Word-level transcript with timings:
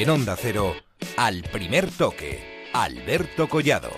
En 0.00 0.10
Onda 0.10 0.36
Cero, 0.36 0.76
al 1.16 1.42
primer 1.42 1.90
toque, 1.90 2.70
Alberto 2.72 3.48
Collado. 3.48 3.90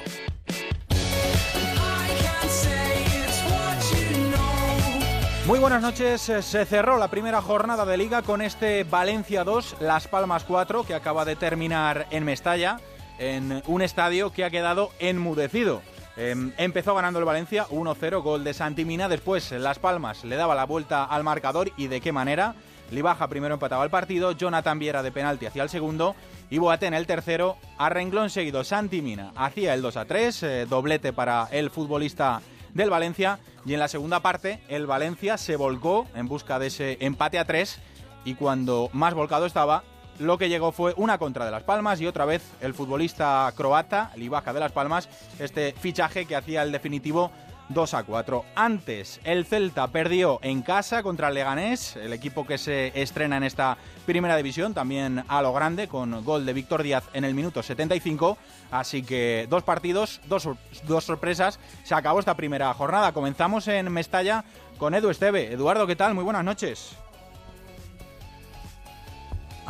Muy 5.47 5.59
buenas 5.59 5.83
noches. 5.83 6.23
Se 6.23 6.65
cerró 6.65 6.97
la 6.97 7.09
primera 7.09 7.43
jornada 7.43 7.85
de 7.85 7.99
liga 7.99 8.23
con 8.23 8.41
este 8.41 8.85
Valencia 8.85 9.45
2, 9.45 9.77
Las 9.81 10.09
Palmas 10.09 10.45
4, 10.45 10.85
que 10.85 10.95
acaba 10.95 11.27
de 11.27 11.37
terminar 11.37 12.07
en 12.11 12.25
Mestalla, 12.25 12.81
en 13.19 13.63
un 13.67 13.83
estadio 13.83 14.33
que 14.33 14.47
ha 14.47 14.51
quedado 14.51 14.93
enmudecido. 15.01 15.83
Em, 16.17 16.55
empezó 16.57 16.95
ganando 16.95 17.19
el 17.19 17.27
Valencia 17.27 17.67
1-0, 17.69 18.23
gol 18.23 18.43
de 18.43 18.55
Santimina. 18.55 19.11
Después 19.11 19.53
Las 19.53 19.79
Palmas 19.79 20.25
le 20.25 20.37
daba 20.37 20.55
la 20.55 20.65
vuelta 20.65 21.05
al 21.05 21.25
marcador 21.25 21.71
y 21.77 21.89
de 21.89 22.01
qué 22.01 22.11
manera. 22.11 22.55
Libaja 22.91 23.29
primero 23.29 23.55
empataba 23.55 23.85
el 23.85 23.91
partido, 23.91 24.33
Jonathan 24.33 24.79
Viera 24.79 25.03
de 25.03 25.13
penalti 25.13 25.47
hacia 25.47 25.63
el 25.63 25.69
segundo 25.69 26.17
y 26.51 26.59
Boateng 26.59 26.95
el 26.95 27.07
tercero. 27.07 27.57
A 27.79 27.89
renglón 27.89 28.31
seguido 28.31 28.65
Santimina 28.65 29.33
hacía 29.37 29.75
el 29.75 29.83
2-3, 29.83 30.43
eh, 30.43 30.67
doblete 30.69 31.13
para 31.13 31.49
el 31.51 31.71
futbolista 31.71 32.43
del 32.75 32.91
Valencia. 32.91 33.39
Y 33.65 33.75
en 33.75 33.81
la 33.81 33.89
segunda 33.89 34.21
parte 34.21 34.61
el 34.69 34.87
Valencia 34.87 35.37
se 35.37 35.57
volcó 35.57 36.07
en 36.15 36.27
busca 36.27 36.59
de 36.59 36.69
ese 36.69 36.97
empate 37.01 37.39
a 37.39 37.45
3 37.45 37.79
y 38.25 38.35
cuando 38.35 38.91
más 38.93 39.15
volcado 39.15 39.47
estaba 39.47 39.85
lo 40.19 40.37
que 40.37 40.49
llegó 40.49 40.71
fue 40.71 40.93
una 40.97 41.19
contra 41.19 41.47
de 41.47 41.51
Las 41.51 41.63
Palmas 41.63 42.01
y 42.01 42.07
otra 42.07 42.27
vez 42.27 42.43
el 42.61 42.75
futbolista 42.75 43.51
croata, 43.57 44.13
Libaja 44.17 44.53
de 44.53 44.61
Las 44.61 44.73
Palmas, 44.73 45.09
este 45.39 45.73
fichaje 45.73 46.27
que 46.27 46.37
hacía 46.37 46.63
el 46.63 46.73
definitivo 46.73 47.31
2 47.71 47.95
a 47.95 48.03
4. 48.03 48.45
Antes, 48.55 49.21
el 49.25 49.47
Celta 49.47 49.87
perdió 49.89 50.39
en 50.43 50.63
casa 50.63 51.03
contra 51.03 51.29
el 51.29 51.35
Leganés, 51.35 51.97
el 51.97 52.13
equipo 52.13 52.47
que 52.47 52.59
se 52.59 52.93
estrena 53.01 53.37
en 53.37 53.45
esta 53.45 53.79
primera 54.07 54.37
división, 54.37 54.75
también 54.75 55.25
a 55.29 55.41
lo 55.41 55.53
grande, 55.53 55.89
con 55.89 56.25
gol 56.25 56.45
de 56.45 56.53
Víctor 56.53 56.83
Díaz 56.83 57.05
en 57.13 57.25
el 57.25 57.35
minuto 57.35 57.63
75. 57.63 58.37
Así 58.71 59.03
que 59.03 59.47
dos 59.49 59.63
partidos, 59.63 60.21
dos, 60.27 60.49
dos 60.87 61.05
sorpresas. 61.05 61.59
Se 61.85 61.95
acabó 61.95 62.19
esta 62.19 62.35
primera 62.35 62.73
jornada. 62.75 63.13
Comenzamos 63.13 63.67
en 63.69 63.91
Mestalla 63.93 64.45
con 64.79 64.95
Edu 64.95 65.11
Esteve. 65.11 65.53
Eduardo, 65.53 65.87
¿qué 65.87 65.97
tal? 65.97 66.15
Muy 66.15 66.25
buenas 66.25 66.45
noches. 66.45 66.97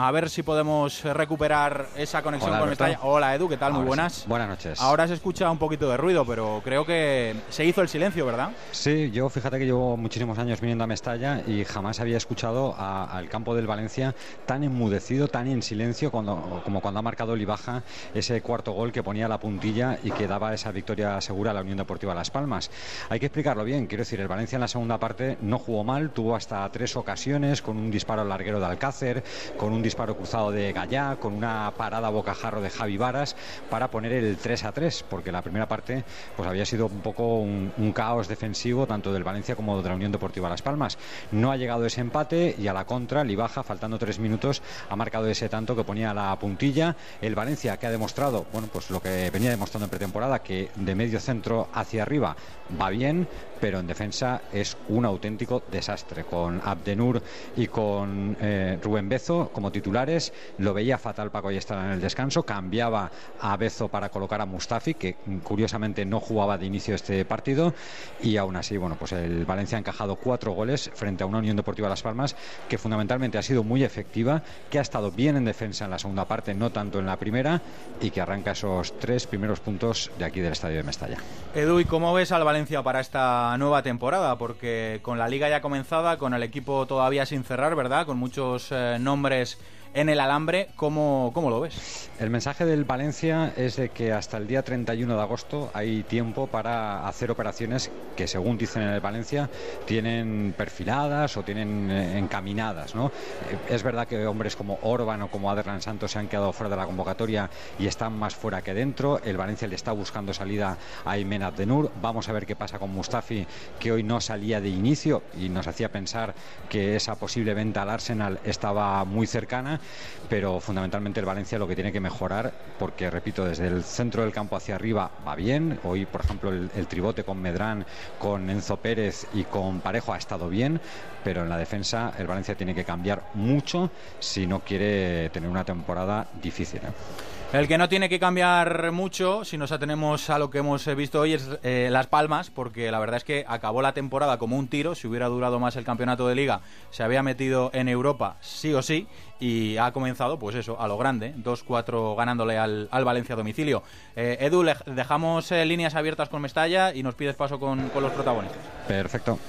A 0.03 0.11
ver 0.12 0.31
si 0.31 0.43
podemos 0.43 1.05
recuperar 1.05 1.89
esa 1.95 2.23
conexión 2.23 2.53
Hola, 2.53 2.61
con. 2.61 2.69
Mestalla. 2.70 2.98
Hola 3.03 3.34
Edu, 3.34 3.51
¿qué 3.51 3.59
tal? 3.59 3.73
Muy 3.73 3.81
Ahora 3.81 3.89
buenas. 3.89 4.15
sí. 4.15 4.25
Buenas 4.27 4.48
noches. 4.48 4.81
Ahora 4.81 5.06
se 5.06 5.12
escucha 5.12 5.51
un 5.51 5.59
poquito 5.59 5.91
de 5.91 5.98
ruido, 5.98 6.25
pero 6.25 6.62
creo 6.65 6.87
que 6.87 7.37
se 7.51 7.67
hizo 7.67 7.83
el 7.83 7.89
silencio, 7.91 8.25
¿verdad? 8.25 8.48
Sí, 8.71 9.11
yo 9.11 9.28
fíjate 9.28 9.59
que 9.59 9.67
llevo 9.67 9.98
muchísimos 9.98 10.39
años 10.39 10.59
viniendo 10.59 10.84
a 10.84 10.87
Mestalla 10.87 11.43
y 11.47 11.67
jamás 11.67 12.01
había 12.01 12.17
escuchado 12.17 12.75
al 12.78 13.28
campo 13.28 13.55
del 13.55 13.67
Valencia 13.67 14.15
tan 14.47 14.65
enmudecido, 14.65 15.28
tan 15.28 15.48
en 15.48 15.61
silencio 15.61 16.11
cuando, 16.11 16.62
como 16.65 16.81
cuando 16.81 17.01
ha 17.01 17.03
marcado 17.03 17.37
Libaja 17.37 17.83
ese 18.15 18.41
cuarto 18.41 18.73
gol 18.73 18.93
que 18.93 19.03
ponía 19.03 19.28
la 19.28 19.39
puntilla 19.39 19.98
y 20.03 20.12
que 20.12 20.27
daba 20.27 20.55
esa 20.55 20.73
victoria 20.73 21.21
segura 21.21 21.51
a 21.51 21.55
la 21.55 21.61
Unión 21.61 21.77
Deportiva 21.77 22.15
Las 22.15 22.31
Palmas. 22.31 22.71
Hay 23.11 23.21
que 23.21 23.27
explicarlo 23.27 23.65
bien, 23.65 23.87
quiero 23.87 24.01
decir, 24.01 24.19
el 24.19 24.28
Valencia 24.28 24.56
en 24.56 24.62
la 24.62 24.69
segunda 24.69 24.97
parte 24.98 25.37
no 25.43 25.59
jugó 25.59 25.84
mal, 25.84 26.09
tuvo 26.09 26.37
hasta 26.37 26.67
tres 26.73 26.97
ocasiones 26.97 27.61
con 27.61 27.77
un 27.77 27.91
disparo 27.91 28.23
al 28.23 28.31
larguero 28.31 28.61
de 28.61 28.65
Alcácer, 28.65 29.23
con 29.59 29.75
un 29.75 29.90
disparo 29.91 30.17
cruzado 30.17 30.53
de 30.53 30.73
Gallá, 30.73 31.17
con 31.17 31.35
una 31.35 31.73
parada 31.77 32.11
bocajarro 32.11 32.61
de 32.61 32.71
Javi 32.71 32.97
Varas 32.97 33.35
para 33.69 33.91
poner 33.91 34.13
el 34.13 34.37
3 34.37 34.65
a 34.65 34.73
3, 34.73 35.05
porque 35.11 35.33
la 35.33 35.43
primera 35.43 35.67
parte 35.67 36.05
pues 36.37 36.49
había 36.49 36.65
sido 36.65 36.87
un 36.87 37.01
poco 37.01 37.39
un, 37.39 37.73
un 37.77 37.93
caos 37.93 38.29
defensivo 38.29 38.87
tanto 38.87 39.13
del 39.13 39.25
Valencia 39.25 39.57
como 39.57 39.83
de 39.83 39.89
la 39.89 39.97
Unión 39.97 40.13
Deportiva 40.13 40.49
Las 40.49 40.63
Palmas. 40.63 40.97
No 41.33 41.51
ha 41.51 41.57
llegado 41.57 41.85
ese 41.87 42.01
empate 42.01 42.55
y 42.57 42.69
a 42.69 42.73
la 42.73 42.85
contra, 42.85 43.25
Libaja, 43.25 43.65
faltando 43.65 43.99
tres 43.99 44.21
minutos, 44.21 44.63
ha 44.89 44.95
marcado 44.95 45.27
ese 45.27 45.49
tanto 45.49 45.75
que 45.75 45.83
ponía 45.83 46.15
la 46.15 46.39
puntilla. 46.39 46.95
El 47.21 47.35
Valencia 47.35 47.77
que 47.77 47.89
ha 47.89 47.91
demostrado, 47.91 48.47
bueno, 48.53 48.69
pues 48.73 48.91
lo 48.91 49.03
que 49.03 49.29
venía 49.31 49.50
demostrando 49.50 49.87
en 49.87 49.91
pretemporada, 49.91 50.39
que 50.41 50.71
de 50.77 50.95
medio 50.95 51.19
centro 51.19 51.69
hacia 51.75 52.03
arriba 52.03 52.37
va 52.81 52.91
bien, 52.91 53.27
pero 53.60 53.78
en 53.78 53.87
defensa 53.87 54.43
es 54.53 54.76
un 54.88 55.04
auténtico 55.04 55.62
desastre. 55.71 56.25
Con 56.25 56.60
Abdenur 56.65 57.22
y 57.56 57.66
con 57.66 58.37
eh, 58.41 58.78
Rubén 58.82 59.09
Bezo 59.09 59.50
como 59.53 59.71
titulares, 59.71 60.32
lo 60.59 60.75
veía 60.75 60.98
fatal 60.98 61.31
Paco 61.31 61.48
Ayestar 61.48 61.84
en 61.84 61.93
el 61.93 62.00
descanso, 62.00 62.43
cambiaba 62.43 63.10
a 63.41 63.56
Bezo 63.56 63.88
para 63.88 64.09
colocar 64.09 64.41
a 64.41 64.47
Mustafi, 64.47 64.94
que 64.94 65.16
curiosamente 65.43 66.04
no 66.04 66.20
jugaba 66.20 66.59
de 66.59 66.66
inicio 66.66 66.94
este 66.94 67.25
partido, 67.25 67.75
y 68.22 68.37
aún 68.37 68.56
así, 68.56 68.76
bueno, 68.76 68.97
pues 68.99 69.12
el 69.12 69.44
Valencia 69.44 69.76
ha 69.76 69.81
encajado 69.81 70.16
cuatro 70.16 70.53
goles 70.53 70.91
frente 70.94 71.22
a 71.22 71.26
una 71.26 71.38
Unión 71.38 71.56
Deportiva 71.56 71.88
Las 71.88 72.03
Palmas 72.03 72.37
que 72.69 72.78
fundamentalmente 72.78 73.38
ha 73.38 73.43
sido 73.43 73.65
muy 73.65 73.84
efectiva, 73.84 74.43
que 74.70 74.78
ha 74.78 74.82
estado 74.82 75.10
bien 75.10 75.37
en 75.37 75.44
defensa 75.44 75.84
en 75.84 75.91
la 75.91 75.99
segunda 75.99 76.25
parte, 76.25 76.54
no 76.54 76.70
tanto 76.70 76.99
en 76.99 77.06
la 77.06 77.16
primera, 77.16 77.60
y 78.00 78.10
que 78.10 78.20
arranca 78.20 78.53
esos 78.53 78.99
tres 78.99 79.26
primeros 79.26 79.60
puntos 79.60 80.10
de 80.19 80.25
aquí 80.25 80.41
del 80.41 80.53
Estadio 80.53 80.76
de 80.76 80.82
Mestalla. 80.82 81.19
Edu, 81.54 81.81
¿y 81.81 81.84
cómo 81.84 82.12
ves 82.15 82.32
al 82.32 82.44
Valencia 82.44 82.82
para 82.82 83.00
esta 83.00 83.50
nueva 83.59 83.83
temporada? 83.83 84.38
Porque 84.38 85.00
con 85.03 85.19
la 85.19 85.28
liga 85.28 85.49
ya 85.49 85.61
comenzada, 85.61 86.19
con 86.19 86.34
el 86.34 86.43
equipo 86.43 86.87
todavía 86.87 87.27
sin 87.27 87.44
cerrar, 87.44 87.75
¿verdad? 87.75 88.06
Con 88.06 88.19
muchos 88.19 88.69
eh, 88.71 88.99
nombres 89.00 89.59
en 89.93 90.09
el 90.09 90.21
alambre, 90.21 90.69
¿cómo, 90.77 91.31
¿cómo 91.34 91.51
lo 91.51 91.61
ves? 91.61 92.09
El 92.21 92.31
mensaje 92.31 92.65
del 92.65 92.84
Valencia 92.84 93.53
es 93.56 93.77
de 93.77 93.89
que 93.89 94.12
hasta 94.12 94.37
el 94.37 94.47
día 94.47 94.62
31 94.62 95.17
de 95.17 95.23
agosto 95.23 95.71
hay 95.73 96.03
tiempo 96.03 96.47
para 96.47 97.09
hacer 97.09 97.31
operaciones 97.31 97.91
que, 98.15 98.29
según 98.29 98.59
dicen 98.59 98.83
en 98.83 98.91
el 98.91 99.00
Valencia, 99.00 99.49
tienen 99.87 100.55
perfiladas 100.56 101.37
o 101.37 101.43
tienen 101.43 101.91
eh, 101.91 102.19
encaminadas. 102.19 102.95
¿no? 102.95 103.06
Eh, 103.06 103.75
Es 103.75 103.83
verdad 103.83 104.06
que 104.06 104.27
hombres 104.27 104.55
como 104.55 104.79
Orban 104.83 105.23
o 105.23 105.29
como 105.29 105.50
Aderlan 105.50 105.83
Santos 105.83 106.12
se 106.12 106.19
han 106.19 106.29
quedado 106.29 106.53
fuera 106.53 106.71
de 106.71 106.77
la 106.77 106.87
convocatoria 106.87 107.49
y 107.79 107.87
están 107.87 108.12
más 108.19 108.34
fuera 108.34 108.62
que 108.62 108.75
dentro. 108.75 109.21
El 109.25 109.37
Valencia 109.37 109.67
le 109.67 109.75
está 109.75 109.93
buscando 109.93 110.34
salida 110.34 110.77
a 111.05 111.11
Aymen 111.11 111.43
Abdenur. 111.43 111.91
Vamos 112.00 112.29
a 112.29 112.33
ver 112.33 112.47
qué 112.47 112.55
pasa 112.55 112.79
con 112.79 112.91
Mustafi, 112.91 113.47
que 113.79 113.93
hoy 113.93 114.03
no 114.03 114.21
salía 114.21 114.61
de 114.61 114.69
inicio 114.69 115.23
y 115.41 115.49
nos 115.49 115.67
hacía 115.67 115.91
pensar 115.91 116.34
que 116.69 116.97
esa 116.97 117.15
posible 117.17 117.55
venta 117.55 117.83
al 117.83 117.91
Arsenal 117.91 118.41
estaba 118.45 119.05
muy 119.05 119.27
cercana, 119.27 119.80
pero 120.29 120.61
fundamentalmente 120.61 121.21
el 121.21 121.27
Valencia 121.27 121.59
lo 121.59 121.67
que 121.67 121.75
tiene 121.75 121.93
que 121.93 122.01
mejorar, 122.01 122.53
porque 122.79 123.11
repito, 123.11 123.45
desde 123.45 123.67
el 123.67 123.83
centro 123.85 124.23
del 124.23 124.33
campo 124.33 124.57
hacia 124.57 124.75
arriba 124.75 125.11
va 125.27 125.35
bien. 125.35 125.79
Hoy, 125.85 126.07
por 126.07 126.23
ejemplo, 126.23 126.51
el, 126.51 126.71
el 126.75 126.87
tribote 126.87 127.25
con 127.25 127.41
Medrán, 127.41 127.85
con 128.19 128.49
Enzo 128.51 128.77
Pérez 128.77 129.27
y 129.35 129.45
con 129.45 129.81
Parejo 129.81 130.13
ha 130.13 130.19
estado 130.19 130.49
bien, 130.49 130.81
pero 131.25 131.43
en 131.43 131.49
la 131.49 131.57
defensa 131.57 132.13
el 132.19 132.27
Valencia 132.27 132.55
tiene 132.55 132.75
que 132.75 132.85
cambiar 132.85 133.23
mucho 133.35 133.91
si 134.19 134.47
no 134.47 134.61
quiere 134.61 135.31
tener 135.31 135.49
una 135.49 135.65
temporada 135.65 136.29
difícil. 136.41 136.81
¿eh? 136.81 137.40
El 137.53 137.66
que 137.66 137.78
no 137.78 137.88
tiene 137.88 138.09
que 138.09 138.21
cambiar 138.21 138.93
mucho, 138.93 139.44
si 139.44 139.59
nos 139.59 139.72
atenemos 139.72 140.31
a 140.31 140.38
lo 140.38 140.50
que 140.50 140.59
hemos 140.59 140.87
eh, 140.87 140.94
visto 140.94 141.19
hoy, 141.21 141.33
es 141.33 141.49
eh, 141.65 141.88
Las 141.91 142.06
Palmas, 142.06 142.49
porque 142.49 142.93
la 142.93 143.00
verdad 143.00 143.16
es 143.16 143.25
que 143.25 143.44
acabó 143.49 143.83
la 143.83 143.93
temporada 143.93 144.38
como 144.38 144.56
un 144.56 144.69
tiro. 144.69 144.94
Si 144.94 145.09
hubiera 145.09 145.27
durado 145.27 145.59
más 145.59 145.75
el 145.75 145.84
campeonato 145.84 146.28
de 146.28 146.37
liga, 146.37 146.61
se 146.91 147.03
había 147.03 147.25
metido 147.25 147.72
en 147.75 147.88
Europa 147.88 148.37
sí 148.41 148.72
o 148.72 148.83
sí. 148.83 149.09
Y 149.41 149.78
ha 149.78 149.91
comenzado, 149.91 150.38
pues 150.38 150.55
eso, 150.55 150.81
a 150.81 150.87
lo 150.87 150.97
grande, 150.97 151.34
2-4 151.38 152.15
ganándole 152.16 152.56
al, 152.56 152.88
al 152.93 153.05
Valencia 153.05 153.33
a 153.33 153.38
domicilio. 153.38 153.82
Eh, 154.15 154.37
Edu, 154.43 154.62
le- 154.62 154.77
dejamos 154.87 155.50
eh, 155.50 155.65
líneas 155.65 155.97
abiertas 155.97 156.28
con 156.28 156.43
Mestalla 156.43 156.94
y 156.94 157.03
nos 157.03 157.17
pides 157.17 157.34
paso 157.34 157.59
con, 157.59 157.88
con 157.88 158.03
los 158.05 158.12
protagonistas. 158.12 158.61
Perfecto. 158.87 159.41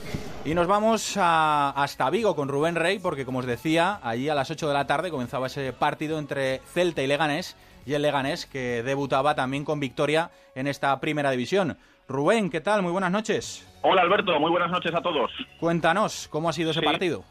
Y 0.44 0.56
nos 0.56 0.66
vamos 0.66 1.18
a- 1.18 1.70
hasta 1.76 2.10
Vigo 2.10 2.36
con 2.36 2.48
Rubén 2.48 2.76
Rey, 2.76 2.98
porque 2.98 3.26
como 3.26 3.40
os 3.40 3.46
decía, 3.46 4.00
allí 4.02 4.28
a 4.28 4.34
las 4.34 4.50
8 4.50 4.68
de 4.68 4.74
la 4.74 4.88
tarde 4.88 5.12
comenzaba 5.12 5.46
ese 5.48 5.72
partido 5.72 6.18
entre 6.18 6.62
Celta 6.74 7.04
y 7.04 7.08
Leganés, 7.08 7.56
y 7.86 7.94
el 7.94 8.02
Leganés 8.02 8.46
que 8.46 8.84
debutaba 8.84 9.36
también 9.36 9.66
con 9.66 9.80
victoria 9.80 10.30
en 10.56 10.68
esta 10.68 11.00
primera 11.00 11.32
división. 11.32 11.78
Rubén, 12.08 12.50
¿qué 12.50 12.62
tal? 12.62 12.82
Muy 12.82 12.92
buenas 12.92 13.12
noches. 13.12 13.68
Hola 13.84 14.02
Alberto, 14.02 14.40
muy 14.40 14.52
buenas 14.52 14.70
noches 14.72 14.94
a 14.94 15.02
todos. 15.02 15.32
Cuéntanos, 15.60 16.28
¿cómo 16.30 16.50
ha 16.50 16.54
sido 16.54 16.72
ese 16.72 16.82
Sí. 16.82 16.86
partido? 16.86 17.24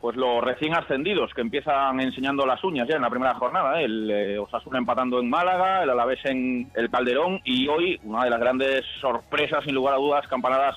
Pues 0.00 0.14
los 0.16 0.44
recién 0.44 0.74
ascendidos 0.74 1.32
que 1.34 1.40
empiezan 1.40 1.98
enseñando 2.00 2.44
las 2.44 2.62
uñas 2.62 2.86
ya 2.86 2.96
en 2.96 3.02
la 3.02 3.10
primera 3.10 3.34
jornada. 3.34 3.80
¿eh? 3.80 3.84
El 3.86 4.10
eh, 4.10 4.38
Osasuna 4.38 4.78
empatando 4.78 5.18
en 5.20 5.30
Málaga, 5.30 5.82
el 5.82 5.90
Alavés 5.90 6.24
en 6.24 6.70
el 6.74 6.90
Calderón 6.90 7.40
y 7.44 7.66
hoy 7.68 7.98
una 8.04 8.24
de 8.24 8.30
las 8.30 8.38
grandes 8.38 8.84
sorpresas, 9.00 9.64
sin 9.64 9.74
lugar 9.74 9.94
a 9.94 9.98
dudas, 9.98 10.26
campanadas 10.28 10.76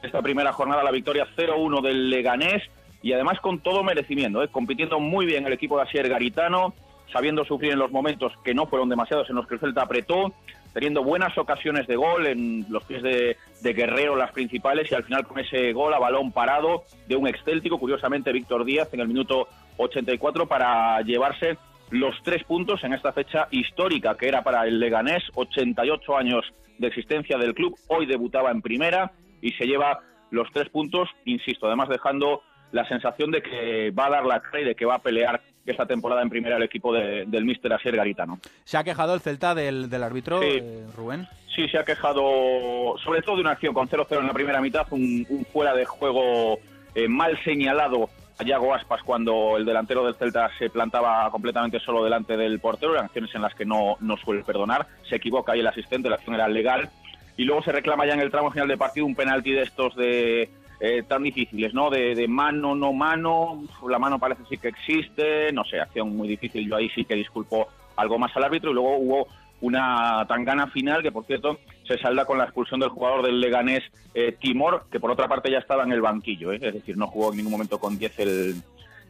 de 0.00 0.06
esta 0.06 0.22
primera 0.22 0.52
jornada, 0.52 0.84
la 0.84 0.92
victoria 0.92 1.26
0-1 1.36 1.82
del 1.82 2.08
Leganés 2.10 2.62
y 3.02 3.12
además 3.12 3.40
con 3.40 3.58
todo 3.58 3.82
merecimiento, 3.82 4.42
¿eh? 4.42 4.48
compitiendo 4.48 5.00
muy 5.00 5.26
bien 5.26 5.46
el 5.46 5.52
equipo 5.52 5.76
de 5.76 5.82
Asier 5.82 6.08
Garitano, 6.08 6.72
sabiendo 7.12 7.44
sufrir 7.44 7.72
en 7.72 7.78
los 7.78 7.90
momentos 7.90 8.32
que 8.44 8.54
no 8.54 8.66
fueron 8.66 8.88
demasiados 8.88 9.28
en 9.30 9.36
los 9.36 9.46
que 9.46 9.54
el 9.54 9.60
Celta 9.60 9.82
apretó, 9.82 10.32
teniendo 10.72 11.02
buenas 11.02 11.36
ocasiones 11.36 11.86
de 11.86 11.96
gol 11.96 12.26
en 12.26 12.66
los 12.68 12.84
pies 12.84 13.02
de, 13.02 13.36
Guerrero, 13.62 14.16
las 14.16 14.32
principales, 14.32 14.90
y 14.90 14.94
al 14.94 15.04
final 15.04 15.26
con 15.26 15.38
ese 15.38 15.72
gol 15.72 15.92
a 15.94 15.98
balón 15.98 16.32
parado 16.32 16.84
de 17.06 17.16
un 17.16 17.26
excéltico, 17.26 17.78
curiosamente 17.78 18.32
Víctor 18.32 18.64
Díaz 18.64 18.92
en 18.92 19.00
el 19.00 19.08
minuto 19.08 19.48
84 19.76 20.46
para 20.46 21.00
llevarse 21.02 21.56
los 21.90 22.14
tres 22.22 22.44
puntos 22.44 22.84
en 22.84 22.92
esta 22.92 23.12
fecha 23.12 23.48
histórica 23.50 24.16
que 24.16 24.28
era 24.28 24.42
para 24.42 24.64
el 24.64 24.78
Leganés, 24.78 25.24
88 25.34 26.16
años 26.16 26.52
de 26.78 26.86
existencia 26.86 27.36
del 27.36 27.54
club, 27.54 27.76
hoy 27.88 28.06
debutaba 28.06 28.50
en 28.50 28.62
primera 28.62 29.12
y 29.42 29.52
se 29.52 29.66
lleva 29.66 30.00
los 30.30 30.48
tres 30.52 30.68
puntos, 30.68 31.08
insisto, 31.24 31.66
además 31.66 31.88
dejando 31.88 32.42
la 32.72 32.86
sensación 32.88 33.30
de 33.30 33.42
que 33.42 33.90
va 33.90 34.06
a 34.06 34.10
dar 34.10 34.26
la 34.26 34.40
cara 34.40 34.60
y 34.60 34.64
de 34.64 34.74
que 34.74 34.84
va 34.84 34.96
a 34.96 35.02
pelear 35.02 35.42
esta 35.70 35.86
temporada 35.86 36.22
en 36.22 36.30
primera 36.30 36.56
el 36.56 36.62
equipo 36.62 36.92
del 36.92 37.44
míster 37.44 37.72
Asier 37.72 37.96
Garitano. 37.96 38.38
¿Se 38.64 38.76
ha 38.76 38.84
quejado 38.84 39.14
el 39.14 39.20
Celta 39.20 39.54
del, 39.54 40.02
árbitro, 40.02 40.42
eh, 40.42 40.86
Rubén? 40.96 41.26
Sí, 41.54 41.68
se 41.68 41.78
ha 41.78 41.84
quejado 41.84 42.96
sobre 43.04 43.22
todo 43.22 43.36
de 43.36 43.42
una 43.42 43.52
acción 43.52 43.74
con 43.74 43.88
0-0 43.88 44.20
en 44.20 44.26
la 44.26 44.32
primera 44.32 44.60
mitad, 44.60 44.86
un, 44.90 45.26
fuera 45.52 45.74
de 45.74 45.84
juego 45.84 46.58
eh, 46.94 47.08
mal 47.08 47.38
señalado 47.44 48.08
a 48.38 48.44
Yago 48.44 48.74
Aspas 48.74 49.02
cuando 49.02 49.56
el 49.56 49.64
delantero 49.64 50.04
del 50.04 50.14
Celta 50.14 50.50
se 50.58 50.70
plantaba 50.70 51.30
completamente 51.30 51.80
solo 51.80 52.02
delante 52.02 52.36
del 52.36 52.58
portero, 52.60 52.96
en 52.96 53.04
acciones 53.04 53.34
en 53.34 53.42
las 53.42 53.54
que 53.54 53.64
no, 53.64 53.96
no 54.00 54.16
suele 54.16 54.44
perdonar, 54.44 54.86
se 55.08 55.16
equivoca 55.16 55.52
ahí 55.52 55.60
el 55.60 55.66
asistente, 55.66 56.08
la 56.08 56.16
acción 56.16 56.34
era 56.34 56.48
legal, 56.48 56.88
y 57.36 57.44
luego 57.44 57.62
se 57.62 57.72
reclama 57.72 58.06
ya 58.06 58.14
en 58.14 58.20
el 58.20 58.30
tramo 58.30 58.50
final 58.50 58.68
del 58.68 58.78
partido 58.78 59.06
un 59.06 59.14
penalti 59.14 59.52
de 59.52 59.62
estos 59.62 59.94
de 59.96 60.48
eh, 60.80 61.02
tan 61.06 61.22
difíciles, 61.22 61.74
¿no? 61.74 61.90
De, 61.90 62.26
mano, 62.26 62.74
no 62.74 62.92
mano, 62.92 63.62
la 63.86 63.98
mano 63.98 64.18
parece 64.18 64.42
sí 64.48 64.56
que 64.56 64.68
existe, 64.68 65.52
no 65.52 65.62
sé, 65.64 65.78
acción 65.78 66.16
muy 66.16 66.26
difícil, 66.26 66.66
yo 66.68 66.76
ahí 66.76 66.88
sí 66.94 67.04
que 67.04 67.14
disculpo 67.14 67.68
algo 67.96 68.18
más 68.18 68.34
al 68.36 68.44
árbitro 68.44 68.70
y 68.70 68.74
luego 68.74 68.96
hubo 68.96 69.28
una 69.60 70.24
tangana 70.26 70.68
final 70.68 71.02
que, 71.02 71.12
por 71.12 71.26
cierto, 71.26 71.58
se 71.86 71.98
salda 71.98 72.24
con 72.24 72.38
la 72.38 72.44
expulsión 72.44 72.80
del 72.80 72.88
jugador 72.88 73.26
del 73.26 73.40
Leganés 73.40 73.82
eh, 74.14 74.34
Timor, 74.40 74.86
que 74.90 74.98
por 74.98 75.10
otra 75.10 75.28
parte 75.28 75.50
ya 75.50 75.58
estaba 75.58 75.84
en 75.84 75.92
el 75.92 76.00
banquillo, 76.00 76.50
¿eh? 76.52 76.58
es 76.62 76.72
decir, 76.72 76.96
no 76.96 77.08
jugó 77.08 77.30
en 77.30 77.36
ningún 77.36 77.52
momento 77.52 77.78
con 77.78 77.98
10 77.98 78.18
el, 78.20 78.62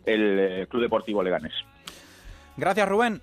el 0.06 0.66
Club 0.66 0.82
Deportivo 0.82 1.22
Leganés. 1.22 1.54
Gracias, 2.56 2.88
Rubén. 2.88 3.22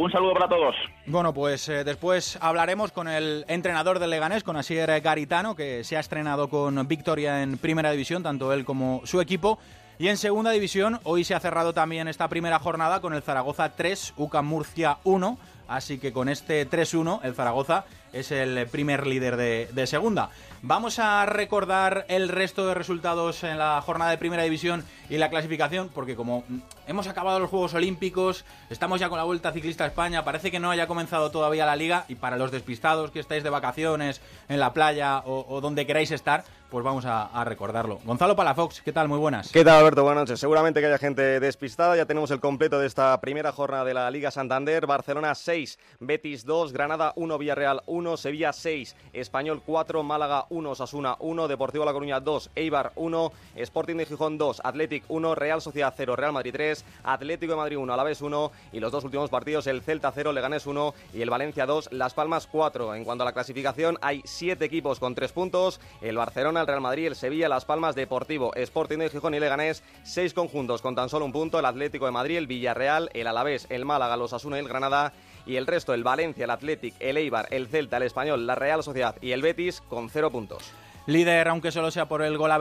Un 0.00 0.10
saludo 0.10 0.32
para 0.32 0.48
todos. 0.48 0.74
Bueno, 1.04 1.34
pues 1.34 1.68
eh, 1.68 1.84
después 1.84 2.38
hablaremos 2.40 2.90
con 2.90 3.06
el 3.06 3.44
entrenador 3.48 3.98
del 3.98 4.08
Leganés, 4.08 4.42
con 4.42 4.56
Asier 4.56 4.98
Garitano, 5.02 5.54
que 5.54 5.84
se 5.84 5.98
ha 5.98 6.00
estrenado 6.00 6.48
con 6.48 6.88
victoria 6.88 7.42
en 7.42 7.58
Primera 7.58 7.90
División, 7.90 8.22
tanto 8.22 8.50
él 8.54 8.64
como 8.64 9.02
su 9.04 9.20
equipo. 9.20 9.58
Y 9.98 10.08
en 10.08 10.16
Segunda 10.16 10.52
División, 10.52 11.00
hoy 11.02 11.22
se 11.22 11.34
ha 11.34 11.40
cerrado 11.40 11.74
también 11.74 12.08
esta 12.08 12.28
primera 12.28 12.58
jornada 12.58 13.02
con 13.02 13.12
el 13.12 13.20
Zaragoza 13.20 13.76
3, 13.76 14.14
UCAM 14.16 14.46
Murcia 14.46 14.96
1. 15.04 15.36
Así 15.68 15.98
que 15.98 16.14
con 16.14 16.30
este 16.30 16.66
3-1, 16.66 17.20
el 17.22 17.34
Zaragoza 17.34 17.84
es 18.12 18.30
el 18.32 18.66
primer 18.66 19.06
líder 19.06 19.36
de, 19.36 19.86
segunda. 19.86 20.30
Vamos 20.62 20.98
a 20.98 21.24
recordar 21.26 22.04
el 22.08 22.28
resto 22.28 22.66
de 22.66 22.74
resultados 22.74 23.44
en 23.44 23.58
la 23.58 23.80
jornada 23.80 24.10
de 24.10 24.18
primera 24.18 24.42
división 24.42 24.84
y 25.08 25.16
la 25.16 25.30
clasificación, 25.30 25.88
porque 25.94 26.16
como 26.16 26.44
hemos 26.86 27.06
acabado 27.06 27.38
los 27.38 27.48
Juegos 27.48 27.74
Olímpicos, 27.74 28.44
estamos 28.68 29.00
ya 29.00 29.08
con 29.08 29.16
la 29.16 29.24
Vuelta 29.24 29.52
Ciclista 29.52 29.84
a 29.84 29.86
España, 29.86 30.24
parece 30.24 30.50
que 30.50 30.60
no 30.60 30.70
haya 30.70 30.86
comenzado 30.86 31.30
todavía 31.30 31.64
la 31.64 31.76
liga 31.76 32.04
y 32.08 32.16
para 32.16 32.36
los 32.36 32.50
despistados 32.50 33.10
que 33.10 33.20
estáis 33.20 33.42
de 33.42 33.50
vacaciones 33.50 34.20
en 34.48 34.60
la 34.60 34.72
playa 34.72 35.22
o, 35.24 35.60
donde 35.60 35.86
queráis 35.86 36.10
estar, 36.10 36.44
pues 36.70 36.84
vamos 36.84 37.04
a, 37.06 37.44
recordarlo. 37.44 37.98
Gonzalo 38.04 38.36
Palafox, 38.36 38.80
¿qué 38.82 38.92
tal? 38.92 39.08
Muy 39.08 39.18
buenas. 39.18 39.50
¿Qué 39.50 39.64
tal, 39.64 39.78
Alberto? 39.78 40.04
Buenas 40.04 40.22
noches. 40.22 40.40
Seguramente 40.40 40.80
que 40.80 40.86
haya 40.86 40.98
gente 40.98 41.40
despistada. 41.40 41.96
Ya 41.96 42.06
tenemos 42.06 42.30
el 42.30 42.38
completo 42.38 42.78
de 42.78 42.86
esta 42.86 43.20
primera 43.20 43.50
jornada 43.50 43.84
de 43.84 43.94
la 43.94 44.10
Liga 44.10 44.30
Santander. 44.30 44.86
Barcelona 44.86 45.34
6, 45.34 45.78
Betis 45.98 46.44
2, 46.44 46.72
Granada 46.72 47.12
1, 47.16 47.38
Villarreal 47.38 47.82
1. 47.86 47.99
Sevilla 48.16 48.52
6, 48.52 48.96
Español 49.12 49.62
4, 49.64 50.02
Málaga 50.02 50.46
1, 50.50 50.74
Sasuna 50.74 51.16
1, 51.20 51.48
Deportivo 51.48 51.84
La 51.84 51.92
Coruña 51.92 52.20
2, 52.20 52.50
Eibar 52.54 52.92
1, 52.96 53.32
Sporting 53.56 53.96
de 53.96 54.06
Gijón 54.06 54.38
2, 54.38 54.62
Athletic 54.64 55.04
1, 55.08 55.34
Real 55.34 55.60
Sociedad 55.60 55.94
0, 55.96 56.16
Real 56.16 56.32
Madrid 56.32 56.52
3, 56.52 56.84
Atlético 57.04 57.52
de 57.52 57.56
Madrid 57.58 57.76
1, 57.78 57.92
Alavés 57.92 58.22
1 58.22 58.52
y 58.72 58.80
los 58.80 58.90
dos 58.90 59.04
últimos 59.04 59.30
partidos 59.30 59.66
el 59.66 59.82
Celta 59.82 60.12
0, 60.12 60.32
Leganés 60.32 60.66
1 60.66 60.94
y 61.14 61.22
el 61.22 61.30
Valencia 61.30 61.66
2, 61.66 61.90
Las 61.92 62.14
Palmas 62.14 62.46
4. 62.46 62.94
En 62.94 63.04
cuanto 63.04 63.22
a 63.22 63.26
la 63.26 63.32
clasificación 63.32 63.98
hay 64.00 64.22
7 64.24 64.64
equipos 64.64 64.98
con 64.98 65.14
3 65.14 65.32
puntos, 65.32 65.80
el 66.00 66.16
Barcelona, 66.16 66.62
el 66.62 66.66
Real 66.66 66.80
Madrid, 66.80 67.06
el 67.06 67.16
Sevilla, 67.16 67.48
Las 67.48 67.64
Palmas, 67.64 67.94
Deportivo, 67.94 68.54
Sporting 68.54 68.98
de 68.98 69.10
Gijón 69.10 69.34
y 69.34 69.40
Leganés, 69.40 69.82
6 70.04 70.34
conjuntos 70.34 70.82
con 70.82 70.94
tan 70.94 71.08
solo 71.08 71.24
un 71.24 71.32
punto, 71.32 71.58
el 71.58 71.64
Atlético 71.64 72.06
de 72.06 72.12
Madrid, 72.12 72.38
el 72.38 72.46
Villarreal, 72.46 73.10
el 73.12 73.26
Alavés, 73.26 73.66
el 73.70 73.84
Málaga, 73.84 74.16
los 74.16 74.32
Asuna 74.32 74.56
y 74.56 74.60
el 74.60 74.68
Granada 74.68 75.12
y 75.46 75.56
el 75.56 75.66
resto, 75.66 75.94
el 75.94 76.04
Valencia, 76.04 76.44
el 76.44 76.50
Athletic, 76.50 76.94
el 77.00 77.16
Eibar, 77.16 77.48
el 77.50 77.68
Celta, 77.68 77.96
el 77.96 78.04
Español, 78.04 78.46
la 78.46 78.54
Real 78.54 78.82
Sociedad 78.82 79.16
y 79.20 79.32
el 79.32 79.42
Betis 79.42 79.80
con 79.80 80.10
cero 80.10 80.30
puntos. 80.30 80.72
Líder, 81.06 81.48
aunque 81.48 81.72
solo 81.72 81.90
sea 81.90 82.06
por 82.06 82.22
el 82.22 82.36
gol 82.36 82.52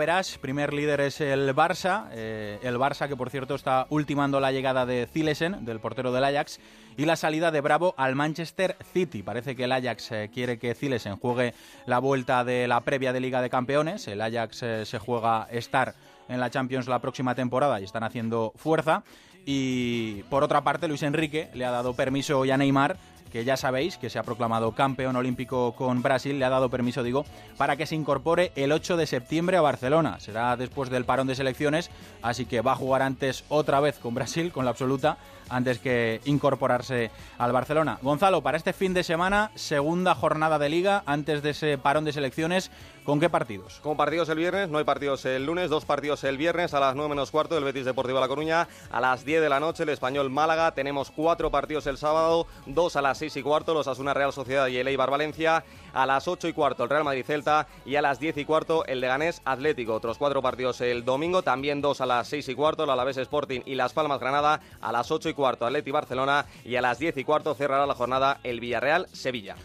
primer 0.42 0.74
líder 0.74 1.02
es 1.02 1.20
el 1.22 1.54
Barça, 1.54 2.08
eh, 2.12 2.58
el 2.64 2.78
Barça 2.78 3.08
que 3.08 3.18
por 3.18 3.30
cierto 3.30 3.54
está 3.54 3.86
ultimando 3.90 4.40
la 4.40 4.52
llegada 4.52 4.86
de 4.86 5.08
Zilesen, 5.12 5.66
del 5.66 5.80
portero 5.80 6.12
del 6.12 6.24
Ajax, 6.24 6.60
y 6.98 7.06
la 7.06 7.16
salida 7.16 7.52
de 7.52 7.62
Bravo 7.62 7.94
al 7.98 8.16
Manchester 8.16 8.78
City. 8.94 9.24
Parece 9.24 9.56
que 9.56 9.66
el 9.66 9.72
Ajax 9.72 10.12
eh, 10.12 10.30
quiere 10.34 10.58
que 10.58 10.74
Zilesen 10.74 11.18
juegue 11.18 11.54
la 11.86 12.00
vuelta 12.00 12.44
de 12.44 12.68
la 12.68 12.82
previa 12.82 13.14
de 13.14 13.20
Liga 13.20 13.42
de 13.42 13.50
Campeones, 13.50 14.08
el 14.08 14.22
Ajax 14.22 14.64
eh, 14.64 14.86
se 14.86 15.00
juega 15.00 15.48
estar 15.52 15.94
en 16.30 16.40
la 16.40 16.50
Champions 16.50 16.88
la 16.88 17.00
próxima 17.00 17.36
temporada 17.36 17.82
y 17.82 17.84
están 17.84 18.04
haciendo 18.04 18.54
fuerza. 18.56 19.04
Y 19.46 20.24
por 20.30 20.44
otra 20.44 20.62
parte, 20.64 20.88
Luis 20.88 21.04
Enrique 21.04 21.50
le 21.54 21.66
ha 21.66 21.72
dado 21.72 21.94
permiso 21.94 22.40
hoy 22.40 22.52
a 22.52 22.58
Neymar 22.58 22.98
que 23.30 23.46
ya 23.46 23.58
sabéis 23.58 23.98
que 23.98 24.10
se 24.10 24.20
ha 24.20 24.24
proclamado 24.24 24.74
campeón 24.74 25.16
olímpico 25.16 25.74
con 25.74 26.02
Brasil, 26.02 26.40
le 26.40 26.46
ha 26.46 26.50
dado 26.50 26.70
permiso, 26.70 27.04
digo, 27.04 27.26
para 27.58 27.76
que 27.76 27.86
se 27.86 27.96
incorpore 27.96 28.52
el 28.56 28.72
8 28.72 28.98
de 28.98 29.08
septiembre 29.08 29.58
a 29.58 29.62
Barcelona. 29.62 30.20
Será 30.20 30.58
después 30.58 30.90
del 30.90 31.06
parón 31.06 31.28
de 31.28 31.36
selecciones, 31.36 31.90
así 32.22 32.46
que 32.46 32.62
va 32.62 32.74
a 32.74 32.76
jugar 32.76 33.02
antes 33.02 33.46
otra 33.50 33.80
vez 33.80 34.00
con 34.00 34.16
Brasil, 34.16 34.52
con 34.52 34.66
la 34.66 34.72
absoluta, 34.72 35.18
antes 35.50 35.80
que 35.80 36.22
incorporarse 36.26 37.12
al 37.38 37.52
Barcelona. 37.52 38.00
Gonzalo, 38.02 38.42
para 38.42 38.58
este 38.58 38.74
fin 38.74 38.94
de 38.94 39.04
semana, 39.04 39.52
segunda 39.56 40.16
jornada 40.16 40.60
de 40.60 40.70
liga, 40.70 41.04
antes 41.06 41.42
de 41.42 41.52
ese 41.52 41.78
parón 41.78 42.06
de 42.06 42.14
selecciones, 42.14 42.72
¿con 43.04 43.20
qué 43.20 43.30
partidos? 43.30 43.80
Con 43.82 43.98
partidos 43.98 44.30
el 44.30 44.38
viernes, 44.38 44.70
no 44.70 44.78
hay 44.78 44.84
partidos 44.84 45.26
el 45.26 45.46
lunes, 45.46 45.70
dos 45.70 45.86
partidos 45.86 46.24
el 46.24 46.38
viernes 46.38 46.74
a 46.74 46.80
las 46.80 46.96
9 46.96 47.10
menos 47.10 47.32
cuarto, 47.32 47.58
el 47.58 47.64
Betis 47.64 47.86
Deportivo 47.86 48.20
La 48.20 48.28
Coruña, 48.28 48.68
a 48.92 49.02
las 49.02 49.26
10 49.26 49.42
de 49.42 49.50
la 49.50 49.60
noche 49.60 49.84
el 49.84 49.90
Español 49.90 50.30
Málaga, 50.30 50.74
tenemos 50.74 51.12
cuatro 51.12 51.52
partidos 51.52 51.88
el 51.88 51.98
sábado, 51.98 52.48
dos 52.66 52.96
a 52.96 53.02
las 53.02 53.18
6 53.18 53.38
y 53.38 53.44
cuarto, 53.44 53.74
los 53.74 53.88
Asuna 53.88 54.14
Real 54.14 54.34
Sociedad 54.34 54.68
y 54.68 54.78
el 54.78 54.88
Eibar 54.88 55.10
Valencia, 55.10 55.64
a 55.94 56.06
las 56.06 56.28
8 56.28 56.48
y 56.48 56.54
cuarto 56.54 56.84
el 56.84 56.90
Real 56.90 57.04
Madrid 57.04 57.26
Celta 57.26 57.68
y 57.86 57.96
a 57.96 58.02
las 58.02 58.20
10 58.20 58.38
y 58.38 58.46
cuarto 58.46 58.86
el 58.86 59.02
Leganés 59.02 59.42
Atlético. 59.46 59.94
Otros 59.94 60.18
cuatro 60.18 60.42
partidos 60.42 60.82
el 60.82 61.06
domingo, 61.06 61.42
también 61.42 61.82
dos 61.82 62.02
a 62.02 62.06
las 62.06 62.28
6 62.28 62.50
y 62.50 62.56
cuarto, 62.56 62.84
el 62.84 62.90
Alavés 62.90 63.18
Sporting 63.18 63.62
y 63.66 63.76
Las 63.76 63.94
Palmas 63.94 64.20
Granada, 64.20 64.62
a 64.82 64.92
las 64.92 65.12
8 65.12 65.30
y 65.30 65.34
cuarto 65.40 65.66
Atleti 65.66 65.90
Barcelona 65.90 66.46
y 66.66 66.76
a 66.76 66.82
las 66.82 67.00
10 67.00 67.16
y 67.16 67.24
cuarto 67.24 67.56
cerrará 67.56 67.86
la 67.86 67.96
jornada 67.96 68.40
el 68.44 68.60
Villarreal 68.60 69.08
Sevilla. 69.14 69.56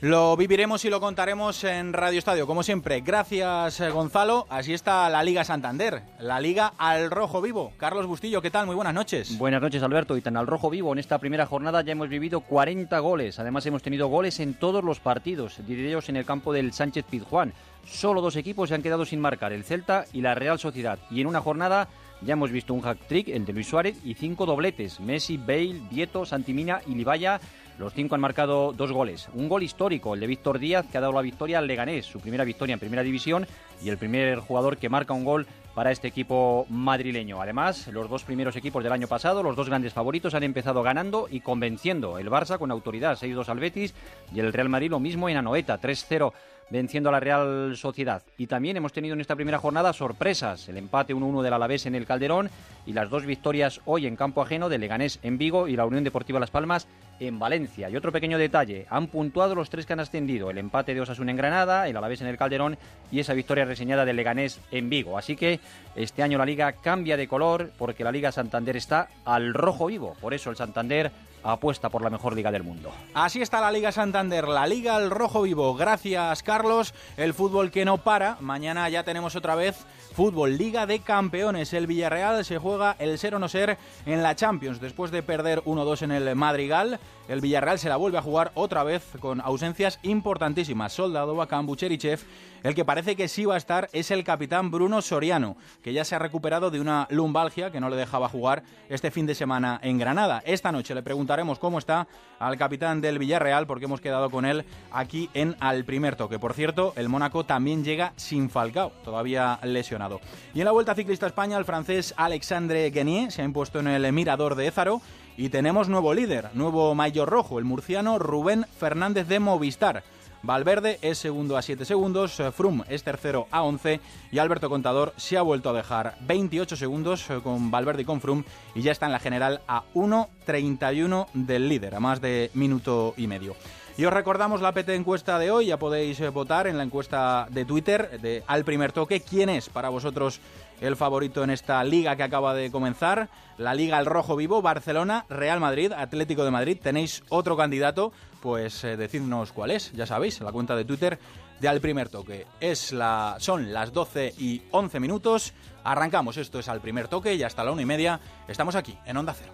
Lo 0.00 0.34
viviremos 0.34 0.82
y 0.86 0.88
lo 0.88 0.98
contaremos 0.98 1.62
en 1.62 1.92
Radio 1.92 2.18
Estadio, 2.18 2.46
como 2.46 2.62
siempre. 2.62 3.02
Gracias, 3.02 3.80
eh, 3.80 3.90
Gonzalo. 3.90 4.46
Así 4.48 4.72
está 4.72 5.10
la 5.10 5.22
Liga 5.22 5.44
Santander, 5.44 6.00
la 6.18 6.40
Liga 6.40 6.72
al 6.78 7.10
Rojo 7.10 7.42
Vivo. 7.42 7.74
Carlos 7.76 8.06
Bustillo, 8.06 8.40
¿qué 8.40 8.50
tal? 8.50 8.64
Muy 8.64 8.74
buenas 8.74 8.94
noches. 8.94 9.36
Buenas 9.36 9.60
noches, 9.60 9.82
Alberto. 9.82 10.16
Y 10.16 10.22
tan 10.22 10.38
al 10.38 10.46
Rojo 10.46 10.70
Vivo, 10.70 10.90
en 10.94 11.00
esta 11.00 11.18
primera 11.18 11.44
jornada 11.44 11.82
ya 11.82 11.92
hemos 11.92 12.08
vivido 12.08 12.40
40 12.40 12.98
goles. 12.98 13.38
Además, 13.40 13.66
hemos 13.66 13.82
tenido 13.82 14.08
goles 14.08 14.40
en 14.40 14.54
todos 14.54 14.82
los 14.82 15.00
partidos, 15.00 15.58
de 15.66 15.88
ellos 15.88 16.08
en 16.08 16.16
el 16.16 16.24
campo 16.24 16.54
del 16.54 16.72
Sánchez 16.72 17.04
Pizjuán. 17.04 17.52
Solo 17.84 18.22
dos 18.22 18.36
equipos 18.36 18.70
se 18.70 18.76
han 18.76 18.82
quedado 18.82 19.04
sin 19.04 19.20
marcar, 19.20 19.52
el 19.52 19.64
Celta 19.64 20.06
y 20.14 20.22
la 20.22 20.34
Real 20.34 20.58
Sociedad. 20.58 20.98
Y 21.10 21.20
en 21.20 21.26
una 21.26 21.42
jornada 21.42 21.88
ya 22.22 22.32
hemos 22.32 22.50
visto 22.50 22.74
un 22.74 22.82
hack-trick, 22.82 23.28
el 23.28 23.44
de 23.44 23.52
Luis 23.52 23.68
Suárez, 23.68 23.98
y 24.04 24.14
cinco 24.14 24.46
dobletes. 24.46 25.00
Messi, 25.00 25.36
Bale, 25.36 25.80
Vieto, 25.90 26.24
Santimina 26.24 26.80
y 26.86 26.94
Libaya 26.94 27.40
los 27.80 27.94
cinco 27.94 28.14
han 28.14 28.20
marcado 28.20 28.74
dos 28.74 28.92
goles. 28.92 29.30
Un 29.32 29.48
gol 29.48 29.62
histórico, 29.62 30.12
el 30.12 30.20
de 30.20 30.26
Víctor 30.26 30.58
Díaz, 30.58 30.84
que 30.92 30.98
ha 30.98 31.00
dado 31.00 31.14
la 31.14 31.22
victoria 31.22 31.58
al 31.58 31.66
Leganés, 31.66 32.04
su 32.04 32.20
primera 32.20 32.44
victoria 32.44 32.74
en 32.74 32.78
primera 32.78 33.02
división 33.02 33.46
y 33.82 33.88
el 33.88 33.96
primer 33.96 34.40
jugador 34.40 34.76
que 34.76 34.90
marca 34.90 35.14
un 35.14 35.24
gol 35.24 35.46
para 35.74 35.90
este 35.90 36.06
equipo 36.06 36.66
madrileño. 36.68 37.40
Además, 37.40 37.88
los 37.88 38.10
dos 38.10 38.24
primeros 38.24 38.54
equipos 38.54 38.84
del 38.84 38.92
año 38.92 39.08
pasado, 39.08 39.42
los 39.42 39.56
dos 39.56 39.70
grandes 39.70 39.94
favoritos, 39.94 40.34
han 40.34 40.42
empezado 40.42 40.82
ganando 40.82 41.26
y 41.30 41.40
convenciendo. 41.40 42.18
El 42.18 42.28
Barça 42.28 42.58
con 42.58 42.70
autoridad, 42.70 43.16
6-2 43.16 43.48
al 43.48 43.60
Betis, 43.60 43.94
y 44.34 44.40
el 44.40 44.52
Real 44.52 44.68
Madrid 44.68 44.90
lo 44.90 45.00
mismo 45.00 45.30
en 45.30 45.38
Anoeta, 45.38 45.80
3-0 45.80 46.34
venciendo 46.70 47.08
a 47.08 47.12
la 47.12 47.20
Real 47.20 47.76
Sociedad. 47.76 48.22
Y 48.38 48.46
también 48.46 48.76
hemos 48.76 48.92
tenido 48.92 49.14
en 49.14 49.20
esta 49.20 49.36
primera 49.36 49.58
jornada 49.58 49.92
sorpresas, 49.92 50.68
el 50.68 50.76
empate 50.76 51.14
1-1 51.14 51.42
del 51.42 51.52
Alavés 51.52 51.86
en 51.86 51.94
el 51.94 52.06
Calderón 52.06 52.50
y 52.86 52.92
las 52.92 53.10
dos 53.10 53.26
victorias 53.26 53.80
hoy 53.84 54.06
en 54.06 54.16
campo 54.16 54.42
ajeno 54.42 54.68
de 54.68 54.78
Leganés 54.78 55.18
en 55.22 55.38
Vigo 55.38 55.68
y 55.68 55.76
la 55.76 55.84
Unión 55.84 56.04
Deportiva 56.04 56.40
Las 56.40 56.50
Palmas 56.50 56.86
en 57.18 57.38
Valencia. 57.38 57.90
Y 57.90 57.96
otro 57.96 58.12
pequeño 58.12 58.38
detalle, 58.38 58.86
han 58.88 59.08
puntuado 59.08 59.54
los 59.54 59.68
tres 59.68 59.84
que 59.84 59.92
han 59.92 60.00
ascendido, 60.00 60.50
el 60.50 60.58
empate 60.58 60.94
de 60.94 61.00
Osasuna 61.02 61.30
en 61.30 61.36
Granada, 61.36 61.86
el 61.86 61.96
Alavés 61.96 62.22
en 62.22 62.28
el 62.28 62.38
Calderón 62.38 62.78
y 63.12 63.20
esa 63.20 63.34
victoria 63.34 63.64
reseñada 63.64 64.04
de 64.04 64.14
Leganés 64.14 64.60
en 64.70 64.88
Vigo. 64.88 65.18
Así 65.18 65.36
que 65.36 65.60
este 65.94 66.22
año 66.22 66.38
la 66.38 66.46
liga 66.46 66.72
cambia 66.72 67.16
de 67.16 67.28
color 67.28 67.70
porque 67.78 68.04
la 68.04 68.12
Liga 68.12 68.32
Santander 68.32 68.76
está 68.76 69.08
al 69.24 69.54
rojo 69.54 69.86
vivo. 69.86 70.16
Por 70.20 70.34
eso 70.34 70.50
el 70.50 70.56
Santander 70.56 71.10
apuesta 71.42 71.88
por 71.88 72.02
la 72.02 72.10
mejor 72.10 72.34
liga 72.34 72.50
del 72.50 72.62
mundo. 72.62 72.92
Así 73.14 73.40
está 73.42 73.60
la 73.60 73.70
Liga 73.70 73.92
Santander, 73.92 74.46
la 74.48 74.66
Liga 74.66 74.96
al 74.96 75.10
Rojo 75.10 75.42
Vivo. 75.42 75.74
Gracias, 75.74 76.42
Carlos. 76.42 76.94
El 77.16 77.34
fútbol 77.34 77.70
que 77.70 77.84
no 77.84 77.98
para. 77.98 78.36
Mañana 78.40 78.88
ya 78.88 79.04
tenemos 79.04 79.36
otra 79.36 79.54
vez 79.54 79.84
fútbol, 80.20 80.58
Liga 80.58 80.84
de 80.84 80.98
Campeones. 80.98 81.72
El 81.72 81.86
Villarreal 81.86 82.44
se 82.44 82.58
juega 82.58 82.94
el 82.98 83.16
ser 83.16 83.34
o 83.34 83.38
no 83.38 83.48
ser 83.48 83.78
en 84.04 84.22
la 84.22 84.36
Champions. 84.36 84.78
Después 84.78 85.10
de 85.10 85.22
perder 85.22 85.62
1-2 85.62 86.02
en 86.02 86.12
el 86.12 86.36
Madrigal, 86.36 87.00
el 87.26 87.40
Villarreal 87.40 87.78
se 87.78 87.88
la 87.88 87.96
vuelve 87.96 88.18
a 88.18 88.22
jugar 88.22 88.52
otra 88.52 88.84
vez 88.84 89.02
con 89.18 89.40
ausencias 89.40 89.98
importantísimas. 90.02 90.92
Soldado, 90.92 91.34
Bacán, 91.36 91.64
Bucherichev 91.64 92.20
el 92.62 92.74
que 92.74 92.84
parece 92.84 93.16
que 93.16 93.28
sí 93.28 93.44
va 93.44 93.54
a 93.54 93.58
estar 93.58 93.88
es 93.92 94.10
el 94.10 94.22
capitán 94.22 94.70
Bruno 94.70 95.00
Soriano, 95.00 95.56
que 95.82 95.92
ya 95.92 96.04
se 96.04 96.14
ha 96.14 96.18
recuperado 96.18 96.70
de 96.70 96.80
una 96.80 97.06
lumbalgia 97.10 97.70
que 97.70 97.80
no 97.80 97.88
le 97.88 97.96
dejaba 97.96 98.28
jugar 98.28 98.62
este 98.88 99.10
fin 99.10 99.26
de 99.26 99.34
semana 99.34 99.80
en 99.82 99.98
Granada. 99.98 100.42
Esta 100.44 100.70
noche 100.70 100.94
le 100.94 101.02
preguntaremos 101.02 101.58
cómo 101.58 101.78
está 101.78 102.06
al 102.38 102.58
capitán 102.58 103.00
del 103.00 103.18
Villarreal, 103.18 103.66
porque 103.66 103.86
hemos 103.86 104.00
quedado 104.00 104.30
con 104.30 104.44
él 104.44 104.64
aquí 104.92 105.30
en 105.32 105.56
Al 105.60 105.84
Primer 105.84 106.16
Toque. 106.16 106.38
Por 106.38 106.52
cierto, 106.52 106.92
el 106.96 107.08
Mónaco 107.08 107.44
también 107.44 107.82
llega 107.82 108.12
sin 108.16 108.50
Falcao, 108.50 108.92
todavía 109.04 109.58
lesionado. 109.62 110.09
Y 110.54 110.60
en 110.60 110.64
la 110.64 110.72
Vuelta 110.72 110.94
Ciclista 110.94 111.26
España, 111.26 111.58
el 111.58 111.64
francés 111.64 112.14
Alexandre 112.16 112.90
Guenier 112.90 113.30
se 113.30 113.42
ha 113.42 113.44
impuesto 113.44 113.78
en 113.78 113.86
el 113.86 114.12
mirador 114.12 114.54
de 114.54 114.66
Ézaro 114.66 115.02
y 115.36 115.48
tenemos 115.48 115.88
nuevo 115.88 116.14
líder, 116.14 116.50
nuevo 116.54 116.94
mayor 116.94 117.28
rojo, 117.28 117.58
el 117.58 117.64
murciano 117.64 118.18
Rubén 118.18 118.66
Fernández 118.78 119.28
de 119.28 119.40
Movistar. 119.40 120.02
Valverde 120.42 120.98
es 121.02 121.18
segundo 121.18 121.58
a 121.58 121.62
7 121.62 121.84
segundos, 121.84 122.40
eh, 122.40 122.50
Frum 122.50 122.82
es 122.88 123.04
tercero 123.04 123.46
a 123.50 123.62
11 123.62 124.00
y 124.32 124.38
Alberto 124.38 124.70
Contador 124.70 125.12
se 125.16 125.36
ha 125.36 125.42
vuelto 125.42 125.68
a 125.68 125.74
dejar 125.74 126.16
28 126.22 126.76
segundos 126.76 127.28
eh, 127.28 127.40
con 127.42 127.70
Valverde 127.70 128.02
y 128.02 128.04
con 128.06 128.22
Frum 128.22 128.44
y 128.74 128.80
ya 128.80 128.92
está 128.92 129.04
en 129.04 129.12
la 129.12 129.18
general 129.18 129.60
a 129.68 129.84
1.31 129.92 131.26
del 131.34 131.68
líder, 131.68 131.94
a 131.94 132.00
más 132.00 132.22
de 132.22 132.50
minuto 132.54 133.12
y 133.18 133.26
medio. 133.26 133.54
Y 133.96 134.04
os 134.04 134.12
recordamos 134.12 134.62
la 134.62 134.72
PT 134.72 134.94
encuesta 134.94 135.38
de 135.38 135.50
hoy, 135.50 135.66
ya 135.66 135.78
podéis 135.78 136.20
eh, 136.20 136.28
votar 136.30 136.66
en 136.66 136.78
la 136.78 136.84
encuesta 136.84 137.46
de 137.50 137.64
Twitter 137.64 138.20
de 138.20 138.42
Al 138.46 138.64
Primer 138.64 138.92
Toque. 138.92 139.20
¿Quién 139.20 139.48
es 139.50 139.68
para 139.68 139.90
vosotros 139.90 140.40
el 140.80 140.96
favorito 140.96 141.44
en 141.44 141.50
esta 141.50 141.84
liga 141.84 142.16
que 142.16 142.22
acaba 142.22 142.54
de 142.54 142.70
comenzar? 142.70 143.28
La 143.58 143.74
Liga 143.74 143.98
al 143.98 144.06
Rojo 144.06 144.36
Vivo, 144.36 144.62
Barcelona, 144.62 145.26
Real 145.28 145.60
Madrid, 145.60 145.92
Atlético 145.92 146.44
de 146.44 146.50
Madrid. 146.50 146.78
¿Tenéis 146.82 147.22
otro 147.28 147.56
candidato? 147.58 148.12
pues 148.40 148.84
eh, 148.84 148.96
decidnos 148.96 149.52
cuál 149.52 149.70
es, 149.70 149.92
ya 149.92 150.06
sabéis, 150.06 150.40
la 150.40 150.52
cuenta 150.52 150.74
de 150.74 150.84
Twitter 150.84 151.18
de 151.60 151.68
Al 151.68 151.80
Primer 151.80 152.08
Toque. 152.08 152.46
Es 152.60 152.92
la, 152.92 153.36
son 153.38 153.72
las 153.72 153.92
12 153.92 154.34
y 154.38 154.62
11 154.70 155.00
minutos, 155.00 155.52
arrancamos, 155.84 156.36
esto 156.36 156.58
es 156.58 156.68
Al 156.68 156.80
Primer 156.80 157.08
Toque 157.08 157.34
y 157.34 157.42
hasta 157.42 157.64
la 157.64 157.72
una 157.72 157.82
y 157.82 157.86
media 157.86 158.20
estamos 158.48 158.74
aquí, 158.74 158.96
en 159.04 159.16
Onda 159.16 159.34
Cero. 159.34 159.52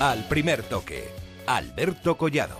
Al 0.00 0.24
Primer 0.28 0.62
Toque, 0.64 1.10
Alberto 1.46 2.16
Collado. 2.16 2.58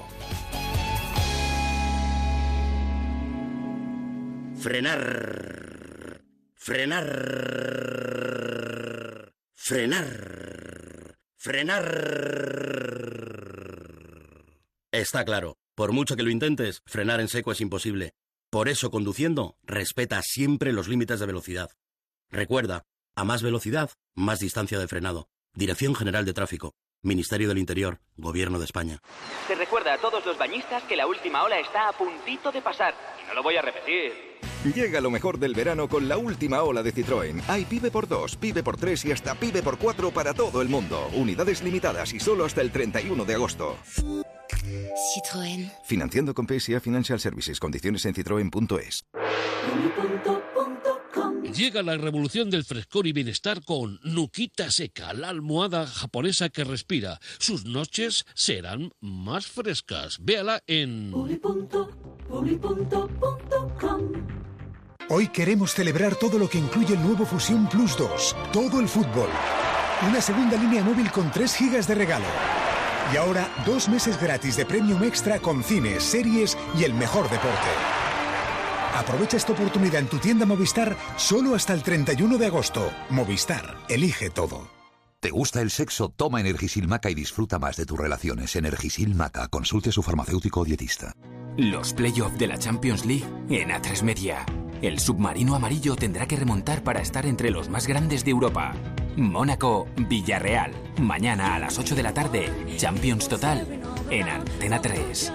Frenar. 4.60 6.22
Frenar. 6.54 7.04
Frenar. 9.54 11.16
Frenar. 11.36 11.84
Está 14.92 15.24
claro, 15.24 15.56
por 15.74 15.92
mucho 15.92 16.16
que 16.16 16.22
lo 16.22 16.30
intentes, 16.30 16.82
frenar 16.86 17.20
en 17.20 17.28
seco 17.28 17.52
es 17.52 17.60
imposible. 17.60 18.12
Por 18.50 18.68
eso, 18.68 18.90
conduciendo, 18.90 19.56
respeta 19.62 20.22
siempre 20.22 20.72
los 20.72 20.88
límites 20.88 21.20
de 21.20 21.26
velocidad. 21.26 21.70
Recuerda, 22.30 22.84
a 23.16 23.24
más 23.24 23.42
velocidad, 23.42 23.90
más 24.14 24.40
distancia 24.40 24.78
de 24.78 24.88
frenado. 24.88 25.28
Dirección 25.54 25.94
General 25.94 26.24
de 26.24 26.34
Tráfico. 26.34 26.74
Ministerio 27.04 27.48
del 27.48 27.58
Interior, 27.58 28.00
Gobierno 28.16 28.58
de 28.58 28.64
España. 28.64 28.98
Se 29.46 29.54
recuerda 29.54 29.94
a 29.94 29.98
todos 29.98 30.24
los 30.26 30.36
bañistas 30.36 30.82
que 30.84 30.96
la 30.96 31.06
última 31.06 31.44
ola 31.44 31.58
está 31.60 31.88
a 31.88 31.92
puntito 31.92 32.50
de 32.50 32.62
pasar. 32.62 32.94
Y 33.22 33.28
no 33.28 33.34
lo 33.34 33.42
voy 33.42 33.56
a 33.56 33.62
repetir. 33.62 34.12
Llega 34.74 35.02
lo 35.02 35.10
mejor 35.10 35.38
del 35.38 35.54
verano 35.54 35.88
con 35.88 36.08
la 36.08 36.16
última 36.16 36.62
ola 36.62 36.82
de 36.82 36.94
Citroën. 36.94 37.42
Hay 37.48 37.66
pibe 37.66 37.90
por 37.90 38.08
2, 38.08 38.36
pibe 38.36 38.62
por 38.62 38.78
3 38.78 39.04
y 39.04 39.12
hasta 39.12 39.34
pibe 39.34 39.62
por 39.62 39.76
4 39.76 40.10
para 40.10 40.32
todo 40.32 40.62
el 40.62 40.70
mundo. 40.70 41.10
Unidades 41.12 41.62
limitadas 41.62 42.14
y 42.14 42.20
solo 42.20 42.46
hasta 42.46 42.62
el 42.62 42.70
31 42.70 43.24
de 43.26 43.34
agosto. 43.34 43.76
Citroën. 45.14 45.70
Financiando 45.84 46.32
con 46.32 46.46
PSA 46.46 46.80
Financial 46.80 47.20
Services. 47.20 47.60
Condiciones 47.60 48.06
en 48.06 48.14
citroen.es. 48.14 49.04
Llega 51.54 51.82
la 51.82 51.96
revolución 51.96 52.50
del 52.50 52.64
frescor 52.64 53.06
y 53.06 53.12
bienestar 53.12 53.62
con 53.62 54.00
Nukita 54.02 54.70
Seca, 54.70 55.12
la 55.12 55.28
almohada 55.28 55.86
japonesa 55.86 56.48
que 56.48 56.64
respira. 56.64 57.20
Sus 57.38 57.64
noches 57.64 58.26
serán 58.34 58.92
más 59.00 59.46
frescas. 59.46 60.18
Véala 60.20 60.62
en... 60.66 61.14
Hoy 65.08 65.28
queremos 65.28 65.74
celebrar 65.74 66.16
todo 66.16 66.38
lo 66.38 66.48
que 66.48 66.58
incluye 66.58 66.94
el 66.94 67.02
nuevo 67.02 67.24
Fusión 67.24 67.68
Plus 67.68 67.96
2. 67.96 68.36
Todo 68.52 68.80
el 68.80 68.88
fútbol. 68.88 69.28
Una 70.08 70.20
segunda 70.20 70.56
línea 70.56 70.82
móvil 70.82 71.10
con 71.12 71.30
3 71.30 71.54
gigas 71.54 71.86
de 71.86 71.94
regalo 71.94 72.26
y 73.12 73.16
ahora, 73.16 73.48
dos 73.66 73.88
meses 73.88 74.20
gratis 74.20 74.56
de 74.56 74.64
Premium 74.64 75.02
Extra 75.04 75.38
con 75.38 75.62
cines, 75.62 76.02
series 76.02 76.56
y 76.78 76.84
el 76.84 76.94
mejor 76.94 77.28
deporte. 77.28 78.13
Aprovecha 78.94 79.36
esta 79.36 79.52
oportunidad 79.52 80.00
en 80.00 80.06
tu 80.06 80.18
tienda 80.18 80.46
Movistar 80.46 80.96
solo 81.16 81.54
hasta 81.54 81.72
el 81.72 81.82
31 81.82 82.38
de 82.38 82.46
agosto. 82.46 82.92
Movistar, 83.10 83.76
elige 83.88 84.30
todo. 84.30 84.68
¿Te 85.18 85.30
gusta 85.30 85.60
el 85.62 85.70
sexo? 85.70 86.10
Toma 86.10 86.40
Energisil 86.40 86.86
Maca 86.86 87.10
y 87.10 87.14
disfruta 87.14 87.58
más 87.58 87.76
de 87.76 87.86
tus 87.86 87.98
relaciones. 87.98 88.54
Energisil 88.54 89.14
Maca. 89.14 89.48
Consulte 89.48 89.88
a 89.88 89.92
su 89.92 90.02
farmacéutico 90.02 90.60
o 90.60 90.64
dietista. 90.64 91.12
Los 91.56 91.92
playoffs 91.92 92.38
de 92.38 92.46
la 92.46 92.58
Champions 92.58 93.04
League 93.04 93.24
en 93.48 93.70
A3 93.70 94.02
Media. 94.02 94.46
El 94.82 95.00
submarino 95.00 95.54
amarillo 95.54 95.96
tendrá 95.96 96.26
que 96.26 96.36
remontar 96.36 96.84
para 96.84 97.00
estar 97.00 97.26
entre 97.26 97.50
los 97.50 97.68
más 97.68 97.86
grandes 97.86 98.24
de 98.24 98.32
Europa. 98.32 98.74
Mónaco, 99.16 99.88
Villarreal. 99.96 100.72
Mañana 101.00 101.54
a 101.54 101.58
las 101.58 101.78
8 101.78 101.94
de 101.94 102.02
la 102.02 102.12
tarde, 102.12 102.52
Champions 102.76 103.28
Total 103.28 103.66
en 104.10 104.28
Antena 104.28 104.80
3. 104.80 105.32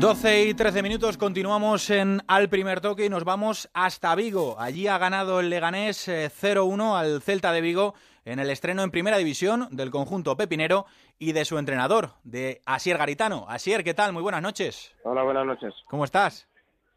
Doce 0.00 0.44
y 0.44 0.54
13 0.54 0.84
minutos, 0.84 1.18
continuamos 1.18 1.90
en 1.90 2.20
Al 2.28 2.48
Primer 2.48 2.80
Toque 2.80 3.06
y 3.06 3.08
nos 3.08 3.24
vamos 3.24 3.68
hasta 3.74 4.14
Vigo. 4.14 4.54
Allí 4.56 4.86
ha 4.86 4.96
ganado 4.96 5.40
el 5.40 5.50
Leganés 5.50 6.08
0-1 6.08 6.80
eh, 6.80 6.96
al 6.96 7.20
Celta 7.20 7.50
de 7.50 7.60
Vigo 7.60 7.94
en 8.24 8.38
el 8.38 8.48
estreno 8.48 8.84
en 8.84 8.92
Primera 8.92 9.16
División 9.16 9.66
del 9.72 9.90
conjunto 9.90 10.36
pepinero 10.36 10.86
y 11.18 11.32
de 11.32 11.44
su 11.44 11.58
entrenador, 11.58 12.10
de 12.22 12.60
Asier 12.64 12.96
Garitano. 12.96 13.46
Asier, 13.48 13.82
¿qué 13.82 13.92
tal? 13.92 14.12
Muy 14.12 14.22
buenas 14.22 14.40
noches. 14.40 14.94
Hola, 15.02 15.24
buenas 15.24 15.44
noches. 15.44 15.74
¿Cómo 15.90 16.04
estás? 16.04 16.48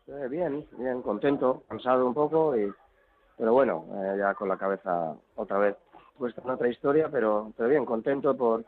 Eh, 0.06 0.28
bien, 0.30 0.68
bien, 0.78 1.02
contento, 1.02 1.64
cansado 1.68 2.06
un 2.06 2.14
poco, 2.14 2.56
y, 2.56 2.72
pero 3.36 3.52
bueno, 3.52 3.84
eh, 3.96 4.18
ya 4.20 4.36
con 4.36 4.48
la 4.48 4.58
cabeza 4.58 5.16
otra 5.36 5.58
vez 5.58 5.76
puesta 6.20 6.44
en 6.44 6.52
otra 6.52 6.70
historia, 6.70 7.10
pero, 7.12 7.52
pero 7.58 7.68
bien, 7.68 7.84
contento 7.84 8.38
por, 8.38 8.64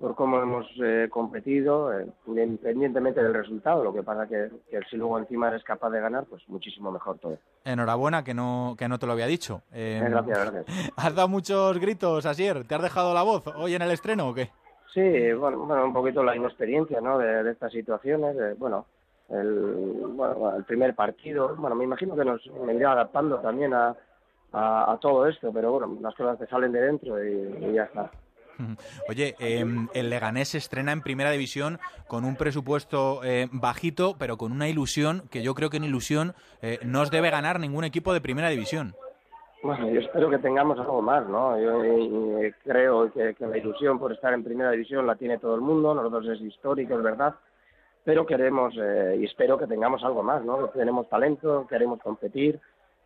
por 0.00 0.14
cómo 0.14 0.40
hemos 0.40 0.66
eh, 0.82 1.08
competido, 1.10 1.92
independientemente 2.26 3.22
del 3.22 3.34
resultado. 3.34 3.84
Lo 3.84 3.92
que 3.92 4.02
pasa 4.02 4.26
que, 4.26 4.50
que 4.70 4.80
si 4.90 4.96
luego 4.96 5.18
encima 5.18 5.48
eres 5.48 5.62
capaz 5.62 5.90
de 5.90 6.00
ganar, 6.00 6.24
pues 6.24 6.42
muchísimo 6.48 6.90
mejor 6.90 7.18
todo. 7.18 7.38
Enhorabuena, 7.64 8.24
que 8.24 8.34
no, 8.34 8.74
que 8.78 8.88
no 8.88 8.98
te 8.98 9.06
lo 9.06 9.12
había 9.12 9.26
dicho. 9.26 9.62
gracias, 9.70 10.52
gracias. 10.52 10.92
¿Has 10.96 11.14
dado 11.14 11.28
muchos 11.28 11.78
gritos, 11.78 12.24
Asier? 12.24 12.64
¿Te 12.64 12.74
has 12.74 12.82
dejado 12.82 13.12
la 13.12 13.22
voz 13.22 13.46
hoy 13.56 13.74
en 13.74 13.82
el 13.82 13.90
estreno 13.90 14.30
o 14.30 14.34
qué? 14.34 14.50
Sí, 14.94 15.32
bueno, 15.34 15.58
bueno 15.58 15.84
un 15.84 15.92
poquito 15.92 16.24
la 16.24 16.34
inexperiencia 16.34 17.00
¿no? 17.00 17.18
de, 17.18 17.44
de 17.44 17.52
estas 17.52 17.70
situaciones. 17.70 18.58
bueno, 18.58 18.86
el, 19.30 20.06
bueno, 20.14 20.56
el 20.56 20.64
primer 20.64 20.94
partido. 20.94 21.54
Bueno, 21.56 21.76
me 21.76 21.84
imagino 21.84 22.16
que 22.16 22.24
nos 22.24 22.44
iré 22.46 22.84
adaptando 22.84 23.38
también 23.38 23.72
a, 23.74 23.94
a, 24.52 24.98
todo 25.00 25.26
esto, 25.26 25.52
pero 25.52 25.72
bueno, 25.72 25.98
las 26.00 26.14
cosas 26.14 26.38
te 26.38 26.46
salen 26.46 26.72
de 26.72 26.80
dentro 26.80 27.24
y, 27.24 27.74
ya 27.74 27.84
está. 27.84 28.10
Oye, 29.08 29.34
em, 29.38 29.88
el 29.94 30.10
Leganés 30.10 30.48
se 30.48 30.58
estrena 30.58 30.92
en 30.92 31.02
Primera 31.02 31.30
División 31.30 31.78
con 32.08 32.24
un 32.24 32.36
presupuesto 32.36 33.20
eh, 33.24 33.48
bajito, 33.52 34.16
pero 34.18 34.36
con 34.36 34.52
una 34.52 34.68
ilusión 34.68 35.22
que 35.30 35.42
yo 35.42 35.54
creo 35.54 35.70
que 35.70 35.78
en 35.78 35.84
ilusión 35.84 36.34
eh, 36.62 36.78
no 36.84 37.02
os 37.02 37.10
debe 37.10 37.30
ganar 37.30 37.60
ningún 37.60 37.84
equipo 37.84 38.12
de 38.12 38.20
Primera 38.20 38.48
División. 38.48 38.94
Bueno, 39.62 39.90
yo 39.90 40.00
espero 40.00 40.30
que 40.30 40.38
tengamos 40.38 40.78
algo 40.78 41.02
más, 41.02 41.26
¿no? 41.26 41.60
Yo 41.60 41.82
creo 42.64 43.12
que, 43.12 43.34
que, 43.34 43.46
la 43.46 43.58
ilusión 43.58 43.98
por 43.98 44.10
estar 44.12 44.32
en 44.32 44.42
Primera 44.42 44.70
División 44.70 45.06
la 45.06 45.16
tiene 45.16 45.38
todo 45.38 45.54
el 45.54 45.60
mundo, 45.60 45.94
nosotros 45.94 46.28
es 46.28 46.40
histórico, 46.40 46.94
es 46.94 47.02
verdad, 47.02 47.34
pero 48.02 48.24
queremos 48.24 48.74
eh, 48.80 49.18
y 49.20 49.24
espero 49.26 49.58
que 49.58 49.66
tengamos 49.66 50.02
algo 50.02 50.22
más, 50.22 50.42
¿no? 50.44 50.68
Tenemos 50.68 51.08
talento, 51.10 51.66
queremos 51.68 52.00
competir, 52.00 52.58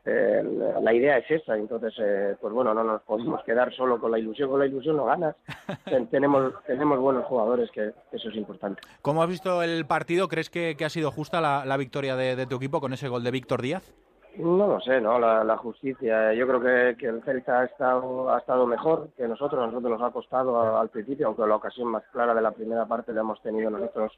eh, 0.07 0.43
la 0.83 0.93
idea 0.93 1.17
es 1.17 1.31
esa, 1.31 1.57
entonces, 1.57 1.95
eh, 1.99 2.37
pues 2.39 2.53
bueno, 2.53 2.75
no 2.75 2.85
nos 2.85 3.01
podemos 3.03 3.43
quedar 3.43 3.73
solo 3.75 3.99
con 3.99 4.11
la 4.11 4.19
ilusión, 4.19 4.51
con 4.51 4.59
la 4.59 4.67
ilusión 4.67 4.99
no 4.99 5.07
ganas, 5.07 5.35
tenemos, 6.11 6.53
tenemos 6.67 6.99
buenos 6.99 7.25
jugadores, 7.25 7.71
que 7.71 7.93
eso 8.13 8.29
es 8.29 8.37
importante. 8.37 8.83
¿Cómo 9.01 9.23
has 9.23 9.31
visto 9.31 9.63
el 9.63 9.87
partido? 9.87 10.29
¿Crees 10.29 10.51
que, 10.51 10.77
ha 10.85 10.91
sido 10.91 11.11
justa 11.11 11.41
la, 11.41 11.77
victoria 11.79 12.17
de, 12.17 12.47
tu 12.47 12.57
equipo 12.57 12.81
con 12.81 12.93
ese 12.93 13.09
gol 13.09 13.25
de 13.25 13.31
Víctor 13.31 13.63
Díaz? 13.63 13.95
No 14.37 14.67
lo 14.67 14.81
sé, 14.81 15.01
¿no? 15.01 15.19
La, 15.19 15.57
justicia. 15.57 16.35
Yo 16.35 16.47
creo 16.49 16.61
que, 16.61 16.99
que, 16.99 17.07
el 17.07 17.23
Celta 17.23 17.61
ha 17.61 17.65
estado, 17.65 18.35
ha 18.35 18.39
estado 18.39 18.67
mejor 18.67 19.09
que 19.17 19.27
nosotros. 19.27 19.63
A 19.63 19.67
nosotros 19.69 19.99
nos 19.99 20.03
ha 20.03 20.13
costado 20.13 20.77
al 20.77 20.89
principio, 20.91 21.29
aunque 21.29 21.47
la 21.47 21.57
ocasión 21.57 21.89
más 21.89 22.03
clara 22.13 22.35
de 22.35 22.43
la 22.43 22.51
primera 22.51 22.85
parte 22.85 23.13
la 23.13 23.21
hemos 23.21 23.41
tenido 23.41 23.71
nosotros 23.71 24.13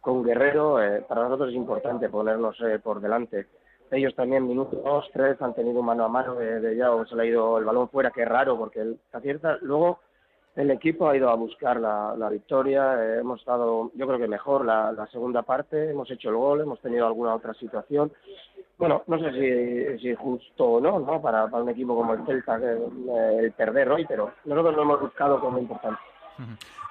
con 0.00 0.24
Guerrero. 0.24 0.82
Eh, 0.82 1.04
para 1.06 1.24
nosotros 1.24 1.50
es 1.50 1.56
importante 1.56 2.08
ponernos 2.08 2.58
eh, 2.62 2.78
por 2.82 3.00
delante. 3.00 3.46
Ellos 3.90 4.14
también, 4.14 4.46
minutos 4.46 4.82
dos, 4.84 5.08
tres, 5.12 5.40
han 5.42 5.54
tenido 5.54 5.82
mano 5.82 6.04
a 6.04 6.08
mano 6.08 6.34
de, 6.34 6.60
de 6.60 6.76
ya 6.76 6.92
o 6.92 7.04
se 7.06 7.16
le 7.16 7.22
ha 7.22 7.26
ido 7.26 7.58
el 7.58 7.64
balón 7.64 7.88
fuera, 7.88 8.10
que 8.10 8.24
raro, 8.24 8.56
porque 8.56 8.80
él 8.80 8.98
acierta. 9.12 9.58
Luego 9.62 9.98
el 10.56 10.70
equipo 10.70 11.08
ha 11.08 11.16
ido 11.16 11.28
a 11.28 11.34
buscar 11.34 11.80
la, 11.80 12.28
victoria. 12.30 12.94
Eh, 13.02 13.18
hemos 13.20 13.40
estado, 13.40 13.90
yo 13.94 14.06
creo 14.06 14.18
que 14.18 14.28
mejor 14.28 14.64
la, 14.64 14.92
la 14.92 15.06
segunda 15.08 15.42
parte. 15.42 15.90
Hemos 15.90 16.10
hecho 16.10 16.30
el 16.30 16.36
gol, 16.36 16.60
hemos 16.60 16.80
tenido 16.80 17.06
alguna 17.06 17.34
otra 17.34 17.54
situación 17.54 18.12
bueno, 18.80 19.02
no 19.06 19.18
sé 19.18 19.30
si, 19.32 19.98
si 19.98 20.14
justo 20.14 20.64
o 20.64 20.80
no, 20.80 20.98
¿no? 20.98 21.20
Para, 21.20 21.44
un 21.44 21.68
equipo 21.68 21.94
como 21.94 22.14
el 22.14 22.24
Celta 22.24 22.58
eh, 22.58 22.78
el 23.40 23.52
perder 23.52 23.90
hoy, 23.90 24.06
pero 24.06 24.32
nosotros 24.46 24.74
lo 24.74 24.82
hemos 24.82 25.00
buscado 25.02 25.38
como 25.38 25.58
importante. 25.58 26.00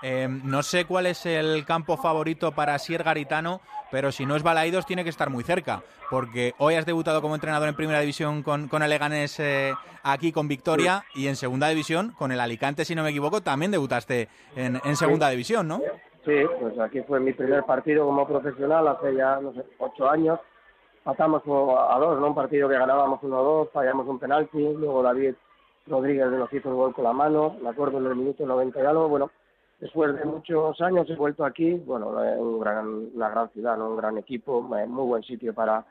Eh, 0.01 0.27
no 0.29 0.63
sé 0.63 0.85
cuál 0.85 1.05
es 1.07 1.25
el 1.25 1.65
campo 1.65 1.97
favorito 1.97 2.51
para 2.51 2.77
Sier 2.79 3.03
Garitano, 3.03 3.61
pero 3.91 4.11
si 4.11 4.25
no 4.25 4.35
es 4.35 4.43
Balaidos 4.43 4.85
tiene 4.85 5.03
que 5.03 5.09
estar 5.09 5.29
muy 5.29 5.43
cerca, 5.43 5.83
porque 6.09 6.53
hoy 6.57 6.75
has 6.75 6.85
debutado 6.85 7.21
como 7.21 7.35
entrenador 7.35 7.67
en 7.67 7.75
Primera 7.75 7.99
División 7.99 8.43
con, 8.43 8.67
con 8.67 8.81
el 8.81 8.89
Leganés 8.89 9.39
eh, 9.39 9.73
aquí 10.03 10.31
con 10.31 10.47
Victoria 10.47 11.03
y 11.15 11.27
en 11.27 11.35
Segunda 11.35 11.67
División 11.67 12.13
con 12.17 12.31
el 12.31 12.39
Alicante, 12.39 12.85
si 12.85 12.95
no 12.95 13.03
me 13.03 13.09
equivoco, 13.09 13.41
también 13.41 13.71
debutaste 13.71 14.29
en, 14.55 14.79
en 14.83 14.95
Segunda 14.95 15.29
División, 15.29 15.67
¿no? 15.67 15.81
Sí, 16.25 16.35
pues 16.59 16.77
aquí 16.79 17.01
fue 17.01 17.19
mi 17.19 17.33
primer 17.33 17.63
partido 17.63 18.05
como 18.05 18.27
profesional 18.27 18.87
hace 18.87 19.15
ya, 19.15 19.39
no 19.41 19.53
sé, 19.53 19.63
ocho 19.79 20.09
años 20.09 20.39
Pasamos 21.03 21.41
a 21.43 21.97
dos, 21.97 22.19
¿no? 22.19 22.27
Un 22.27 22.35
partido 22.35 22.67
que 22.67 22.77
ganábamos 22.77 23.21
1-2, 23.21 23.71
fallamos 23.71 24.07
un 24.07 24.19
penalti, 24.19 24.59
luego 24.61 25.01
David 25.01 25.33
Rodríguez 25.87 26.27
nos 26.27 26.51
hizo 26.53 26.69
un 26.69 26.75
gol 26.75 26.93
con 26.93 27.05
la 27.05 27.13
mano, 27.13 27.55
me 27.61 27.69
acuerdo 27.69 27.97
en 27.97 28.05
el 28.05 28.15
minuto 28.15 28.45
90 28.45 28.79
y 28.79 28.85
algo, 28.85 29.07
bueno, 29.07 29.31
después 29.79 30.15
de 30.15 30.25
muchos 30.25 30.79
años 30.81 31.09
he 31.09 31.15
vuelto 31.15 31.45
aquí, 31.45 31.73
bueno, 31.73 32.09
un 32.09 32.59
gran, 32.59 33.09
una 33.13 33.29
gran 33.29 33.49
ciudad, 33.49 33.77
¿no? 33.77 33.89
un 33.89 33.97
gran 33.97 34.17
equipo, 34.17 34.67
eh, 34.77 34.85
muy 34.85 35.05
buen 35.05 35.23
sitio 35.23 35.53
para, 35.53 35.85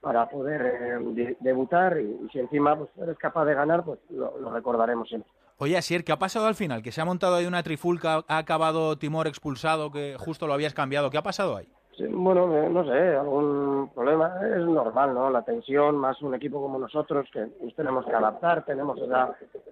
para 0.00 0.28
poder 0.28 0.62
eh, 0.62 1.36
debutar 1.40 1.98
y, 2.00 2.28
si 2.32 2.38
encima 2.38 2.76
pues, 2.76 2.90
eres 3.00 3.18
capaz 3.18 3.44
de 3.44 3.54
ganar, 3.54 3.84
pues 3.84 3.98
lo, 4.10 4.38
lo 4.38 4.52
recordaremos 4.52 5.08
siempre. 5.08 5.30
Oye, 5.58 5.76
Asier, 5.76 6.04
¿qué 6.04 6.12
ha 6.12 6.18
pasado 6.18 6.46
al 6.46 6.54
final? 6.54 6.82
Que 6.82 6.90
se 6.90 7.02
ha 7.02 7.04
montado 7.04 7.36
ahí 7.36 7.44
una 7.44 7.62
trifulca, 7.62 8.24
ha 8.26 8.38
acabado 8.38 8.96
Timor 8.96 9.26
expulsado, 9.26 9.90
que 9.90 10.16
justo 10.18 10.46
lo 10.46 10.54
habías 10.54 10.72
cambiado. 10.72 11.10
¿Qué 11.10 11.18
ha 11.18 11.22
pasado 11.22 11.56
ahí? 11.56 11.68
bueno, 12.08 12.56
eh, 12.56 12.68
no 12.70 12.84
sé, 12.84 13.16
algún 13.16 13.90
problema 13.94 14.32
es 14.42 14.64
normal, 14.64 15.14
¿no? 15.14 15.30
La 15.30 15.42
tensión, 15.42 15.96
más 15.96 16.20
un 16.22 16.34
equipo 16.34 16.60
como 16.60 16.78
nosotros 16.78 17.28
que 17.32 17.46
nos 17.60 17.74
tenemos 17.74 18.06
que 18.06 18.14
adaptar, 18.14 18.64
tenemos 18.64 18.98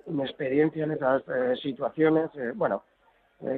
una 0.07 0.25
experiencia 0.25 0.85
en 0.85 0.93
esas 0.93 1.23
eh, 1.29 1.57
situaciones, 1.63 2.31
eh, 2.35 2.53
bueno, 2.55 2.83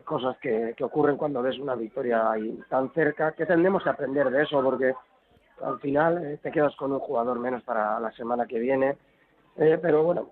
cosas 0.05 0.37
que, 0.39 0.75
que, 0.77 0.85
ocurren 0.85 1.17
cuando 1.17 1.43
ves 1.43 1.59
una 1.59 1.75
victoria 1.75 2.31
ahí 2.31 2.61
tan 2.69 2.93
cerca, 2.93 3.33
que 3.33 3.47
tendemos 3.47 3.83
que 3.83 3.89
aprender 3.89 4.31
de 4.31 4.43
eso 4.43 4.63
porque 4.63 4.95
al 5.63 5.79
final 5.81 6.39
te 6.43 6.51
quedas 6.51 6.77
con 6.77 6.93
un 6.93 7.01
jugador 7.01 7.39
menos 7.39 7.63
para 7.63 7.99
la 7.99 8.13
semana 8.13 8.47
que 8.47 8.59
viene, 8.59 8.97
pero 9.57 10.03
bueno, 10.03 10.29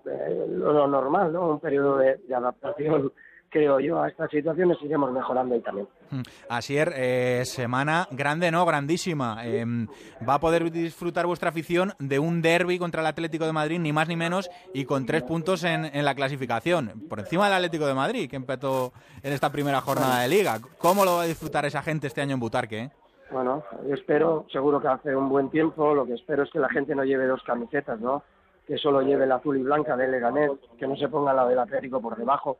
lo, 0.47 0.87
normal, 0.87 1.33
¿no? 1.33 1.49
Un 1.49 1.59
periodo 1.59 1.97
de 1.97 2.19
adaptación 2.33 3.11
creo 3.49 3.79
yo, 3.79 4.01
a 4.01 4.07
estas 4.07 4.29
situaciones 4.29 4.77
iremos 4.81 5.11
mejorando 5.11 5.55
ahí 5.55 5.61
también. 5.61 5.87
Mm. 6.11 6.21
Asier, 6.49 6.93
eh, 6.95 7.43
semana 7.45 8.07
grande, 8.11 8.51
¿no? 8.51 8.65
Grandísima. 8.65 9.45
Em, 9.45 9.87
va 10.27 10.35
a 10.35 10.39
poder 10.39 10.71
disfrutar 10.71 11.25
vuestra 11.25 11.49
afición 11.49 11.93
de 11.99 12.19
un 12.19 12.41
derby 12.41 12.79
contra 12.79 13.01
el 13.01 13.07
Atlético 13.07 13.45
de 13.45 13.53
Madrid, 13.53 13.79
ni 13.79 13.91
más 13.91 14.07
ni 14.07 14.15
menos, 14.15 14.49
y 14.73 14.85
con 14.85 15.05
tres 15.05 15.23
puntos 15.23 15.63
en, 15.63 15.89
la 16.03 16.15
clasificación. 16.15 17.07
Por 17.09 17.19
encima 17.19 17.45
del 17.45 17.55
Atlético 17.55 17.87
de 17.87 17.93
Madrid, 17.93 18.29
que 18.29 18.35
empezó 18.35 18.93
en 19.21 19.33
esta 19.33 19.51
primera 19.51 19.81
jornada 19.81 20.21
de 20.21 20.27
Liga. 20.27 20.59
¿Cómo 20.77 21.03
lo 21.03 21.17
va 21.17 21.23
a 21.23 21.25
disfrutar 21.25 21.65
esa 21.65 21.81
gente 21.81 22.07
este 22.07 22.21
año 22.21 22.35
en 22.35 22.39
Butarque? 22.39 22.79
Eh? 22.79 22.91
Bueno, 23.31 23.63
yo 23.87 23.93
espero, 23.93 24.45
seguro 24.51 24.81
que 24.81 24.87
hace 24.87 25.15
un 25.15 25.29
buen 25.29 25.49
tiempo, 25.49 25.93
lo 25.93 26.05
que 26.05 26.13
espero 26.13 26.43
es 26.43 26.51
que 26.51 26.59
la 26.59 26.69
gente 26.69 26.95
no 26.95 27.03
lleve 27.03 27.27
dos 27.27 27.43
camisetas, 27.43 27.99
¿no? 27.99 28.23
Que 28.65 28.77
solo 28.77 29.01
lleve 29.01 29.27
la 29.27 29.35
azul 29.35 29.57
y 29.57 29.63
blanca 29.63 29.95
del 29.95 30.11
Leganés, 30.11 30.51
que 30.79 30.87
no 30.87 30.95
se 30.95 31.09
ponga 31.09 31.33
la 31.33 31.47
del 31.47 31.59
Atlético 31.59 32.01
por 32.01 32.17
debajo 32.17 32.57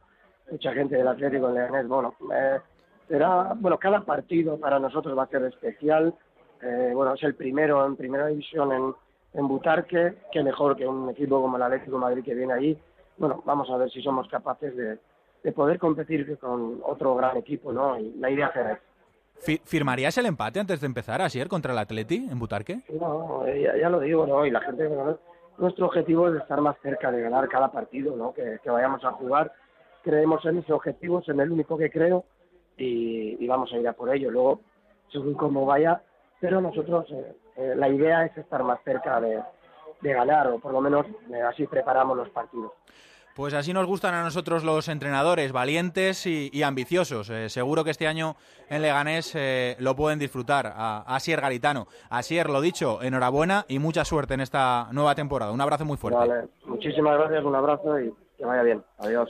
mucha 0.52 0.74
gente 0.74 0.96
del 0.96 1.08
Atlético 1.08 1.50
en 1.50 1.56
Leganés. 1.56 1.88
Bueno, 1.88 2.14
eh, 2.34 2.60
será, 3.08 3.54
bueno, 3.56 3.78
cada 3.78 4.02
partido 4.02 4.58
para 4.60 4.80
nosotros 4.80 5.18
va 5.18 5.24
a 5.24 5.28
ser 5.28 5.44
especial. 5.44 6.14
Eh, 6.62 6.92
bueno, 6.94 7.14
es 7.14 7.24
el 7.24 7.36
primero 7.36 7.86
en 7.86 7.96
primera 7.96 8.28
división 8.28 8.72
en, 8.72 8.94
en 9.34 9.48
Butarque, 9.48 10.16
que 10.32 10.44
mejor 10.44 10.76
que 10.76 10.88
un 10.88 11.10
equipo 11.10 11.42
como 11.42 11.58
el 11.58 11.64
Atlético 11.64 11.98
Madrid 11.98 12.24
que 12.24 12.36
viene 12.36 12.54
allí. 12.54 12.78
Bueno, 13.18 13.42
vamos 13.46 13.70
a 13.70 13.78
ver 13.78 13.90
si 13.92 14.02
somos 14.02 14.28
capaces 14.28 14.76
de, 14.76 14.98
de 15.44 15.52
poder 15.52 15.80
competir 15.80 16.38
con 16.40 16.80
otro 16.84 17.16
gran 17.16 17.38
equipo, 17.38 17.72
¿no? 17.72 17.98
Y 18.00 18.14
la 18.14 18.30
idea 18.30 18.52
será 18.54 18.80
¿Firmarías 19.64 20.18
el 20.18 20.26
empate 20.26 20.60
antes 20.60 20.82
de 20.82 20.88
empezar 20.88 21.22
ayer 21.22 21.48
contra 21.48 21.72
el 21.72 21.80
Atleti 21.80 22.28
en 22.30 22.38
Butarque? 22.38 22.82
No, 22.90 23.46
ya, 23.48 23.90
lo 23.90 24.02
digo, 24.02 24.28
¿no? 24.28 24.46
Y 24.46 24.52
la 24.52 24.60
gente, 24.60 24.90
nuestro 25.58 25.86
objetivo 25.86 26.28
es 26.28 26.42
estar 26.42 26.60
más 26.60 26.76
cerca 26.82 27.10
de 27.10 27.22
ganar 27.22 27.48
cada 27.48 27.72
partido, 27.72 28.16
¿no? 28.18 28.34
Que, 28.34 28.60
que 28.62 28.70
vayamos 28.70 29.04
a 29.06 29.12
jugar 29.14 29.52
creemos 30.04 30.44
en 30.46 30.60
ese 30.60 30.74
objetivo, 30.74 31.20
es 31.20 31.30
en 31.30 31.40
el 31.40 31.52
único 31.52 31.78
que 31.78 31.90
creo 31.90 32.26
y, 32.78 33.48
vamos 33.48 33.72
a 33.74 33.78
ir 33.78 33.88
a 33.88 33.94
por 33.94 34.14
ello. 34.14 34.32
Luego, 34.32 34.62
según 35.12 35.34
cómo 35.34 35.66
vaya, 35.66 36.02
pero 36.40 36.62
nosotros 36.62 37.06
eh, 37.12 37.36
eh, 37.58 37.74
la 37.76 37.90
idea 37.90 38.26
es 38.26 38.38
estar 38.38 38.64
más 38.64 38.80
cerca 38.84 39.20
de, 39.20 39.42
ganar 40.02 40.48
o 40.48 40.60
por 40.60 40.72
lo 40.72 40.80
menos 40.80 41.06
eh, 41.30 41.42
así 41.42 41.68
preparamos 41.68 42.16
los 42.16 42.30
partidos. 42.30 42.72
Pues 43.36 43.54
así 43.54 43.74
nos 43.74 43.86
gustan 43.86 44.16
a 44.16 44.24
nosotros 44.24 44.64
los 44.64 44.88
entrenadores, 44.90 45.52
valientes 45.52 46.26
y, 46.26 46.64
ambiciosos. 46.64 47.28
seguro 47.52 47.86
que 47.86 47.92
este 47.92 48.06
año 48.06 48.36
en 48.70 48.82
Leganés 48.82 49.38
lo 49.80 49.96
pueden 49.96 50.20
disfrutar. 50.20 50.74
A 50.76 51.04
Asier 51.16 51.40
Garitano. 51.40 51.88
Asier, 52.10 52.50
lo 52.50 52.60
dicho, 52.60 53.02
enhorabuena 53.02 53.66
y 53.70 53.80
mucha 53.80 54.04
suerte 54.04 54.34
en 54.34 54.42
esta 54.42 54.90
nueva 54.92 55.16
temporada. 55.16 55.54
Un 55.54 55.62
abrazo 55.62 55.86
muy 55.86 55.96
fuerte. 55.96 56.20
Vale, 56.20 56.48
muchísimas 56.66 57.18
gracias, 57.18 57.46
un 57.46 57.56
abrazo 57.56 57.98
y 58.02 58.14
que 58.38 58.44
vaya 58.44 58.64
bien. 58.64 58.84
Adiós. 58.98 59.30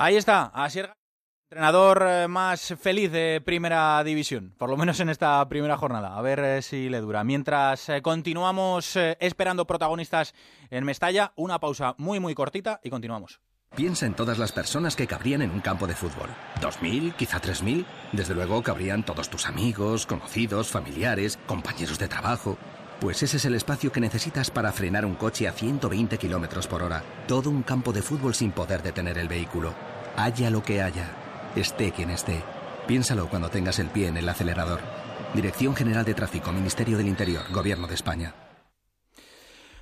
Ahí 0.00 0.14
está, 0.14 0.52
Asier 0.54 0.94
entrenador 1.50 2.04
eh, 2.06 2.28
más 2.28 2.72
feliz 2.80 3.10
de 3.10 3.42
Primera 3.44 4.04
División, 4.04 4.54
por 4.56 4.70
lo 4.70 4.76
menos 4.76 5.00
en 5.00 5.08
esta 5.08 5.48
primera 5.48 5.76
jornada. 5.76 6.16
A 6.16 6.22
ver 6.22 6.38
eh, 6.38 6.62
si 6.62 6.88
le 6.88 7.00
dura. 7.00 7.24
Mientras 7.24 7.88
eh, 7.88 8.00
continuamos 8.00 8.94
esperando 8.94 9.66
protagonistas 9.66 10.34
en 10.70 10.84
Mestalla, 10.84 11.32
una 11.34 11.58
pausa 11.58 11.96
muy 11.98 12.20
muy 12.20 12.36
cortita 12.36 12.78
y 12.84 12.90
continuamos. 12.90 13.40
Piensa 13.74 14.06
en 14.06 14.14
todas 14.14 14.38
las 14.38 14.52
personas 14.52 14.94
que 14.94 15.08
cabrían 15.08 15.42
en 15.42 15.50
un 15.50 15.60
campo 15.60 15.88
de 15.88 15.96
fútbol. 15.96 16.30
¿Dos 16.60 16.80
mil? 16.80 17.12
¿Quizá 17.14 17.40
tres 17.40 17.64
mil? 17.64 17.84
Desde 18.12 18.36
luego 18.36 18.62
cabrían 18.62 19.04
todos 19.04 19.28
tus 19.28 19.46
amigos, 19.46 20.06
conocidos, 20.06 20.68
familiares, 20.68 21.40
compañeros 21.48 21.98
de 21.98 22.06
trabajo. 22.06 22.56
Pues 23.00 23.22
ese 23.22 23.36
es 23.36 23.44
el 23.44 23.54
espacio 23.54 23.92
que 23.92 24.00
necesitas 24.00 24.50
para 24.50 24.72
frenar 24.72 25.06
un 25.06 25.14
coche 25.14 25.46
a 25.46 25.52
120 25.52 26.18
kilómetros 26.18 26.66
por 26.66 26.82
hora. 26.82 27.04
Todo 27.28 27.48
un 27.48 27.62
campo 27.62 27.92
de 27.92 28.02
fútbol 28.02 28.34
sin 28.34 28.50
poder 28.50 28.82
detener 28.82 29.18
el 29.18 29.28
vehículo. 29.28 29.72
Haya 30.16 30.50
lo 30.50 30.64
que 30.64 30.82
haya, 30.82 31.08
esté 31.54 31.92
quien 31.92 32.10
esté. 32.10 32.42
Piénsalo 32.88 33.28
cuando 33.28 33.50
tengas 33.50 33.78
el 33.78 33.86
pie 33.86 34.08
en 34.08 34.16
el 34.16 34.28
acelerador. 34.28 34.80
Dirección 35.32 35.76
General 35.76 36.04
de 36.04 36.14
Tráfico, 36.14 36.50
Ministerio 36.50 36.96
del 36.96 37.06
Interior, 37.06 37.44
Gobierno 37.52 37.86
de 37.86 37.94
España. 37.94 38.34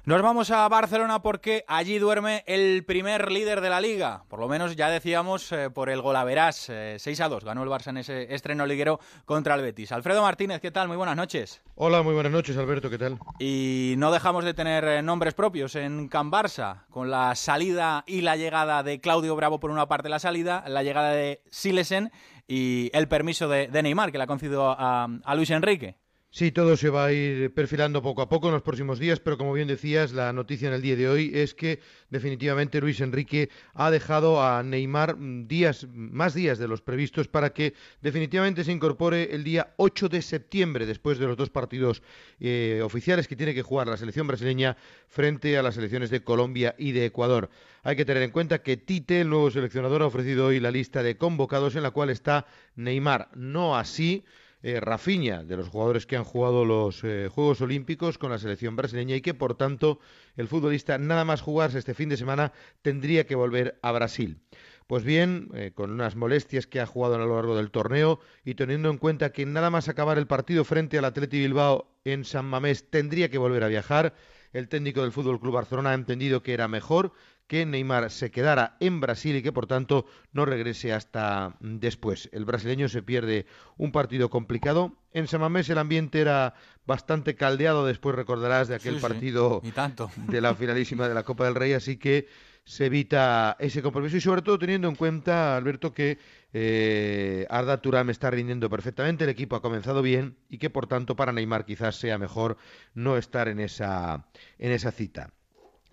Nos 0.06 0.22
vamos 0.22 0.52
a 0.52 0.68
Barcelona 0.68 1.20
porque 1.20 1.64
allí 1.66 1.98
duerme 1.98 2.44
el 2.46 2.84
primer 2.84 3.32
líder 3.32 3.60
de 3.60 3.70
la 3.70 3.80
liga. 3.80 4.22
Por 4.28 4.38
lo 4.38 4.46
menos 4.46 4.76
ya 4.76 4.88
decíamos 4.88 5.50
eh, 5.50 5.68
por 5.68 5.90
el 5.90 6.00
golaveras. 6.00 6.70
6 6.98 7.06
eh, 7.08 7.22
a 7.24 7.28
2 7.28 7.44
ganó 7.44 7.64
el 7.64 7.68
Barça 7.68 7.88
en 7.88 7.96
ese 7.96 8.32
estreno 8.32 8.66
liguero 8.66 9.00
contra 9.24 9.56
el 9.56 9.62
Betis. 9.62 9.90
Alfredo 9.90 10.22
Martínez, 10.22 10.60
¿qué 10.60 10.70
tal? 10.70 10.86
Muy 10.86 10.96
buenas 10.96 11.16
noches. 11.16 11.60
Hola, 11.74 12.04
muy 12.04 12.14
buenas 12.14 12.30
noches, 12.30 12.56
Alberto, 12.56 12.88
¿qué 12.88 12.98
tal? 12.98 13.18
Y 13.40 13.94
no 13.98 14.12
dejamos 14.12 14.44
de 14.44 14.54
tener 14.54 14.84
eh, 14.84 15.02
nombres 15.02 15.34
propios 15.34 15.74
en 15.74 16.06
Can 16.06 16.30
Barça, 16.30 16.84
con 16.88 17.10
la 17.10 17.34
salida 17.34 18.04
y 18.06 18.20
la 18.20 18.36
llegada 18.36 18.84
de 18.84 19.00
Claudio 19.00 19.34
Bravo 19.34 19.58
por 19.58 19.72
una 19.72 19.88
parte 19.88 20.08
la 20.08 20.20
salida, 20.20 20.62
la 20.68 20.84
llegada 20.84 21.10
de 21.10 21.42
Silesen 21.50 22.12
y 22.46 22.92
el 22.94 23.08
permiso 23.08 23.48
de, 23.48 23.66
Neymar 23.82 24.12
que 24.12 24.18
le 24.18 24.24
ha 24.24 24.28
concedido 24.28 24.70
a 24.78 25.34
Luis 25.34 25.50
Enrique. 25.50 25.96
Sí, 26.30 26.52
todo 26.52 26.76
se 26.76 26.90
va 26.90 27.06
a 27.06 27.12
ir 27.12 27.54
perfilando 27.54 28.02
poco 28.02 28.20
a 28.20 28.28
poco 28.28 28.48
en 28.48 28.54
los 28.54 28.62
próximos 28.62 28.98
días, 28.98 29.20
pero 29.20 29.38
como 29.38 29.54
bien 29.54 29.68
decías, 29.68 30.12
la 30.12 30.34
noticia 30.34 30.68
en 30.68 30.74
el 30.74 30.82
día 30.82 30.94
de 30.94 31.08
hoy 31.08 31.30
es 31.32 31.54
que 31.54 31.80
definitivamente 32.10 32.78
Luis 32.80 33.00
Enrique 33.00 33.48
ha 33.72 33.90
dejado 33.90 34.42
a 34.42 34.62
Neymar 34.62 35.16
días, 35.46 35.86
más 35.90 36.34
días 36.34 36.58
de 36.58 36.68
los 36.68 36.82
previstos 36.82 37.28
para 37.28 37.54
que 37.54 37.72
definitivamente 38.02 38.64
se 38.64 38.72
incorpore 38.72 39.34
el 39.34 39.44
día 39.44 39.72
8 39.78 40.10
de 40.10 40.20
septiembre, 40.20 40.84
después 40.84 41.16
de 41.18 41.26
los 41.26 41.38
dos 41.38 41.48
partidos 41.48 42.02
eh, 42.38 42.82
oficiales 42.84 43.28
que 43.28 43.36
tiene 43.36 43.54
que 43.54 43.62
jugar 43.62 43.86
la 43.86 43.96
selección 43.96 44.26
brasileña 44.26 44.76
frente 45.08 45.56
a 45.56 45.62
las 45.62 45.76
selecciones 45.76 46.10
de 46.10 46.22
Colombia 46.22 46.74
y 46.76 46.92
de 46.92 47.06
Ecuador. 47.06 47.48
Hay 47.82 47.96
que 47.96 48.04
tener 48.04 48.22
en 48.22 48.30
cuenta 48.30 48.62
que 48.62 48.76
Tite, 48.76 49.22
el 49.22 49.30
nuevo 49.30 49.50
seleccionador, 49.50 50.02
ha 50.02 50.06
ofrecido 50.06 50.48
hoy 50.48 50.60
la 50.60 50.70
lista 50.70 51.02
de 51.02 51.16
convocados 51.16 51.76
en 51.76 51.82
la 51.82 51.92
cual 51.92 52.10
está 52.10 52.46
Neymar, 52.74 53.30
no 53.34 53.74
así 53.74 54.22
eh, 54.66 54.80
de 54.80 55.56
los 55.56 55.68
jugadores 55.68 56.06
que 56.06 56.16
han 56.16 56.24
jugado 56.24 56.64
los 56.64 57.04
eh, 57.04 57.28
Juegos 57.32 57.60
Olímpicos 57.60 58.18
con 58.18 58.32
la 58.32 58.38
selección 58.38 58.74
brasileña 58.74 59.14
y 59.14 59.20
que 59.20 59.32
por 59.32 59.54
tanto 59.54 60.00
el 60.36 60.48
futbolista 60.48 60.98
nada 60.98 61.24
más 61.24 61.40
jugarse 61.40 61.78
este 61.78 61.94
fin 61.94 62.08
de 62.08 62.16
semana 62.16 62.52
tendría 62.82 63.26
que 63.26 63.36
volver 63.36 63.78
a 63.82 63.92
Brasil. 63.92 64.40
Pues 64.88 65.04
bien, 65.04 65.50
eh, 65.54 65.70
con 65.72 65.92
unas 65.92 66.16
molestias 66.16 66.66
que 66.66 66.80
ha 66.80 66.86
jugado 66.86 67.14
a 67.14 67.18
lo 67.18 67.36
largo 67.36 67.56
del 67.56 67.70
torneo 67.70 68.18
y 68.44 68.54
teniendo 68.54 68.90
en 68.90 68.98
cuenta 68.98 69.30
que 69.30 69.46
nada 69.46 69.70
más 69.70 69.88
acabar 69.88 70.18
el 70.18 70.26
partido 70.26 70.64
frente 70.64 70.98
al 70.98 71.04
Atleti 71.04 71.38
Bilbao 71.38 71.88
en 72.04 72.24
San 72.24 72.46
Mamés 72.46 72.90
tendría 72.90 73.28
que 73.28 73.38
volver 73.38 73.62
a 73.62 73.68
viajar, 73.68 74.14
el 74.52 74.68
técnico 74.68 75.02
del 75.02 75.12
Fútbol 75.12 75.38
Club 75.38 75.54
Barcelona 75.54 75.90
ha 75.90 75.94
entendido 75.94 76.42
que 76.42 76.54
era 76.54 76.66
mejor 76.66 77.12
que 77.46 77.64
Neymar 77.64 78.10
se 78.10 78.30
quedara 78.30 78.76
en 78.80 79.00
Brasil 79.00 79.36
y 79.36 79.42
que 79.42 79.52
por 79.52 79.66
tanto 79.66 80.06
no 80.32 80.44
regrese 80.44 80.92
hasta 80.92 81.56
después. 81.60 82.28
El 82.32 82.44
brasileño 82.44 82.88
se 82.88 83.02
pierde 83.02 83.46
un 83.76 83.92
partido 83.92 84.30
complicado. 84.30 84.96
En 85.12 85.28
Samamés 85.28 85.68
el 85.70 85.78
ambiente 85.78 86.20
era 86.20 86.54
bastante 86.86 87.34
caldeado, 87.34 87.86
después 87.86 88.14
recordarás 88.14 88.68
de 88.68 88.74
aquel 88.74 89.00
partido 89.00 89.62
de 90.28 90.40
la 90.40 90.54
finalísima 90.54 91.08
de 91.08 91.14
la 91.14 91.22
Copa 91.22 91.44
del 91.44 91.54
Rey, 91.54 91.72
así 91.72 91.96
que 91.96 92.28
se 92.64 92.86
evita 92.86 93.56
ese 93.60 93.80
compromiso 93.80 94.16
y 94.16 94.20
sobre 94.20 94.42
todo 94.42 94.58
teniendo 94.58 94.88
en 94.88 94.96
cuenta, 94.96 95.56
Alberto, 95.56 95.94
que 95.94 96.18
eh, 96.52 97.46
Arda 97.48 97.80
Turam 97.80 98.10
está 98.10 98.28
rindiendo 98.28 98.68
perfectamente, 98.68 99.22
el 99.22 99.30
equipo 99.30 99.54
ha 99.54 99.62
comenzado 99.62 100.02
bien 100.02 100.36
y 100.48 100.58
que 100.58 100.68
por 100.68 100.88
tanto 100.88 101.14
para 101.14 101.32
Neymar 101.32 101.64
quizás 101.64 101.94
sea 101.96 102.18
mejor 102.18 102.56
no 102.92 103.16
estar 103.16 103.46
en 103.46 103.60
esa, 103.60 104.26
en 104.58 104.72
esa 104.72 104.90
cita. 104.90 105.35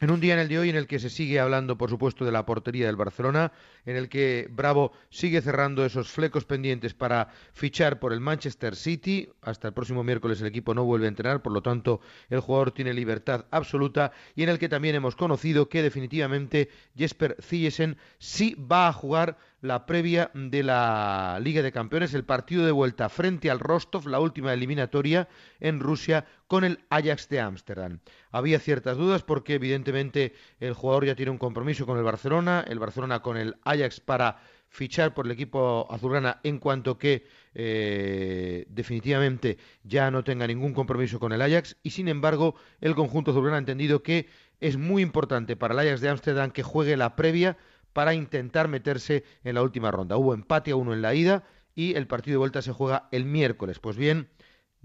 En 0.04 0.12
un 0.12 0.20
día 0.20 0.34
en 0.34 0.42
el 0.42 0.50
de 0.50 0.60
hoy 0.60 0.70
en 0.70 0.76
el 0.76 0.86
que 0.86 1.00
se 1.00 1.10
sigue 1.10 1.40
hablando, 1.40 1.78
por 1.78 1.90
supuesto, 1.90 2.26
de 2.26 2.34
la 2.34 2.46
portería 2.46 2.88
del 2.88 2.98
Barcelona, 2.98 3.54
en 3.86 3.96
el 3.96 4.10
que 4.10 4.50
Bravo 4.52 4.92
sigue 5.10 5.42
cerrando 5.42 5.86
esos 5.86 6.12
flecos 6.12 6.44
pendientes 6.44 6.94
para 6.94 7.30
fichar 7.54 8.02
por 8.02 8.12
el 8.12 8.20
Manchester 8.20 8.76
City. 8.76 9.30
Hasta 9.42 9.70
el 9.70 9.74
próximo 9.74 10.04
miércoles 10.04 10.42
el 10.42 10.48
equipo 10.48 10.74
no 10.74 10.84
vuelve 10.84 11.06
a 11.06 11.08
entrenar, 11.08 11.42
por 11.42 11.54
lo 11.54 11.62
tanto 11.62 12.02
el 12.30 12.42
jugador 12.42 12.72
tiene 12.72 12.94
libertad 12.94 13.46
absoluta 13.50 14.12
y 14.36 14.44
en 14.44 14.50
el 14.50 14.60
que 14.60 14.68
también 14.68 14.96
hemos 14.96 15.16
conocido 15.16 15.70
que 15.70 15.82
definitivamente 15.82 16.68
Jesper 16.98 17.38
Ziyesen 17.42 17.96
sí 18.18 18.56
va 18.56 18.90
a 18.90 18.94
jugar 18.94 19.38
la 19.64 19.86
previa 19.86 20.30
de 20.34 20.62
la 20.62 21.40
Liga 21.42 21.62
de 21.62 21.72
Campeones, 21.72 22.14
el 22.14 22.26
partido 22.26 22.66
de 22.66 22.74
vuelta 22.74 23.08
frente 23.08 23.50
al 23.50 23.62
Rostov, 23.62 24.08
la 24.08 24.20
última 24.20 24.52
eliminatoria 24.52 25.30
en 25.62 25.80
Rusia 25.80 26.26
con 26.48 26.66
el 26.66 26.84
Ajax 26.90 27.30
de 27.30 27.40
Ámsterdam. 27.40 28.00
Había 28.30 28.60
ciertas 28.60 28.98
dudas 28.98 29.24
porque 29.24 29.54
evidentemente 29.54 30.34
el 30.60 30.74
jugador 30.74 31.06
ya 31.06 31.16
tiene 31.16 31.32
un 31.32 31.38
compromiso 31.38 31.86
con 31.86 31.98
el 31.98 32.04
Barcelona, 32.04 32.66
el 32.68 32.78
Barcelona 32.78 33.22
con 33.22 33.38
el 33.38 33.56
Ajax 33.64 34.02
para 34.02 34.42
fichar 34.68 35.14
por 35.14 35.28
el 35.28 35.32
equipo 35.32 35.88
azulgrana 35.90 36.42
en 36.44 36.60
cuanto 36.60 36.98
que 36.98 37.26
eh, 37.54 38.66
definitivamente 38.68 39.58
ya 39.84 40.12
no 40.12 40.26
tenga 40.26 40.46
ningún 40.46 40.74
compromiso 40.74 41.22
con 41.22 41.32
el 41.32 41.42
Ajax 41.42 41.78
y 41.84 41.92
sin 41.92 42.10
embargo 42.10 42.56
el 42.82 42.96
conjunto 42.96 43.32
azulgrana 43.32 43.58
ha 43.58 43.60
entendido 43.60 44.04
que 44.04 44.28
es 44.60 44.76
muy 44.76 45.02
importante 45.02 45.56
para 45.56 45.74
el 45.74 45.80
Ajax 45.80 46.02
de 46.02 46.10
Ámsterdam 46.10 46.52
que 46.52 46.64
juegue 46.64 46.98
la 46.98 47.16
previa 47.16 47.56
para 47.94 48.14
intentar 48.14 48.68
meterse 48.68 49.24
en 49.44 49.56
la 49.56 49.62
última 49.62 49.92
ronda. 49.92 50.18
Hubo 50.18 50.34
empate 50.34 50.72
a 50.72 50.76
uno 50.76 50.94
en 50.94 51.02
la 51.02 51.14
ida 51.14 51.44
y 51.76 51.96
el 51.96 52.08
partido 52.08 52.36
de 52.36 52.40
vuelta 52.40 52.62
se 52.62 52.74
juega 52.74 53.08
el 53.12 53.26
miércoles. 53.26 53.80
Pues 53.80 53.98
bien, 53.98 54.30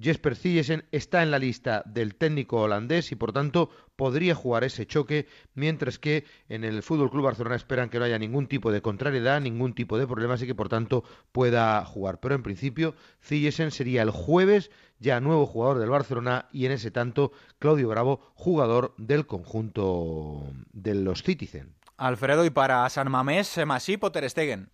Jesper 0.00 0.36
Cillesen 0.36 0.84
está 0.92 1.24
en 1.24 1.32
la 1.32 1.40
lista 1.40 1.82
del 1.84 2.14
técnico 2.14 2.60
holandés 2.60 3.10
y 3.10 3.16
por 3.16 3.32
tanto 3.32 3.70
podría 3.96 4.34
jugar 4.36 4.62
ese 4.62 4.86
choque, 4.86 5.26
mientras 5.54 5.98
que 5.98 6.24
en 6.48 6.62
el 6.62 6.84
Fútbol 6.84 7.10
Club 7.10 7.24
Barcelona 7.24 7.56
esperan 7.56 7.88
que 7.88 7.98
no 7.98 8.04
haya 8.04 8.18
ningún 8.18 8.46
tipo 8.46 8.70
de 8.70 8.80
contrariedad, 8.80 9.40
ningún 9.40 9.74
tipo 9.74 9.98
de 9.98 10.06
problemas 10.06 10.40
y 10.40 10.46
que 10.46 10.54
por 10.54 10.68
tanto 10.68 11.02
pueda 11.32 11.84
jugar. 11.84 12.20
Pero 12.20 12.36
en 12.36 12.44
principio 12.44 12.94
Cillesen 13.20 13.72
sería 13.72 14.02
el 14.02 14.10
jueves 14.10 14.70
ya 15.00 15.20
nuevo 15.20 15.46
jugador 15.46 15.78
del 15.78 15.90
Barcelona 15.90 16.48
y 16.52 16.66
en 16.66 16.72
ese 16.72 16.92
tanto 16.92 17.32
Claudio 17.58 17.88
Bravo, 17.88 18.20
jugador 18.34 18.94
del 18.98 19.26
conjunto 19.26 20.52
de 20.72 20.94
los 20.94 21.24
Citizen. 21.24 21.77
Alfredo, 21.98 22.46
y 22.46 22.50
para 22.50 22.88
San 22.88 23.10
Mamés, 23.10 23.58
Masip 23.66 24.04
o 24.04 24.12
Ter 24.12 24.30
Stegen? 24.30 24.70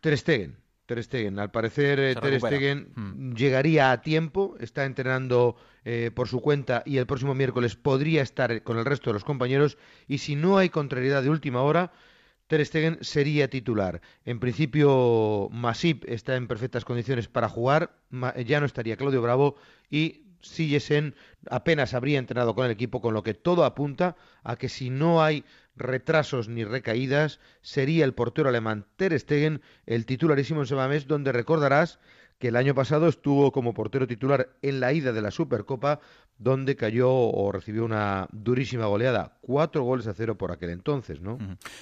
Ter 0.00 0.16
Stegen. 0.16 0.56
Ter 0.86 1.02
Stegen. 1.02 1.38
Al 1.38 1.50
parecer, 1.50 2.00
eh, 2.00 2.14
Ter 2.14 2.40
Stegen 2.40 2.92
hmm. 2.94 3.34
llegaría 3.34 3.90
a 3.90 4.00
tiempo, 4.00 4.56
está 4.60 4.86
entrenando 4.86 5.56
eh, 5.84 6.10
por 6.14 6.28
su 6.28 6.40
cuenta 6.40 6.82
y 6.86 6.96
el 6.96 7.06
próximo 7.06 7.34
miércoles 7.34 7.76
podría 7.76 8.22
estar 8.22 8.62
con 8.62 8.78
el 8.78 8.86
resto 8.86 9.10
de 9.10 9.14
los 9.14 9.24
compañeros. 9.24 9.76
Y 10.06 10.18
si 10.18 10.36
no 10.36 10.56
hay 10.56 10.70
contrariedad 10.70 11.22
de 11.22 11.30
última 11.30 11.60
hora, 11.62 11.92
Ter 12.46 12.64
Stegen 12.64 12.98
sería 13.02 13.50
titular. 13.50 14.00
En 14.24 14.40
principio, 14.40 15.48
Masip 15.50 16.04
está 16.08 16.36
en 16.36 16.46
perfectas 16.46 16.84
condiciones 16.84 17.28
para 17.28 17.48
jugar, 17.48 17.98
ya 18.46 18.60
no 18.60 18.64
estaría 18.64 18.96
Claudio 18.96 19.20
Bravo 19.20 19.56
y 19.90 20.22
Sillesen 20.40 21.14
apenas 21.50 21.94
habría 21.94 22.18
entrenado 22.18 22.54
con 22.54 22.64
el 22.64 22.70
equipo, 22.70 23.00
con 23.00 23.12
lo 23.12 23.22
que 23.22 23.34
todo 23.34 23.64
apunta 23.64 24.16
a 24.42 24.56
que 24.56 24.68
si 24.68 24.88
no 24.88 25.22
hay 25.22 25.44
retrasos 25.78 26.48
ni 26.48 26.64
recaídas, 26.64 27.40
sería 27.60 28.04
el 28.04 28.14
portero 28.14 28.48
alemán 28.48 28.86
Ter 28.96 29.18
Stegen 29.18 29.62
el 29.86 30.06
titularísimo 30.06 30.60
en 30.60 30.66
Semamés, 30.66 31.06
donde 31.06 31.32
recordarás 31.32 31.98
que 32.38 32.48
el 32.48 32.56
año 32.56 32.74
pasado 32.74 33.08
estuvo 33.08 33.52
como 33.52 33.74
portero 33.74 34.06
titular 34.06 34.50
en 34.62 34.80
la 34.80 34.92
ida 34.92 35.12
de 35.12 35.22
la 35.22 35.30
Supercopa, 35.30 36.00
donde 36.38 36.76
cayó 36.76 37.10
o 37.10 37.50
recibió 37.50 37.84
una 37.84 38.28
durísima 38.30 38.86
goleada, 38.86 39.38
cuatro 39.40 39.82
goles 39.82 40.06
a 40.06 40.14
cero 40.14 40.38
por 40.38 40.52
aquel 40.52 40.70
entonces, 40.70 41.20
¿no? 41.20 41.36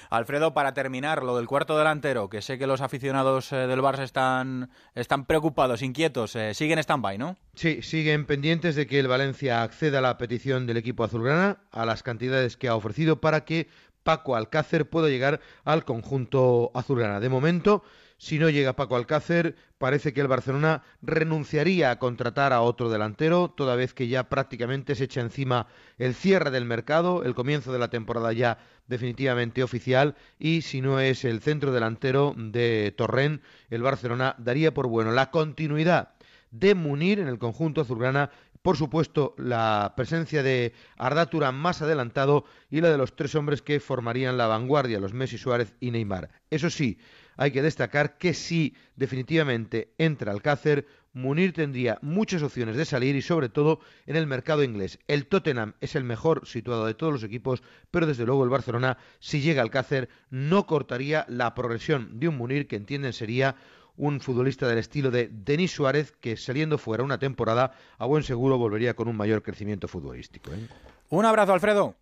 Alfredo, 0.09 0.55
para 0.55 0.73
terminar, 0.73 1.21
lo 1.21 1.37
del 1.37 1.45
cuarto 1.45 1.77
delantero, 1.77 2.27
que 2.27 2.41
sé 2.41 2.57
que 2.57 2.65
los 2.65 2.81
aficionados 2.81 3.51
eh, 3.53 3.67
del 3.67 3.81
Barça 3.81 4.01
están, 4.01 4.71
están 4.95 5.25
preocupados, 5.25 5.83
inquietos, 5.83 6.35
eh, 6.35 6.55
siguen 6.55 6.79
stand-by, 6.79 7.19
¿no? 7.19 7.37
Sí, 7.53 7.83
siguen 7.83 8.25
pendientes 8.25 8.75
de 8.75 8.87
que 8.87 8.99
el 8.99 9.07
Valencia 9.07 9.61
acceda 9.61 9.99
a 9.99 10.01
la 10.01 10.17
petición 10.17 10.65
del 10.65 10.77
equipo 10.77 11.03
azulgrana, 11.03 11.59
a 11.71 11.85
las 11.85 12.01
cantidades 12.01 12.57
que 12.57 12.67
ha 12.67 12.75
ofrecido 12.75 13.21
para 13.21 13.45
que 13.45 13.67
Paco 14.07 14.37
Alcácer 14.37 14.89
pueda 14.89 15.09
llegar 15.09 15.41
al 15.65 15.83
conjunto 15.83 16.71
azulgrana. 16.73 17.19
De 17.19 17.27
momento, 17.27 17.83
si 18.17 18.39
no 18.39 18.49
llega 18.49 18.77
Paco 18.77 18.95
Alcácer, 18.95 19.57
parece 19.77 20.13
que 20.13 20.21
el 20.21 20.29
Barcelona 20.29 20.81
renunciaría 21.01 21.91
a 21.91 21.99
contratar 21.99 22.53
a 22.53 22.61
otro 22.61 22.89
delantero, 22.89 23.49
toda 23.49 23.75
vez 23.75 23.93
que 23.93 24.07
ya 24.07 24.29
prácticamente 24.29 24.95
se 24.95 25.03
echa 25.03 25.19
encima 25.19 25.67
el 25.97 26.15
cierre 26.15 26.51
del 26.51 26.63
mercado, 26.63 27.25
el 27.25 27.35
comienzo 27.35 27.73
de 27.73 27.79
la 27.79 27.89
temporada 27.89 28.31
ya 28.31 28.59
definitivamente 28.87 29.61
oficial, 29.61 30.15
y 30.39 30.61
si 30.61 30.79
no 30.79 31.01
es 31.01 31.25
el 31.25 31.41
centro 31.41 31.73
delantero 31.73 32.33
de 32.37 32.93
Torrent, 32.95 33.43
el 33.69 33.81
Barcelona 33.81 34.35
daría 34.37 34.73
por 34.73 34.87
bueno 34.87 35.11
la 35.11 35.31
continuidad 35.31 36.13
de 36.51 36.75
Munir 36.75 37.19
en 37.19 37.27
el 37.27 37.39
conjunto 37.39 37.81
azulgrana 37.81 38.29
por 38.67 38.75
supuesto, 38.75 39.33
la 39.37 39.93
presencia 39.95 40.43
de 40.43 40.73
Arda 40.97 41.53
más 41.53 41.81
adelantado 41.81 42.43
y 42.69 42.81
la 42.81 42.89
de 42.89 42.97
los 42.97 43.15
tres 43.15 43.33
hombres 43.35 43.61
que 43.61 43.79
formarían 43.79 44.35
la 44.35 44.47
vanguardia, 44.47 44.99
los 44.99 45.13
Messi, 45.13 45.37
Suárez 45.37 45.73
y 45.79 45.91
Neymar. 45.91 46.31
Eso 46.49 46.69
sí, 46.69 46.97
hay 47.37 47.51
que 47.51 47.61
destacar 47.61 48.17
que 48.17 48.33
si 48.33 48.75
definitivamente 48.97 49.93
entra 49.97 50.33
Alcácer, 50.33 50.85
Munir 51.13 51.53
tendría 51.53 51.97
muchas 52.01 52.43
opciones 52.43 52.75
de 52.75 52.83
salir 52.83 53.15
y 53.15 53.21
sobre 53.21 53.47
todo 53.47 53.79
en 54.05 54.17
el 54.17 54.27
mercado 54.27 54.63
inglés. 54.63 54.99
El 55.07 55.27
Tottenham 55.27 55.75
es 55.79 55.95
el 55.95 56.03
mejor 56.03 56.45
situado 56.45 56.85
de 56.85 56.93
todos 56.93 57.13
los 57.13 57.23
equipos, 57.23 57.63
pero 57.89 58.05
desde 58.05 58.25
luego 58.25 58.43
el 58.43 58.49
Barcelona, 58.49 58.97
si 59.19 59.39
llega 59.39 59.61
Alcácer, 59.61 60.09
no 60.29 60.67
cortaría 60.67 61.25
la 61.29 61.55
progresión 61.55 62.19
de 62.19 62.27
un 62.27 62.35
Munir 62.35 62.67
que 62.67 62.75
entienden 62.75 63.13
sería 63.13 63.55
un 63.97 64.21
futbolista 64.21 64.67
del 64.67 64.77
estilo 64.77 65.11
de 65.11 65.29
Denis 65.31 65.71
Suárez, 65.71 66.13
que 66.21 66.37
saliendo 66.37 66.77
fuera 66.77 67.03
una 67.03 67.17
temporada, 67.17 67.71
a 67.97 68.05
buen 68.05 68.23
seguro 68.23 68.57
volvería 68.57 68.95
con 68.95 69.07
un 69.07 69.17
mayor 69.17 69.43
crecimiento 69.43 69.87
futbolístico. 69.87 70.51
¿eh? 70.51 70.67
Un 71.09 71.25
abrazo, 71.25 71.53
Alfredo. 71.53 71.95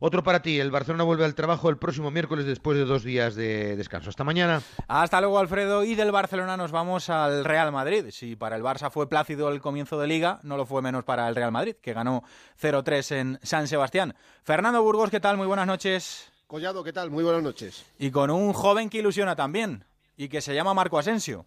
Otro 0.00 0.22
para 0.22 0.42
ti, 0.42 0.60
el 0.60 0.70
Barcelona 0.70 1.02
vuelve 1.02 1.24
al 1.24 1.34
trabajo 1.34 1.70
el 1.70 1.76
próximo 1.76 2.12
miércoles 2.12 2.46
después 2.46 2.78
de 2.78 2.84
dos 2.84 3.02
días 3.02 3.34
de 3.34 3.74
descanso. 3.74 4.10
Hasta 4.10 4.22
mañana. 4.22 4.62
Hasta 4.86 5.20
luego, 5.20 5.40
Alfredo. 5.40 5.82
Y 5.82 5.96
del 5.96 6.12
Barcelona 6.12 6.56
nos 6.56 6.70
vamos 6.70 7.10
al 7.10 7.44
Real 7.44 7.72
Madrid. 7.72 8.06
Si 8.10 8.36
para 8.36 8.54
el 8.54 8.62
Barça 8.62 8.92
fue 8.92 9.08
plácido 9.08 9.50
el 9.50 9.60
comienzo 9.60 9.98
de 9.98 10.06
liga, 10.06 10.38
no 10.44 10.56
lo 10.56 10.66
fue 10.66 10.82
menos 10.82 11.02
para 11.02 11.28
el 11.28 11.34
Real 11.34 11.50
Madrid, 11.50 11.74
que 11.82 11.94
ganó 11.94 12.22
0-3 12.62 13.16
en 13.16 13.40
San 13.42 13.66
Sebastián. 13.66 14.14
Fernando 14.44 14.80
Burgos, 14.84 15.10
¿qué 15.10 15.18
tal? 15.18 15.36
Muy 15.36 15.48
buenas 15.48 15.66
noches. 15.66 16.30
Collado, 16.46 16.84
¿qué 16.84 16.92
tal? 16.92 17.10
Muy 17.10 17.24
buenas 17.24 17.42
noches. 17.42 17.84
Y 17.98 18.12
con 18.12 18.30
un 18.30 18.52
joven 18.52 18.88
que 18.90 18.98
ilusiona 18.98 19.34
también 19.34 19.84
y 20.18 20.28
que 20.28 20.42
se 20.42 20.52
llama 20.52 20.74
Marco 20.74 20.98
Asensio. 20.98 21.46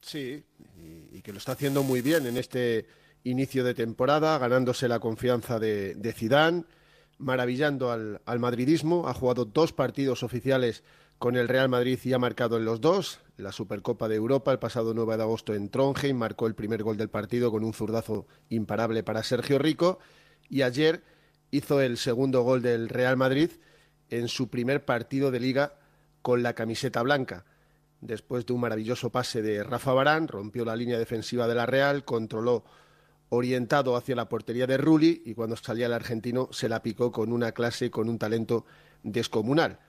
Sí, 0.00 0.42
y, 1.12 1.20
que 1.20 1.30
lo 1.30 1.38
está 1.38 1.52
haciendo 1.52 1.82
muy 1.82 2.00
bien 2.00 2.26
en 2.26 2.38
este 2.38 2.86
inicio 3.22 3.64
de 3.64 3.74
temporada, 3.74 4.38
ganándose 4.38 4.88
la 4.88 4.98
confianza 4.98 5.58
de, 5.58 5.94
de 5.94 6.12
Zidane, 6.14 6.64
maravillando 7.18 7.92
al, 7.92 8.38
madridismo. 8.38 9.08
Ha 9.08 9.14
jugado 9.14 9.44
dos 9.44 9.74
partidos 9.74 10.22
oficiales 10.22 10.84
con 11.18 11.36
el 11.36 11.48
Real 11.48 11.68
Madrid 11.68 11.98
y 12.02 12.14
ha 12.14 12.18
marcado 12.18 12.56
en 12.56 12.64
los 12.64 12.80
dos. 12.80 13.20
La 13.36 13.52
Supercopa 13.52 14.08
de 14.08 14.14
Europa 14.14 14.52
el 14.52 14.58
pasado 14.58 14.94
9 14.94 15.18
de 15.18 15.22
agosto 15.24 15.54
en 15.54 15.68
Trondheim 15.68 16.16
marcó 16.16 16.46
el 16.46 16.54
primer 16.54 16.82
gol 16.82 16.96
del 16.96 17.10
partido 17.10 17.50
con 17.50 17.62
un 17.62 17.74
zurdazo 17.74 18.26
imparable 18.48 19.02
para 19.02 19.22
Sergio 19.22 19.58
Rico 19.58 19.98
y 20.48 20.62
ayer 20.62 21.02
hizo 21.50 21.82
el 21.82 21.98
segundo 21.98 22.42
gol 22.42 22.62
del 22.62 22.88
Real 22.88 23.18
Madrid 23.18 23.50
en 24.08 24.28
su 24.28 24.48
primer 24.48 24.86
partido 24.86 25.30
de 25.30 25.40
liga 25.40 25.74
con 26.22 26.42
la 26.42 26.54
camiseta 26.54 27.02
blanca 27.02 27.44
después 28.00 28.46
de 28.46 28.52
un 28.52 28.60
maravilloso 28.60 29.10
pase 29.10 29.42
de 29.42 29.62
Rafa 29.62 29.92
Barán, 29.92 30.28
rompió 30.28 30.64
la 30.64 30.76
línea 30.76 30.98
defensiva 30.98 31.46
de 31.46 31.54
la 31.54 31.66
Real, 31.66 32.04
controló 32.04 32.64
orientado 33.30 33.96
hacia 33.96 34.16
la 34.16 34.28
portería 34.28 34.66
de 34.66 34.78
Rulli 34.78 35.22
y 35.24 35.34
cuando 35.34 35.56
salía 35.56 35.86
el 35.86 35.92
argentino 35.92 36.48
se 36.50 36.68
la 36.68 36.82
picó 36.82 37.12
con 37.12 37.32
una 37.32 37.52
clase, 37.52 37.90
con 37.90 38.08
un 38.08 38.18
talento 38.18 38.64
descomunal. 39.02 39.80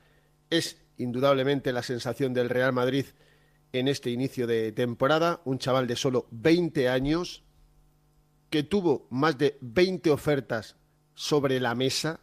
Es 0.49 0.77
indudablemente 0.97 1.71
la 1.71 1.83
sensación 1.83 2.33
del 2.33 2.49
Real 2.49 2.73
Madrid 2.73 3.05
en 3.71 3.87
este 3.87 4.09
inicio 4.09 4.47
de 4.47 4.71
temporada, 4.71 5.41
un 5.45 5.59
chaval 5.59 5.87
de 5.87 5.95
solo 5.95 6.27
20 6.31 6.89
años 6.89 7.43
que 8.49 8.63
tuvo 8.63 9.07
más 9.11 9.37
de 9.37 9.57
20 9.61 10.09
ofertas 10.09 10.75
sobre 11.13 11.59
la 11.59 11.75
mesa, 11.75 12.19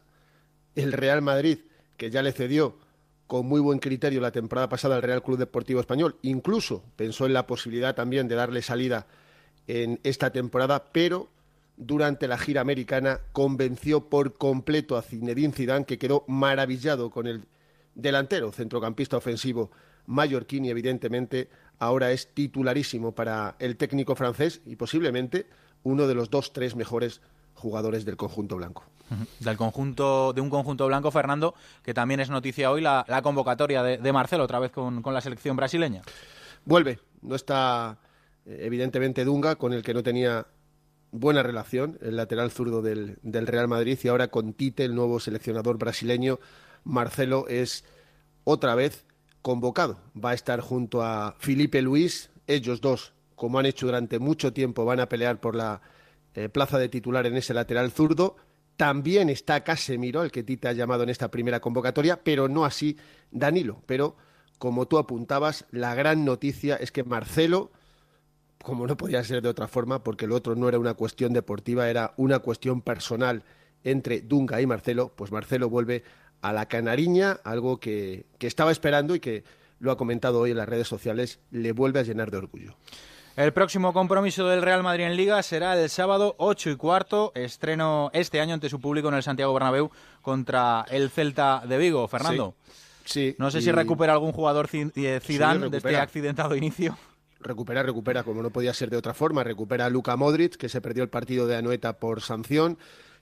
el 0.75 0.93
Real 0.93 1.23
Madrid 1.23 1.61
que 1.97 2.11
ya 2.11 2.23
le 2.23 2.33
cedió 2.33 2.79
con 3.27 3.47
muy 3.47 3.61
buen 3.61 3.79
criterio 3.79 4.21
la 4.21 4.31
temporada 4.31 4.69
pasada 4.69 4.97
al 4.97 5.03
Real 5.03 5.23
Club 5.23 5.39
Deportivo 5.39 5.81
Español, 5.81 6.17
incluso 6.23 6.85
pensó 6.97 7.27
en 7.27 7.33
la 7.33 7.47
posibilidad 7.47 7.95
también 7.95 8.29
de 8.29 8.35
darle 8.35 8.63
salida 8.63 9.07
en 9.67 10.01
esta 10.05 10.31
temporada, 10.31 10.85
pero 10.93 11.29
durante 11.77 12.29
la 12.29 12.39
gira 12.39 12.61
americana 12.61 13.21
convenció 13.33 14.09
por 14.09 14.35
completo 14.35 14.97
a 14.97 15.03
Zinedine 15.03 15.53
Zidane, 15.53 15.85
que 15.85 15.99
quedó 15.99 16.25
maravillado 16.27 17.11
con 17.11 17.27
el 17.27 17.47
delantero, 17.95 18.53
centrocampista 18.53 19.17
ofensivo 19.17 19.71
mallorquín 20.07 20.65
y 20.65 20.71
evidentemente 20.71 21.49
ahora 21.79 22.13
es 22.13 22.33
titularísimo 22.33 23.13
para 23.15 23.57
el 23.59 23.77
técnico 23.77 24.15
francés 24.15 24.61
y 24.65 24.77
posiblemente 24.77 25.47
uno 25.83 26.07
de 26.07 26.15
los 26.15 26.31
dos, 26.31 26.53
tres 26.53 26.77
mejores 26.77 27.21
jugadores 27.57 28.05
del 28.05 28.17
conjunto 28.17 28.57
blanco. 28.57 28.85
Del 29.41 29.57
conjunto, 29.57 30.33
de 30.33 30.41
un 30.41 30.51
conjunto 30.51 30.87
blanco, 30.87 31.11
Fernando, 31.11 31.55
que 31.83 31.95
también 31.95 32.21
es 32.21 32.31
noticia 32.31 32.71
hoy 32.71 32.81
la, 32.81 33.05
convocatoria 33.23 33.83
de, 33.83 34.13
Marcelo, 34.13 34.45
otra 34.45 34.59
vez 34.59 34.71
con 34.73 35.03
la 35.05 35.21
selección 35.21 35.57
brasileña. 35.57 36.03
Vuelve, 36.65 36.99
no 37.23 37.35
está 37.37 37.99
evidentemente 38.47 39.25
Dunga, 39.25 39.57
con 39.57 39.73
el 39.73 39.83
que 39.83 39.95
no 39.95 40.03
tenía 40.03 40.47
buena 41.11 41.43
relación, 41.43 41.99
el 42.01 42.17
lateral 42.17 42.51
zurdo 42.51 42.83
del, 42.83 43.19
Real 43.23 43.69
Madrid, 43.69 43.99
y 44.03 44.09
ahora 44.09 44.29
con 44.29 44.53
Tite, 44.53 44.85
el 44.85 44.95
nuevo 44.95 45.21
seleccionador 45.21 45.79
brasileño, 45.79 46.39
Marcelo 46.85 47.47
es 47.49 47.85
otra 48.45 48.75
vez 48.75 49.05
convocado. 49.43 49.99
Va 50.23 50.31
a 50.31 50.35
estar 50.35 50.61
junto 50.61 51.03
a 51.03 51.35
Felipe 51.39 51.83
Luis, 51.83 52.31
ellos 52.47 52.81
dos, 52.81 53.13
como 53.35 53.59
han 53.59 53.67
hecho 53.67 53.87
durante 53.87 54.19
mucho 54.19 54.53
tiempo, 54.53 54.85
van 54.85 55.01
a 55.01 55.09
pelear 55.09 55.41
por 55.41 55.57
la 55.57 55.81
eh, 56.37 56.49
plaza 56.49 56.79
de 56.79 56.89
titular 56.89 57.27
en 57.27 57.37
ese 57.37 57.55
lateral 57.55 57.91
zurdo. 57.91 58.37
También 58.77 59.29
está 59.29 59.65
Casemiro, 59.65 60.23
el 60.23 60.31
que 60.31 60.45
Tite 60.45 60.69
ha 60.69 60.73
llamado 60.73 61.03
en 61.03 61.09
esta 61.09 61.31
primera 61.31 61.61
convocatoria, 61.61 62.23
pero 62.23 62.49
no 62.49 62.65
así 62.65 62.97
Danilo. 63.33 63.83
Pero, 63.87 64.17
como 64.59 64.87
tú 64.87 64.99
apuntabas, 64.99 65.65
la 65.71 65.95
gran 65.95 66.25
noticia 66.25 66.77
es 66.77 66.93
que 66.93 67.03
Marcelo 67.03 67.73
como 68.67 68.89
no 68.89 68.97
podía 68.97 69.23
ser 69.23 69.43
de 69.43 69.49
otra 69.49 69.69
forma, 69.69 70.03
porque 70.03 70.27
lo 70.27 70.35
otro 70.35 70.57
no 70.57 70.69
era 70.69 70.81
una 70.81 70.95
cuestión 70.95 71.33
deportiva, 71.33 71.89
era 71.89 72.15
una 72.17 72.41
cuestión 72.41 72.83
personal 72.83 73.45
entre 73.85 74.23
Dunga 74.23 74.61
y 74.61 74.67
Marcelo, 74.67 75.13
pues 75.15 75.31
Marcelo 75.31 75.71
vuelve 75.71 76.03
a 76.43 76.53
la 76.53 76.67
canariña, 76.67 77.39
algo 77.45 77.79
que, 77.79 78.27
que 78.39 78.49
estaba 78.49 78.73
esperando 78.73 79.15
y 79.15 79.21
que 79.21 79.45
lo 79.79 79.93
ha 79.93 79.97
comentado 79.97 80.41
hoy 80.41 80.51
en 80.51 80.57
las 80.57 80.69
redes 80.69 80.89
sociales, 80.89 81.39
le 81.53 81.71
vuelve 81.71 82.01
a 82.01 82.03
llenar 82.03 82.33
de 82.33 82.39
orgullo. 82.39 82.77
El 83.37 83.53
próximo 83.53 83.93
compromiso 83.93 84.49
del 84.49 84.63
Real 84.63 84.83
Madrid 84.83 85.05
en 85.05 85.15
Liga 85.15 85.43
será 85.43 85.79
el 85.79 85.91
sábado 85.91 86.37
8 86.39 86.71
y 86.71 86.77
cuarto, 86.77 87.33
estreno 87.35 88.11
este 88.15 88.41
año 88.41 88.55
ante 88.55 88.71
su 88.71 88.81
público 88.81 89.09
en 89.09 89.15
el 89.15 89.23
Santiago 89.23 89.53
Bernabéu 89.53 89.91
contra 90.23 90.87
el 90.89 91.11
Celta 91.11 91.63
de 91.69 91.77
Vigo. 91.77 92.09
Fernando. 92.09 92.55
Sí. 93.05 93.37
no 93.39 93.51
sé 93.51 93.61
si 93.61 93.71
recupera 93.71 94.15
algún 94.15 94.33
jugador 94.33 94.69
Zidane 94.69 95.69
de 95.69 95.77
este 95.77 95.97
accidentado 95.97 96.57
inicio 96.57 96.97
recupera, 97.39 97.83
recupera, 97.83 98.23
como 98.25 98.43
no 98.43 98.51
podía 98.51 98.73
ser 98.73 98.89
de 98.89 98.97
otra 98.97 99.13
forma, 99.13 99.45
recupera 99.45 99.85
a 99.85 99.91
Luka 99.91 100.17
Modric, 100.17 100.57
que 100.57 100.71
se 100.71 100.81
perdió 100.81 101.03
el 101.03 101.11
partido 101.11 101.47
de 101.47 101.57
Anoeta 101.57 101.99
por 101.99 102.23
sanción, 102.23 102.79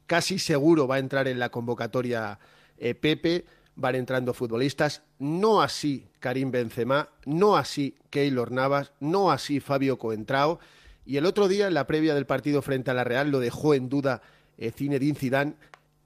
casi 0.06 0.38
seguro 0.38 0.86
va 0.86 0.94
a 0.94 0.98
entrar 1.00 1.26
en 1.26 1.40
la 1.40 1.50
convocatoria 1.50 2.38
eh, 2.78 2.94
Pepe, 2.94 3.44
van 3.76 3.94
entrando 3.94 4.34
futbolistas, 4.34 5.02
no 5.18 5.62
así 5.62 6.08
Karim 6.20 6.50
Benzema, 6.50 7.10
no 7.24 7.56
así 7.56 7.96
Keylor 8.10 8.52
Navas, 8.52 8.92
no 9.00 9.30
así 9.30 9.60
Fabio 9.60 9.98
Coentrao, 9.98 10.60
y 11.06 11.18
el 11.18 11.26
otro 11.26 11.48
día, 11.48 11.66
en 11.66 11.74
la 11.74 11.86
previa 11.86 12.14
del 12.14 12.26
partido 12.26 12.62
frente 12.62 12.90
a 12.90 12.94
la 12.94 13.04
Real, 13.04 13.30
lo 13.30 13.40
dejó 13.40 13.74
en 13.74 13.88
duda 13.88 14.22
eh, 14.56 14.70
Zinedine 14.70 15.18
Zidane, 15.18 15.56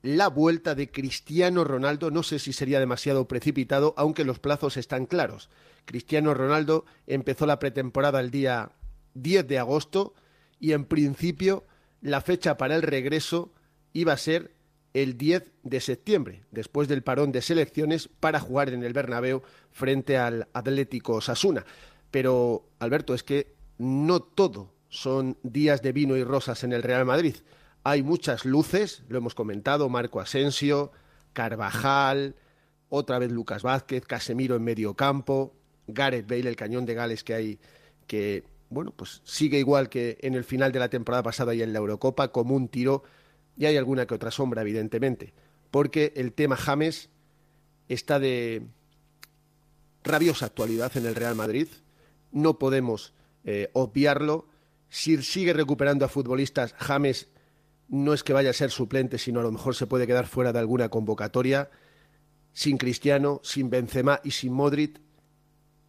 la 0.03 0.29
vuelta 0.29 0.75
de 0.75 0.91
Cristiano 0.91 1.65
Ronaldo, 1.65 2.11
no 2.11 2.23
sé 2.23 2.39
si 2.39 2.53
sería 2.53 2.81
demasiado 2.81 3.27
precipitado, 3.27 3.95
aunque 3.97 4.25
los 4.25 4.39
plazos 4.39 4.77
están 4.77 5.07
claros. 5.07 5.51
Cristiano 5.85 6.35
Ronaldo 6.35 6.85
empezó 7.07 7.47
la 7.47 7.59
pretemporada 7.59 8.21
el 8.21 8.31
día 8.31 8.73
10 9.15 9.47
de 9.47 9.59
agosto 9.59 10.15
y 10.61 10.73
en 10.73 10.85
principio 10.85 11.65
la 12.01 12.21
fecha 12.21 12.57
para 12.57 12.77
el 12.77 12.83
regreso 12.83 13.53
iba 13.93 14.13
a 14.13 14.19
ser 14.19 14.53
el 14.95 15.19
10 15.19 15.53
de 15.63 15.81
septiembre, 15.81 16.45
después 16.51 16.89
del 16.89 17.03
parón 17.03 17.33
de 17.33 17.43
selecciones 17.43 18.09
para 18.09 18.41
jugar 18.41 18.71
en 18.71 18.83
el 18.83 18.93
Bernabéu 18.93 19.43
frente 19.71 20.17
al 20.17 20.49
Atlético 20.53 21.21
Sasuna. 21.21 21.65
Pero 22.11 22.69
Alberto, 22.79 23.15
es 23.15 23.23
que 23.23 23.55
no 23.79 24.21
todo 24.21 24.73
son 24.89 25.37
días 25.43 25.83
de 25.83 25.93
vino 25.93 26.17
y 26.17 26.25
rosas 26.25 26.65
en 26.65 26.73
el 26.73 26.83
Real 26.83 27.05
Madrid. 27.05 27.37
Hay 27.85 28.03
muchas 28.03 28.45
luces, 28.45 29.05
lo 29.09 29.19
hemos 29.19 29.35
comentado, 29.35 29.89
Marco 29.89 30.21
Asensio, 30.21 30.91
Carvajal, 31.33 32.35
otra 32.89 33.19
vez 33.19 33.31
Lucas 33.31 33.63
Vázquez, 33.63 34.05
Casemiro 34.07 34.57
en 34.57 34.65
medio 34.65 34.95
campo, 34.95 35.55
Gareth 35.87 36.29
Bale, 36.29 36.49
el 36.49 36.57
cañón 36.57 36.87
de 36.87 36.95
Gales 36.95 37.23
que 37.23 37.35
hay, 37.35 37.61
que 38.07 38.45
bueno, 38.71 38.93
pues 38.95 39.21
sigue 39.25 39.59
igual 39.59 39.89
que 39.89 40.19
en 40.21 40.35
el 40.35 40.45
final 40.45 40.73
de 40.73 40.79
la 40.79 40.89
temporada 40.89 41.23
pasada 41.23 41.55
y 41.55 41.63
en 41.63 41.73
la 41.73 41.79
Eurocopa, 41.79 42.29
como 42.33 42.55
un 42.55 42.69
tiro, 42.69 43.03
y 43.59 43.67
hay 43.67 43.77
alguna 43.77 44.07
que 44.07 44.15
otra 44.15 44.31
sombra, 44.31 44.63
evidentemente, 44.63 45.35
porque 45.71 46.13
el 46.17 46.33
tema 46.33 46.57
James 46.57 47.11
está 47.89 48.21
de 48.21 48.63
rabiosa 50.05 50.47
actualidad 50.47 50.97
en 50.97 51.07
el 51.07 51.17
Real 51.17 51.35
Madrid, 51.35 51.67
no 52.31 52.59
podemos 52.59 53.15
eh, 53.45 53.69
obviarlo, 53.73 54.47
si 54.89 55.21
sigue 55.23 55.53
recuperando 55.53 56.05
a 56.05 56.09
futbolistas, 56.09 56.75
James 56.79 57.29
no 57.89 58.15
es 58.15 58.23
que 58.23 58.33
vaya 58.33 58.51
a 58.51 58.55
ser 58.55 58.71
suplente, 58.71 59.19
sino 59.19 59.41
a 59.41 59.43
lo 59.43 59.53
mejor 59.53 59.75
se 59.75 59.87
puede 59.87 60.07
quedar 60.07 60.27
fuera 60.27 60.53
de 60.53 60.61
alguna 60.61 60.89
convocatoria, 60.89 61.69
sin 62.53 62.79
Cristiano, 62.79 63.41
sin 63.43 63.71
Benzema 63.71 64.21
y 64.23 64.31
sin 64.31 64.53
Modric, 64.53 65.01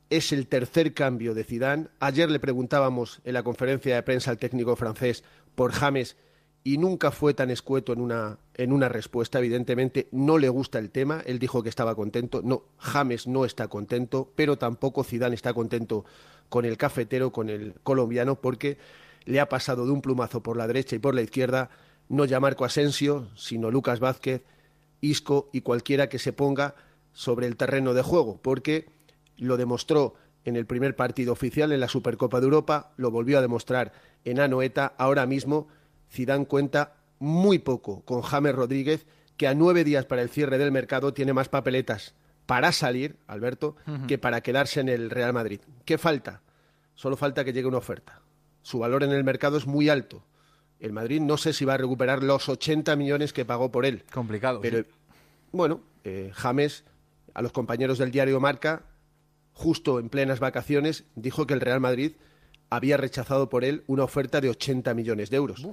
es 0.10 0.32
el 0.32 0.48
tercer 0.48 0.94
cambio 0.96 1.36
de 1.36 1.44
Zidane. 1.44 1.88
Ayer 2.00 2.32
le 2.32 2.40
preguntábamos 2.40 3.22
en 3.24 3.36
la 3.36 3.44
conferencia 3.44 3.94
de 3.94 4.04
prensa 4.04 4.32
al 4.32 4.40
técnico 4.40 4.76
francés 4.76 5.24
por 5.54 5.72
James 5.72 6.18
y 6.64 6.78
nunca 6.78 7.12
fue 7.12 7.34
tan 7.34 7.50
escueto 7.50 7.94
en 7.94 8.02
una, 8.02 8.38
en 8.56 8.74
una 8.74 8.90
respuesta. 8.90 9.40
Evidentemente 9.40 10.08
no 10.12 10.38
le 10.38 10.50
gusta 10.50 10.80
el 10.80 10.90
tema. 10.90 11.22
Él 11.26 11.40
dijo 11.40 11.64
que 11.64 11.70
estaba 11.70 11.96
contento. 11.96 12.42
No, 12.44 12.64
James 12.78 13.28
no 13.28 13.46
está 13.46 13.68
contento, 13.68 14.32
pero 14.36 14.58
tampoco 14.58 15.04
Zidane 15.04 15.36
está 15.36 15.54
contento 15.54 16.06
con 16.50 16.66
el 16.66 16.78
cafetero, 16.78 17.32
con 17.32 17.50
el 17.50 17.76
colombiano, 17.84 18.36
porque 18.36 18.78
le 19.26 19.40
ha 19.40 19.50
pasado 19.50 19.86
de 19.86 19.92
un 19.92 20.02
plumazo 20.02 20.44
por 20.44 20.58
la 20.58 20.68
derecha 20.68 20.96
y 20.96 21.00
por 21.00 21.16
la 21.16 21.22
izquierda 21.22 21.70
no 22.10 22.26
ya 22.26 22.40
Marco 22.40 22.66
Asensio, 22.66 23.30
sino 23.36 23.70
Lucas 23.70 24.00
Vázquez, 24.00 24.42
Isco 25.00 25.50
y 25.54 25.62
cualquiera 25.62 26.10
que 26.10 26.20
se 26.20 26.34
ponga 26.34 26.76
sobre 27.14 27.48
el 27.48 27.56
terreno 27.56 27.94
de 27.94 28.02
juego, 28.02 28.40
porque 28.42 28.90
lo 29.38 29.58
demostró 29.58 30.16
en 30.44 30.56
el 30.56 30.66
primer 30.66 30.96
partido 30.96 31.34
oficial 31.34 31.72
en 31.72 31.80
la 31.80 31.88
Supercopa 31.88 32.40
de 32.40 32.46
Europa, 32.46 32.94
lo 32.98 33.12
volvió 33.12 33.38
a 33.38 33.42
demostrar 33.42 33.94
en 34.26 34.40
Anoeta. 34.40 34.94
Ahora 34.98 35.26
mismo 35.26 35.68
Zidane 36.10 36.46
cuenta 36.46 36.96
muy 37.20 37.60
poco 37.60 38.02
con 38.06 38.22
James 38.22 38.56
Rodríguez, 38.56 39.06
que 39.38 39.48
a 39.48 39.54
nueve 39.54 39.84
días 39.84 40.06
para 40.06 40.22
el 40.22 40.30
cierre 40.30 40.58
del 40.58 40.72
mercado 40.72 41.14
tiene 41.14 41.34
más 41.34 41.50
papeletas 41.50 42.14
para 42.46 42.72
salir, 42.72 43.18
Alberto, 43.28 43.76
que 44.08 44.18
para 44.18 44.42
quedarse 44.42 44.80
en 44.80 44.90
el 44.90 45.12
Real 45.12 45.34
Madrid. 45.34 45.60
¿Qué 45.86 46.00
falta? 46.00 46.42
Solo 46.96 47.16
falta 47.16 47.46
que 47.46 47.54
llegue 47.54 47.68
una 47.68 47.78
oferta. 47.78 48.22
Su 48.64 48.80
valor 48.80 49.04
en 49.04 49.12
el 49.12 49.24
mercado 49.24 49.58
es 49.58 49.68
muy 49.68 49.88
alto. 49.88 50.24
El 50.80 50.92
Madrid 50.92 51.22
no 51.22 51.38
sé 51.38 51.54
si 51.54 51.64
va 51.64 51.76
a 51.76 51.78
recuperar 51.78 52.24
los 52.24 52.50
80 52.50 52.96
millones 52.96 53.34
que 53.34 53.46
pagó 53.46 53.72
por 53.72 53.86
él. 53.86 54.04
Complicado. 54.12 54.62
Pero, 54.62 54.84
bueno, 55.52 55.82
eh, 56.04 56.32
James, 56.34 56.86
a 57.34 57.42
los 57.42 57.52
compañeros 57.52 58.00
del 58.00 58.12
diario 58.12 58.40
Marca, 58.40 58.84
justo 59.54 60.00
en 60.00 60.10
plenas 60.10 60.40
vacaciones, 60.40 61.04
dijo 61.16 61.46
que 61.46 61.54
el 61.54 61.62
Real 61.62 61.80
Madrid 61.80 62.14
había 62.70 62.98
rechazado 62.98 63.50
por 63.50 63.64
él 63.64 63.84
una 63.88 64.04
oferta 64.04 64.42
de 64.42 64.50
80 64.50 64.94
millones 64.94 65.30
de 65.30 65.38
euros. 65.38 65.68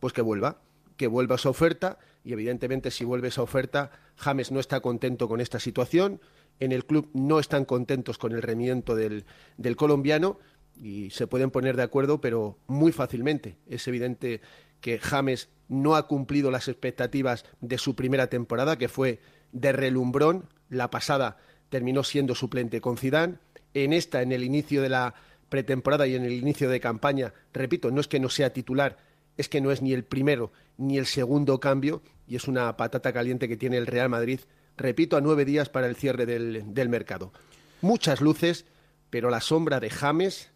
Pues 0.00 0.12
que 0.12 0.22
vuelva, 0.22 0.60
que 0.96 1.06
vuelva 1.06 1.36
esa 1.36 1.50
oferta 1.50 1.98
y 2.24 2.32
evidentemente 2.32 2.90
si 2.90 3.04
vuelve 3.04 3.28
esa 3.28 3.42
oferta, 3.42 3.90
James 4.16 4.52
no 4.52 4.60
está 4.60 4.80
contento 4.80 5.28
con 5.28 5.40
esta 5.40 5.60
situación, 5.60 6.20
en 6.60 6.72
el 6.72 6.84
club 6.84 7.08
no 7.14 7.38
están 7.38 7.64
contentos 7.64 8.18
con 8.18 8.32
el 8.32 8.42
del, 8.42 9.24
del 9.56 9.76
colombiano 9.76 10.38
y 10.76 11.10
se 11.10 11.26
pueden 11.26 11.50
poner 11.50 11.76
de 11.76 11.82
acuerdo, 11.82 12.20
pero 12.20 12.58
muy 12.66 12.92
fácilmente. 12.92 13.56
Es 13.66 13.86
evidente 13.88 14.40
que 14.80 14.98
James 14.98 15.48
no 15.68 15.96
ha 15.96 16.06
cumplido 16.06 16.50
las 16.50 16.68
expectativas 16.68 17.44
de 17.60 17.78
su 17.78 17.94
primera 17.94 18.28
temporada, 18.28 18.78
que 18.78 18.88
fue 18.88 19.20
de 19.52 19.72
relumbrón. 19.72 20.48
La 20.68 20.90
pasada 20.90 21.38
terminó 21.68 22.04
siendo 22.04 22.34
suplente 22.34 22.80
con 22.80 22.96
Zidane. 22.96 23.38
en 23.74 23.92
esta, 23.92 24.22
en 24.22 24.32
el 24.32 24.44
inicio 24.44 24.82
de 24.82 24.88
la 24.88 25.14
pretemporada 25.48 26.06
y 26.06 26.14
en 26.14 26.24
el 26.24 26.32
inicio 26.32 26.68
de 26.68 26.80
campaña, 26.80 27.32
repito, 27.52 27.90
no 27.90 28.00
es 28.00 28.08
que 28.08 28.20
no 28.20 28.28
sea 28.28 28.52
titular, 28.52 28.98
es 29.38 29.48
que 29.48 29.62
no 29.62 29.70
es 29.70 29.80
ni 29.80 29.94
el 29.94 30.04
primero 30.04 30.52
ni 30.76 30.98
el 30.98 31.06
segundo 31.06 31.58
cambio 31.60 32.02
y 32.26 32.36
es 32.36 32.46
una 32.46 32.76
patata 32.76 33.12
caliente 33.12 33.48
que 33.48 33.56
tiene 33.56 33.78
el 33.78 33.86
Real 33.86 34.10
Madrid, 34.10 34.40
repito, 34.76 35.16
a 35.16 35.22
nueve 35.22 35.46
días 35.46 35.70
para 35.70 35.86
el 35.86 35.96
cierre 35.96 36.26
del, 36.26 36.74
del 36.74 36.88
mercado. 36.90 37.32
Muchas 37.80 38.20
luces, 38.20 38.66
pero 39.08 39.30
la 39.30 39.40
sombra 39.40 39.80
de 39.80 39.88
James, 39.88 40.50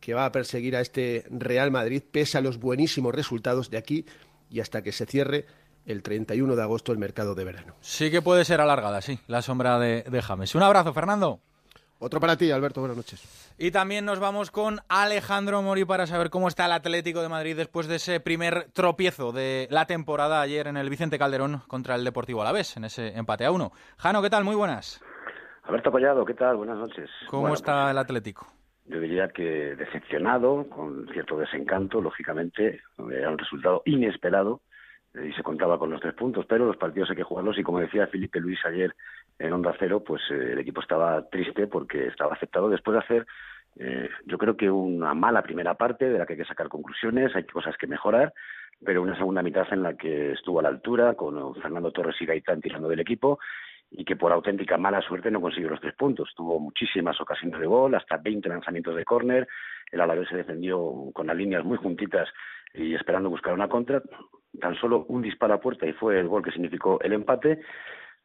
que 0.00 0.14
va 0.14 0.24
a 0.24 0.32
perseguir 0.32 0.76
a 0.76 0.80
este 0.80 1.26
Real 1.28 1.70
Madrid, 1.70 2.02
pese 2.10 2.38
a 2.38 2.40
los 2.40 2.58
buenísimos 2.58 3.14
resultados 3.14 3.68
de 3.68 3.76
aquí 3.76 4.06
y 4.48 4.60
hasta 4.60 4.82
que 4.82 4.92
se 4.92 5.04
cierre 5.04 5.46
el 5.84 6.02
31 6.02 6.56
de 6.56 6.62
agosto 6.62 6.92
el 6.92 6.98
mercado 6.98 7.34
de 7.34 7.44
verano. 7.44 7.74
Sí 7.80 8.10
que 8.10 8.22
puede 8.22 8.44
ser 8.44 8.60
alargada, 8.60 9.02
sí, 9.02 9.18
la 9.26 9.42
sombra 9.42 9.78
de, 9.78 10.02
de 10.02 10.22
James. 10.22 10.54
Un 10.54 10.62
abrazo, 10.62 10.94
Fernando. 10.94 11.40
Otro 12.02 12.18
para 12.18 12.36
ti, 12.36 12.50
Alberto. 12.50 12.80
Buenas 12.80 12.96
noches. 12.96 13.54
Y 13.58 13.70
también 13.70 14.06
nos 14.06 14.18
vamos 14.18 14.50
con 14.50 14.78
Alejandro 14.88 15.60
Mori 15.60 15.84
para 15.84 16.06
saber 16.06 16.30
cómo 16.30 16.48
está 16.48 16.64
el 16.64 16.72
Atlético 16.72 17.20
de 17.20 17.28
Madrid 17.28 17.54
después 17.54 17.88
de 17.88 17.96
ese 17.96 18.20
primer 18.20 18.72
tropiezo 18.72 19.32
de 19.32 19.68
la 19.70 19.84
temporada 19.84 20.40
ayer 20.40 20.66
en 20.66 20.78
el 20.78 20.88
Vicente 20.88 21.18
Calderón 21.18 21.60
contra 21.68 21.96
el 21.96 22.04
Deportivo 22.04 22.40
Alavés, 22.40 22.78
en 22.78 22.84
ese 22.84 23.16
empate 23.18 23.44
a 23.44 23.52
uno. 23.52 23.72
Jano, 23.98 24.22
¿qué 24.22 24.30
tal? 24.30 24.44
Muy 24.44 24.56
buenas. 24.56 25.04
Alberto 25.64 25.92
Collado, 25.92 26.24
¿qué 26.24 26.32
tal? 26.32 26.56
Buenas 26.56 26.78
noches. 26.78 27.10
¿Cómo 27.28 27.42
Bueno, 27.42 27.54
está 27.54 27.82
pues, 27.82 27.90
el 27.90 27.98
Atlético? 27.98 28.46
yo 28.86 28.98
diría 28.98 29.28
que 29.28 29.76
decepcionado, 29.76 30.68
con 30.68 31.06
cierto 31.12 31.36
desencanto, 31.36 32.00
lógicamente, 32.00 32.80
era 33.12 33.30
un 33.30 33.38
resultado 33.38 33.82
inesperado 33.84 34.62
eh, 35.14 35.28
y 35.28 35.32
se 35.34 35.42
contaba 35.42 35.78
con 35.78 35.90
los 35.90 36.00
tres 36.00 36.14
puntos, 36.14 36.46
pero 36.48 36.66
los 36.66 36.76
partidos 36.76 37.10
hay 37.10 37.16
que 37.16 37.22
jugarlos 37.22 37.58
y 37.58 37.62
como 37.62 37.78
decía 37.78 38.06
Felipe 38.08 38.40
Luis 38.40 38.58
ayer 38.64 38.94
en 39.40 39.52
Onda 39.54 39.74
Cero, 39.78 40.04
pues 40.06 40.22
eh, 40.30 40.52
el 40.52 40.58
equipo 40.58 40.80
estaba 40.80 41.28
triste 41.28 41.66
porque 41.66 42.06
estaba 42.06 42.34
aceptado. 42.34 42.68
Después 42.68 42.92
de 42.92 42.98
hacer, 43.00 43.26
eh, 43.78 44.08
yo 44.26 44.36
creo 44.36 44.56
que 44.56 44.70
una 44.70 45.14
mala 45.14 45.42
primera 45.42 45.74
parte 45.74 46.10
de 46.10 46.18
la 46.18 46.26
que 46.26 46.34
hay 46.34 46.38
que 46.38 46.44
sacar 46.44 46.68
conclusiones, 46.68 47.34
hay 47.34 47.44
cosas 47.44 47.76
que 47.78 47.86
mejorar, 47.86 48.34
pero 48.84 49.02
una 49.02 49.16
segunda 49.16 49.42
mitad 49.42 49.66
en 49.72 49.82
la 49.82 49.94
que 49.94 50.32
estuvo 50.32 50.60
a 50.60 50.62
la 50.62 50.68
altura 50.68 51.14
con 51.14 51.54
Fernando 51.56 51.90
Torres 51.90 52.16
y 52.20 52.26
Gaitán 52.26 52.60
tirando 52.60 52.88
del 52.88 53.00
equipo 53.00 53.38
y 53.90 54.04
que 54.04 54.14
por 54.14 54.30
auténtica 54.30 54.76
mala 54.76 55.00
suerte 55.00 55.30
no 55.30 55.40
consiguió 55.40 55.70
los 55.70 55.80
tres 55.80 55.94
puntos. 55.94 56.32
Tuvo 56.36 56.60
muchísimas 56.60 57.18
ocasiones 57.20 57.58
de 57.58 57.66
gol, 57.66 57.94
hasta 57.94 58.18
20 58.18 58.48
lanzamientos 58.48 58.94
de 58.94 59.04
córner, 59.04 59.48
el 59.90 60.00
Alavés 60.00 60.28
se 60.28 60.36
defendió 60.36 61.10
con 61.14 61.26
las 61.26 61.36
líneas 61.36 61.64
muy 61.64 61.78
juntitas 61.78 62.28
y 62.74 62.94
esperando 62.94 63.30
buscar 63.30 63.52
una 63.52 63.68
contra, 63.68 64.02
tan 64.60 64.76
solo 64.76 65.06
un 65.08 65.22
disparo 65.22 65.54
a 65.54 65.60
puerta 65.60 65.86
y 65.86 65.92
fue 65.92 66.20
el 66.20 66.28
gol 66.28 66.42
que 66.44 66.52
significó 66.52 67.00
el 67.00 67.14
empate 67.14 67.60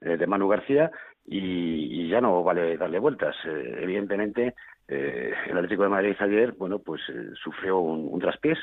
eh, 0.06 0.18
de 0.18 0.28
Manu 0.28 0.48
García 0.48 0.92
y, 1.26 2.04
y 2.04 2.08
ya 2.08 2.22
no 2.22 2.44
vale 2.44 2.78
darle 2.78 3.00
vueltas. 3.00 3.36
Eh, 3.46 3.80
evidentemente, 3.82 4.54
eh, 4.88 5.34
el 5.48 5.58
Atlético 5.58 5.84
de 5.84 5.90
Madrid 5.90 6.16
ayer, 6.20 6.54
bueno, 6.54 6.80
pues 6.80 7.02
sufrió 7.44 7.80
un, 7.80 8.08
un 8.12 8.20
traspiés, 8.20 8.60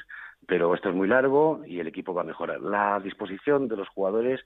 pero 0.46 0.74
esto 0.74 0.88
es 0.88 0.94
muy 0.94 1.08
largo 1.08 1.62
y 1.66 1.80
el 1.80 1.88
equipo 1.88 2.14
va 2.14 2.22
a 2.22 2.24
mejorar. 2.32 2.60
La 2.60 3.00
disposición 3.00 3.68
de 3.68 3.76
los 3.76 3.88
jugadores 3.88 4.40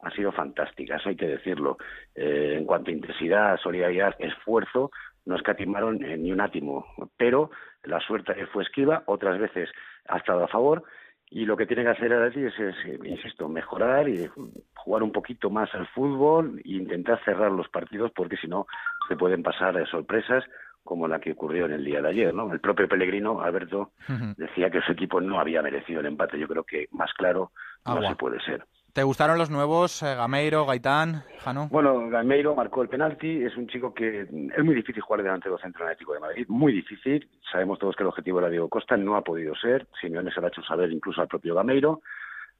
ha 0.00 0.10
sido 0.10 0.32
fantástica, 0.32 0.96
eso 0.96 1.08
hay 1.10 1.16
que 1.16 1.28
decirlo. 1.28 1.76
En 2.14 2.64
cuanto 2.64 2.90
a 2.90 2.94
intensidad, 2.94 3.58
solidaridad, 3.58 4.14
esfuerzo, 4.18 4.90
no 5.26 5.36
escatimaron 5.36 5.98
ni 5.98 6.32
un 6.32 6.40
átimo, 6.40 6.86
pero 7.16 7.50
la 7.84 8.00
suerte 8.00 8.34
fue 8.46 8.62
esquiva, 8.62 9.02
otras 9.06 9.38
veces 9.38 9.68
ha 10.08 10.18
estado 10.18 10.44
a 10.44 10.48
favor 10.48 10.84
y 11.30 11.46
lo 11.46 11.56
que 11.56 11.66
tiene 11.66 11.84
que 11.84 11.90
hacer 11.90 12.12
el 12.12 12.26
es, 12.26 12.58
es, 12.58 12.74
eh, 12.86 12.98
insisto, 13.04 13.48
mejorar 13.48 14.08
y 14.08 14.28
jugar 14.74 15.02
un 15.02 15.12
poquito 15.12 15.48
más 15.48 15.72
al 15.74 15.86
fútbol 15.88 16.60
e 16.64 16.72
intentar 16.72 17.22
cerrar 17.24 17.52
los 17.52 17.68
partidos 17.68 18.10
porque 18.14 18.36
si 18.36 18.48
no 18.48 18.66
se 19.08 19.16
pueden 19.16 19.42
pasar 19.42 19.86
sorpresas 19.88 20.44
como 20.82 21.06
la 21.06 21.20
que 21.20 21.32
ocurrió 21.32 21.66
en 21.66 21.72
el 21.72 21.84
día 21.84 22.02
de 22.02 22.08
ayer, 22.08 22.34
¿no? 22.34 22.52
El 22.52 22.58
propio 22.58 22.88
Pellegrino, 22.88 23.40
Alberto, 23.40 23.92
decía 24.36 24.70
que 24.70 24.80
su 24.80 24.92
equipo 24.92 25.20
no 25.20 25.38
había 25.38 25.62
merecido 25.62 26.00
el 26.00 26.06
empate. 26.06 26.38
Yo 26.38 26.48
creo 26.48 26.64
que 26.64 26.88
más 26.90 27.12
claro 27.12 27.52
no 27.86 28.02
se 28.02 28.16
puede 28.16 28.40
ser. 28.40 28.64
¿Te 28.92 29.04
gustaron 29.04 29.38
los 29.38 29.50
nuevos, 29.50 30.02
eh, 30.02 30.16
Gameiro, 30.16 30.66
Gaitán, 30.66 31.22
Jano? 31.38 31.68
Bueno, 31.70 32.08
Gameiro 32.08 32.56
marcó 32.56 32.82
el 32.82 32.88
penalti, 32.88 33.44
es 33.44 33.56
un 33.56 33.68
chico 33.68 33.94
que 33.94 34.22
es 34.22 34.64
muy 34.64 34.74
difícil 34.74 35.00
jugar 35.00 35.22
delante 35.22 35.48
de 35.48 35.52
los 35.52 35.60
centros 35.60 35.84
Atlético 35.86 36.14
de 36.14 36.20
Madrid, 36.20 36.46
muy 36.48 36.72
difícil. 36.72 37.28
Sabemos 37.52 37.78
todos 37.78 37.94
que 37.94 38.02
el 38.02 38.08
objetivo 38.08 38.40
era 38.40 38.48
Diego 38.48 38.68
Costa, 38.68 38.96
no 38.96 39.14
ha 39.16 39.22
podido 39.22 39.54
ser. 39.54 39.86
Simeone 40.00 40.32
se 40.32 40.40
lo 40.40 40.46
ha 40.46 40.48
hecho 40.48 40.62
saber 40.62 40.90
incluso 40.90 41.20
al 41.20 41.28
propio 41.28 41.54
Gameiro, 41.54 42.00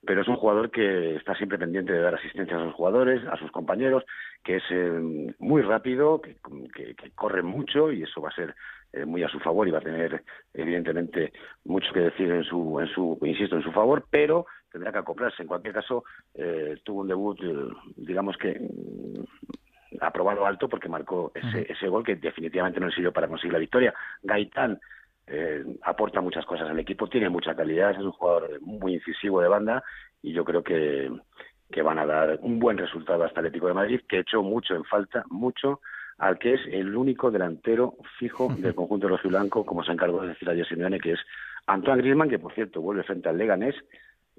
pero 0.06 0.22
es 0.22 0.28
un 0.28 0.36
jugador 0.36 0.70
que 0.70 1.16
está 1.16 1.34
siempre 1.34 1.58
pendiente 1.58 1.92
de 1.92 2.00
dar 2.00 2.14
asistencia 2.14 2.56
a 2.56 2.64
sus 2.64 2.74
jugadores, 2.74 3.26
a 3.26 3.36
sus 3.36 3.50
compañeros, 3.50 4.04
que 4.44 4.56
es 4.56 4.62
eh, 4.70 5.34
muy 5.40 5.62
rápido, 5.62 6.20
que, 6.20 6.36
corre 7.16 7.42
mucho 7.42 7.90
y 7.90 8.04
eso 8.04 8.20
va 8.20 8.28
a 8.28 8.34
ser 8.34 8.54
eh, 8.92 9.04
muy 9.04 9.24
a 9.24 9.28
su 9.28 9.40
favor 9.40 9.66
y 9.66 9.72
va 9.72 9.78
a 9.78 9.82
tener 9.82 10.22
evidentemente 10.54 11.32
mucho 11.64 11.92
que 11.92 12.00
decir 12.00 12.30
en 12.30 12.44
su, 12.44 12.78
en 12.78 12.86
su, 12.86 13.18
insisto, 13.22 13.56
en 13.56 13.62
su 13.62 13.72
favor, 13.72 14.06
pero 14.10 14.46
tendrá 14.70 14.92
que 14.92 14.98
acoplarse. 14.98 15.42
En 15.42 15.48
cualquier 15.48 15.74
caso, 15.74 16.04
eh, 16.34 16.80
tuvo 16.84 17.00
un 17.00 17.08
debut, 17.08 17.38
eh, 17.42 17.68
digamos 17.96 18.36
que 18.36 18.58
mm, 18.58 20.00
aprobado 20.00 20.46
alto 20.46 20.68
porque 20.68 20.88
marcó 20.88 21.32
ese, 21.34 21.70
ese 21.70 21.88
gol 21.88 22.04
que 22.04 22.16
definitivamente 22.16 22.80
no 22.80 22.86
le 22.86 22.92
sirvió 22.92 23.12
para 23.12 23.28
conseguir 23.28 23.52
la 23.52 23.58
victoria. 23.58 23.94
Gaitán 24.22 24.78
eh, 25.26 25.64
aporta 25.82 26.20
muchas 26.20 26.44
cosas 26.44 26.68
al 26.68 26.78
equipo, 26.78 27.08
tiene 27.08 27.28
mucha 27.28 27.54
calidad, 27.54 27.92
es 27.92 27.98
un 27.98 28.12
jugador 28.12 28.60
muy 28.62 28.94
incisivo 28.94 29.40
de 29.40 29.48
banda 29.48 29.82
y 30.22 30.32
yo 30.32 30.44
creo 30.44 30.62
que, 30.62 31.10
que 31.70 31.82
van 31.82 31.98
a 31.98 32.06
dar 32.06 32.38
un 32.42 32.58
buen 32.58 32.78
resultado 32.78 33.24
hasta 33.24 33.40
Atlético 33.40 33.68
de 33.68 33.74
Madrid, 33.74 34.00
que 34.08 34.20
echó 34.20 34.42
mucho 34.42 34.74
en 34.74 34.84
falta, 34.84 35.24
mucho 35.30 35.80
al 36.18 36.38
que 36.38 36.54
es 36.54 36.60
el 36.70 36.94
único 36.96 37.30
delantero 37.30 37.94
fijo 38.18 38.52
del 38.58 38.74
conjunto 38.74 39.08
rojiblanco, 39.08 39.64
como 39.64 39.82
se 39.82 39.92
encargó 39.92 40.20
de 40.20 40.28
decir 40.28 40.48
ayer 40.50 40.66
Simeone, 40.66 41.00
que 41.00 41.12
es 41.12 41.20
Antoine 41.66 42.02
Griezmann, 42.02 42.28
que 42.28 42.38
por 42.38 42.52
cierto 42.52 42.80
vuelve 42.82 43.04
frente 43.04 43.28
al 43.28 43.38
Leganés, 43.38 43.74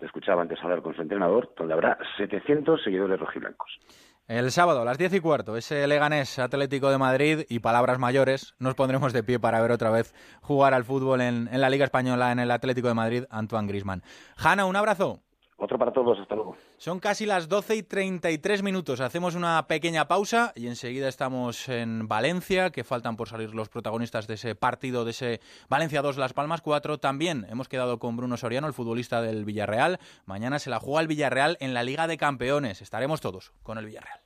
le 0.01 0.07
escuchaba 0.07 0.41
antes 0.41 0.59
hablar 0.63 0.81
con 0.81 0.95
su 0.95 1.01
entrenador, 1.01 1.53
donde 1.57 1.73
habrá 1.73 1.97
700 2.17 2.83
seguidores 2.83 3.19
rojiblancos. 3.19 3.79
El 4.27 4.51
sábado 4.51 4.81
a 4.81 4.85
las 4.85 4.97
10 4.97 5.15
y 5.15 5.19
cuarto, 5.19 5.57
ese 5.57 5.85
Leganés 5.87 6.39
Atlético 6.39 6.89
de 6.89 6.97
Madrid 6.97 7.41
y 7.49 7.59
palabras 7.59 7.99
mayores, 7.99 8.55
nos 8.59 8.75
pondremos 8.75 9.13
de 9.13 9.23
pie 9.23 9.39
para 9.39 9.61
ver 9.61 9.71
otra 9.71 9.91
vez 9.91 10.13
jugar 10.41 10.73
al 10.73 10.85
fútbol 10.85 11.21
en, 11.21 11.49
en 11.51 11.61
la 11.61 11.69
Liga 11.69 11.85
Española, 11.85 12.31
en 12.31 12.39
el 12.39 12.51
Atlético 12.51 12.87
de 12.87 12.93
Madrid, 12.93 13.23
Antoine 13.29 13.67
Grisman. 13.67 14.03
Jana, 14.37 14.65
un 14.65 14.75
abrazo. 14.75 15.21
Otro 15.63 15.77
para 15.77 15.93
todos, 15.93 16.17
hasta 16.19 16.33
luego. 16.33 16.57
Son 16.77 16.99
casi 16.99 17.27
las 17.27 17.47
12 17.47 17.75
y 17.75 17.83
33 17.83 18.63
minutos. 18.63 18.99
Hacemos 18.99 19.35
una 19.35 19.67
pequeña 19.67 20.07
pausa 20.07 20.53
y 20.55 20.65
enseguida 20.65 21.07
estamos 21.07 21.69
en 21.69 22.07
Valencia, 22.07 22.71
que 22.71 22.83
faltan 22.83 23.15
por 23.15 23.29
salir 23.29 23.53
los 23.53 23.69
protagonistas 23.69 24.25
de 24.25 24.33
ese 24.33 24.55
partido, 24.55 25.05
de 25.05 25.11
ese 25.11 25.39
Valencia 25.69 26.01
2, 26.01 26.17
Las 26.17 26.33
Palmas 26.33 26.61
4. 26.61 26.97
También 26.97 27.45
hemos 27.47 27.69
quedado 27.69 27.99
con 27.99 28.17
Bruno 28.17 28.37
Soriano, 28.37 28.65
el 28.65 28.73
futbolista 28.73 29.21
del 29.21 29.45
Villarreal. 29.45 29.99
Mañana 30.25 30.57
se 30.57 30.71
la 30.71 30.79
juega 30.79 31.01
el 31.01 31.07
Villarreal 31.07 31.57
en 31.59 31.75
la 31.75 31.83
Liga 31.83 32.07
de 32.07 32.17
Campeones. 32.17 32.81
Estaremos 32.81 33.21
todos 33.21 33.53
con 33.61 33.77
el 33.77 33.85
Villarreal. 33.85 34.19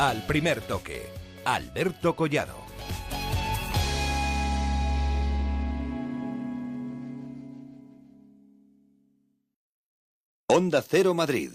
Al 0.00 0.26
primer 0.26 0.60
toque, 0.60 1.06
Alberto 1.44 2.16
Collado. 2.16 2.56
Onda 10.50 10.80
Cero 10.80 11.12
Madrid, 11.12 11.50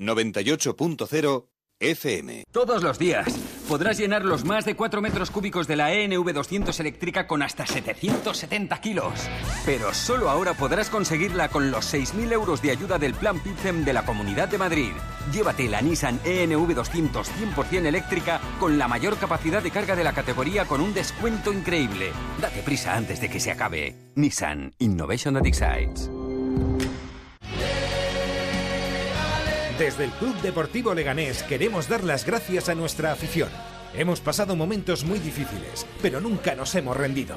98.0 0.00 1.46
FM. 1.78 2.42
Todos 2.50 2.82
los 2.82 2.98
días 2.98 3.28
podrás 3.68 3.98
llenar 3.98 4.24
los 4.24 4.44
más 4.44 4.64
de 4.64 4.74
4 4.74 5.00
metros 5.00 5.30
cúbicos 5.30 5.68
de 5.68 5.76
la 5.76 5.92
ENV 5.92 6.32
200 6.32 6.80
eléctrica 6.80 7.28
con 7.28 7.42
hasta 7.42 7.64
770 7.66 8.80
kilos. 8.80 9.12
Pero 9.64 9.94
solo 9.94 10.28
ahora 10.28 10.54
podrás 10.54 10.90
conseguirla 10.90 11.50
con 11.50 11.70
los 11.70 11.94
6.000 11.94 12.32
euros 12.32 12.60
de 12.62 12.72
ayuda 12.72 12.98
del 12.98 13.14
Plan 13.14 13.38
PITCEM 13.38 13.84
de 13.84 13.92
la 13.92 14.04
Comunidad 14.04 14.48
de 14.48 14.58
Madrid. 14.58 14.92
Llévate 15.32 15.68
la 15.68 15.80
Nissan 15.80 16.18
ENV 16.24 16.74
200 16.74 17.30
100% 17.30 17.86
eléctrica 17.86 18.40
con 18.58 18.76
la 18.76 18.88
mayor 18.88 19.18
capacidad 19.18 19.62
de 19.62 19.70
carga 19.70 19.94
de 19.94 20.02
la 20.02 20.14
categoría 20.14 20.64
con 20.64 20.80
un 20.80 20.92
descuento 20.92 21.52
increíble. 21.52 22.10
Date 22.40 22.64
prisa 22.64 22.96
antes 22.96 23.20
de 23.20 23.30
que 23.30 23.38
se 23.38 23.52
acabe. 23.52 23.94
Nissan 24.16 24.74
Innovation 24.80 25.34
that 25.34 25.46
excites. 25.46 26.10
Desde 29.82 30.04
el 30.04 30.12
Club 30.12 30.40
Deportivo 30.42 30.94
Leganés 30.94 31.42
queremos 31.42 31.88
dar 31.88 32.04
las 32.04 32.24
gracias 32.24 32.68
a 32.68 32.76
nuestra 32.76 33.10
afición. 33.10 33.48
Hemos 33.94 34.20
pasado 34.20 34.54
momentos 34.54 35.02
muy 35.02 35.18
difíciles, 35.18 35.88
pero 36.00 36.20
nunca 36.20 36.54
nos 36.54 36.72
hemos 36.76 36.96
rendido. 36.96 37.34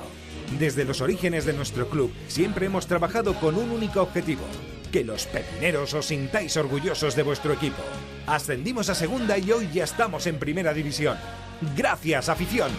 Desde 0.59 0.85
los 0.85 1.01
orígenes 1.01 1.45
de 1.45 1.53
nuestro 1.53 1.89
club 1.89 2.13
siempre 2.27 2.67
hemos 2.67 2.85
trabajado 2.85 3.33
con 3.39 3.55
un 3.55 3.71
único 3.71 3.99
objetivo, 3.99 4.43
que 4.91 5.03
los 5.03 5.25
pepineros 5.25 5.95
os 5.95 6.05
sintáis 6.05 6.55
orgullosos 6.55 7.15
de 7.15 7.23
vuestro 7.23 7.51
equipo. 7.51 7.81
Ascendimos 8.27 8.89
a 8.91 8.93
segunda 8.95 9.39
y 9.39 9.51
hoy 9.51 9.67
ya 9.73 9.83
estamos 9.83 10.27
en 10.27 10.37
primera 10.37 10.71
división. 10.71 11.17
Gracias, 11.75 12.29
afición. 12.29 12.69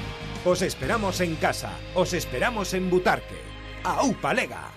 Os 0.44 0.62
esperamos 0.62 1.20
en 1.20 1.34
casa, 1.34 1.72
os 1.96 2.12
esperamos 2.12 2.72
en 2.72 2.88
Butarque. 2.88 3.40
¡Aupa 3.82 4.32
Lega! 4.32 4.75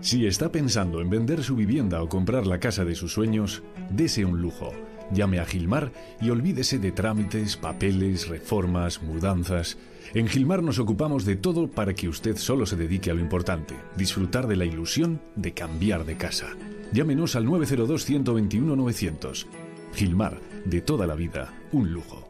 Si 0.00 0.26
está 0.26 0.52
pensando 0.52 1.00
en 1.00 1.10
vender 1.10 1.42
su 1.42 1.56
vivienda 1.56 2.00
o 2.02 2.08
comprar 2.08 2.46
la 2.46 2.60
casa 2.60 2.84
de 2.84 2.94
sus 2.94 3.12
sueños, 3.12 3.64
dese 3.90 4.24
un 4.24 4.40
lujo. 4.40 4.72
Llame 5.12 5.40
a 5.40 5.44
Gilmar 5.44 5.92
y 6.20 6.30
olvídese 6.30 6.78
de 6.78 6.92
trámites, 6.92 7.56
papeles, 7.56 8.28
reformas, 8.28 9.02
mudanzas. 9.02 9.76
En 10.14 10.28
Gilmar 10.28 10.62
nos 10.62 10.78
ocupamos 10.78 11.24
de 11.24 11.36
todo 11.36 11.68
para 11.68 11.94
que 11.94 12.08
usted 12.08 12.36
solo 12.36 12.64
se 12.64 12.76
dedique 12.76 13.10
a 13.10 13.14
lo 13.14 13.20
importante, 13.20 13.74
disfrutar 13.96 14.46
de 14.46 14.56
la 14.56 14.66
ilusión 14.66 15.20
de 15.34 15.52
cambiar 15.52 16.04
de 16.04 16.16
casa. 16.16 16.46
Llámenos 16.92 17.34
al 17.36 17.46
902-121-900. 17.46 19.46
Gilmar, 19.94 20.38
de 20.64 20.80
toda 20.80 21.06
la 21.06 21.16
vida, 21.16 21.52
un 21.72 21.92
lujo. 21.92 22.27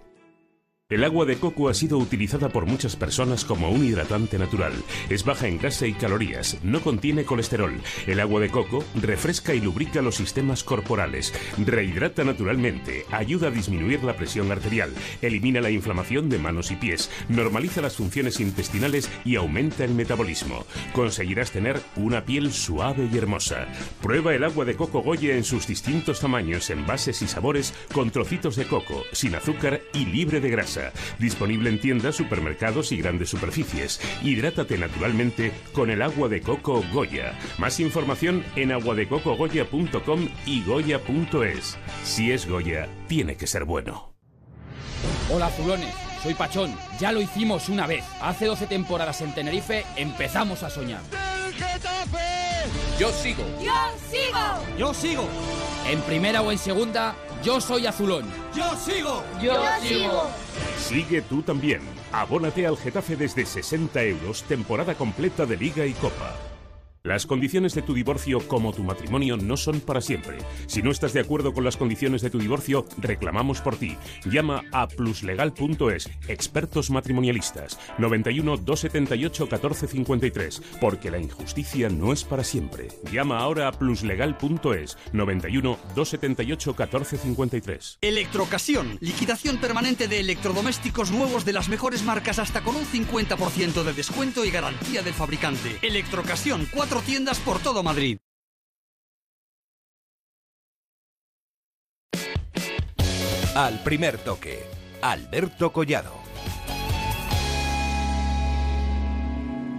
El 0.91 1.05
agua 1.05 1.27
de 1.27 1.37
coco 1.37 1.69
ha 1.69 1.75
sido 1.75 1.99
utilizada 1.99 2.49
por 2.49 2.65
muchas 2.65 2.97
personas 2.97 3.45
como 3.45 3.71
un 3.71 3.85
hidratante 3.85 4.39
natural. 4.39 4.73
Es 5.11 5.23
baja 5.23 5.47
en 5.47 5.59
grasa 5.59 5.87
y 5.87 5.93
calorías, 5.93 6.57
no 6.63 6.81
contiene 6.81 7.27
colesterol. 7.27 7.79
El 8.07 8.21
agua 8.21 8.41
de 8.41 8.49
coco 8.49 8.83
refresca 8.95 9.53
y 9.53 9.61
lubrica 9.61 10.01
los 10.01 10.15
sistemas 10.15 10.65
corporales, 10.65 11.35
rehidrata 11.59 12.25
naturalmente, 12.25 13.05
ayuda 13.11 13.49
a 13.49 13.51
disminuir 13.51 14.03
la 14.03 14.17
presión 14.17 14.51
arterial, 14.51 14.91
elimina 15.21 15.61
la 15.61 15.71
inflamación 15.71 16.31
de 16.31 16.39
manos 16.39 16.71
y 16.71 16.77
pies, 16.77 17.11
normaliza 17.29 17.83
las 17.83 17.97
funciones 17.97 18.41
intestinales 18.41 19.11
y 19.27 19.37
aumenta 19.37 19.85
el 19.85 19.93
metabolismo. 19.93 20.65
Conseguirás 20.95 21.51
tener 21.51 21.79
una 21.97 22.25
piel 22.25 22.51
suave 22.51 23.11
y 23.13 23.19
hermosa. 23.19 23.69
Prueba 24.01 24.35
el 24.35 24.43
agua 24.43 24.65
de 24.65 24.75
coco 24.75 25.03
Goya 25.03 25.37
en 25.37 25.45
sus 25.45 25.67
distintos 25.67 26.21
tamaños, 26.21 26.71
envases 26.71 27.21
y 27.21 27.29
sabores 27.29 27.75
con 27.93 28.11
trocitos 28.11 28.57
de 28.57 28.67
coco, 28.67 29.05
sin 29.13 29.35
azúcar 29.35 29.83
y 29.93 30.07
libre 30.07 30.41
de 30.41 30.49
grasa. 30.49 30.78
Disponible 31.19 31.71
en 31.71 31.81
tiendas, 31.81 32.17
supermercados 32.17 32.93
y 32.93 32.99
grandes 32.99 33.31
superficies. 33.31 34.01
Hidrátate 34.23 34.79
naturalmente 34.79 35.53
con 35.73 35.91
el 35.91 36.03
agua 36.03 36.29
de 36.29 36.41
coco 36.41 36.85
Goya. 36.93 37.39
Más 37.59 37.81
información 37.81 38.45
en 38.57 38.73
aguadecocogoya.com 38.73 40.29
y 40.47 40.63
goya.es. 40.65 41.79
Si 42.05 42.33
es 42.33 42.49
Goya, 42.49 42.89
tiene 43.07 43.37
que 43.37 43.47
ser 43.47 43.65
bueno. 43.65 44.15
Hola 45.31 45.47
azulones, 45.47 45.95
soy 46.23 46.35
Pachón. 46.35 46.75
Ya 46.99 47.13
lo 47.13 47.21
hicimos 47.21 47.69
una 47.69 47.87
vez. 47.87 48.05
Hace 48.21 48.47
12 48.47 48.67
temporadas 48.67 49.21
en 49.21 49.35
Tenerife 49.35 49.85
empezamos 49.97 50.63
a 50.63 50.71
soñar. 50.71 51.03
Yo 52.99 53.11
sigo. 53.13 53.43
Yo 53.61 53.73
sigo. 54.11 54.77
Yo 54.79 54.95
sigo. 54.95 55.25
En 55.87 56.01
primera 56.03 56.43
o 56.43 56.51
en 56.53 56.59
segunda, 56.59 57.15
yo 57.43 57.61
soy 57.61 57.87
azulón. 57.87 58.25
Yo 58.55 58.65
sigo. 58.77 59.23
Yo 59.41 59.55
sigo. 59.81 60.25
Sigue 60.79 61.23
tú 61.23 61.43
también. 61.43 61.81
Abónate 62.13 62.67
al 62.67 62.77
Getafe 62.77 63.17
desde 63.17 63.47
60 63.47 64.03
euros, 64.03 64.43
temporada 64.43 64.95
completa 64.95 65.47
de 65.47 65.57
Liga 65.57 65.87
y 65.87 65.93
Copa. 65.93 66.35
Las 67.09 67.25
condiciones 67.25 67.75
de 67.75 67.81
tu 67.81 67.95
divorcio 67.95 68.47
como 68.47 68.75
tu 68.75 68.85
matrimonio 68.85 69.39
no 69.39 69.57
son 69.57 69.81
para 69.81 70.03
siempre. 70.03 70.37
Si 70.67 70.83
no 70.83 70.91
estás 70.91 71.15
de 71.15 71.21
acuerdo 71.21 71.55
con 71.55 71.65
las 71.65 71.79
condiciones 71.79 72.21
de 72.21 72.29
tu 72.29 72.39
divorcio, 72.39 72.85
reclamamos 72.99 73.63
por 73.63 73.77
ti. 73.77 73.97
Llama 74.27 74.63
a 74.73 74.87
pluslegal.es, 74.89 76.11
expertos 76.29 76.91
matrimonialistas, 76.91 77.79
91 77.97 78.59
278 78.59 79.45
1453, 79.45 80.63
porque 80.83 81.11
la 81.11 81.19
injusticia 81.19 81.89
no 81.89 82.13
es 82.13 82.25
para 82.25 82.45
siempre. 82.45 82.89
Llama 83.11 83.39
ahora 83.39 83.69
a 83.69 83.73
pluslegal.es, 83.73 84.99
91 85.15 85.79
278 85.95 86.71
1453. 86.73 87.99
Electrocasión, 88.03 88.99
liquidación 89.01 89.57
permanente 89.57 90.09
de 90.09 90.21
electrodomésticos 90.21 91.11
nuevos 91.11 91.47
de 91.47 91.55
las 91.55 91.71
mejores 91.71 92.03
marcas 92.03 92.39
hasta 92.39 92.61
con 92.61 92.77
un 92.77 92.85
50% 92.85 93.83
de 93.83 93.95
descuento 93.95 94.45
y 94.45 94.51
garantía 94.51 95.01
del 95.01 95.15
fabricante. 95.15 95.79
Electrocasión, 95.81 96.69
cuatro 96.99 97.03
tiendas 97.03 97.39
por 97.41 97.59
todo 97.61 97.83
Madrid. 97.83 98.19
Al 103.55 103.83
primer 103.83 104.19
toque, 104.19 104.65
Alberto 105.03 105.73
Collado. 105.73 106.13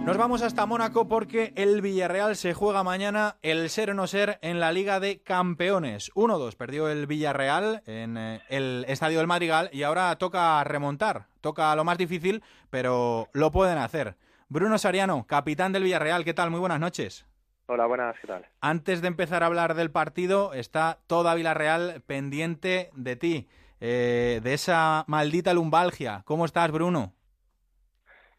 Nos 0.04 0.16
vamos 0.16 0.42
hasta 0.42 0.66
Mónaco 0.66 1.08
porque 1.08 1.52
el 1.56 1.82
Villarreal 1.82 2.36
se 2.36 2.54
juega 2.54 2.82
mañana 2.82 3.36
el 3.42 3.68
ser 3.70 3.90
o 3.90 3.94
no 3.94 4.06
ser 4.06 4.38
en 4.42 4.58
la 4.58 4.72
Liga 4.72 4.98
de 4.98 5.22
Campeones. 5.22 6.10
1-2 6.14 6.56
perdió 6.56 6.88
el 6.88 7.06
Villarreal 7.06 7.82
en 7.86 8.16
eh, 8.16 8.40
el 8.48 8.84
Estadio 8.88 9.18
del 9.18 9.26
Madrigal 9.26 9.68
y 9.72 9.82
ahora 9.82 10.16
toca 10.16 10.62
remontar. 10.64 11.28
Toca 11.40 11.74
lo 11.76 11.84
más 11.84 11.98
difícil, 11.98 12.42
pero 12.70 13.28
lo 13.32 13.50
pueden 13.50 13.78
hacer. 13.78 14.16
Bruno 14.52 14.78
Sariano, 14.78 15.28
capitán 15.28 15.70
del 15.70 15.84
Villarreal, 15.84 16.24
¿qué 16.24 16.34
tal? 16.34 16.50
Muy 16.50 16.58
buenas 16.58 16.80
noches. 16.80 17.24
Hola, 17.66 17.86
buenas, 17.86 18.16
¿qué 18.20 18.26
tal? 18.26 18.44
Antes 18.60 19.00
de 19.00 19.06
empezar 19.06 19.44
a 19.44 19.46
hablar 19.46 19.74
del 19.74 19.92
partido, 19.92 20.54
está 20.54 20.98
toda 21.06 21.36
Villarreal 21.36 22.02
pendiente 22.04 22.90
de 22.96 23.14
ti, 23.14 23.48
eh, 23.78 24.40
de 24.42 24.52
esa 24.52 25.04
maldita 25.06 25.54
lumbalgia. 25.54 26.22
¿Cómo 26.24 26.46
estás, 26.46 26.72
Bruno? 26.72 27.14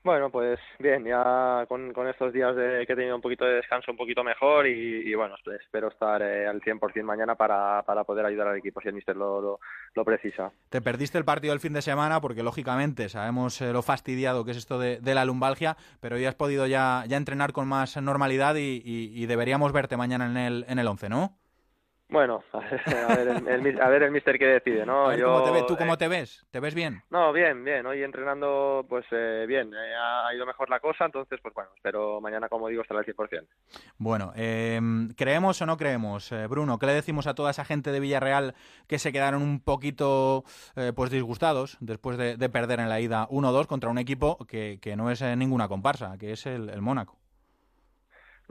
Bueno, 0.04 0.32
pues 0.32 0.60
bien, 0.80 1.04
ya 1.06 1.66
con, 1.68 1.94
con 1.94 2.08
estos 2.08 2.34
días 2.34 2.56
de, 2.56 2.86
que 2.88 2.94
he 2.94 2.96
tenido 2.96 3.16
un 3.16 3.22
poquito 3.22 3.46
de 3.46 3.56
descanso 3.58 3.92
un 3.92 3.98
poquito 3.98 4.24
mejor 4.24 4.66
y, 4.66 5.14
bueno, 5.14 5.36
pues 5.44 5.62
espero 5.62 5.90
estar 5.90 6.24
eh, 6.24 6.48
al 6.48 6.60
100% 6.62 7.04
mañana 7.04 7.36
para, 7.36 7.84
para 7.84 8.04
poder 8.04 8.26
ayudar 8.26 8.48
al 8.48 8.58
equipo 8.58 8.82
si 8.82 8.88
el 8.88 8.96
míster 8.96 9.16
lo, 9.16 9.60
lo, 9.94 10.04
precisa. 10.06 10.52
Te 10.70 10.82
perdiste 10.82 11.20
el 11.20 11.24
partido 11.26 11.54
del 11.54 11.60
fin 11.60 11.74
de 11.74 11.84
semana 11.84 12.20
porque, 12.20 12.42
lógicamente, 12.42 13.10
sabemos 13.10 13.62
eh, 13.62 13.72
lo 13.74 13.84
fastidiado 13.84 14.44
que 14.44 14.52
es 14.52 14.58
esto 14.58 14.80
de, 14.80 15.00
de 15.00 15.14
la 15.14 15.24
lumbalgia, 15.24 15.78
pero 16.00 16.16
hoy 16.16 16.26
has 16.26 16.34
podido 16.34 16.66
ya, 16.66 17.04
ya 17.08 17.18
entrenar 17.18 17.52
con 17.54 17.68
más 17.68 17.96
normalidad 18.02 18.56
y, 18.56 18.82
y- 18.84 19.12
y 19.14 19.26
deberíamos 19.28 19.72
verte 19.72 19.98
mañana 19.98 20.26
en 20.26 20.38
el, 20.38 20.66
en 20.68 20.80
el 20.80 20.88
11, 20.88 21.10
¿no? 21.10 21.38
Bueno, 22.12 22.44
a 22.54 23.16
ver, 23.16 23.28
el, 23.30 23.48
el 23.68 23.82
a 23.82 23.88
ver 23.88 24.04
el 24.04 24.12
míster 24.12 24.38
qué 24.38 24.46
decide, 24.46 24.86
¿no? 24.86 25.06
A 25.06 25.10
ver, 25.12 25.20
Yo, 25.20 25.28
¿cómo 25.28 25.44
te 25.44 25.52
ves? 25.52 25.66
¿Tú 25.66 25.78
cómo 25.78 25.94
eh, 25.94 25.98
te 25.98 26.08
ves? 26.10 26.46
¿Te 26.52 26.60
ves 26.60 26.76
bien? 26.76 27.02
No, 27.10 27.32
bien, 27.32 27.64
bien. 27.64 27.86
Hoy 27.86 28.04
entrenando, 28.04 28.86
pues 28.90 29.06
eh, 29.12 29.46
bien. 29.48 29.74
eh, 29.74 29.96
ha 29.96 30.36
ido 30.36 30.46
mejor 30.46 30.70
la 30.70 30.82
cosa, 30.82 31.06
entonces, 31.06 31.40
pues 31.42 31.54
bueno, 31.54 31.70
espero 31.74 32.20
mañana, 32.20 32.50
como 32.50 32.68
digo, 32.68 32.82
estar 32.82 32.98
al 32.98 33.06
100%. 33.06 33.48
Bueno, 33.98 34.34
eh, 34.36 34.82
¿creemos 35.16 35.62
o 35.62 35.66
no 35.66 35.78
creemos, 35.78 36.34
eh, 36.34 36.48
Bruno? 36.48 36.78
¿Qué 36.80 36.86
le 36.88 36.94
decimos 36.94 37.28
a 37.28 37.34
toda 37.34 37.52
esa 37.52 37.64
gente 37.64 37.94
de 37.94 38.02
Villarreal 38.02 38.56
que 38.88 39.00
se 39.00 39.14
quedaron 39.14 39.42
un 39.42 39.62
poquito 39.62 40.44
pues 40.96 41.12
disgustados 41.12 41.78
después 41.80 42.18
de, 42.18 42.36
de 42.36 42.50
perder 42.50 42.82
en 42.82 42.90
la 42.90 43.00
ida 43.00 43.26
1-2 43.30 43.68
contra 43.68 43.90
un 43.90 43.98
equipo 43.98 44.38
que, 44.48 44.80
que 44.82 44.98
no 44.98 45.10
es 45.12 45.22
ninguna 45.22 45.70
comparsa, 45.70 46.18
que 46.18 46.34
es 46.34 46.46
el, 46.46 46.70
el 46.70 46.82
Mónaco? 46.82 47.21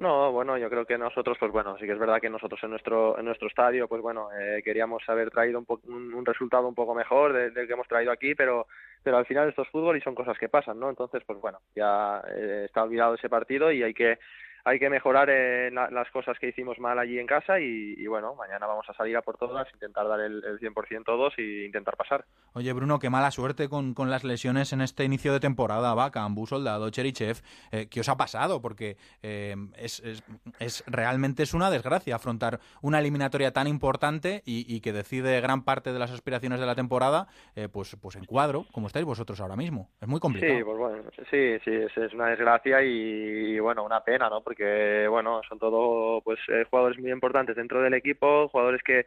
No, 0.01 0.32
bueno, 0.32 0.57
yo 0.57 0.70
creo 0.70 0.86
que 0.86 0.96
nosotros, 0.96 1.36
pues 1.38 1.53
bueno, 1.53 1.76
sí 1.78 1.84
que 1.84 1.92
es 1.92 1.98
verdad 1.98 2.20
que 2.22 2.30
nosotros 2.30 2.59
en 2.64 2.70
nuestro 2.70 3.18
en 3.18 3.26
nuestro 3.26 3.48
estadio, 3.48 3.86
pues 3.86 4.01
bueno, 4.01 4.28
eh, 4.32 4.62
queríamos 4.64 5.03
haber 5.09 5.30
traído 5.30 5.59
un, 5.59 5.66
po- 5.66 5.80
un, 5.84 6.24
resultado 6.24 6.66
un 6.66 6.74
poco 6.74 6.94
mejor 6.94 7.34
de- 7.34 7.51
del 7.51 7.66
que 7.66 7.74
hemos 7.74 7.86
traído 7.86 8.11
aquí, 8.11 8.34
pero 8.34 8.66
pero 9.03 9.18
al 9.18 9.26
final 9.26 9.51
esto 9.51 9.61
es 9.62 9.68
fútbol 9.68 9.98
y 9.98 10.01
son 10.01 10.14
cosas 10.14 10.38
que 10.38 10.48
pasan, 10.48 10.80
¿no? 10.80 10.88
Entonces, 10.88 11.22
pues 11.26 11.38
bueno, 11.40 11.61
ya 11.76 12.22
eh, 12.34 12.62
está 12.66 12.82
olvidado 12.82 13.14
ese 13.14 13.28
partido 13.28 13.70
y 13.72 13.82
hay 13.82 13.92
que 13.92 14.18
hay 14.64 14.78
que 14.78 14.90
mejorar 14.90 15.28
eh, 15.30 15.70
la- 15.70 15.90
las 15.90 16.11
cosas 16.11 16.38
que 16.38 16.48
hicimos 16.48 16.78
mal 16.78 16.98
allí 16.98 17.18
en 17.18 17.26
casa 17.26 17.61
y, 17.61 17.94
y 17.96 18.06
bueno, 18.06 18.34
mañana 18.34 18.66
vamos 18.66 18.88
a 18.88 18.94
salir 18.94 19.16
a 19.16 19.22
por 19.22 19.36
todas, 19.38 19.66
intentar 19.74 20.06
dar 20.08 20.20
el, 20.20 20.42
el 20.44 20.58
100% 20.58 21.04
todos 21.04 21.34
y 21.38 21.64
intentar 21.64 21.96
pasar. 21.96 22.24
Oye, 22.52 22.72
Bruno, 22.72 22.98
qué 22.98 23.11
mala 23.11 23.30
suerte 23.30 23.68
con, 23.68 23.94
con 23.94 24.11
las 24.11 24.24
lesiones 24.24 24.72
en 24.72 24.80
este 24.80 25.04
inicio 25.04 25.32
de 25.32 25.40
temporada. 25.40 25.94
Vaca, 25.94 26.24
Ambu, 26.24 26.46
Soldado, 26.46 26.90
Cherichev. 26.90 27.38
Eh, 27.72 27.88
¿Qué 27.88 28.00
os 28.00 28.08
ha 28.08 28.16
pasado? 28.16 28.61
Porque 28.61 28.96
eh, 29.22 29.54
es, 29.76 30.00
es, 30.00 30.22
es- 30.58 30.84
realmente 30.86 31.42
es 31.42 31.54
una 31.54 31.70
desgracia 31.70 32.16
afrontar 32.16 32.58
una 32.82 32.98
eliminatoria 32.98 33.52
tan 33.52 33.66
importante 33.66 34.42
y, 34.44 34.64
y 34.74 34.80
que 34.80 34.92
decide 34.92 35.40
gran 35.40 35.64
parte 35.64 35.92
de 35.92 35.98
las 35.98 36.11
aspiraciones 36.11 36.61
de 36.61 36.66
la 36.66 36.74
temporada, 36.74 37.28
eh, 37.56 37.68
pues, 37.68 37.96
pues 38.00 38.16
en 38.16 38.24
cuadro, 38.24 38.66
como 38.72 38.86
estáis 38.88 39.04
vosotros 39.06 39.40
ahora 39.40 39.56
mismo. 39.56 39.88
Es 40.00 40.08
muy 40.08 40.20
complicado. 40.20 40.58
Sí, 40.58 40.64
pues 40.64 40.78
bueno, 40.78 41.02
sí, 41.30 41.58
sí, 41.64 41.70
es, 41.70 41.96
es 41.96 42.12
una 42.14 42.26
desgracia 42.26 42.82
y, 42.82 43.54
y, 43.56 43.58
bueno, 43.61 43.84
una 43.84 44.02
pena, 44.02 44.28
¿no? 44.28 44.42
Porque 44.51 45.07
bueno, 45.09 45.42
son 45.48 45.61
todo 45.61 46.20
pues 46.22 46.40
eh, 46.48 46.64
jugadores 46.68 46.98
muy 46.98 47.12
importantes 47.12 47.55
dentro 47.55 47.80
del 47.80 47.94
equipo, 47.94 48.48
jugadores 48.48 48.82
que 48.82 49.07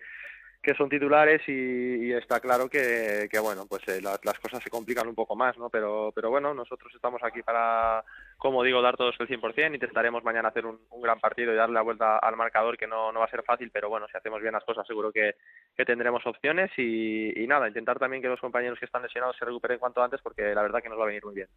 que 0.62 0.74
son 0.76 0.88
titulares 0.88 1.41
y, 1.46 2.14
está 2.14 2.39
claro 2.39 2.70
que, 2.70 3.28
que 3.30 3.38
bueno, 3.39 3.66
pues 3.68 3.86
eh, 3.89 4.00
las, 4.02 4.24
las 4.24 4.39
cosas 4.39 4.64
se 4.64 4.70
complican 4.70 5.10
un 5.10 5.16
poco 5.16 5.36
más, 5.36 5.58
¿no? 5.58 5.70
Pero, 5.70 6.14
pero 6.16 6.30
bueno, 6.30 6.54
nosotros 6.54 6.89
estamos 6.96 7.22
aquí 7.22 7.44
para, 7.44 8.02
como 8.38 8.64
digo, 8.64 8.82
dar 8.82 8.98
todos 8.98 9.16
el 9.20 9.28
100%, 9.28 9.74
intentaremos 9.74 10.24
mañana 10.24 10.50
hacer 10.50 10.66
un, 10.66 10.80
gran 11.02 11.20
partido 11.20 11.54
y 11.54 11.56
darle 11.56 11.76
la 11.76 11.82
vuelta 11.82 12.18
al 12.18 12.36
marcador, 12.36 12.78
que 12.78 12.88
no, 12.88 13.12
no 13.12 13.20
va 13.20 13.26
a 13.26 13.30
ser 13.30 13.44
fácil, 13.44 13.70
pero 13.72 13.90
bueno, 13.90 14.08
si 14.10 14.18
hacemos 14.18 14.42
bien 14.42 14.54
las 14.54 14.64
cosas 14.64 14.86
seguro 14.88 15.12
que, 15.12 15.36
que 15.76 15.86
tendremos 15.86 16.26
opciones 16.26 16.72
y, 16.78 17.46
nada, 17.48 17.68
intentar 17.68 18.00
también 18.00 18.22
que 18.22 18.30
los 18.30 18.40
compañeros 18.40 18.80
que 18.80 18.86
están 18.86 19.04
lesionados 19.04 19.36
se 19.38 19.46
recuperen 19.46 19.80
cuanto 19.80 20.02
antes, 20.02 20.22
porque 20.22 20.54
la 20.54 20.62
verdad 20.62 20.82
que 20.82 20.90
nos 20.90 21.00
va 21.00 21.04
a 21.04 21.08
venir 21.08 21.26
muy 21.26 21.36
bien. 21.36 21.48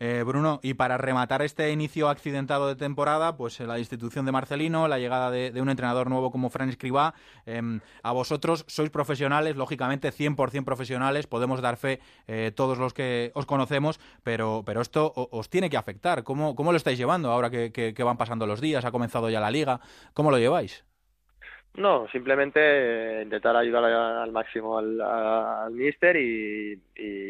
Eh, 0.00 0.22
Bruno, 0.26 0.60
y 0.62 0.74
para 0.74 0.96
rematar 0.98 1.42
este 1.42 1.70
inicio 1.70 2.08
accidentado 2.08 2.68
de 2.68 2.76
temporada, 2.76 3.36
pues 3.36 3.60
eh, 3.60 3.66
la 3.66 3.78
institución 3.78 4.26
de 4.26 4.32
Marcelino, 4.32 4.88
la 4.88 4.98
llegada 4.98 5.30
de, 5.30 5.60
un 5.60 5.68
entrenador 5.68 6.08
nuevo 6.08 6.30
como 6.30 6.50
Fran 6.50 6.68
Escribá, 6.68 7.14
eh, 7.46 7.60
a 8.02 8.12
vosotros 8.12 8.64
sois 8.68 8.90
profesionales, 8.90 9.56
lógicamente 9.56 10.12
100% 10.12 10.64
profesionales, 10.64 11.26
podemos 11.26 11.60
dar 11.60 11.76
fe 11.76 12.00
eh, 12.26 12.52
todos 12.54 12.78
los 12.78 12.94
que 12.94 13.30
os 13.34 13.46
conocemos, 13.46 14.00
pero, 14.22 14.62
pero 14.64 14.80
esto 14.80 15.12
os 15.14 15.48
tiene 15.48 15.70
que 15.70 15.76
afectar. 15.76 15.91
¿Cómo, 16.24 16.54
cómo 16.54 16.72
lo 16.72 16.76
estáis 16.76 16.98
llevando 16.98 17.30
ahora 17.30 17.50
que, 17.50 17.94
van 18.04 18.16
pasando 18.16 18.46
los 18.46 18.60
días? 18.60 18.84
Ha 18.84 18.92
comenzado 18.92 19.30
ya 19.30 19.40
la 19.40 19.50
liga. 19.50 19.80
¿Cómo 20.14 20.30
lo 20.30 20.38
lleváis? 20.38 20.84
No, 21.74 22.06
simplemente 22.08 22.60
eh, 22.60 23.22
intentar 23.22 23.56
ayudar 23.56 23.84
al 23.84 24.30
máximo 24.30 24.78
al, 24.78 25.00
al 25.00 25.72
míster 25.72 26.16
y, 26.16 26.80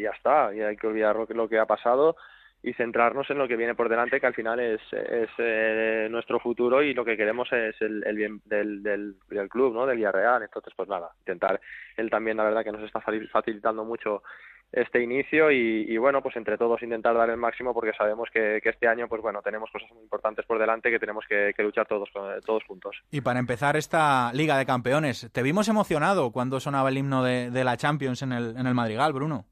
ya 0.01 0.11
está. 0.11 0.55
Y 0.55 0.61
hay 0.61 0.77
que 0.77 0.87
olvidar 0.87 1.17
lo 1.17 1.27
que, 1.27 1.35
lo 1.35 1.49
que 1.49 1.59
ha 1.59 1.67
pasado 1.67 2.17
y 2.63 2.73
centrarnos 2.75 3.29
en 3.29 3.39
lo 3.39 3.49
que 3.49 3.57
viene 3.57 3.75
por 3.75 3.89
delante, 3.89 4.21
que 4.21 4.27
al 4.27 4.35
final 4.35 4.61
es, 4.61 4.81
es 4.93 5.29
eh, 5.39 6.07
nuestro 6.11 6.39
futuro 6.39 6.83
y 6.83 6.95
lo 6.95 7.05
que 7.05 7.17
queremos 7.17 7.53
es 7.53 7.75
el, 7.81 8.05
el 8.07 8.17
bien 8.17 8.41
del, 8.45 8.83
del, 8.83 9.17
del, 9.29 9.49
club, 9.49 9.75
¿no? 9.75 9.85
Del 9.85 9.97
Villarreal. 9.97 10.43
Entonces, 10.43 10.73
pues 10.77 10.89
nada, 10.89 11.11
intentar 11.21 11.61
él 11.97 12.09
también, 12.09 12.37
la 12.37 12.45
verdad, 12.45 12.63
que 12.63 12.71
nos 12.71 12.83
está 12.83 13.01
facilitando 13.01 13.85
mucho 13.85 14.23
este 14.73 15.03
inicio 15.03 15.51
y, 15.51 15.85
y, 15.89 15.97
bueno, 15.99 16.23
pues 16.23 16.37
entre 16.37 16.57
todos 16.57 16.83
intentar 16.83 17.15
dar 17.15 17.29
el 17.31 17.37
máximo 17.37 17.75
porque 17.75 17.93
sabemos 17.93 18.29
que, 18.33 18.61
este 18.65 18.89
año, 18.89 19.07
pues 19.07 19.21
bueno, 19.21 19.41
tenemos 19.43 19.71
cosas 19.71 19.91
muy 19.93 20.03
importantes 20.03 20.47
por 20.47 20.59
delante 20.59 20.91
que 20.91 20.99
tenemos 20.99 21.25
que, 21.29 21.53
que 21.55 21.63
luchar 21.63 21.87
todos, 21.87 22.09
todos 22.45 22.65
juntos. 22.65 22.97
Y 23.11 23.21
para 23.21 23.39
empezar 23.39 23.77
esta 23.77 24.33
Liga 24.33 24.57
de 24.57 24.65
Campeones, 24.65 25.31
te 25.33 25.43
vimos 25.43 25.69
emocionado 25.69 26.33
cuando 26.33 26.59
sonaba 26.59 26.89
el 26.89 26.97
himno 26.97 27.23
de, 27.23 27.51
de 27.51 27.65
la 27.65 27.77
Champions 27.77 28.23
en 28.23 28.33
el, 28.33 28.57
en 28.57 28.67
el 28.67 28.75
Madrigal, 28.75 29.13
Bruno. 29.13 29.45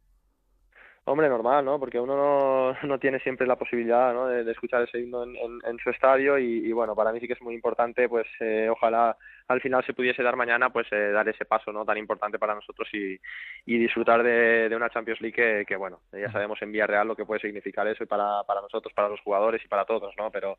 Hombre, 1.10 1.28
normal, 1.28 1.64
¿no? 1.64 1.80
Porque 1.80 1.98
uno 1.98 2.14
no, 2.16 2.76
no 2.86 2.98
tiene 3.00 3.18
siempre 3.18 3.44
la 3.44 3.56
posibilidad 3.56 4.14
¿no? 4.14 4.28
de, 4.28 4.44
de 4.44 4.52
escuchar 4.52 4.82
ese 4.82 5.00
himno 5.00 5.24
en, 5.24 5.34
en, 5.34 5.58
en 5.64 5.78
su 5.78 5.90
estadio 5.90 6.38
y, 6.38 6.64
y, 6.64 6.70
bueno, 6.70 6.94
para 6.94 7.10
mí 7.10 7.18
sí 7.18 7.26
que 7.26 7.32
es 7.32 7.42
muy 7.42 7.52
importante, 7.52 8.08
pues 8.08 8.28
eh, 8.38 8.68
ojalá 8.70 9.16
al 9.48 9.60
final 9.60 9.84
se 9.84 9.92
pudiese 9.92 10.22
dar 10.22 10.36
mañana, 10.36 10.70
pues 10.70 10.86
eh, 10.92 11.10
dar 11.10 11.28
ese 11.28 11.44
paso 11.46 11.72
no 11.72 11.84
tan 11.84 11.98
importante 11.98 12.38
para 12.38 12.54
nosotros 12.54 12.88
y, 12.92 13.18
y 13.66 13.78
disfrutar 13.78 14.22
de, 14.22 14.68
de, 14.68 14.76
una 14.76 14.88
Champions 14.88 15.20
League 15.20 15.34
que, 15.34 15.64
que, 15.66 15.74
bueno, 15.74 15.98
ya 16.12 16.30
sabemos 16.30 16.62
en 16.62 16.70
Villarreal 16.70 17.08
lo 17.08 17.16
que 17.16 17.24
puede 17.24 17.40
significar 17.40 17.88
eso 17.88 18.04
y 18.04 18.06
para, 18.06 18.44
para 18.44 18.60
nosotros, 18.60 18.94
para 18.94 19.08
los 19.08 19.20
jugadores 19.22 19.60
y 19.64 19.66
para 19.68 19.84
todos, 19.84 20.14
¿no? 20.16 20.30
Pero 20.30 20.58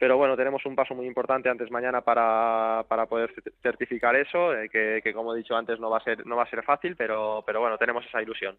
pero 0.00 0.16
bueno, 0.16 0.34
tenemos 0.34 0.64
un 0.64 0.74
paso 0.74 0.94
muy 0.94 1.06
importante 1.06 1.50
antes 1.50 1.70
mañana 1.70 2.00
para, 2.00 2.86
para 2.88 3.04
poder 3.04 3.34
certificar 3.62 4.16
eso, 4.16 4.54
eh, 4.54 4.70
que, 4.70 5.02
que, 5.04 5.12
como 5.12 5.34
he 5.34 5.36
dicho 5.36 5.54
antes 5.54 5.78
no 5.78 5.90
va 5.90 5.98
a 5.98 6.02
ser 6.02 6.26
no 6.26 6.36
va 6.36 6.44
a 6.44 6.48
ser 6.48 6.62
fácil, 6.64 6.96
pero 6.96 7.44
pero 7.44 7.60
bueno, 7.60 7.76
tenemos 7.76 8.02
esa 8.06 8.22
ilusión. 8.22 8.56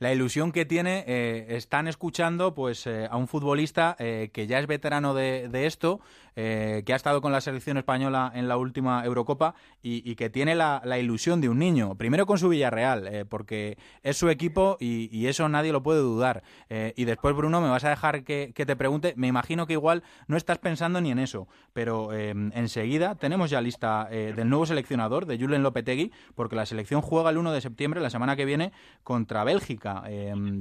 La 0.00 0.12
ilusión 0.12 0.50
que 0.50 0.64
tiene, 0.64 1.04
eh, 1.06 1.46
están 1.50 1.86
escuchando 1.86 2.52
pues 2.52 2.84
eh, 2.88 3.06
a 3.08 3.16
un 3.16 3.28
futbolista 3.28 3.94
que 3.96 4.46
ya 4.48 4.58
es 4.58 4.66
veterano 4.66 5.14
de, 5.14 5.48
de 5.48 5.66
esto, 5.66 6.00
que 6.34 6.92
ha 6.92 6.96
estado 6.96 7.22
con 7.22 7.32
la 7.32 7.40
selección 7.40 7.76
española 7.76 8.32
en 8.34 8.48
la 8.48 8.56
última 8.56 9.04
Eurocopa 9.04 9.54
y, 9.82 10.02
y 10.10 10.16
que 10.16 10.30
tiene 10.30 10.54
la, 10.54 10.82
la, 10.84 10.98
ilusión 10.98 11.40
de 11.40 11.48
un 11.48 11.58
niño, 11.58 11.96
primero 11.96 12.26
con 12.26 12.38
su 12.38 12.48
Villarreal, 12.48 13.26
porque 13.30 13.78
es 14.02 14.16
su 14.16 14.28
equipo 14.28 14.76
y, 14.80 15.08
y, 15.16 15.28
eso 15.28 15.48
nadie 15.48 15.72
lo 15.72 15.82
puede 15.82 16.00
dudar. 16.00 16.42
Y 16.68 17.04
después, 17.04 17.34
Bruno, 17.34 17.60
me 17.60 17.68
vas 17.68 17.84
a 17.84 17.90
dejar 17.90 18.24
que, 18.24 18.52
que, 18.54 18.66
te 18.66 18.76
pregunte, 18.76 19.14
me 19.16 19.28
imagino 19.28 19.66
que 19.66 19.74
igual 19.74 20.02
no 20.26 20.36
estás 20.36 20.55
pensando 20.58 21.00
ni 21.00 21.10
en 21.10 21.18
eso, 21.18 21.48
pero 21.72 22.12
eh, 22.12 22.30
enseguida 22.30 23.14
tenemos 23.14 23.50
ya 23.50 23.60
lista 23.60 24.08
eh, 24.10 24.32
del 24.34 24.48
nuevo 24.48 24.66
seleccionador, 24.66 25.26
de 25.26 25.38
Julen 25.38 25.62
Lopetegui, 25.62 26.12
porque 26.34 26.56
la 26.56 26.66
selección 26.66 27.02
juega 27.02 27.30
el 27.30 27.38
1 27.38 27.52
de 27.52 27.60
septiembre, 27.60 28.00
la 28.00 28.10
semana 28.10 28.36
que 28.36 28.44
viene, 28.44 28.72
contra 29.02 29.44
Bélgica. 29.44 30.02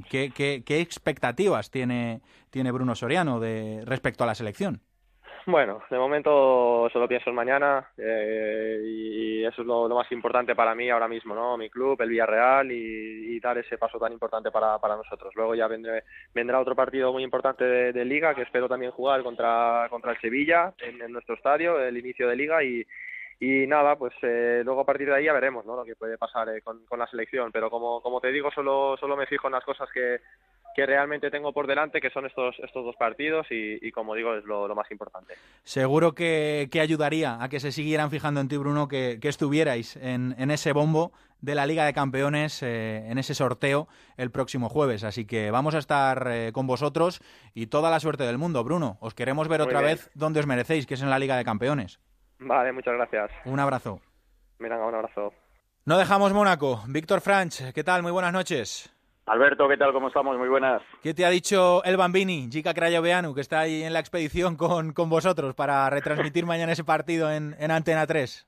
¿qué, 0.10 0.32
qué, 0.34 0.64
qué 0.66 0.80
expectativas 0.82 1.72
tiene, 1.72 2.22
tiene 2.50 2.72
Bruno 2.72 2.96
Soriano 2.96 3.40
de, 3.40 3.84
respecto 3.86 4.24
a 4.24 4.28
la 4.28 4.36
selección? 4.36 4.82
Bueno, 5.48 5.84
de 5.92 5.98
momento 6.00 6.90
solo 6.92 7.08
pienso 7.08 7.30
en 7.30 7.36
mañana 7.36 7.88
eh, 8.00 8.82
y 8.84 9.46
eso 9.46 9.62
es 9.62 9.68
lo, 9.68 9.88
más 9.90 10.12
importante 10.12 10.56
para 10.56 10.74
mí 10.74 10.90
ahora 10.90 11.08
mismo, 11.08 11.36
¿no? 11.36 11.56
Mi 11.56 11.70
club, 11.70 12.02
el 12.02 12.10
Villarreal 12.10 12.72
y, 12.72 13.36
y 13.36 13.40
dar 13.40 13.56
ese 13.60 13.78
paso 13.78 14.00
tan 14.00 14.12
importante 14.12 14.50
para, 14.50 14.80
para 14.80 14.96
nosotros. 14.96 15.36
Luego 15.36 15.54
ya 15.54 15.68
vendré, 15.68 16.04
vendrá 16.34 16.60
otro 16.60 16.76
partido 16.76 17.14
muy 17.14 17.22
importante 17.22 17.64
de, 17.64 18.06
Liga 18.06 18.34
que 18.34 18.42
espero 18.42 18.68
también 18.68 18.92
jugar 18.92 19.22
contra, 19.22 19.88
contra 19.92 20.14
el 20.14 20.20
Sevilla 20.20 20.74
en 20.80 21.12
nuestro 21.12 21.36
estadio, 21.36 21.80
el 21.80 21.98
inicio 21.98 22.28
de 22.28 22.36
Liga 22.36 22.64
y, 22.64 22.84
y 23.40 23.68
nada, 23.68 23.98
pues 23.98 24.14
eh, 24.22 24.62
luego 24.64 24.82
a 24.82 24.86
partir 24.86 25.08
de 25.08 25.16
ahí 25.16 25.26
ya 25.26 25.34
veremos 25.34 25.66
¿no? 25.66 25.76
lo 25.76 25.84
que 25.84 25.96
puede 25.96 26.18
pasar 26.18 26.50
eh, 26.50 26.62
con, 26.62 26.86
con, 26.86 27.00
la 27.00 27.08
selección, 27.08 27.52
pero 27.52 27.70
como, 27.70 28.02
como 28.02 28.22
te 28.22 28.32
digo, 28.32 28.50
solo, 28.52 28.96
solo 28.98 29.18
me 29.18 29.28
fijo 29.28 29.48
en 29.48 29.54
las 29.54 29.66
cosas 29.66 29.90
que, 29.94 30.22
que 30.76 30.86
realmente 30.86 31.32
tengo 31.32 31.54
por 31.54 31.68
delante, 31.68 32.02
que 32.02 32.10
son 32.10 32.26
estos, 32.26 32.56
estos 32.60 32.84
dos 32.84 32.96
partidos 32.98 33.48
y, 33.50 33.80
y 33.82 33.92
como 33.92 34.14
digo, 34.14 34.36
es 34.36 34.44
lo, 34.44 34.68
lo 34.68 34.76
más 34.76 34.92
importante. 34.92 35.34
Seguro 35.64 36.14
que, 36.14 36.68
que, 36.70 36.82
ayudaría 36.82 37.42
a 37.42 37.48
que 37.48 37.62
se 37.62 37.72
siguieran 37.72 38.12
fijando 38.12 38.42
en 38.42 38.50
ti, 38.50 38.58
Bruno, 38.58 38.90
que, 38.90 39.18
que 39.22 39.30
estuvierais 39.30 39.96
en, 39.96 40.36
en, 40.38 40.52
ese 40.52 40.74
bombo 40.74 41.14
de 41.40 41.56
la 41.56 41.66
Liga 41.66 41.86
de 41.86 41.94
Campeones, 41.94 42.62
eh, 42.62 43.06
en 43.10 43.18
ese 43.18 43.34
sorteo 43.34 43.88
el 44.18 44.32
próximo 44.32 44.68
jueves. 44.68 45.06
Así 45.06 45.26
que 45.26 45.50
vamos 45.50 45.76
a 45.76 45.80
estar 45.80 46.28
eh, 46.30 46.52
con 46.54 46.68
vosotros 46.68 47.22
y 47.54 47.68
toda 47.68 47.90
la 47.90 48.02
suerte 48.02 48.24
del 48.24 48.38
mundo, 48.38 48.62
Bruno. 48.64 48.98
Os 49.00 49.14
queremos 49.14 49.48
ver 49.48 49.62
Muy 49.62 49.68
otra 49.68 49.80
bien. 49.80 49.94
vez 49.94 50.12
donde 50.14 50.42
os 50.42 50.48
merecéis, 50.48 50.86
que 50.86 50.96
es 50.96 51.02
en 51.02 51.10
la 51.10 51.20
Liga 51.20 51.38
de 51.38 51.46
Campeones. 51.46 52.00
Vale, 52.40 52.72
muchas 52.72 52.94
gracias. 52.94 53.32
Un 53.46 53.60
abrazo. 53.60 54.00
Mira, 54.60 54.78
un 54.86 54.96
abrazo. 54.96 55.34
No 55.86 55.98
dejamos 55.98 56.34
Mónaco. 56.34 56.82
Víctor 56.88 57.22
Franch, 57.22 57.72
¿qué 57.74 57.84
tal? 57.84 58.02
Muy 58.02 58.12
buenas 58.12 58.34
noches. 58.34 58.92
Alberto, 59.28 59.68
¿qué 59.68 59.78
tal? 59.78 59.92
¿Cómo 59.92 60.08
estamos? 60.10 60.38
Muy 60.38 60.50
buenas. 60.50 60.82
¿Qué 61.02 61.14
te 61.14 61.26
ha 61.26 61.30
dicho 61.30 61.84
el 61.84 61.98
Bambini, 61.98 62.48
Gica 62.52 62.74
Crayoveanu, 62.74 63.34
que 63.34 63.42
está 63.42 63.62
ahí 63.62 63.84
en 63.84 63.94
la 63.94 64.00
expedición 64.00 64.56
con, 64.56 64.94
con 64.94 65.10
vosotros 65.10 65.56
para 65.56 65.90
retransmitir 65.90 66.46
mañana 66.48 66.74
ese 66.74 66.84
partido 66.84 67.32
en, 67.32 67.56
en 67.60 67.72
Antena 67.72 68.06
3? 68.06 68.48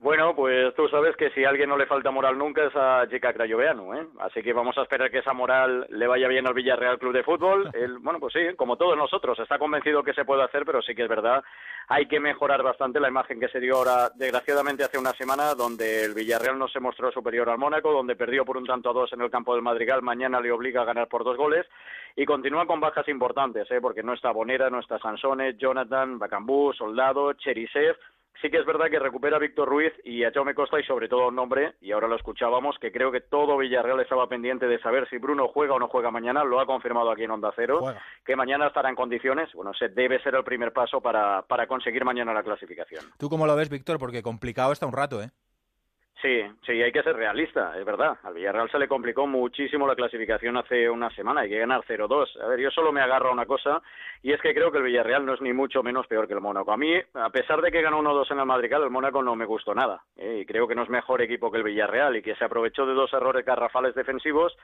Bueno, 0.00 0.32
pues 0.36 0.72
tú 0.76 0.88
sabes 0.88 1.16
que 1.16 1.30
si 1.30 1.44
a 1.44 1.48
alguien 1.48 1.68
no 1.68 1.76
le 1.76 1.86
falta 1.86 2.12
moral 2.12 2.38
nunca 2.38 2.64
es 2.64 2.76
a 2.76 3.04
Jica 3.10 3.32
Crayoveanu, 3.32 3.94
¿eh? 3.94 4.06
Así 4.20 4.42
que 4.44 4.52
vamos 4.52 4.78
a 4.78 4.82
esperar 4.82 5.10
que 5.10 5.18
esa 5.18 5.32
moral 5.32 5.88
le 5.90 6.06
vaya 6.06 6.28
bien 6.28 6.46
al 6.46 6.54
Villarreal 6.54 7.00
Club 7.00 7.12
de 7.12 7.24
Fútbol. 7.24 7.68
Él, 7.74 7.98
bueno, 7.98 8.20
pues 8.20 8.32
sí, 8.32 8.54
como 8.54 8.76
todos 8.76 8.96
nosotros, 8.96 9.36
está 9.40 9.58
convencido 9.58 10.04
que 10.04 10.14
se 10.14 10.24
puede 10.24 10.44
hacer, 10.44 10.64
pero 10.64 10.80
sí 10.82 10.94
que 10.94 11.02
es 11.02 11.08
verdad, 11.08 11.42
hay 11.88 12.06
que 12.06 12.20
mejorar 12.20 12.62
bastante 12.62 13.00
la 13.00 13.08
imagen 13.08 13.40
que 13.40 13.48
se 13.48 13.58
dio 13.58 13.74
ahora, 13.74 14.10
desgraciadamente, 14.14 14.84
hace 14.84 14.98
una 14.98 15.14
semana, 15.14 15.56
donde 15.56 16.04
el 16.04 16.14
Villarreal 16.14 16.56
no 16.56 16.68
se 16.68 16.78
mostró 16.78 17.10
superior 17.10 17.50
al 17.50 17.58
Mónaco, 17.58 17.90
donde 17.90 18.14
perdió 18.14 18.44
por 18.44 18.56
un 18.56 18.66
tanto 18.66 18.90
a 18.90 18.92
dos 18.92 19.12
en 19.12 19.22
el 19.22 19.32
campo 19.32 19.52
del 19.54 19.64
Madrigal, 19.64 20.02
mañana 20.02 20.40
le 20.40 20.52
obliga 20.52 20.82
a 20.82 20.84
ganar 20.84 21.08
por 21.08 21.24
dos 21.24 21.36
goles, 21.36 21.66
y 22.14 22.24
continúa 22.24 22.66
con 22.66 22.78
bajas 22.78 23.08
importantes, 23.08 23.68
¿eh? 23.72 23.80
Porque 23.80 24.04
no 24.04 24.12
está 24.12 24.30
Bonera, 24.30 24.70
no 24.70 24.78
está 24.78 25.00
Sansone, 25.00 25.56
Jonathan, 25.56 26.20
Bacambú, 26.20 26.72
Soldado, 26.72 27.32
Cherisev, 27.32 27.96
sí 28.40 28.50
que 28.50 28.58
es 28.58 28.66
verdad 28.66 28.90
que 28.90 28.98
recupera 28.98 29.36
a 29.36 29.40
Víctor 29.40 29.68
Ruiz 29.68 29.92
y 30.04 30.24
a 30.24 30.32
Jaume 30.32 30.54
Costa 30.54 30.78
y 30.80 30.84
sobre 30.84 31.08
todo 31.08 31.28
un 31.28 31.34
nombre, 31.34 31.74
y 31.80 31.92
ahora 31.92 32.08
lo 32.08 32.16
escuchábamos, 32.16 32.78
que 32.78 32.92
creo 32.92 33.10
que 33.10 33.20
todo 33.20 33.58
Villarreal 33.58 34.00
estaba 34.00 34.28
pendiente 34.28 34.66
de 34.66 34.78
saber 34.80 35.08
si 35.08 35.18
Bruno 35.18 35.48
juega 35.48 35.74
o 35.74 35.78
no 35.78 35.88
juega 35.88 36.10
mañana, 36.10 36.44
lo 36.44 36.60
ha 36.60 36.66
confirmado 36.66 37.10
aquí 37.10 37.24
en 37.24 37.30
Onda 37.30 37.52
Cero, 37.54 37.80
que 38.24 38.36
mañana 38.36 38.66
estará 38.68 38.88
en 38.88 38.94
condiciones, 38.94 39.52
bueno, 39.54 39.72
ese 39.72 39.88
debe 39.88 40.22
ser 40.22 40.34
el 40.34 40.44
primer 40.44 40.72
paso 40.72 41.00
para, 41.00 41.42
para 41.42 41.66
conseguir 41.66 42.04
mañana 42.04 42.32
la 42.32 42.42
clasificación. 42.42 43.04
¿Tú 43.18 43.28
cómo 43.28 43.46
lo 43.46 43.56
ves, 43.56 43.68
Víctor? 43.68 43.98
Porque 43.98 44.22
complicado 44.22 44.72
está 44.72 44.86
un 44.86 44.92
rato, 44.92 45.22
¿eh? 45.22 45.30
Sí, 46.20 46.42
sí, 46.66 46.72
hay 46.82 46.90
que 46.90 47.04
ser 47.04 47.14
realista, 47.14 47.78
es 47.78 47.84
verdad. 47.84 48.18
Al 48.24 48.34
Villarreal 48.34 48.68
se 48.70 48.78
le 48.78 48.88
complicó 48.88 49.28
muchísimo 49.28 49.86
la 49.86 49.94
clasificación 49.94 50.56
hace 50.56 50.90
una 50.90 51.10
semana, 51.10 51.42
hay 51.42 51.48
que 51.48 51.60
ganar 51.60 51.82
0-2. 51.86 52.42
A 52.42 52.48
ver, 52.48 52.58
yo 52.58 52.72
solo 52.72 52.90
me 52.90 53.00
agarro 53.00 53.28
a 53.28 53.32
una 53.32 53.46
cosa, 53.46 53.80
y 54.20 54.32
es 54.32 54.40
que 54.40 54.52
creo 54.52 54.72
que 54.72 54.78
el 54.78 54.84
Villarreal 54.84 55.24
no 55.24 55.34
es 55.34 55.40
ni 55.40 55.52
mucho 55.52 55.80
menos 55.84 56.08
peor 56.08 56.26
que 56.26 56.34
el 56.34 56.40
Mónaco. 56.40 56.72
A 56.72 56.76
mí, 56.76 56.92
a 57.14 57.30
pesar 57.30 57.62
de 57.62 57.70
que 57.70 57.82
ganó 57.82 58.02
1-2 58.02 58.32
en 58.32 58.40
el 58.40 58.46
Madrigal, 58.46 58.82
el 58.82 58.90
Mónaco 58.90 59.22
no 59.22 59.36
me 59.36 59.44
gustó 59.44 59.76
nada. 59.76 60.02
¿eh? 60.16 60.40
Y 60.40 60.46
creo 60.46 60.66
que 60.66 60.74
no 60.74 60.82
es 60.82 60.88
mejor 60.88 61.22
equipo 61.22 61.52
que 61.52 61.58
el 61.58 61.62
Villarreal, 61.62 62.16
y 62.16 62.22
que 62.22 62.34
se 62.34 62.44
aprovechó 62.44 62.84
de 62.84 62.94
dos 62.94 63.12
errores 63.12 63.44
garrafales 63.44 63.94
defensivos, 63.94 64.56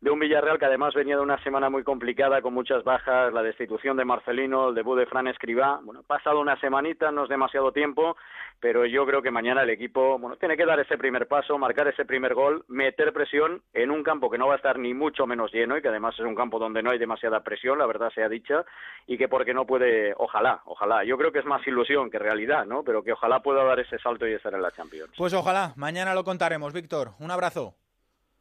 de 0.00 0.10
un 0.10 0.18
Villarreal 0.18 0.58
que 0.58 0.64
además 0.64 0.94
venía 0.94 1.16
de 1.16 1.22
una 1.22 1.42
semana 1.42 1.68
muy 1.68 1.82
complicada, 1.82 2.40
con 2.40 2.54
muchas 2.54 2.84
bajas, 2.84 3.34
la 3.34 3.42
destitución 3.42 3.98
de 3.98 4.06
Marcelino, 4.06 4.70
el 4.70 4.74
debut 4.74 4.98
de 4.98 5.04
Fran 5.04 5.26
Escribá. 5.26 5.78
Bueno, 5.82 6.04
pasado 6.04 6.40
una 6.40 6.58
semanita, 6.58 7.12
no 7.12 7.24
es 7.24 7.28
demasiado 7.28 7.70
tiempo, 7.70 8.16
pero 8.60 8.86
yo 8.86 9.04
creo 9.04 9.20
que 9.20 9.30
mañana 9.30 9.62
el 9.62 9.70
equipo, 9.70 10.18
bueno, 10.18 10.36
tiene 10.36 10.56
que 10.56 10.64
dar 10.64 10.80
ese 10.80 10.96
primer 11.02 11.26
paso, 11.26 11.58
marcar 11.58 11.88
ese 11.88 12.04
primer 12.06 12.32
gol, 12.32 12.64
meter 12.68 13.12
presión 13.12 13.60
en 13.74 13.90
un 13.90 14.02
campo 14.02 14.30
que 14.30 14.38
no 14.38 14.46
va 14.46 14.54
a 14.54 14.56
estar 14.56 14.78
ni 14.78 14.94
mucho 14.94 15.26
menos 15.26 15.52
lleno 15.52 15.76
y 15.76 15.82
que 15.82 15.88
además 15.88 16.14
es 16.14 16.24
un 16.24 16.36
campo 16.36 16.60
donde 16.60 16.82
no 16.82 16.90
hay 16.90 16.98
demasiada 16.98 17.40
presión, 17.40 17.78
la 17.78 17.86
verdad 17.86 18.10
sea 18.14 18.28
dicha, 18.28 18.64
y 19.08 19.18
que 19.18 19.28
porque 19.28 19.52
no 19.52 19.66
puede, 19.66 20.14
ojalá, 20.16 20.62
ojalá, 20.64 21.04
yo 21.04 21.18
creo 21.18 21.32
que 21.32 21.40
es 21.40 21.44
más 21.44 21.66
ilusión 21.66 22.08
que 22.08 22.20
realidad, 22.20 22.64
¿no? 22.64 22.84
Pero 22.84 23.02
que 23.02 23.12
ojalá 23.12 23.40
pueda 23.42 23.64
dar 23.64 23.80
ese 23.80 23.98
salto 23.98 24.26
y 24.26 24.32
estar 24.32 24.54
en 24.54 24.62
la 24.62 24.70
Champions. 24.70 25.10
Pues 25.18 25.34
ojalá, 25.34 25.72
mañana 25.76 26.14
lo 26.14 26.22
contaremos, 26.22 26.72
Víctor. 26.72 27.10
Un 27.18 27.32
abrazo. 27.32 27.74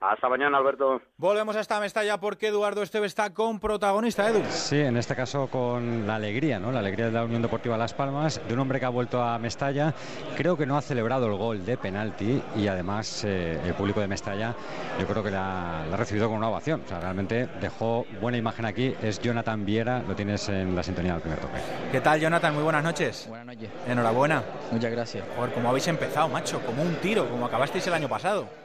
Hasta 0.02 0.28
mañana, 0.28 0.58
Alberto. 0.58 1.00
Volvemos 1.18 1.56
hasta 1.56 1.80
Mestalla 1.80 2.20
porque 2.20 2.48
Eduardo 2.48 2.82
Esteve 2.82 3.06
está 3.06 3.36
con 3.36 3.60
protagonista, 3.60 4.28
Edu. 4.28 4.42
Sí, 4.50 4.80
en 4.80 4.98
este 4.98 5.16
caso 5.16 5.46
con 5.46 6.08
la 6.08 6.16
alegría, 6.16 6.60
¿no? 6.60 6.72
La 6.72 6.80
alegría 6.80 7.06
de 7.06 7.12
la 7.12 7.24
Unión 7.24 7.44
Deportiva 7.44 7.78
Las 7.78 7.94
Palmas, 7.94 8.42
de 8.48 8.54
un 8.56 8.62
hombre 8.62 8.80
que 8.80 8.86
ha 8.86 8.90
vuelto 8.90 9.22
a 9.22 9.38
Mestalla. 9.38 9.94
Creo 10.36 10.58
que 10.58 10.66
no 10.66 10.76
ha 10.76 10.82
celebrado 10.82 11.28
el 11.28 11.36
gol 11.36 11.64
de 11.64 11.78
penalti 11.78 12.42
y 12.56 12.66
además 12.66 13.24
eh, 13.26 13.62
el 13.64 13.76
público 13.76 14.00
de 14.00 14.08
Mestalla 14.08 14.56
yo 15.00 15.06
creo 15.06 15.22
que 15.22 15.30
la, 15.30 15.86
la, 15.88 15.94
ha 15.94 15.98
recibido 15.98 16.28
con 16.30 16.38
una 16.38 16.50
ovación. 16.50 16.82
O 16.84 16.88
sea, 16.88 17.00
realmente 17.00 17.48
dejó 17.62 18.08
buena 18.20 18.40
imagen 18.40 18.66
aquí. 18.66 18.96
Es 19.04 19.20
Jonathan 19.20 19.64
Viera, 19.64 20.02
lo 20.02 20.16
tienes 20.16 20.50
en 20.50 20.76
la 20.76 20.82
sintonía 20.82 21.14
del 21.14 21.22
primer 21.22 21.40
toque. 21.40 21.60
¿Qué 21.92 22.02
tal, 22.02 22.20
Jonathan? 22.20 22.56
Muy 22.56 22.64
buenas 22.64 22.84
noches. 22.84 23.28
Buenas 23.30 23.46
noches. 23.46 23.70
Enhorabuena. 23.88 24.44
Muchas 24.72 24.92
gracias. 24.92 25.24
Joder, 25.38 25.54
como 25.54 25.70
habéis 25.70 25.88
empezado, 25.88 26.28
macho, 26.28 26.60
como 26.66 26.82
un 26.82 26.96
tiro, 26.96 27.30
como 27.30 27.46
acabasteis 27.46 27.86
el 27.86 27.94
año 27.94 28.10
pasado. 28.10 28.61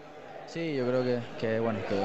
Sí, 0.47 0.74
yo 0.74 0.86
creo 0.86 1.03
que, 1.03 1.18
que 1.40 1.59
bueno 1.59 1.80
que, 1.88 2.01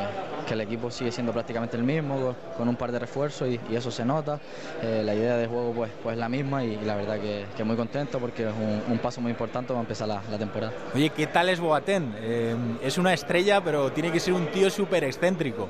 que, 0.47 0.53
el 0.55 0.61
equipo 0.61 0.89
sigue 0.89 1.11
siendo 1.11 1.31
prácticamente 1.31 1.77
el 1.77 1.83
mismo, 1.83 2.35
con 2.57 2.67
un 2.67 2.75
par 2.75 2.91
de 2.91 2.97
refuerzos 2.97 3.47
y, 3.47 3.59
y 3.69 3.75
eso 3.75 3.91
se 3.91 4.03
nota. 4.03 4.39
Eh, 4.81 5.03
la 5.05 5.13
idea 5.13 5.37
de 5.37 5.47
juego 5.47 5.71
pues, 5.73 5.91
pues 6.01 6.13
es 6.13 6.19
la 6.19 6.27
misma 6.27 6.63
y, 6.63 6.73
y 6.73 6.85
la 6.85 6.95
verdad 6.95 7.19
que, 7.19 7.45
que, 7.55 7.63
muy 7.63 7.75
contento 7.75 8.19
porque 8.19 8.47
es 8.47 8.53
un, 8.53 8.93
un, 8.93 8.97
paso 8.99 9.21
muy 9.21 9.31
importante 9.31 9.69
para 9.69 9.81
empezar 9.81 10.07
la, 10.07 10.23
la 10.29 10.37
temporada. 10.37 10.73
Oye, 10.95 11.11
¿qué 11.11 11.27
tal 11.27 11.49
es 11.49 11.59
Boateng? 11.59 12.15
Eh, 12.17 12.55
es 12.81 12.97
una 12.97 13.13
estrella, 13.13 13.61
pero 13.61 13.91
tiene 13.91 14.11
que 14.11 14.19
ser 14.19 14.33
un 14.33 14.47
tío 14.47 14.69
súper 14.69 15.03
excéntrico. 15.03 15.69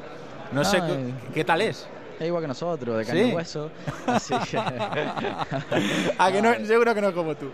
No, 0.54 0.62
no 0.62 0.66
sé 0.66 0.82
qué, 0.82 1.14
qué 1.34 1.44
tal 1.44 1.62
es 1.62 1.88
es 2.22 2.28
igual 2.28 2.44
que 2.44 2.48
nosotros, 2.48 2.98
de 2.98 3.06
carne 3.06 3.24
¿Sí? 3.24 3.30
y 3.32 3.34
hueso. 3.34 3.72
Así 4.08 4.34
que. 4.50 4.58
ah, 6.18 6.32
que 6.32 6.42
no, 6.42 6.54
seguro 6.66 6.94
que 6.94 7.02
no 7.02 7.14
como 7.14 7.36
tú. 7.36 7.52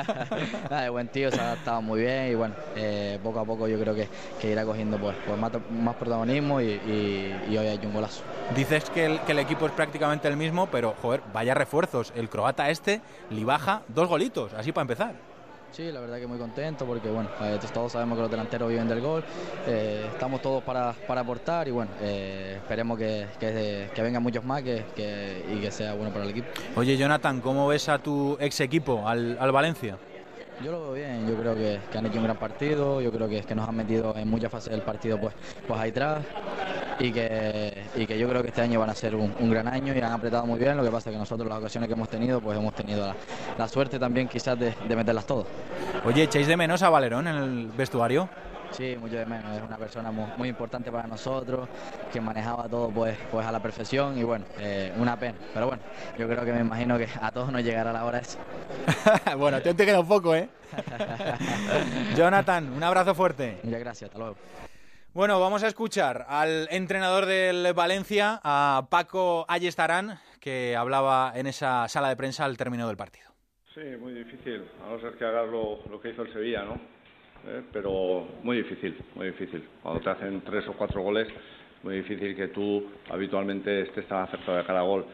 Nada, 0.70 0.90
buen 0.90 1.08
tío, 1.08 1.30
se 1.30 1.40
ha 1.40 1.52
adaptado 1.52 1.82
muy 1.82 2.00
bien 2.00 2.32
y 2.32 2.34
bueno, 2.34 2.54
eh, 2.76 3.18
poco 3.22 3.40
a 3.40 3.44
poco 3.44 3.68
yo 3.68 3.78
creo 3.78 3.94
que, 3.94 4.08
que 4.40 4.50
irá 4.50 4.64
cogiendo 4.64 4.98
pues, 4.98 5.16
pues 5.26 5.38
más, 5.38 5.52
más, 5.70 5.94
protagonismo 5.96 6.60
y, 6.60 6.66
y, 6.66 7.36
y, 7.50 7.58
hoy 7.58 7.66
hay 7.66 7.80
un 7.84 7.92
golazo. 7.92 8.22
Dices 8.56 8.88
que 8.90 9.06
el, 9.06 9.20
que 9.20 9.32
el, 9.32 9.38
equipo 9.38 9.66
es 9.66 9.72
prácticamente 9.72 10.28
el 10.28 10.36
mismo, 10.36 10.68
pero 10.70 10.94
joder, 11.02 11.22
vaya 11.32 11.54
refuerzos. 11.54 12.12
El 12.16 12.28
croata 12.28 12.70
este 12.70 13.00
le 13.30 13.44
baja 13.44 13.82
dos 13.88 14.08
golitos, 14.08 14.54
así 14.54 14.72
para 14.72 14.82
empezar. 14.82 15.29
Sí, 15.72 15.92
la 15.92 16.00
verdad 16.00 16.18
que 16.18 16.26
muy 16.26 16.38
contento 16.38 16.84
porque 16.84 17.08
bueno, 17.08 17.30
eh, 17.42 17.58
todos 17.72 17.92
sabemos 17.92 18.16
que 18.16 18.22
los 18.22 18.30
delanteros 18.30 18.68
viven 18.68 18.88
del 18.88 19.00
gol, 19.00 19.22
eh, 19.68 20.04
estamos 20.12 20.42
todos 20.42 20.64
para, 20.64 20.92
para 21.06 21.20
aportar 21.20 21.68
y 21.68 21.70
bueno, 21.70 21.92
eh, 22.00 22.54
esperemos 22.56 22.98
que, 22.98 23.26
que, 23.38 23.88
que, 23.94 24.02
vengan 24.02 24.20
muchos 24.20 24.44
más 24.44 24.62
que, 24.62 24.84
que, 24.96 25.44
y 25.48 25.60
que 25.60 25.70
sea 25.70 25.94
bueno 25.94 26.12
para 26.12 26.24
el 26.24 26.30
equipo. 26.30 26.48
Oye 26.74 26.96
Jonathan, 26.96 27.40
¿cómo 27.40 27.68
ves 27.68 27.88
a 27.88 27.98
tu 27.98 28.36
ex 28.40 28.60
equipo, 28.60 29.06
al, 29.06 29.38
al 29.38 29.52
Valencia? 29.52 29.96
Yo 30.64 30.72
lo 30.72 30.82
veo 30.82 30.92
bien, 30.92 31.28
yo 31.28 31.36
creo 31.36 31.54
que, 31.54 31.78
que, 31.90 31.98
han 31.98 32.06
hecho 32.06 32.18
un 32.18 32.24
gran 32.24 32.36
partido, 32.36 33.00
yo 33.00 33.12
creo 33.12 33.28
que, 33.28 33.42
que 33.42 33.54
nos 33.54 33.68
han 33.68 33.76
metido 33.76 34.14
en 34.16 34.28
muchas 34.28 34.50
fases 34.50 34.72
del 34.72 34.82
partido 34.82 35.18
pues, 35.20 35.34
pues 35.66 35.80
ahí 35.80 35.90
atrás 35.90 36.18
y 37.00 37.12
que, 37.12 37.82
y 37.96 38.06
que 38.06 38.18
yo 38.18 38.28
creo 38.28 38.42
que 38.42 38.48
este 38.48 38.60
año 38.60 38.78
van 38.78 38.90
a 38.90 38.94
ser 38.94 39.14
un, 39.14 39.34
un, 39.38 39.50
gran 39.50 39.66
año 39.66 39.94
y 39.94 39.98
han 39.98 40.12
apretado 40.12 40.46
muy 40.46 40.58
bien, 40.58 40.76
lo 40.76 40.84
que 40.84 40.90
pasa 40.90 41.10
es 41.10 41.14
que 41.14 41.18
nosotros 41.18 41.48
las 41.48 41.58
ocasiones 41.58 41.88
que 41.88 41.94
hemos 41.94 42.08
tenido 42.08 42.40
pues 42.40 42.58
hemos 42.58 42.74
tenido 42.74 43.06
la, 43.06 43.16
la 43.58 43.68
suerte 43.68 43.98
también 43.98 44.28
quizás 44.28 44.58
de, 44.58 44.74
de 44.86 44.96
meterlas 44.96 45.26
todas. 45.26 45.46
Oye, 46.04 46.24
¿echáis 46.24 46.46
de 46.46 46.56
menos 46.56 46.82
a 46.82 46.90
Valerón 46.90 47.26
en 47.26 47.36
el 47.36 47.66
vestuario? 47.68 48.28
Sí, 48.70 48.96
mucho 49.00 49.16
de 49.16 49.26
menos. 49.26 49.56
Es 49.56 49.62
una 49.62 49.76
persona 49.76 50.12
muy, 50.12 50.26
muy, 50.36 50.48
importante 50.48 50.92
para 50.92 51.08
nosotros, 51.08 51.68
que 52.12 52.20
manejaba 52.20 52.68
todo 52.68 52.88
pues, 52.90 53.16
pues 53.30 53.44
a 53.44 53.50
la 53.50 53.60
perfección 53.60 54.16
y 54.16 54.22
bueno, 54.22 54.44
eh, 54.58 54.92
una 54.96 55.18
pena. 55.18 55.38
Pero 55.52 55.66
bueno, 55.66 55.82
yo 56.18 56.28
creo 56.28 56.44
que 56.44 56.52
me 56.52 56.60
imagino 56.60 56.96
que 56.96 57.08
a 57.20 57.32
todos 57.32 57.50
nos 57.50 57.62
llegará 57.62 57.92
la 57.92 58.04
hora 58.04 58.18
esa. 58.18 58.38
bueno, 59.36 59.60
te, 59.60 59.74
te 59.74 59.84
queda 59.84 60.00
un 60.00 60.08
poco, 60.08 60.34
¿eh? 60.34 60.48
Jonathan, 62.16 62.72
un 62.72 62.82
abrazo 62.82 63.14
fuerte. 63.14 63.58
Muchas 63.64 63.80
gracias, 63.80 64.08
hasta 64.08 64.18
luego. 64.18 64.36
Bueno, 65.12 65.40
vamos 65.40 65.64
a 65.64 65.66
escuchar 65.66 66.24
al 66.28 66.68
entrenador 66.70 67.26
del 67.26 67.72
Valencia, 67.74 68.40
a 68.44 68.86
Paco 68.88 69.44
Ayestarán, 69.48 70.20
que 70.38 70.76
hablaba 70.76 71.32
en 71.34 71.48
esa 71.48 71.88
sala 71.88 72.10
de 72.10 72.16
prensa 72.16 72.44
al 72.44 72.56
término 72.56 72.86
del 72.86 72.96
partido. 72.96 73.28
Sí, 73.74 73.80
muy 73.98 74.12
difícil, 74.12 74.62
a 74.86 74.90
no 74.90 75.00
ser 75.00 75.14
que 75.14 75.24
hagas 75.24 75.48
lo, 75.50 75.80
lo 75.90 76.00
que 76.00 76.10
hizo 76.10 76.22
el 76.22 76.32
Sevilla, 76.32 76.62
¿no? 76.62 76.74
Eh, 77.44 77.60
pero 77.72 78.28
muy 78.44 78.58
difícil, 78.58 78.96
muy 79.16 79.26
difícil. 79.26 79.68
Cuando 79.82 80.00
te 80.00 80.10
hacen 80.10 80.42
tres 80.42 80.68
o 80.68 80.74
cuatro 80.74 81.02
goles, 81.02 81.26
muy 81.82 81.96
difícil 81.96 82.36
que 82.36 82.46
tú 82.48 82.86
habitualmente 83.10 83.82
estés 83.82 84.06
tan 84.06 84.22
acertado 84.22 84.58
de 84.58 84.64
cada 84.64 84.82
gol. 84.82 85.06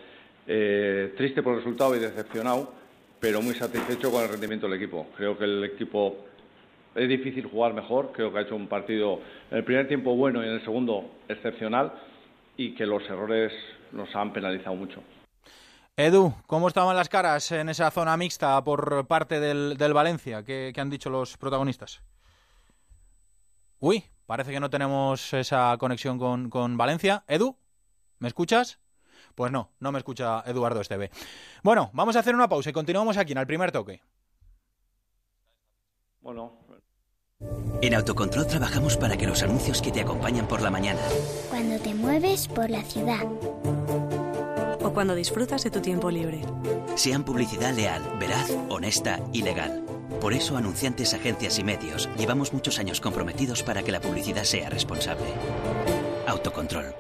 Eh, 0.47 1.15
triste 1.17 1.43
por 1.43 1.55
el 1.55 1.61
resultado 1.61 1.97
y 1.97 2.01
decepcionado, 2.01 2.71
pero 3.19 3.41
muy 3.41 3.55
satisfecho 3.55 4.11
con 4.11 4.25
el 4.25 4.29
rendimiento 4.29 4.69
del 4.69 4.77
equipo. 4.77 5.07
Creo 5.17 5.39
que 5.39 5.45
el 5.45 5.65
equipo 5.65 6.27
es 6.97 7.09
difícil 7.09 7.47
jugar 7.47 7.75
mejor, 7.75 8.13
creo 8.13 8.33
que 8.33 8.39
ha 8.39 8.43
hecho 8.43 8.57
un 8.57 8.69
partido 8.69 9.21
en 9.51 9.59
el 9.59 9.65
primer 9.65 9.87
tiempo 9.87 10.17
bueno 10.17 10.43
y 10.43 10.49
en 10.49 10.55
el 10.55 10.65
segundo 10.65 11.11
excepcional 11.29 11.93
y 12.57 12.75
que 12.75 12.87
los 12.87 13.03
errores 13.05 13.53
nos 13.93 14.15
han 14.17 14.33
penalizado 14.33 14.75
mucho. 14.75 15.03
Edu, 15.97 16.35
¿cómo 16.47 16.69
estaban 16.69 16.97
las 16.97 17.09
caras 17.09 17.51
en 17.53 17.69
esa 17.69 17.91
zona 17.91 18.17
mixta 18.17 18.63
por 18.65 19.07
parte 19.07 19.41
del, 19.41 19.77
del 19.79 19.95
Valencia? 19.95 20.43
¿Qué, 20.43 20.73
¿Qué, 20.75 20.81
han 20.81 20.91
dicho 20.91 21.09
los 21.09 21.37
protagonistas? 21.39 22.03
Uy, 23.79 24.05
parece 24.27 24.53
que 24.53 24.61
no 24.61 24.69
tenemos 24.69 25.33
esa 25.33 25.77
conexión 25.79 26.19
con, 26.19 26.51
con 26.51 26.77
Valencia. 26.77 27.25
Edu, 27.29 27.57
¿me 28.19 28.29
escuchas? 28.29 28.79
Pues 29.35 29.53
no, 29.53 29.71
no 29.81 29.93
me 29.93 29.99
escucha 29.99 30.43
Eduardo 30.47 30.81
Esteve. 30.81 31.11
Bueno, 31.63 31.91
vamos 31.93 32.17
a 32.17 32.21
hacer 32.21 32.35
una 32.35 32.49
pausa 32.49 32.71
y 32.71 32.73
continuamos 32.73 33.17
aquí 33.17 33.33
en 33.33 33.39
el 33.39 33.47
primer 33.47 33.73
toque. 33.73 34.03
Bueno. 36.21 36.66
En 37.83 37.95
Autocontrol 37.95 38.47
trabajamos 38.47 38.97
para 38.97 39.17
que 39.17 39.27
los 39.27 39.43
anuncios 39.43 39.83
que 39.83 39.93
te 39.93 40.01
acompañan 40.01 40.49
por 40.49 40.63
la 40.63 40.71
mañana. 40.71 41.01
Cuando 41.51 41.79
te 41.79 41.95
mueves 41.95 42.49
por 42.49 42.71
la 42.71 42.83
ciudad. 42.83 43.25
O 44.83 44.91
cuando 44.93 45.15
disfrutas 45.15 45.63
de 45.63 45.71
tu 45.71 45.81
tiempo 45.81 46.11
libre. 46.11 46.41
Sean 46.95 47.25
publicidad 47.25 47.75
leal, 47.75 48.03
veraz, 48.19 48.51
honesta 48.71 49.21
y 49.33 49.43
legal. 49.43 49.85
Por 50.21 50.33
eso, 50.33 50.57
anunciantes, 50.57 51.13
agencias 51.13 51.59
y 51.59 51.65
medios, 51.65 52.09
llevamos 52.17 52.53
muchos 52.55 52.79
años 52.79 53.01
comprometidos 53.01 53.63
para 53.63 53.83
que 53.83 53.93
la 53.93 54.01
publicidad 54.01 54.45
sea 54.45 54.71
responsable. 54.71 55.27
Autocontrol. 56.27 56.95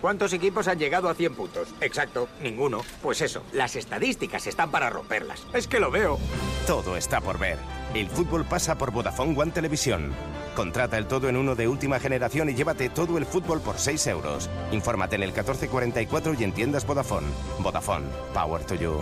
¿Cuántos 0.00 0.32
equipos 0.32 0.66
han 0.68 0.78
llegado 0.78 1.10
a 1.10 1.14
100 1.14 1.34
puntos? 1.34 1.68
Exacto, 1.80 2.28
ninguno. 2.40 2.82
Pues 3.02 3.20
eso, 3.20 3.42
las 3.52 3.76
estadísticas 3.76 4.46
están 4.46 4.70
para 4.70 4.88
romperlas. 4.88 5.44
Es 5.52 5.66
que 5.68 5.80
lo 5.80 5.90
veo. 5.90 6.18
Todo 6.66 6.96
está 6.96 7.20
por 7.20 7.38
ver. 7.38 7.58
El 7.94 8.08
fútbol 8.08 8.44
pasa 8.44 8.76
por 8.76 8.92
Vodafone 8.92 9.36
One 9.36 9.50
Televisión. 9.50 10.12
Contrata 10.54 10.96
el 10.96 11.06
todo 11.06 11.28
en 11.28 11.36
uno 11.36 11.56
de 11.56 11.66
última 11.66 11.98
generación 11.98 12.48
y 12.48 12.54
llévate 12.54 12.88
todo 12.88 13.18
el 13.18 13.26
fútbol 13.26 13.60
por 13.60 13.78
6 13.78 14.06
euros. 14.06 14.48
Infórmate 14.70 15.16
en 15.16 15.24
el 15.24 15.30
1444 15.30 16.34
y 16.34 16.44
en 16.44 16.52
tiendas 16.52 16.86
Vodafone. 16.86 17.26
Vodafone, 17.58 18.06
power 18.32 18.62
to 18.62 18.76
you. 18.76 19.00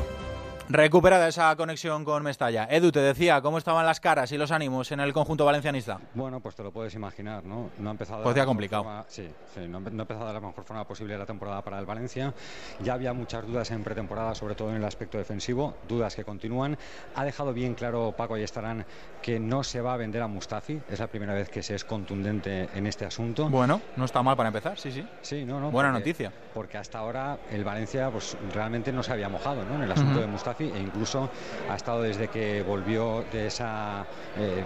Recuperada 0.71 1.29
esa 1.29 1.57
conexión 1.57 2.05
con 2.05 2.23
Mestalla. 2.23 2.69
Edu, 2.71 2.93
te 2.93 3.01
decía, 3.01 3.41
¿cómo 3.41 3.57
estaban 3.57 3.87
las 3.87 4.01
caras 4.01 4.33
y 4.33 4.37
los 4.37 4.51
ánimos 4.51 4.93
en 4.93 5.01
el 5.01 5.15
conjunto 5.15 5.47
valencianista? 5.47 5.99
Bueno, 6.13 6.41
pues 6.41 6.57
te 6.57 6.63
lo 6.63 6.71
puedes 6.71 6.95
imaginar, 6.95 7.43
¿no? 7.43 7.71
No 7.79 7.89
ha 7.89 7.93
empezado... 7.93 8.23
Pues 8.23 8.37
ya 8.37 8.45
complicado. 8.45 8.85
Forma, 8.85 9.07
sí, 9.09 9.31
sí 9.55 9.61
no, 9.67 9.81
no, 9.81 9.87
ha 9.87 10.03
empezado 10.03 10.27
de 10.27 10.35
la 10.35 10.41
mejor 10.41 10.65
forma 10.65 10.87
posible 10.87 11.17
la 11.17 11.25
temporada 11.25 11.63
para 11.63 11.79
el 11.79 11.87
Valencia. 11.87 12.35
Ya 12.81 12.93
había 12.93 13.15
muchas 13.15 13.47
dudas 13.47 13.71
en 13.71 13.83
pretemporada, 13.83 14.35
sobre 14.35 14.57
todo 14.57 14.69
en 14.69 14.77
el 14.77 14.85
aspecto 14.85 15.17
defensivo, 15.17 15.75
dudas 15.89 16.15
que 16.15 16.25
continúan. 16.25 16.77
Ha 17.15 17.25
dejado 17.25 17.55
bien 17.55 17.73
claro 17.75 18.13
Paco 18.15 18.37
y 18.37 18.43
estarán 18.43 18.85
que 19.23 19.41
no 19.41 19.65
se 19.65 19.81
va 19.81 19.95
a 19.95 19.97
vender 19.97 20.21
a 20.21 20.27
Mustafi. 20.27 20.83
Es 20.91 20.99
la 20.99 21.07
primera 21.07 21.33
vez 21.33 21.49
que 21.49 21.63
se 21.63 21.77
es 21.77 21.85
contundente 21.87 22.69
en 22.75 22.87
este 22.87 23.07
asunto. 23.07 23.49
Bueno, 23.49 23.81
no 23.97 24.05
está 24.05 24.23
mal 24.23 24.37
para 24.37 24.49
empezar, 24.49 24.79
sí, 24.79 24.93
sí. 24.93 25.03
Sí, 25.23 25.47
no, 25.47 25.61
no. 25.61 25.71
Buena 25.71 25.93
porque, 25.93 26.01
noticia. 26.11 26.33
Porque 26.53 26.77
hasta 26.77 26.99
ahora 26.99 27.39
el 27.51 27.65
Valencia 27.65 28.11
pues 28.11 28.37
realmente 28.53 28.93
no 28.93 29.03
se 29.03 29.15
había 29.15 29.31
mojado 29.31 29.65
¿no? 29.65 29.77
en 29.77 29.85
el 29.85 29.93
asunto 29.93 30.13
uh 30.13 30.17
-huh. 30.17 30.21
de 30.21 30.27
Mustafi 30.27 30.58
e 30.65 30.81
incluso 30.81 31.31
ha 31.71 31.77
estado 31.77 32.03
desde 32.03 32.29
que 32.29 32.63
volvió 32.63 33.25
de 33.33 33.47
esa 33.47 34.05
eh, 34.37 34.65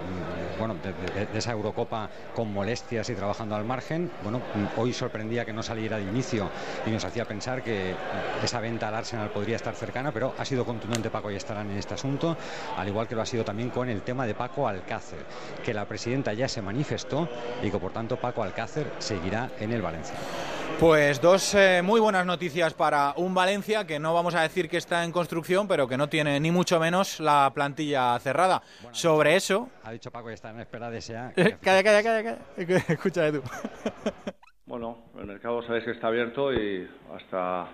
bueno 0.59 0.77
de, 0.83 1.39
esa 1.39 1.53
Eurocopa 1.53 2.09
con 2.35 2.53
molestias 2.53 3.09
y 3.11 3.15
trabajando 3.15 3.55
al 3.55 3.65
margen 3.65 4.11
bueno 4.23 4.41
hoy 4.77 4.93
sorprendía 4.93 5.45
que 5.45 5.53
no 5.53 5.63
saliera 5.63 5.99
de 5.99 6.05
inicio 6.05 6.49
y 6.87 6.91
nos 6.91 7.05
hacía 7.05 7.25
pensar 7.25 7.63
que 7.63 7.95
esa 8.43 8.61
venta 8.61 8.89
al 8.89 8.95
Arsenal 8.95 9.31
podría 9.31 9.57
estar 9.57 9.75
cercana 9.75 10.13
pero 10.13 10.35
ha 10.39 10.45
sido 10.45 10.65
contundente 10.65 11.11
Paco 11.11 11.31
y 11.31 11.37
estarán 11.37 11.71
en 11.71 11.79
este 11.79 11.95
asunto 11.95 12.37
al 12.77 12.89
igual 12.89 13.07
que 13.07 13.15
lo 13.15 13.23
ha 13.23 13.27
sido 13.27 13.45
también 13.45 13.71
con 13.71 13.89
el 13.89 14.03
tema 14.03 14.27
de 14.27 14.35
Paco 14.35 14.69
Alcácer 14.69 15.25
que 15.65 15.75
la 15.75 15.85
presidenta 15.85 16.33
ya 16.33 16.49
se 16.49 16.63
manifestó 16.63 17.29
y 17.63 17.71
que 17.71 17.79
por 17.79 17.93
tanto 17.93 18.17
Paco 18.17 18.43
Alcácer 18.43 18.87
seguirá 18.99 19.51
en 19.59 19.73
el 19.73 19.83
Valencia 19.83 20.17
pues 20.79 21.21
dos 21.21 21.55
eh, 21.55 21.81
muy 21.83 22.01
buenas 22.01 22.27
noticias 22.27 22.75
para 22.75 23.15
un 23.17 23.35
Valencia 23.35 23.87
que 23.87 23.99
no 23.99 24.15
vamos 24.15 24.35
a 24.35 24.43
decir 24.43 24.69
que 24.69 24.77
está 24.77 25.05
en 25.05 25.13
construcción, 25.13 25.69
pero 25.69 25.87
que 25.87 25.97
no 25.97 26.09
tiene 26.09 26.39
ni 26.41 26.51
mucho 26.51 26.81
menos 26.81 27.21
la 27.21 27.51
plantilla 27.55 28.19
cerrada. 28.19 28.63
Bueno, 28.83 28.95
Sobre 28.95 29.37
eso. 29.37 29.69
Ha 29.85 29.93
dicho 29.93 30.11
Paco 30.11 30.29
que 30.29 30.35
está 30.35 30.51
en 30.51 30.61
espera 30.61 30.91
de 30.91 30.99
ese. 30.99 31.15
calla, 31.61 31.83
calla, 31.83 32.03
calla, 32.03 32.23
calla. 32.23 32.39
Escucha, 32.89 33.27
Edu. 33.27 33.43
bueno, 34.67 34.99
el 35.19 35.27
mercado 35.27 35.63
sabéis 35.63 35.85
que 35.85 35.93
está 35.93 36.09
abierto 36.09 36.53
y 36.53 36.89
hasta. 37.15 37.69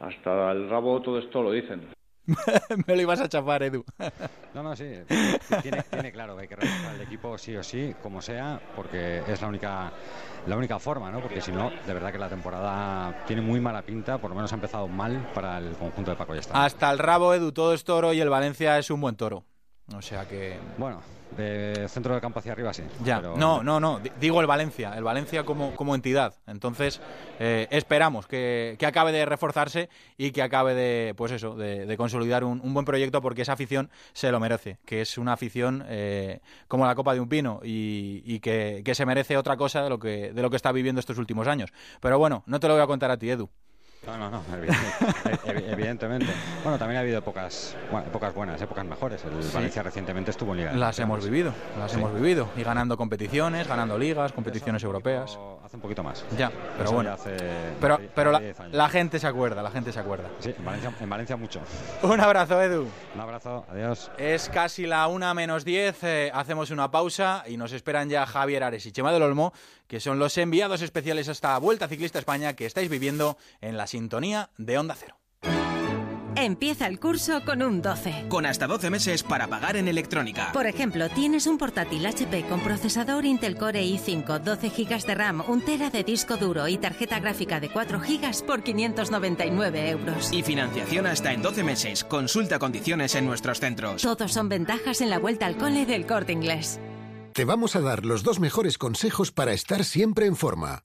Hasta 0.00 0.52
el 0.52 0.68
rabo 0.68 1.00
todo 1.02 1.18
esto 1.18 1.42
lo 1.42 1.52
dicen. 1.52 1.88
Me 2.86 2.96
lo 2.96 3.02
ibas 3.02 3.20
a 3.20 3.28
chapar, 3.28 3.62
Edu. 3.62 3.84
no, 4.54 4.62
no, 4.62 4.74
sí. 4.74 4.90
Tiene, 5.62 5.82
tiene 5.82 6.10
claro 6.10 6.34
que 6.36 6.42
hay 6.42 6.48
que 6.48 6.56
reforzar 6.56 6.94
el 6.94 7.02
equipo 7.02 7.38
sí 7.38 7.54
o 7.56 7.62
sí, 7.62 7.94
como 8.02 8.20
sea, 8.22 8.60
porque 8.74 9.22
es 9.28 9.40
la 9.40 9.48
única 9.48 9.92
la 10.46 10.56
única 10.56 10.78
forma, 10.78 11.10
¿no? 11.10 11.20
Porque 11.20 11.40
si 11.40 11.52
no, 11.52 11.70
de 11.70 11.94
verdad 11.94 12.12
que 12.12 12.18
la 12.18 12.28
temporada 12.28 13.24
tiene 13.26 13.42
muy 13.42 13.60
mala 13.60 13.82
pinta, 13.82 14.18
por 14.18 14.30
lo 14.30 14.36
menos 14.36 14.52
ha 14.52 14.56
empezado 14.56 14.88
mal 14.88 15.30
para 15.34 15.58
el 15.58 15.72
conjunto 15.76 16.10
de 16.10 16.16
Paco. 16.16 16.34
Hasta 16.52 16.90
el 16.90 16.98
rabo, 16.98 17.34
Edu, 17.34 17.52
todo 17.52 17.74
es 17.74 17.84
toro 17.84 18.12
y 18.12 18.20
el 18.20 18.28
Valencia 18.28 18.78
es 18.78 18.90
un 18.90 19.00
buen 19.00 19.16
toro. 19.16 19.44
O 19.94 20.02
sea 20.02 20.26
que... 20.26 20.58
Bueno, 20.78 21.00
de 21.36 21.86
centro 21.88 22.12
del 22.14 22.20
campo 22.20 22.38
hacia 22.38 22.52
arriba 22.52 22.72
sí. 22.72 22.82
Ya, 23.04 23.16
pero- 23.16 23.36
no, 23.36 23.62
no, 23.62 23.80
no, 23.80 23.98
di- 24.00 24.10
digo 24.20 24.40
el 24.40 24.46
Valencia, 24.46 24.94
el 24.96 25.04
Valencia 25.04 25.44
como, 25.44 25.74
como 25.74 25.94
entidad. 25.94 26.34
Entonces, 26.46 27.00
eh, 27.40 27.66
esperamos 27.70 28.26
que, 28.26 28.76
que 28.78 28.86
acabe 28.86 29.12
de 29.12 29.24
reforzarse 29.26 29.88
y 30.16 30.30
que 30.30 30.42
acabe 30.42 30.74
de, 30.74 31.14
pues 31.16 31.32
eso, 31.32 31.54
de, 31.56 31.86
de 31.86 31.96
consolidar 31.96 32.44
un, 32.44 32.60
un 32.62 32.74
buen 32.74 32.84
proyecto 32.86 33.20
porque 33.20 33.42
esa 33.42 33.52
afición 33.54 33.90
se 34.12 34.30
lo 34.30 34.40
merece, 34.40 34.78
que 34.84 35.00
es 35.00 35.18
una 35.18 35.32
afición 35.32 35.84
eh, 35.88 36.40
como 36.68 36.86
la 36.86 36.94
copa 36.94 37.14
de 37.14 37.20
un 37.20 37.28
pino 37.28 37.60
y, 37.64 38.22
y 38.24 38.40
que, 38.40 38.82
que 38.84 38.94
se 38.94 39.06
merece 39.06 39.36
otra 39.36 39.56
cosa 39.56 39.82
de 39.82 39.88
lo, 39.90 39.98
que, 39.98 40.32
de 40.32 40.42
lo 40.42 40.50
que 40.50 40.56
está 40.56 40.72
viviendo 40.72 41.00
estos 41.00 41.18
últimos 41.18 41.46
años. 41.48 41.70
Pero 42.00 42.18
bueno, 42.18 42.42
no 42.46 42.60
te 42.60 42.68
lo 42.68 42.74
voy 42.74 42.82
a 42.82 42.86
contar 42.86 43.10
a 43.10 43.16
ti, 43.18 43.30
Edu. 43.30 43.48
No, 44.06 44.18
no, 44.18 44.30
no, 44.30 44.42
evidente- 44.56 45.46
ev- 45.46 45.64
evidentemente. 45.72 46.26
Bueno, 46.62 46.78
también 46.78 46.98
ha 46.98 47.00
habido 47.00 47.18
épocas, 47.18 47.74
bueno, 47.90 48.06
épocas 48.06 48.34
buenas, 48.34 48.60
épocas 48.60 48.84
mejores. 48.84 49.24
El 49.24 49.42
Sí. 49.42 49.50
Valencia 49.54 49.82
recientemente 49.82 50.30
estuvo 50.30 50.52
en 50.52 50.58
Liga. 50.58 50.72
Las 50.72 50.98
hemos 50.98 51.24
vivido, 51.24 51.52
las 51.78 51.90
Sí. 51.92 51.98
hemos 51.98 52.14
vivido. 52.14 52.48
Y 52.56 52.62
ganando 52.62 52.96
competiciones, 52.96 53.66
ganando 53.66 53.96
ligas, 53.98 54.32
competiciones 54.32 54.82
europeas. 54.84 55.38
Hace 55.64 55.76
un 55.76 55.80
poquito 55.82 56.02
más. 56.02 56.22
Ya, 56.36 56.50
pero 56.50 56.84
Eso 56.84 56.92
bueno. 56.92 57.08
ya 57.08 57.14
hace 57.14 57.36
Pero, 57.80 57.98
pero 58.14 58.38
la 58.70 58.88
gente 58.90 59.18
se 59.18 59.26
acuerda, 59.26 59.62
la 59.62 59.70
gente 59.70 59.92
se 59.92 59.98
acuerda. 59.98 60.28
Sí, 60.38 60.54
en 60.58 60.62
Valencia, 60.62 60.92
en 61.00 61.08
Valencia 61.08 61.36
mucho. 61.38 61.62
Un 62.02 62.20
abrazo, 62.20 62.60
Edu. 62.60 62.86
Un 63.14 63.20
abrazo, 63.20 63.64
adiós. 63.70 64.10
Es 64.18 64.50
casi 64.50 64.84
la 64.84 65.06
una 65.06 65.32
menos 65.32 65.64
10, 65.64 66.04
eh, 66.04 66.30
hacemos 66.34 66.70
una 66.70 66.90
pausa 66.90 67.44
y 67.46 67.56
nos 67.56 67.72
esperan 67.72 68.10
ya 68.10 68.26
Javier 68.26 68.62
Ares 68.62 68.84
y 68.84 68.92
Chema 68.92 69.10
del 69.10 69.22
Olmo, 69.22 69.54
que 69.88 70.00
son 70.00 70.18
los 70.18 70.36
enviados 70.36 70.82
especiales 70.82 71.30
a 71.30 71.32
esta 71.32 71.56
Vuelta 71.56 71.88
Ciclista 71.88 72.18
España 72.18 72.52
que 72.52 72.66
estáis 72.66 72.90
viviendo 72.90 73.38
en 73.62 73.78
la 73.78 73.86
sintonía 73.86 74.50
de 74.58 74.76
Onda 74.76 74.94
Cero. 74.94 75.16
Empieza 76.36 76.86
el 76.86 76.98
curso 76.98 77.44
con 77.44 77.62
un 77.62 77.80
12. 77.80 78.26
Con 78.28 78.44
hasta 78.44 78.66
12 78.66 78.90
meses 78.90 79.22
para 79.22 79.46
pagar 79.46 79.76
en 79.76 79.88
electrónica. 79.88 80.50
Por 80.52 80.66
ejemplo, 80.66 81.08
tienes 81.08 81.46
un 81.46 81.58
portátil 81.58 82.04
HP 82.04 82.46
con 82.48 82.60
procesador 82.60 83.24
Intel 83.24 83.56
Core 83.56 83.84
i5, 83.84 84.40
12 84.40 84.68
GB 84.68 85.06
de 85.06 85.14
RAM, 85.14 85.44
un 85.46 85.60
tera 85.62 85.90
de 85.90 86.02
disco 86.02 86.36
duro 86.36 86.66
y 86.66 86.78
tarjeta 86.78 87.20
gráfica 87.20 87.60
de 87.60 87.70
4 87.70 88.00
GB 88.00 88.46
por 88.46 88.62
599 88.62 89.90
euros. 89.90 90.32
Y 90.32 90.42
financiación 90.42 91.06
hasta 91.06 91.32
en 91.32 91.42
12 91.42 91.62
meses. 91.62 92.04
Consulta 92.04 92.58
condiciones 92.58 93.14
en 93.14 93.26
nuestros 93.26 93.60
centros. 93.60 94.02
Todos 94.02 94.32
son 94.32 94.48
ventajas 94.48 95.00
en 95.00 95.10
la 95.10 95.18
vuelta 95.18 95.46
al 95.46 95.56
cole 95.56 95.86
del 95.86 96.06
corte 96.06 96.32
inglés. 96.32 96.80
Te 97.32 97.44
vamos 97.44 97.76
a 97.76 97.80
dar 97.80 98.04
los 98.04 98.22
dos 98.22 98.40
mejores 98.40 98.78
consejos 98.78 99.32
para 99.32 99.52
estar 99.52 99.84
siempre 99.84 100.26
en 100.26 100.36
forma. 100.36 100.84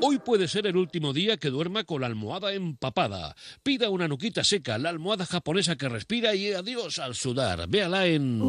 Hoy 0.00 0.18
puede 0.18 0.46
ser 0.46 0.66
el 0.66 0.76
último 0.76 1.12
día 1.12 1.38
que 1.38 1.50
duerma 1.50 1.82
con 1.84 2.02
la 2.02 2.06
almohada 2.06 2.52
empapada. 2.52 3.34
Pida 3.62 3.90
una 3.90 4.06
nuquita 4.06 4.44
seca, 4.44 4.78
la 4.78 4.90
almohada 4.90 5.26
japonesa 5.26 5.76
que 5.76 5.88
respira 5.88 6.34
y 6.34 6.52
adiós 6.52 6.98
al 7.00 7.14
sudar. 7.16 7.68
Véala 7.68 8.06
en... 8.06 8.40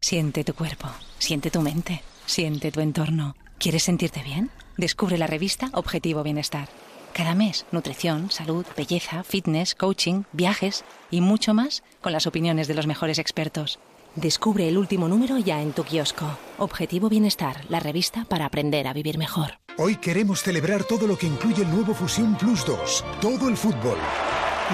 Siente 0.00 0.44
tu 0.44 0.54
cuerpo, 0.54 0.88
siente 1.18 1.50
tu 1.50 1.60
mente, 1.62 2.02
siente 2.26 2.70
tu 2.70 2.80
entorno. 2.80 3.34
¿Quieres 3.58 3.82
sentirte 3.82 4.22
bien? 4.22 4.50
Descubre 4.76 5.18
la 5.18 5.26
revista 5.26 5.70
Objetivo 5.72 6.22
Bienestar. 6.22 6.68
Cada 7.12 7.34
mes, 7.34 7.66
nutrición, 7.72 8.30
salud, 8.30 8.66
belleza, 8.76 9.24
fitness, 9.24 9.74
coaching, 9.74 10.24
viajes 10.32 10.84
y 11.10 11.20
mucho 11.20 11.54
más 11.54 11.82
con 12.00 12.12
las 12.12 12.26
opiniones 12.26 12.68
de 12.68 12.74
los 12.74 12.86
mejores 12.86 13.18
expertos. 13.18 13.78
Descubre 14.16 14.68
el 14.68 14.78
último 14.78 15.08
número 15.08 15.38
ya 15.38 15.60
en 15.60 15.72
tu 15.72 15.82
kiosco. 15.82 16.24
Objetivo 16.58 17.08
Bienestar, 17.08 17.64
la 17.68 17.80
revista 17.80 18.24
para 18.28 18.46
aprender 18.46 18.86
a 18.86 18.92
vivir 18.92 19.18
mejor. 19.18 19.58
Hoy 19.76 19.96
queremos 19.96 20.40
celebrar 20.40 20.84
todo 20.84 21.08
lo 21.08 21.18
que 21.18 21.26
incluye 21.26 21.62
el 21.62 21.70
nuevo 21.70 21.94
Fusión 21.94 22.36
Plus 22.36 22.64
2. 22.64 23.04
Todo 23.20 23.48
el 23.48 23.56
fútbol. 23.56 23.98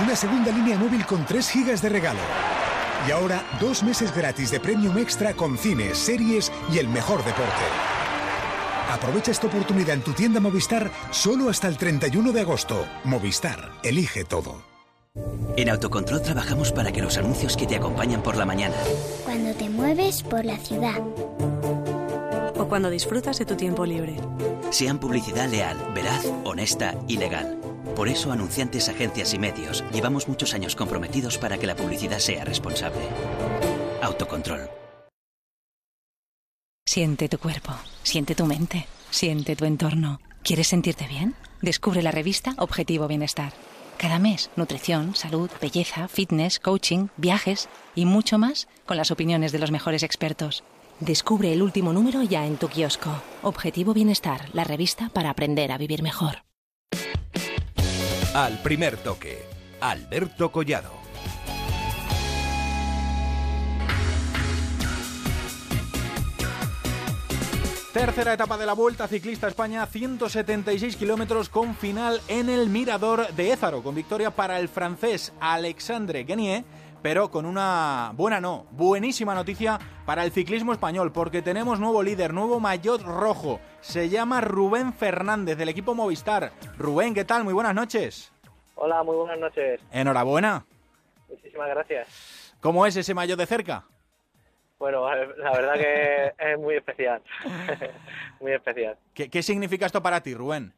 Una 0.04 0.14
segunda 0.14 0.52
línea 0.52 0.76
móvil 0.76 1.06
con 1.06 1.24
3 1.24 1.48
gigas 1.48 1.80
de 1.80 1.88
regalo. 1.88 2.20
Y 3.08 3.12
ahora 3.12 3.42
dos 3.58 3.82
meses 3.82 4.14
gratis 4.14 4.50
de 4.50 4.60
Premium 4.60 4.98
Extra 4.98 5.32
con 5.32 5.56
cines, 5.56 5.96
series 5.96 6.52
y 6.70 6.78
el 6.78 6.88
mejor 6.88 7.24
deporte. 7.24 7.64
Aprovecha 8.90 9.30
esta 9.30 9.46
oportunidad 9.46 9.94
en 9.94 10.02
tu 10.02 10.12
tienda 10.12 10.40
Movistar 10.40 10.90
solo 11.12 11.48
hasta 11.48 11.66
el 11.66 11.78
31 11.78 12.32
de 12.32 12.40
agosto. 12.42 12.86
Movistar, 13.04 13.72
elige 13.82 14.24
todo. 14.24 14.69
En 15.56 15.68
Autocontrol 15.68 16.22
trabajamos 16.22 16.72
para 16.72 16.92
que 16.92 17.02
los 17.02 17.18
anuncios 17.18 17.56
que 17.56 17.66
te 17.66 17.76
acompañan 17.76 18.22
por 18.22 18.36
la 18.36 18.46
mañana, 18.46 18.76
Cuando 19.24 19.52
te 19.54 19.68
mueves 19.68 20.22
por 20.22 20.44
la 20.44 20.56
ciudad. 20.56 21.00
O 22.56 22.66
cuando 22.68 22.90
disfrutas 22.90 23.38
de 23.38 23.44
tu 23.44 23.56
tiempo 23.56 23.84
libre. 23.84 24.16
sean 24.70 24.98
publicidad 24.98 25.48
leal, 25.48 25.76
veraz, 25.94 26.24
honesta 26.44 26.94
y 27.08 27.16
legal. 27.16 27.58
Por 27.96 28.08
eso, 28.08 28.30
anunciantes, 28.30 28.88
agencias 28.88 29.34
y 29.34 29.38
medios, 29.38 29.84
llevamos 29.92 30.28
muchos 30.28 30.54
años 30.54 30.76
comprometidos 30.76 31.38
para 31.38 31.58
que 31.58 31.66
la 31.66 31.74
publicidad 31.74 32.18
sea 32.18 32.44
responsable. 32.44 33.02
Autocontrol. 34.00 34.70
Siente 36.86 37.28
tu 37.28 37.38
cuerpo, 37.38 37.72
siente 38.02 38.34
tu 38.34 38.46
mente, 38.46 38.86
siente 39.10 39.56
tu 39.56 39.64
entorno. 39.64 40.20
¿Quieres 40.42 40.68
sentirte 40.68 41.06
bien? 41.06 41.34
Descubre 41.60 42.02
la 42.02 42.10
revista 42.10 42.54
Objetivo 42.58 43.06
Bienestar. 43.06 43.52
Cada 44.00 44.18
mes, 44.18 44.50
nutrición, 44.56 45.14
salud, 45.14 45.50
belleza, 45.60 46.08
fitness, 46.08 46.58
coaching, 46.58 47.08
viajes 47.18 47.68
y 47.94 48.06
mucho 48.06 48.38
más 48.38 48.66
con 48.86 48.96
las 48.96 49.10
opiniones 49.10 49.52
de 49.52 49.58
los 49.58 49.70
mejores 49.70 50.02
expertos. 50.02 50.64
Descubre 51.00 51.52
el 51.52 51.60
último 51.60 51.92
número 51.92 52.22
ya 52.22 52.46
en 52.46 52.56
tu 52.56 52.68
kiosco. 52.68 53.10
Objetivo 53.42 53.92
Bienestar, 53.92 54.48
la 54.54 54.64
revista 54.64 55.10
para 55.12 55.28
aprender 55.28 55.70
a 55.70 55.76
vivir 55.76 56.02
mejor. 56.02 56.44
Al 58.32 58.62
primer 58.62 58.96
toque, 58.96 59.44
Alberto 59.82 60.50
Collado. 60.50 60.99
Tercera 67.92 68.34
etapa 68.34 68.56
de 68.56 68.66
la 68.66 68.74
Vuelta 68.74 69.08
Ciclista 69.08 69.48
España, 69.48 69.84
176 69.84 70.96
kilómetros 70.96 71.48
con 71.48 71.74
final 71.74 72.20
en 72.28 72.48
el 72.48 72.68
Mirador 72.68 73.26
de 73.32 73.50
Ézaro, 73.50 73.82
con 73.82 73.96
victoria 73.96 74.30
para 74.30 74.60
el 74.60 74.68
francés 74.68 75.32
Alexandre 75.40 76.22
Guenier, 76.22 76.62
pero 77.02 77.32
con 77.32 77.46
una 77.46 78.12
buena 78.14 78.40
no, 78.40 78.66
buenísima 78.70 79.34
noticia 79.34 79.80
para 80.06 80.22
el 80.22 80.30
ciclismo 80.30 80.72
español, 80.72 81.10
porque 81.10 81.42
tenemos 81.42 81.80
nuevo 81.80 82.00
líder, 82.00 82.32
nuevo 82.32 82.60
maillot 82.60 83.02
rojo, 83.02 83.58
se 83.80 84.08
llama 84.08 84.40
Rubén 84.40 84.92
Fernández 84.92 85.58
del 85.58 85.68
equipo 85.68 85.92
Movistar. 85.92 86.52
Rubén, 86.78 87.12
¿qué 87.12 87.24
tal? 87.24 87.42
Muy 87.42 87.54
buenas 87.54 87.74
noches. 87.74 88.32
Hola, 88.76 89.02
muy 89.02 89.16
buenas 89.16 89.40
noches. 89.40 89.80
Enhorabuena. 89.90 90.64
Muchísimas 91.28 91.68
gracias. 91.68 92.54
¿Cómo 92.60 92.86
es 92.86 92.94
ese 92.94 93.14
maillot 93.14 93.36
de 93.36 93.46
cerca? 93.46 93.84
Bueno, 94.80 95.06
la 95.36 95.52
verdad 95.52 95.74
que 95.74 96.32
es 96.38 96.58
muy 96.58 96.74
especial. 96.74 97.22
muy 98.40 98.52
especial. 98.52 98.96
¿Qué, 99.12 99.28
qué 99.28 99.42
significa 99.42 99.84
esto 99.84 100.02
para 100.02 100.22
ti, 100.22 100.34
Rubén? 100.34 100.72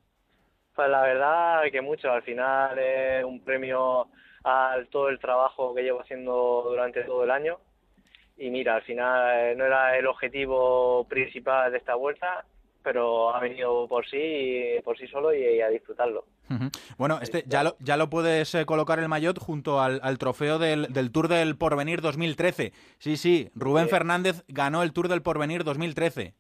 Pues 0.75 0.89
la 0.89 1.03
verdad 1.03 1.63
que 1.71 1.81
mucho. 1.81 2.11
Al 2.11 2.23
final 2.23 2.77
es 2.81 3.25
un 3.25 3.45
premio 3.45 4.09
a 4.43 4.77
todo 4.91 5.09
el 5.09 5.21
trabajo 5.21 5.73
que 5.73 5.85
llevo 5.85 6.01
haciendo 6.01 6.65
durante 6.69 7.05
todo 7.05 7.23
el 7.23 7.31
año. 7.31 7.61
Y 8.37 8.51
mira, 8.51 8.75
al 8.75 8.83
final 8.83 9.57
no 9.57 9.67
era 9.67 9.97
el 9.97 10.09
objetivo 10.09 11.07
principal 11.09 11.71
de 11.71 11.79
esta 11.79 11.95
vuelta, 11.95 12.45
pero 12.83 13.35
ha 13.35 13.41
venido 13.41 13.87
por 13.89 14.07
sí, 14.07 14.63
por 14.85 14.97
sí 14.99 15.07
solo 15.07 15.35
y, 15.35 15.39
y 15.43 15.61
a 15.61 15.69
disfrutarlo. 15.69 16.25
Bueno, 16.99 17.19
este 17.23 17.45
ya 17.47 17.63
lo, 17.63 17.77
ya 17.81 17.97
lo 17.97 18.11
puedes 18.11 18.55
eh, 18.55 18.67
colocar 18.67 18.99
el 18.99 19.09
maillot 19.09 19.39
junto 19.39 19.81
al, 19.81 20.01
al 20.03 20.19
trofeo 20.19 20.59
del, 20.59 20.93
del 20.93 21.11
Tour 21.11 21.29
del 21.29 21.57
Porvenir 21.57 22.01
2013. 22.03 22.73
Sí, 22.99 23.17
sí, 23.17 23.49
Rubén 23.55 23.85
Sí. 23.87 23.91
Fernández 23.91 24.45
ganó 24.49 24.83
el 24.83 24.93
Tour 24.93 25.09
del 25.09 25.23
Porvenir 25.23 25.65
2013. 25.65 26.35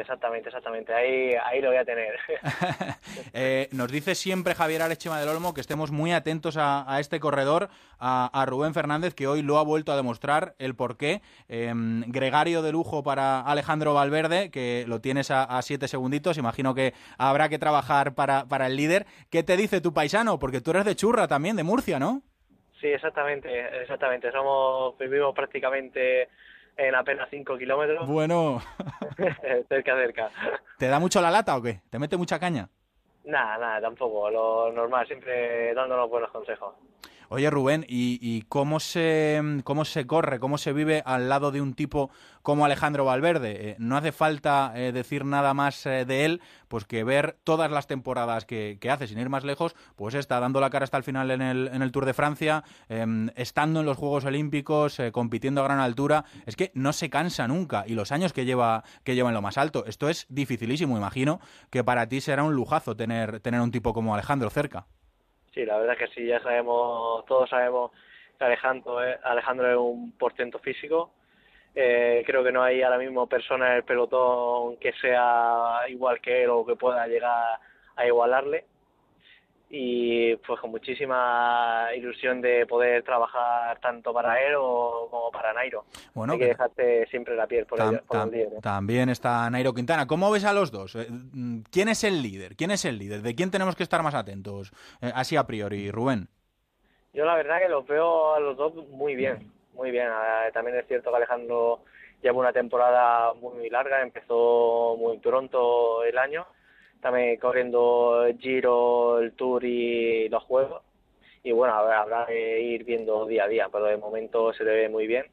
Exactamente, 0.00 0.48
exactamente. 0.48 0.92
Ahí, 0.92 1.34
ahí 1.44 1.60
lo 1.60 1.68
voy 1.68 1.78
a 1.78 1.84
tener. 1.84 2.14
Eh, 3.36 3.68
nos 3.72 3.90
dice 3.90 4.14
siempre 4.14 4.54
Javier 4.54 4.82
Arechema 4.82 5.18
del 5.18 5.28
Olmo 5.28 5.54
que 5.54 5.60
estemos 5.60 5.90
muy 5.90 6.12
atentos 6.12 6.56
a, 6.56 6.92
a 6.92 7.00
este 7.00 7.18
corredor, 7.18 7.68
a, 7.98 8.30
a 8.32 8.46
Rubén 8.46 8.74
Fernández, 8.74 9.14
que 9.14 9.26
hoy 9.26 9.42
lo 9.42 9.58
ha 9.58 9.64
vuelto 9.64 9.92
a 9.92 9.96
demostrar 9.96 10.54
el 10.58 10.76
porqué. 10.76 11.20
Eh, 11.48 11.72
gregario 12.06 12.62
de 12.62 12.72
lujo 12.72 13.02
para 13.02 13.40
Alejandro 13.40 13.94
Valverde, 13.94 14.50
que 14.50 14.84
lo 14.86 15.00
tienes 15.00 15.30
a, 15.30 15.44
a 15.44 15.62
siete 15.62 15.88
segunditos. 15.88 16.38
Imagino 16.38 16.74
que 16.74 16.94
habrá 17.18 17.48
que 17.48 17.58
trabajar 17.58 18.14
para, 18.14 18.46
para 18.46 18.66
el 18.66 18.76
líder. 18.76 19.06
¿Qué 19.30 19.42
te 19.42 19.56
dice 19.56 19.80
tu 19.80 19.92
paisano? 19.92 20.38
Porque 20.38 20.60
tú 20.60 20.70
eres 20.70 20.84
de 20.84 20.96
Churra 20.96 21.26
también, 21.26 21.56
de 21.56 21.64
Murcia, 21.64 21.98
¿no? 21.98 22.22
Sí, 22.80 22.88
exactamente, 22.88 23.48
exactamente. 23.82 24.30
Somos, 24.30 24.96
vivimos 24.98 25.34
prácticamente 25.34 26.28
en 26.76 26.94
apenas 26.94 27.28
5 27.30 27.58
kilómetros. 27.58 28.06
Bueno. 28.06 28.60
cerca, 29.68 29.96
cerca. 29.96 30.30
¿Te 30.78 30.88
da 30.88 30.98
mucho 30.98 31.20
la 31.20 31.30
lata 31.30 31.56
o 31.56 31.62
qué? 31.62 31.80
¿Te 31.90 31.98
mete 31.98 32.16
mucha 32.16 32.38
caña? 32.38 32.68
Nada, 33.24 33.58
nada, 33.58 33.80
tampoco. 33.80 34.30
Lo 34.30 34.72
normal, 34.72 35.06
siempre 35.06 35.72
dándonos 35.74 36.08
buenos 36.08 36.30
consejos. 36.30 36.74
Oye 37.28 37.50
Rubén, 37.50 37.84
¿y, 37.88 38.42
cómo, 38.48 38.80
se, 38.80 39.40
cómo 39.64 39.84
se 39.84 40.06
corre, 40.06 40.38
cómo 40.38 40.58
se 40.58 40.72
vive 40.72 41.02
al 41.06 41.28
lado 41.28 41.50
de 41.52 41.60
un 41.60 41.74
tipo 41.74 42.10
como 42.42 42.64
Alejandro 42.64 43.04
Valverde? 43.04 43.70
Eh, 43.70 43.76
no 43.78 43.96
hace 43.96 44.12
falta 44.12 44.72
eh, 44.74 44.92
decir 44.92 45.24
nada 45.24 45.54
más 45.54 45.86
eh, 45.86 46.04
de 46.04 46.24
él, 46.24 46.40
pues 46.68 46.84
que 46.84 47.02
ver 47.04 47.38
todas 47.44 47.70
las 47.70 47.86
temporadas 47.86 48.44
que, 48.44 48.78
hace, 48.90 49.06
sin 49.06 49.18
ir 49.18 49.30
más 49.30 49.44
lejos, 49.44 49.74
pues 49.96 50.14
está 50.14 50.38
dando 50.40 50.60
la 50.60 50.70
cara 50.70 50.84
hasta 50.84 50.96
el 50.96 51.02
final 51.02 51.30
en 51.30 51.40
el, 51.40 51.68
en 51.68 51.82
el 51.82 51.92
Tour 51.92 52.04
de 52.04 52.14
Francia, 52.14 52.64
em, 52.88 53.30
estando 53.36 53.80
en 53.80 53.86
los 53.86 53.96
Juegos 53.96 54.24
Olímpicos, 54.24 55.00
compitiendo 55.12 55.62
a 55.62 55.64
gran 55.64 55.80
altura, 55.80 56.24
es 56.46 56.56
que 56.56 56.70
no 56.74 56.92
se 56.92 57.10
cansa 57.10 57.48
nunca 57.48 57.84
y 57.86 57.94
los 57.94 58.12
años 58.12 58.32
que 58.32 58.44
lleva, 58.44 58.84
que 59.02 59.14
lleva 59.14 59.30
en 59.30 59.34
lo 59.34 59.42
más 59.42 59.58
alto, 59.58 59.84
esto 59.86 60.08
es 60.08 60.26
dificilísimo, 60.28 60.96
imagino 60.96 61.40
que 61.70 61.82
para 61.84 62.08
ti 62.08 62.20
será 62.20 62.44
un 62.44 62.54
lujazo 62.54 62.96
tener, 62.96 63.40
tener 63.40 63.60
un 63.60 63.70
tipo 63.70 63.94
como 63.94 64.14
Alejandro 64.14 64.50
cerca. 64.50 64.86
Sí, 65.54 65.64
la 65.64 65.78
verdad 65.78 65.96
es 65.98 66.08
que 66.08 66.14
sí, 66.14 66.26
ya 66.26 66.40
sabemos, 66.40 67.24
todos 67.26 67.48
sabemos 67.48 67.92
que 68.36 68.44
Alejandro 68.44 69.02
es, 69.04 69.16
Alejandro 69.22 69.70
es 69.70 69.76
un 69.76 70.12
portento 70.18 70.58
físico. 70.58 71.12
Eh, 71.76 72.24
creo 72.26 72.42
que 72.42 72.52
no 72.52 72.62
hay 72.62 72.82
ahora 72.82 72.98
mismo 72.98 73.28
persona 73.28 73.68
en 73.70 73.76
el 73.76 73.84
pelotón 73.84 74.76
que 74.78 74.92
sea 74.94 75.82
igual 75.88 76.20
que 76.20 76.42
él 76.44 76.50
o 76.50 76.66
que 76.66 76.76
pueda 76.76 77.06
llegar 77.06 77.60
a 77.96 78.06
igualarle 78.06 78.64
y 79.76 80.36
pues 80.36 80.60
con 80.60 80.70
muchísima 80.70 81.88
ilusión 81.96 82.40
de 82.40 82.64
poder 82.64 83.02
trabajar 83.02 83.76
tanto 83.80 84.14
para 84.14 84.40
él 84.40 84.54
o, 84.56 85.08
como 85.10 85.32
para 85.32 85.52
Nairo. 85.52 85.84
Bueno, 86.14 86.34
Hay 86.34 86.38
que, 86.38 86.46
dejarte 86.46 87.06
siempre 87.08 87.34
la 87.34 87.48
piel 87.48 87.66
por, 87.66 87.80
el, 87.80 88.00
También 88.62 89.08
está 89.08 89.50
Nairo 89.50 89.74
Quintana. 89.74 90.06
¿Cómo 90.06 90.30
ves 90.30 90.44
a 90.44 90.52
los 90.52 90.70
dos? 90.70 90.94
Eh, 90.94 91.08
¿Quién 91.72 91.88
es 91.88 92.04
el 92.04 92.22
líder? 92.22 92.54
¿Quién 92.54 92.70
es 92.70 92.84
el 92.84 92.98
líder? 92.98 93.22
¿De 93.22 93.34
quién 93.34 93.50
tenemos 93.50 93.74
que 93.74 93.82
estar 93.82 94.00
más 94.04 94.14
atentos? 94.14 94.70
Eh, 95.02 95.10
así 95.12 95.34
a 95.34 95.44
priori, 95.44 95.90
Rubén. 95.90 96.28
Yo 97.12 97.24
la 97.24 97.34
verdad 97.34 97.58
que 97.58 97.68
los 97.68 97.84
veo 97.84 98.34
a 98.34 98.38
los 98.38 98.56
dos 98.56 98.74
muy 98.90 99.16
bien, 99.16 99.52
muy 99.72 99.90
bien. 99.90 100.06
Eh, 100.06 100.52
también 100.52 100.76
es 100.76 100.86
cierto 100.86 101.10
que 101.10 101.16
Alejandro 101.16 101.80
lleva 102.22 102.38
una 102.38 102.52
temporada 102.52 103.34
muy 103.34 103.68
larga, 103.70 104.02
empezó 104.02 104.96
muy 104.96 105.18
pronto 105.18 106.04
el 106.04 106.16
año 106.16 106.46
también 107.04 107.36
corriendo 107.36 108.24
el 108.24 108.38
Giro, 108.38 109.18
el 109.18 109.32
Tour 109.32 109.62
y 109.62 110.26
los 110.30 110.42
Juegos. 110.44 110.82
Y 111.42 111.52
bueno, 111.52 111.74
habrá 111.74 112.24
que 112.24 112.62
ir 112.62 112.84
viendo 112.84 113.26
día 113.26 113.44
a 113.44 113.48
día, 113.48 113.68
pero 113.70 113.84
de 113.84 113.98
momento 113.98 114.54
se 114.54 114.64
le 114.64 114.70
ve 114.70 114.88
muy 114.88 115.06
bien. 115.06 115.26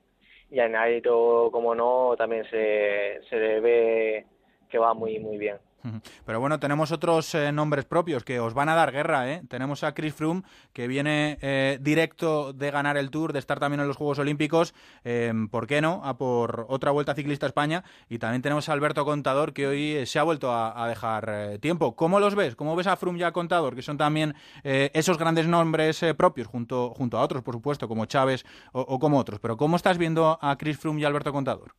Y 0.50 0.60
a 0.60 0.68
Nairo, 0.68 1.48
como 1.50 1.74
no, 1.74 2.16
también 2.18 2.44
se, 2.50 3.22
se 3.30 3.38
le 3.38 3.62
ve 3.62 4.26
que 4.70 4.78
va 4.80 4.94
muy, 4.94 5.18
muy 5.20 5.38
bien. 5.38 5.60
Pero 6.26 6.40
bueno, 6.40 6.60
tenemos 6.60 6.92
otros 6.92 7.34
eh, 7.36 7.52
nombres 7.52 7.86
propios 7.86 8.24
que 8.24 8.40
os 8.40 8.54
van 8.54 8.70
a 8.70 8.76
dar 8.76 8.92
guerra. 8.92 9.32
¿eh? 9.32 9.42
Tenemos 9.48 9.84
a 9.84 9.94
Chris 9.94 10.14
Froome, 10.14 10.44
que 10.74 10.88
viene 10.88 11.38
eh, 11.42 11.78
directo 11.82 12.54
de 12.54 12.72
ganar 12.72 12.98
el 12.98 13.10
Tour, 13.10 13.34
de 13.34 13.40
estar 13.40 13.60
también 13.60 13.82
en 13.82 13.88
los 13.88 13.98
Juegos 13.98 14.20
Olímpicos. 14.20 14.74
Em, 15.04 15.48
¿Por 15.48 15.68
qué 15.68 15.82
no? 15.82 16.02
A 16.04 16.18
por 16.18 16.66
otra 16.70 16.92
vuelta 16.92 17.14
ciclista 17.14 17.46
a 17.46 17.50
España. 17.50 17.84
Y 18.10 18.20
también 18.20 18.42
tenemos 18.42 18.70
a 18.70 18.74
Alberto 18.74 19.06
Contador, 19.06 19.54
que 19.54 19.68
hoy 19.68 19.92
eh, 19.92 20.06
se 20.06 20.20
ha 20.20 20.24
vuelto 20.24 20.54
a, 20.54 20.88
dejar 20.88 21.58
tiempo. 21.60 21.96
¿Cómo 21.96 22.20
los 22.20 22.36
ves? 22.36 22.56
¿Cómo 22.56 22.76
ves 22.76 22.88
a 22.88 22.98
Froome 22.98 23.20
y 23.20 23.24
a 23.24 23.32
Contador, 23.32 23.76
que 23.76 23.82
son 23.82 23.98
también 23.98 24.36
esos 24.64 25.18
grandes 25.18 25.48
nombres 25.48 26.04
propios, 26.18 26.48
junto, 26.48 26.94
junto 26.94 27.18
a 27.18 27.22
otros, 27.22 27.44
por 27.44 27.56
supuesto, 27.56 27.88
como 27.88 28.06
Chávez 28.06 28.46
o, 28.74 29.00
como 29.00 29.18
otros? 29.18 29.40
Pero 29.40 29.58
¿cómo 29.58 29.76
estás 29.76 29.98
viendo 29.98 30.38
a 30.42 30.58
Chris 30.58 30.78
Froome 30.78 31.02
y 31.02 31.06
a 31.06 31.08
Alberto 31.08 31.32
Contador? 31.32 31.74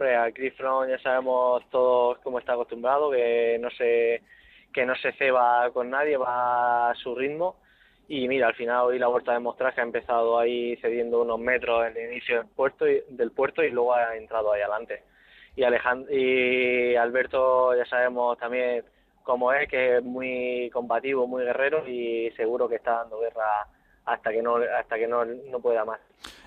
Hombre, 0.00 0.16
a 0.16 0.32
Chris 0.32 0.54
Froome 0.54 0.90
ya 0.90 0.98
sabemos 1.02 1.62
todos 1.68 2.16
cómo 2.20 2.38
está 2.38 2.54
acostumbrado, 2.54 3.10
que 3.10 3.58
no 3.60 3.68
se 3.68 4.22
que 4.72 4.86
no 4.86 4.94
se 4.94 5.12
ceba 5.12 5.70
con 5.74 5.90
nadie, 5.90 6.16
va 6.16 6.88
a 6.88 6.94
su 6.94 7.14
ritmo. 7.14 7.56
Y 8.08 8.26
mira, 8.26 8.46
al 8.46 8.54
final 8.54 8.86
hoy 8.86 8.98
la 8.98 9.08
vuelta 9.08 9.34
de 9.34 9.40
mostrar 9.40 9.74
que 9.74 9.82
ha 9.82 9.84
empezado 9.84 10.38
ahí 10.38 10.74
cediendo 10.76 11.20
unos 11.20 11.38
metros 11.38 11.86
en 11.86 11.98
el 11.98 12.12
inicio 12.12 12.38
del 12.38 12.46
puerto 12.46 12.88
y, 12.88 13.02
del 13.10 13.30
puerto 13.32 13.62
y 13.62 13.70
luego 13.70 13.92
ha 13.92 14.16
entrado 14.16 14.54
ahí 14.54 14.62
adelante. 14.62 15.02
Y, 15.54 15.64
Alejandro, 15.64 16.10
y 16.16 16.96
Alberto 16.96 17.76
ya 17.76 17.84
sabemos 17.84 18.38
también 18.38 18.82
cómo 19.22 19.52
es, 19.52 19.68
que 19.68 19.98
es 19.98 20.02
muy 20.02 20.70
combativo, 20.72 21.26
muy 21.26 21.44
guerrero 21.44 21.86
y 21.86 22.30
seguro 22.38 22.70
que 22.70 22.76
está 22.76 22.92
dando 23.02 23.20
guerra 23.20 23.66
hasta 24.06 24.32
que 24.32 24.40
no 24.40 24.56
hasta 24.56 24.96
que 24.96 25.06
no, 25.06 25.26
no 25.26 25.60
pueda 25.60 25.84
más. 25.84 26.00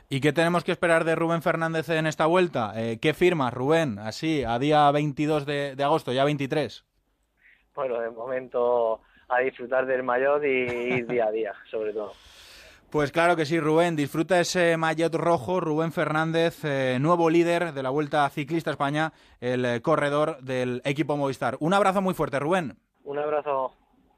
¿Y 0.09 0.21
qué 0.21 0.33
tenemos 0.33 0.63
que 0.63 0.71
esperar 0.71 1.05
de 1.05 1.15
Rubén 1.15 1.41
Fernández 1.41 1.89
en 1.89 2.05
esta 2.05 2.25
vuelta? 2.25 2.73
Eh, 2.75 2.99
¿Qué 3.01 3.13
firma, 3.13 3.49
Rubén? 3.49 3.97
Así, 3.99 4.43
a 4.43 4.59
día 4.59 4.91
22 4.91 5.45
de, 5.45 5.75
agosto, 5.83 6.11
ya 6.11 6.23
23. 6.23 6.85
Bueno, 7.73 7.99
de 7.99 8.09
momento 8.11 9.01
a 9.29 9.39
disfrutar 9.39 9.85
del 9.85 10.03
maillot 10.03 10.43
y 10.43 10.47
ir 10.47 11.07
día 11.07 11.25
a 11.25 11.31
día, 11.31 11.53
sobre 11.71 11.93
todo. 11.93 12.13
Pues 12.91 13.11
claro 13.11 13.35
que 13.35 13.47
sí, 13.47 13.59
Rubén. 13.59 13.95
Disfruta 13.95 14.39
ese 14.39 14.77
maillot 14.77 15.15
rojo. 15.15 15.59
Rubén 15.59 15.91
Fernández, 15.91 16.63
eh, 16.63 16.99
nuevo 17.01 17.31
líder 17.31 17.73
de 17.73 17.81
la 17.81 17.89
Vuelta 17.89 18.29
Ciclista 18.29 18.69
España, 18.69 19.13
el 19.41 19.65
eh, 19.65 19.81
corredor 19.81 20.37
del 20.43 20.79
equipo 20.85 21.17
Movistar. 21.17 21.57
Un 21.59 21.73
abrazo 21.73 22.03
muy 22.03 22.13
fuerte, 22.13 22.39
Rubén. 22.39 22.77
Un 23.03 23.17
abrazo. 23.17 23.73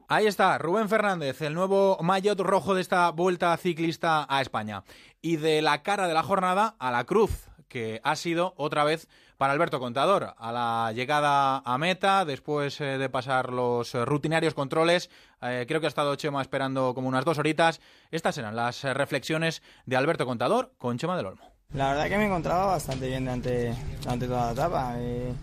Ahí 0.08 0.28
está, 0.28 0.60
Rubén 0.60 0.88
Fernández, 0.88 1.42
el 1.42 1.56
nuevo 1.56 1.98
maillot 2.00 2.40
rojo 2.40 2.76
de 2.76 2.82
esta 2.82 3.10
vuelta 3.10 3.58
ciclista 3.58 4.28
a 4.30 4.40
España. 4.40 4.84
Y 5.20 5.38
de 5.38 5.64
la 5.64 5.82
cara 5.82 6.08
de 6.08 6.14
la 6.14 6.22
jornada 6.22 6.76
a 6.78 6.92
la 6.92 7.06
cruz, 7.06 7.48
que 7.68 8.02
ha 8.04 8.16
sido 8.16 8.54
otra 8.56 8.84
vez 8.84 9.08
para 9.38 9.54
Alberto 9.54 9.80
Contador. 9.80 10.36
A 10.38 10.52
la 10.52 10.92
llegada 10.94 11.58
a 11.66 11.78
meta, 11.80 12.24
después 12.24 12.80
eh, 12.82 13.00
de 13.00 13.10
pasar 13.10 13.52
los 13.52 13.96
rutinarios 13.96 14.54
controles, 14.54 15.10
eh, 15.42 15.66
creo 15.68 15.80
que 15.80 15.88
ha 15.88 15.90
estado 15.90 16.16
Chema 16.16 16.44
esperando 16.44 16.94
como 16.94 17.08
unas 17.08 17.26
dos 17.26 17.40
horitas. 17.40 17.82
Estas 18.12 18.38
eran 18.38 18.56
las 18.56 18.84
reflexiones 18.84 19.64
de 19.88 19.96
Alberto 19.96 20.28
Contador 20.28 20.72
con 20.78 21.00
Chema 21.00 21.18
del 21.18 21.26
Olmo. 21.26 21.52
La 21.74 21.90
verdad 21.90 22.10
que 22.10 22.18
me 22.20 22.28
encontraba 22.28 22.68
bastante 22.68 23.08
bien 23.08 23.26
durante, 23.26 23.74
toda 24.28 24.46
la 24.46 24.52
etapa. 24.52 24.94
Eh, 25.00 25.34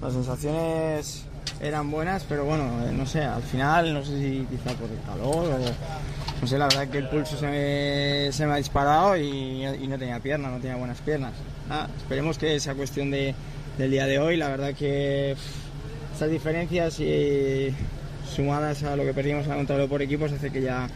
las 0.00 0.14
sensaciones 0.14 1.27
eran 1.60 1.90
buenas, 1.90 2.24
pero 2.28 2.44
bueno, 2.44 2.64
eh, 2.86 2.92
no 2.92 3.06
sé, 3.06 3.22
al 3.22 3.42
final, 3.42 3.92
no 3.92 4.04
sé 4.04 4.18
si 4.18 4.46
quizá 4.50 4.74
por 4.76 4.90
el 4.90 5.00
calor 5.06 5.60
o... 5.60 5.98
No 6.40 6.46
sé, 6.46 6.56
la 6.56 6.66
verdad 6.66 6.86
que 6.86 6.98
el 6.98 7.08
pulso 7.08 7.36
se 7.36 7.48
me, 7.48 8.32
se 8.32 8.46
me 8.46 8.52
ha 8.52 8.56
disparado 8.56 9.16
y, 9.16 9.66
no 9.88 9.98
tenía 9.98 10.20
piernas, 10.20 10.52
no 10.52 10.58
tenía 10.58 10.76
buenas 10.76 11.00
piernas. 11.00 11.32
esperemos 11.96 12.38
que 12.38 12.60
sea 12.60 12.76
cuestión 12.76 13.10
de, 13.10 13.34
del 13.76 13.90
día 13.90 14.06
de 14.06 14.20
hoy. 14.20 14.36
La 14.36 14.48
verdad 14.48 14.72
que 14.72 15.34
estas 16.12 16.30
diferencias 16.30 17.00
sumadas 18.32 18.84
a 18.84 18.94
lo 18.94 19.04
que 19.04 19.12
perdimos 19.12 19.48
en 19.48 19.66
la 19.66 19.86
por 19.88 20.00
equipos 20.00 20.30
hace 20.30 20.50
que 20.50 20.62
ya 20.62 20.86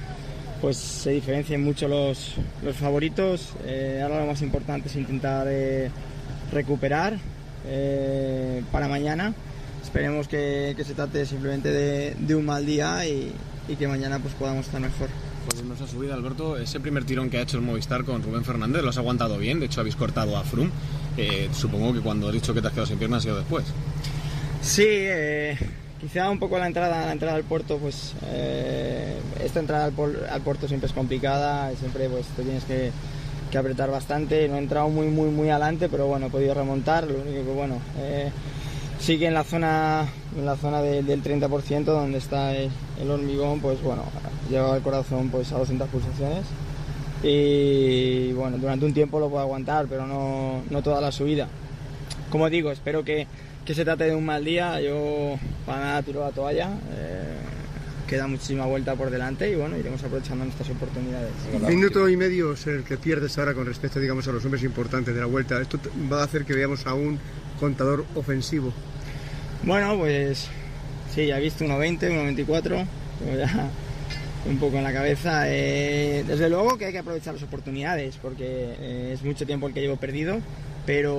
pues 0.61 0.77
se 0.77 1.11
diferencien 1.11 1.65
mucho 1.65 1.89
los, 1.89 2.35
los 2.63 2.77
favoritos. 2.77 3.55
Eh, 3.65 3.99
ahora 4.01 4.21
lo 4.21 4.27
más 4.27 4.43
importante 4.43 4.89
es 4.89 4.95
intentar 4.95 5.49
eh, 5.51 5.91
recuperar 6.53 7.19
para 8.71 8.87
mañana 8.87 9.35
esperemos 9.83 10.29
que, 10.29 10.75
se 10.85 10.95
trate 10.95 11.27
simplemente 11.27 11.71
de, 11.71 12.35
un 12.35 12.47
mal 12.47 12.65
día 12.65 13.07
y, 13.07 13.33
que 13.79 13.89
mañana 13.89 14.19
pues 14.19 14.35
podamos 14.35 14.67
estar 14.67 14.81
mejor. 14.81 15.09
Pues 15.49 15.63
nos 15.65 15.81
ha 15.81 15.87
subido 15.87 16.15
Alberto, 16.15 16.57
ese 16.57 16.79
primer 16.79 17.05
tirón 17.05 17.31
que 17.31 17.39
ha 17.39 17.43
hecho 17.43 17.57
el 17.57 17.63
Movistar 17.63 18.05
con 18.05 18.23
Rubén 18.23 18.45
Fernández 18.45 18.83
lo 18.83 18.91
has 18.91 18.99
aguantado 18.99 19.39
bien, 19.39 19.61
de 19.61 19.67
hecho 19.67 19.81
habéis 19.81 19.97
cortado 19.97 20.37
a 20.37 20.45
Frum. 20.45 20.71
Eh, 21.17 21.49
supongo 21.53 21.93
que 21.93 22.01
cuando 22.01 22.29
has 22.29 22.35
dicho 22.35 22.55
que 22.55 22.61
te 22.61 22.69
has 22.69 22.73
quedado 22.73 22.87
sin 22.87 22.99
piernas 22.99 23.19
ha 23.19 23.23
sido 23.23 23.39
después. 23.39 23.65
Sí, 24.61 24.85
eh, 24.87 25.59
quizá 26.01 26.31
un 26.31 26.39
poco 26.39 26.59
la 26.59 26.67
entrada, 26.67 27.07
la 27.07 27.13
entrada 27.13 27.35
al 27.35 27.45
puerto, 27.45 27.79
pues 27.79 28.13
eh, 28.27 29.17
esta 29.43 29.61
entrada 29.61 29.87
al, 29.87 30.43
puerto 30.43 30.69
siempre 30.69 30.87
es 30.87 30.93
complicada, 30.93 31.75
siempre 31.77 32.09
pues 32.09 32.27
te 32.29 32.43
tienes 32.43 32.65
que, 32.65 32.93
que, 33.51 33.59
apretar 33.59 33.91
bastante, 33.91 34.49
no 34.49 34.57
he 34.57 34.59
entrado 34.59 34.89
muy 34.89 35.09
muy 35.09 35.31
muy 35.31 35.51
adelante, 35.51 35.89
pero 35.89 36.07
bueno, 36.07 36.27
he 36.27 36.31
podido 36.31 36.55
remontar, 36.55 37.05
lo 37.05 37.21
único 37.21 37.45
que 37.45 37.53
bueno 37.53 37.81
sí 39.03 39.19
que 39.19 39.27
en 39.27 39.35
la 39.35 39.43
zona, 39.43 40.07
en 40.37 40.47
la 40.47 40.57
zona 40.57 40.81
del 40.81 41.23
30% 41.23 41.85
donde 41.85 42.19
está 42.19 42.55
el, 42.55 42.71
hormigón, 43.11 43.61
pues 43.61 43.83
bueno, 43.83 44.05
lleva 44.49 44.77
el 44.77 44.83
corazón 44.83 45.29
pues 45.29 45.51
a 45.53 45.59
200 45.59 45.89
pulsaciones 45.89 46.47
y 47.23 48.33
bueno, 48.33 48.59
durante 48.59 48.87
un 48.87 48.95
tiempo 48.95 49.19
lo 49.19 49.29
puedo 49.29 49.43
aguantar, 49.43 49.87
pero 49.89 50.07
no, 50.07 50.63
no 50.71 50.83
toda 50.83 51.01
la 51.01 51.11
subida. 51.11 51.49
Como 52.31 52.49
digo, 52.49 52.71
espero 52.71 53.05
que, 53.05 53.27
que, 53.65 53.75
se 53.75 53.85
trate 53.85 54.05
de 54.05 54.15
un 54.15 54.25
mal 54.25 54.45
día, 54.45 54.81
yo 54.81 55.37
para 55.67 55.81
nada 55.81 56.03
tiro 56.03 56.21
la 56.21 56.31
toalla. 56.31 56.71
Eh, 56.97 57.37
queda 58.07 58.27
muchísima 58.27 58.67
vuelta 58.67 58.95
por 58.95 59.11
delante 59.11 59.51
y 59.51 59.55
bueno, 59.55 59.77
iremos 59.77 60.03
aprovechando 60.05 60.45
nuestras 60.45 60.71
oportunidades. 60.71 61.33
Minuto 61.67 62.09
y 62.09 62.17
medio 62.17 62.53
es 62.53 62.67
el 62.67 62.85
que 62.85 62.99
pierdes 62.99 63.37
ahora 63.39 63.55
con 63.55 63.67
respecto, 63.67 63.99
digamos, 63.99 64.29
a 64.29 64.33
los 64.33 64.45
hombres 64.45 64.63
importantes 64.63 65.15
de 65.15 65.21
la 65.21 65.27
vuelta. 65.27 65.61
Esto 65.61 65.79
va 66.13 66.21
a 66.21 66.25
hacer 66.25 66.45
que 66.45 66.55
veamos 66.55 66.87
a 66.87 66.95
un 66.95 67.19
contador 67.59 68.05
ofensivo 68.15 68.73
bueno, 69.65 69.97
pues 69.99 70.49
sí, 71.15 71.27
ya 71.27 71.39
he 71.39 71.43
visto 71.43 71.65
1.20, 71.65 71.99
1.24, 71.99 72.87
ya 73.37 73.69
un 74.51 74.59
poco 74.59 74.79
en 74.79 74.85
la 74.85 74.93
cabeza. 74.93 75.45
Eh, 75.47 76.25
desde 76.27 76.49
luego 76.49 76.77
que 76.79 76.87
hay 76.87 76.93
que 76.93 76.99
aprovechar 76.99 77.35
las 77.35 77.43
oportunidades 77.43 78.17
porque 78.21 78.75
eh, 78.79 79.11
es 79.15 79.23
mucho 79.23 79.47
tiempo 79.47 79.69
el 79.69 79.75
que 79.75 79.81
llevo 79.81 79.97
perdido 79.97 80.41
pero 80.87 81.17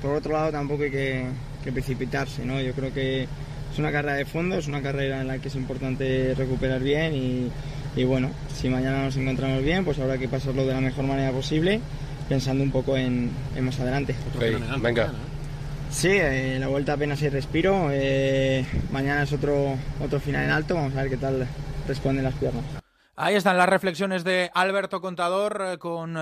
por 0.00 0.16
otro 0.16 0.32
lado 0.32 0.50
tampoco 0.52 0.84
hay 0.84 0.90
que, 0.90 1.26
precipitarse, 1.72 2.44
¿no? 2.44 2.60
Yo 2.60 2.72
creo 2.72 2.92
que 2.92 3.22
es 3.22 3.78
una 3.78 3.92
carrera 3.92 4.16
de 4.16 4.24
fondo, 4.24 4.56
es 4.56 4.66
una 4.66 4.82
carrera 4.82 5.20
en 5.20 5.28
la 5.28 5.38
que 5.38 5.48
es 5.48 5.54
importante 5.54 6.34
recuperar 6.36 6.82
bien 6.82 7.50
y, 7.94 8.04
bueno, 8.04 8.30
si 8.54 8.68
mañana 8.68 9.04
nos 9.04 9.16
encontramos 9.16 9.62
bien, 9.62 9.84
pues 9.84 9.98
habrá 9.98 10.18
que 10.18 10.28
pasarlo 10.28 10.66
de 10.66 10.72
la 10.72 10.80
mejor 10.80 11.04
manera 11.04 11.30
posible, 11.30 11.80
pensando 12.28 12.64
un 12.64 12.70
poco 12.70 12.96
en, 12.96 13.30
más 13.60 13.78
adelante. 13.78 14.14
venga. 14.80 15.12
Sí, 15.92 16.08
eh, 16.10 16.56
la 16.58 16.68
vuelta 16.68 16.94
apenas 16.94 17.22
hay 17.22 17.28
respiro. 17.28 17.88
Eh, 17.92 18.66
mañana 18.90 19.22
es 19.22 19.32
otro, 19.32 19.76
otro 20.02 20.18
final 20.18 20.44
en 20.44 20.50
alto. 20.50 20.74
Vamos 20.74 20.96
a 20.96 21.02
ver 21.02 21.10
qué 21.10 21.16
tal 21.18 21.46
responden 21.86 22.24
las 22.24 22.34
piernas. 22.34 22.64
Ahí 23.14 23.34
están 23.34 23.58
las 23.58 23.68
reflexiones 23.68 24.24
de 24.24 24.50
Alberto 24.54 25.02
Contador 25.02 25.62
eh, 25.64 25.78
con 25.78 26.16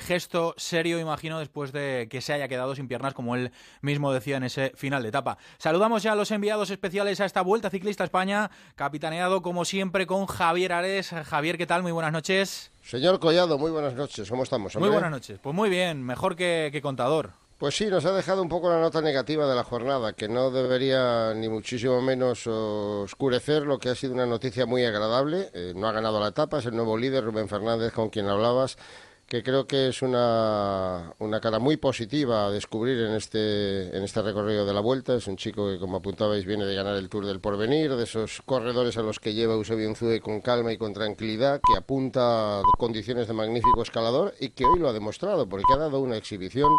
gesto 0.00 0.54
serio, 0.56 0.98
imagino, 0.98 1.38
después 1.38 1.70
de 1.70 2.08
que 2.10 2.22
se 2.22 2.32
haya 2.32 2.48
quedado 2.48 2.74
sin 2.74 2.88
piernas, 2.88 3.12
como 3.12 3.36
él 3.36 3.52
mismo 3.82 4.10
decía 4.12 4.38
en 4.38 4.44
ese 4.44 4.72
final 4.74 5.02
de 5.02 5.10
etapa. 5.10 5.36
Saludamos 5.58 6.02
ya 6.02 6.12
a 6.12 6.16
los 6.16 6.30
enviados 6.30 6.70
especiales 6.70 7.20
a 7.20 7.26
esta 7.26 7.42
Vuelta 7.42 7.68
Ciclista 7.70 8.04
España, 8.04 8.50
capitaneado 8.74 9.42
como 9.42 9.66
siempre 9.66 10.06
con 10.06 10.26
Javier 10.26 10.72
Ares. 10.72 11.10
Javier, 11.10 11.58
¿qué 11.58 11.66
tal? 11.66 11.82
Muy 11.82 11.92
buenas 11.92 12.12
noches. 12.12 12.72
Señor 12.82 13.20
Collado, 13.20 13.58
muy 13.58 13.70
buenas 13.70 13.94
noches. 13.94 14.28
¿Cómo 14.30 14.42
estamos? 14.42 14.74
Muy 14.76 14.88
buenas 14.88 15.10
noches. 15.10 15.38
Pues 15.40 15.54
muy 15.54 15.68
bien, 15.68 16.02
mejor 16.02 16.34
que 16.34 16.80
Contador. 16.82 17.39
Pues 17.60 17.76
sí, 17.76 17.88
nos 17.88 18.06
ha 18.06 18.12
dejado 18.12 18.40
un 18.40 18.48
poco 18.48 18.70
la 18.70 18.80
nota 18.80 19.02
negativa 19.02 19.46
de 19.46 19.54
la 19.54 19.64
jornada, 19.64 20.14
que 20.14 20.30
no 20.30 20.50
debería 20.50 21.34
ni 21.34 21.50
muchísimo 21.50 22.00
menos 22.00 22.46
oscurecer 22.46 23.64
lo 23.66 23.78
que 23.78 23.90
ha 23.90 23.94
sido 23.94 24.14
una 24.14 24.24
noticia 24.24 24.64
muy 24.64 24.82
agradable. 24.82 25.50
Eh, 25.52 25.74
no 25.76 25.86
ha 25.86 25.92
ganado 25.92 26.18
la 26.20 26.28
etapa, 26.28 26.60
es 26.60 26.64
el 26.64 26.74
nuevo 26.74 26.96
líder, 26.96 27.22
Rubén 27.22 27.50
Fernández, 27.50 27.92
con 27.92 28.08
quien 28.08 28.28
hablabas, 28.28 28.78
que 29.26 29.42
creo 29.42 29.66
que 29.66 29.88
es 29.88 30.00
una, 30.00 31.12
una 31.18 31.38
cara 31.42 31.58
muy 31.58 31.76
positiva 31.76 32.46
a 32.46 32.50
descubrir 32.50 32.98
en 32.98 33.12
este, 33.12 33.94
en 33.94 34.04
este 34.04 34.22
recorrido 34.22 34.64
de 34.64 34.72
la 34.72 34.80
vuelta. 34.80 35.14
Es 35.14 35.26
un 35.26 35.36
chico 35.36 35.70
que, 35.70 35.78
como 35.78 35.98
apuntabais, 35.98 36.46
viene 36.46 36.64
de 36.64 36.74
ganar 36.74 36.96
el 36.96 37.10
Tour 37.10 37.26
del 37.26 37.40
Porvenir, 37.40 37.94
de 37.94 38.04
esos 38.04 38.40
corredores 38.46 38.96
a 38.96 39.02
los 39.02 39.20
que 39.20 39.34
lleva 39.34 39.52
Eusebio 39.52 39.86
Unzue 39.86 40.22
con 40.22 40.40
calma 40.40 40.72
y 40.72 40.78
con 40.78 40.94
tranquilidad, 40.94 41.60
que 41.60 41.76
apunta 41.76 42.62
condiciones 42.78 43.28
de 43.28 43.34
magnífico 43.34 43.82
escalador 43.82 44.32
y 44.40 44.48
que 44.48 44.64
hoy 44.64 44.78
lo 44.78 44.88
ha 44.88 44.94
demostrado, 44.94 45.46
porque 45.46 45.74
ha 45.74 45.78
dado 45.78 46.00
una 46.00 46.16
exhibición 46.16 46.70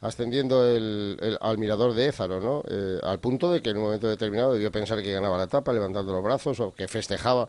ascendiendo 0.00 0.66
el, 0.66 1.38
al 1.40 1.58
mirador 1.58 1.94
de 1.94 2.08
Ézaro, 2.08 2.40
¿no? 2.40 2.62
Eh, 2.68 2.98
al 3.02 3.20
punto 3.20 3.52
de 3.52 3.60
que 3.60 3.70
en 3.70 3.76
un 3.76 3.84
momento 3.84 4.08
determinado 4.08 4.52
debió 4.52 4.72
pensar 4.72 5.02
que 5.02 5.12
ganaba 5.12 5.36
la 5.36 5.44
etapa, 5.44 5.72
levantando 5.72 6.12
los 6.12 6.22
brazos, 6.22 6.58
o 6.60 6.72
que 6.72 6.88
festejaba 6.88 7.48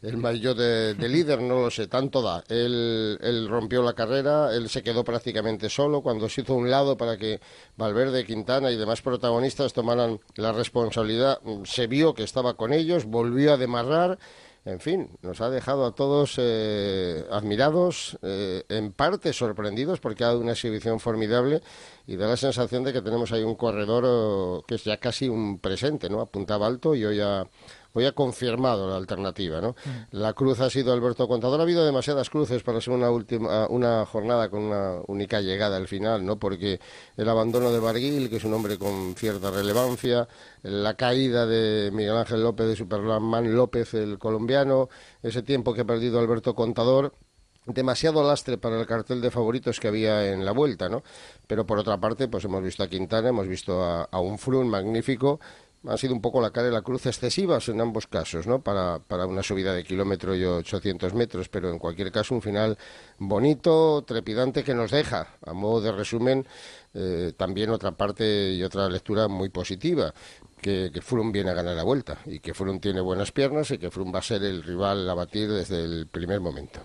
el 0.00 0.16
maillot 0.16 0.56
de, 0.56 1.08
líder, 1.08 1.40
no 1.40 1.60
lo 1.60 1.70
sé, 1.70 1.86
tanto 1.86 2.22
da. 2.22 2.42
Él, 2.48 3.18
él, 3.22 3.48
rompió 3.48 3.82
la 3.82 3.92
carrera, 3.92 4.52
él 4.52 4.68
se 4.68 4.82
quedó 4.82 5.04
prácticamente 5.04 5.68
solo 5.68 6.00
cuando 6.00 6.28
se 6.28 6.40
hizo 6.40 6.54
un 6.54 6.70
lado 6.70 6.96
para 6.96 7.16
que 7.16 7.40
Valverde, 7.76 8.26
Quintana 8.26 8.72
y 8.72 8.76
demás 8.76 9.00
protagonistas 9.00 9.72
tomaran 9.72 10.18
la 10.34 10.52
responsabilidad. 10.52 11.38
Se 11.64 11.86
vio 11.86 12.14
que 12.14 12.24
estaba 12.24 12.54
con 12.54 12.72
ellos, 12.72 13.04
volvió 13.04 13.52
a 13.52 13.56
demarrar 13.56 14.18
en 14.64 14.78
fin, 14.78 15.10
nos 15.22 15.40
ha 15.40 15.50
dejado 15.50 15.84
a 15.84 15.94
todos 15.94 16.36
eh, 16.38 17.24
admirados, 17.32 18.16
eh, 18.22 18.64
en 18.68 18.92
parte 18.92 19.32
sorprendidos 19.32 19.98
porque 19.98 20.22
ha 20.22 20.28
dado 20.28 20.40
una 20.40 20.52
exhibición 20.52 21.00
formidable 21.00 21.62
y 22.06 22.16
da 22.16 22.28
la 22.28 22.36
sensación 22.36 22.84
de 22.84 22.92
que 22.92 23.02
tenemos 23.02 23.32
ahí 23.32 23.42
un 23.42 23.56
corredor 23.56 24.04
oh, 24.06 24.64
que 24.66 24.76
es 24.76 24.84
ya 24.84 24.98
casi 24.98 25.28
un 25.28 25.58
presente, 25.58 26.08
¿no? 26.08 26.20
Apuntaba 26.20 26.68
alto 26.68 26.94
y 26.94 27.04
hoy 27.04 27.20
ha, 27.20 27.44
hoy 27.94 28.06
ha 28.06 28.12
confirmado 28.12 28.88
la 28.88 28.96
alternativa, 28.96 29.60
¿no? 29.60 29.74
La 30.10 30.32
cruz 30.32 30.60
ha 30.60 30.70
sido 30.70 30.92
Alberto 30.92 31.28
Contador. 31.28 31.60
Ha 31.60 31.62
habido 31.64 31.84
demasiadas 31.84 32.30
cruces 32.30 32.62
para 32.62 32.80
ser 32.80 32.94
una 32.94 33.10
última, 33.10 33.66
una 33.68 34.04
jornada 34.06 34.48
con 34.48 34.62
una 34.62 35.00
única 35.06 35.40
llegada 35.40 35.76
al 35.76 35.88
final, 35.88 36.24
¿no? 36.24 36.38
Porque 36.38 36.80
el 37.16 37.28
abandono 37.28 37.70
de 37.72 37.80
Barguil, 37.80 38.30
que 38.30 38.36
es 38.36 38.44
un 38.44 38.54
hombre 38.54 38.78
con 38.78 39.14
cierta 39.16 39.50
relevancia, 39.50 40.28
la 40.62 40.94
caída 40.94 41.46
de 41.46 41.90
Miguel 41.92 42.16
Ángel 42.16 42.42
López 42.42 42.66
de 42.66 42.76
Superman 42.76 43.54
López, 43.54 43.94
el 43.94 44.18
colombiano, 44.18 44.88
ese 45.22 45.42
tiempo 45.42 45.74
que 45.74 45.82
ha 45.82 45.84
perdido 45.84 46.18
Alberto 46.18 46.54
Contador 46.54 47.14
demasiado 47.66 48.26
lastre 48.26 48.58
para 48.58 48.80
el 48.80 48.86
cartel 48.86 49.20
de 49.20 49.30
favoritos 49.30 49.78
que 49.78 49.88
había 49.88 50.32
en 50.32 50.44
la 50.44 50.52
vuelta, 50.52 50.88
¿no? 50.88 51.02
Pero 51.46 51.64
por 51.64 51.78
otra 51.78 51.98
parte, 51.98 52.26
pues 52.28 52.44
hemos 52.44 52.62
visto 52.62 52.82
a 52.82 52.88
Quintana, 52.88 53.28
hemos 53.28 53.46
visto 53.46 53.82
a, 53.84 54.02
a 54.04 54.20
un 54.20 54.38
Frun 54.38 54.68
magnífico 54.68 55.38
ha 55.88 55.96
sido 55.96 56.14
un 56.14 56.20
poco 56.20 56.40
la 56.40 56.50
cara 56.50 56.66
de 56.66 56.72
la 56.72 56.82
cruz 56.82 57.06
excesivas 57.06 57.68
en 57.68 57.80
ambos 57.80 58.06
casos, 58.06 58.46
¿no? 58.46 58.60
Para, 58.60 59.00
para 59.00 59.26
una 59.26 59.42
subida 59.42 59.74
de 59.74 59.84
kilómetro 59.84 60.34
y 60.34 60.44
800 60.44 61.14
metros, 61.14 61.48
pero 61.48 61.70
en 61.70 61.78
cualquier 61.78 62.12
caso 62.12 62.34
un 62.34 62.42
final 62.42 62.78
bonito, 63.18 64.02
trepidante 64.06 64.62
que 64.62 64.74
nos 64.74 64.90
deja, 64.90 65.28
a 65.44 65.52
modo 65.52 65.80
de 65.80 65.92
resumen, 65.92 66.46
eh, 66.94 67.32
también 67.36 67.70
otra 67.70 67.92
parte 67.92 68.52
y 68.52 68.62
otra 68.62 68.88
lectura 68.88 69.28
muy 69.28 69.48
positiva, 69.48 70.14
que, 70.60 70.90
que 70.92 71.02
Froome 71.02 71.32
viene 71.32 71.50
a 71.50 71.54
ganar 71.54 71.74
la 71.74 71.82
vuelta 71.82 72.18
y 72.26 72.38
que 72.38 72.54
Froome 72.54 72.78
tiene 72.78 73.00
buenas 73.00 73.32
piernas 73.32 73.70
y 73.72 73.78
que 73.78 73.90
Froome 73.90 74.12
va 74.12 74.20
a 74.20 74.22
ser 74.22 74.44
el 74.44 74.62
rival 74.62 75.08
a 75.10 75.14
batir 75.14 75.50
desde 75.50 75.82
el 75.82 76.06
primer 76.06 76.40
momento. 76.40 76.80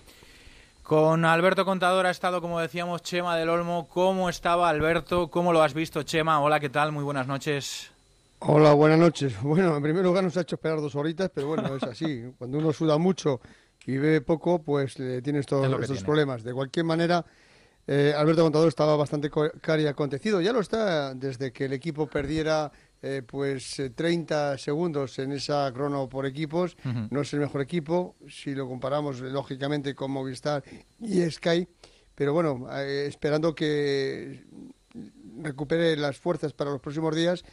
Con 0.81 1.25
Alberto 1.25 1.65
Contador 1.65 2.05
ha 2.05 2.11
estado, 2.11 2.41
como 2.41 2.61
decíamos, 2.61 3.01
Chema 3.03 3.35
del 3.35 3.49
Olmo. 3.49 3.89
¿Cómo 3.89 4.29
estaba 4.29 4.69
Alberto? 4.69 5.29
¿Cómo 5.29 5.51
lo 5.51 5.61
has 5.61 5.73
visto, 5.73 6.01
Chema? 6.03 6.39
Hola, 6.39 6.61
¿qué 6.61 6.69
tal? 6.69 6.93
Muy 6.93 7.03
buenas 7.03 7.27
noches. 7.27 7.91
Hola, 8.39 8.73
buenas 8.73 8.99
noches. 8.99 9.33
Bueno, 9.41 9.75
en 9.75 9.81
primer 9.81 10.03
lugar 10.03 10.23
nos 10.23 10.37
ha 10.37 10.41
hecho 10.41 10.55
esperar 10.55 10.79
dos 10.79 10.95
horitas, 10.95 11.31
pero 11.33 11.47
bueno, 11.47 11.75
es 11.75 11.83
así. 11.83 12.23
Cuando 12.37 12.59
uno 12.59 12.71
suda 12.71 12.97
mucho 12.97 13.41
y 13.85 13.97
bebe 13.97 14.21
poco, 14.21 14.61
pues 14.61 14.99
eh, 14.99 15.21
tiene 15.23 15.39
estos, 15.39 15.81
estos 15.81 16.03
problemas. 16.03 16.43
De 16.43 16.53
cualquier 16.53 16.85
manera, 16.85 17.25
eh, 17.87 18.13
Alberto 18.15 18.43
Contador 18.43 18.67
estaba 18.67 18.95
bastante 18.95 19.31
cari 19.61 19.87
acontecido. 19.87 20.39
Ya 20.39 20.53
lo 20.53 20.59
está 20.59 21.15
desde 21.15 21.51
que 21.51 21.65
el 21.65 21.73
equipo 21.73 22.07
perdiera 22.07 22.71
eh, 23.01 23.23
pues 23.25 23.81
30 23.95 24.57
segundos 24.59 25.17
en 25.17 25.31
esa 25.31 25.71
crono 25.73 26.07
por 26.07 26.25
equipos. 26.27 26.77
No 27.09 27.21
es 27.21 27.33
el 27.33 27.39
mejor 27.39 27.61
equipo, 27.61 28.15
si 28.29 28.53
lo 28.53 28.67
comparamos 28.67 29.19
lógicamente 29.21 29.95
con 29.95 30.11
Movistar 30.11 30.63
y 30.99 31.27
Sky. 31.29 31.67
Pero 32.13 32.33
bueno, 32.33 32.67
esperando 32.71 33.55
que 33.55 34.43
recupere 35.41 35.95
las 35.95 36.17
fuerzas 36.17 36.53
para 36.53 36.71
los 36.71 36.81
próximos 36.81 37.15
días 37.15 37.43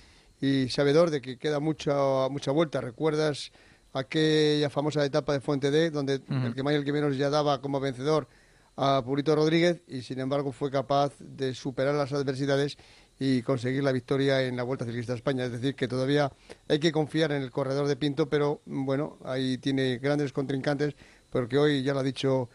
y 0.40 0.68
sabedor 0.68 1.10
de 1.10 1.20
que 1.20 1.38
queda 1.38 1.60
mucha, 1.60 2.28
mucha 2.28 2.50
vuelta. 2.50 2.80
¿Recuerdas 2.80 3.52
aquella 3.92 4.70
famosa 4.70 5.04
etapa 5.04 5.32
de 5.32 5.40
Fuente 5.40 5.70
D, 5.70 5.90
donde 5.90 6.20
el 6.28 6.54
que 6.54 6.62
más 6.62 6.74
y 6.74 6.76
el 6.76 6.84
que 6.84 6.92
menos 6.92 7.16
ya 7.16 7.30
daba 7.30 7.60
como 7.60 7.80
vencedor 7.80 8.28
a 8.76 9.02
Purito 9.04 9.36
Rodríguez 9.36 9.82
y 9.86 10.02
sin 10.02 10.18
embargo 10.18 10.50
fue 10.50 10.70
capaz 10.70 11.12
de 11.20 11.54
superar 11.54 11.94
las 11.94 12.12
adversidades 12.12 12.76
y 13.20 13.42
conseguir 13.42 13.84
la 13.84 13.92
victoria 13.92 14.42
en 14.42 14.56
la 14.56 14.64
Vuelta 14.64 14.84
Ciclista 14.84 15.12
a 15.12 15.16
España. 15.16 15.44
Es 15.44 15.52
decir, 15.52 15.76
que 15.76 15.86
todavía 15.86 16.32
hay 16.68 16.80
que 16.80 16.90
confiar 16.90 17.30
en 17.30 17.42
el 17.42 17.52
corredor 17.52 17.86
de 17.86 17.96
Pinto, 17.96 18.28
pero 18.28 18.60
bueno, 18.66 19.18
ahí 19.24 19.58
tiene 19.58 19.98
grandes 19.98 20.32
contrincantes, 20.32 20.96
porque 21.30 21.56
hoy 21.56 21.82
ya 21.84 21.94
lo 21.94 22.00
ha 22.00 22.04
dicho 22.04 22.48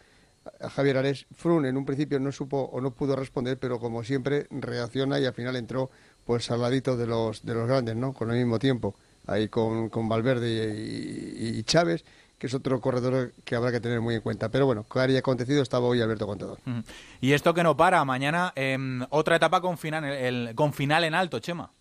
Javier 0.60 0.98
Ares, 0.98 1.26
Frun 1.32 1.66
en 1.66 1.76
un 1.76 1.84
principio 1.84 2.18
no 2.18 2.32
supo 2.32 2.58
o 2.72 2.80
no 2.80 2.94
pudo 2.94 3.16
responder, 3.16 3.58
pero 3.58 3.78
como 3.78 4.02
siempre 4.04 4.46
reacciona 4.50 5.18
y 5.18 5.26
al 5.26 5.34
final 5.34 5.56
entró 5.56 5.90
pues 6.30 6.48
al 6.52 6.60
ladito 6.60 6.96
de 6.96 7.08
los, 7.08 7.44
de 7.44 7.54
los 7.54 7.66
grandes, 7.66 7.96
¿no? 7.96 8.12
Con 8.12 8.30
el 8.30 8.36
mismo 8.36 8.60
tiempo, 8.60 8.94
ahí 9.26 9.48
con, 9.48 9.88
con 9.88 10.08
Valverde 10.08 10.72
y, 10.76 11.60
Chávez, 11.64 12.04
que 12.38 12.46
es 12.46 12.54
otro 12.54 12.80
corredor 12.80 13.32
que 13.44 13.56
habrá 13.56 13.72
que 13.72 13.80
tener 13.80 14.00
muy 14.00 14.14
en 14.14 14.20
cuenta. 14.20 14.48
Pero 14.48 14.64
bueno, 14.64 14.86
que 14.88 15.00
haya 15.00 15.18
acontecido 15.18 15.60
estaba 15.60 15.88
hoy 15.88 16.00
Alberto 16.00 16.28
Contador. 16.28 16.60
Y 17.20 17.32
esto 17.32 17.52
que 17.52 17.64
no 17.64 17.76
para, 17.76 18.04
mañana 18.04 18.52
em, 18.54 19.04
otra 19.10 19.34
etapa 19.34 19.60
con 19.60 19.76
final, 19.76 20.04
el, 20.04 20.54
con 20.54 20.72
final 20.72 21.02
en 21.02 21.16
alto, 21.16 21.40
Chema. 21.40 21.72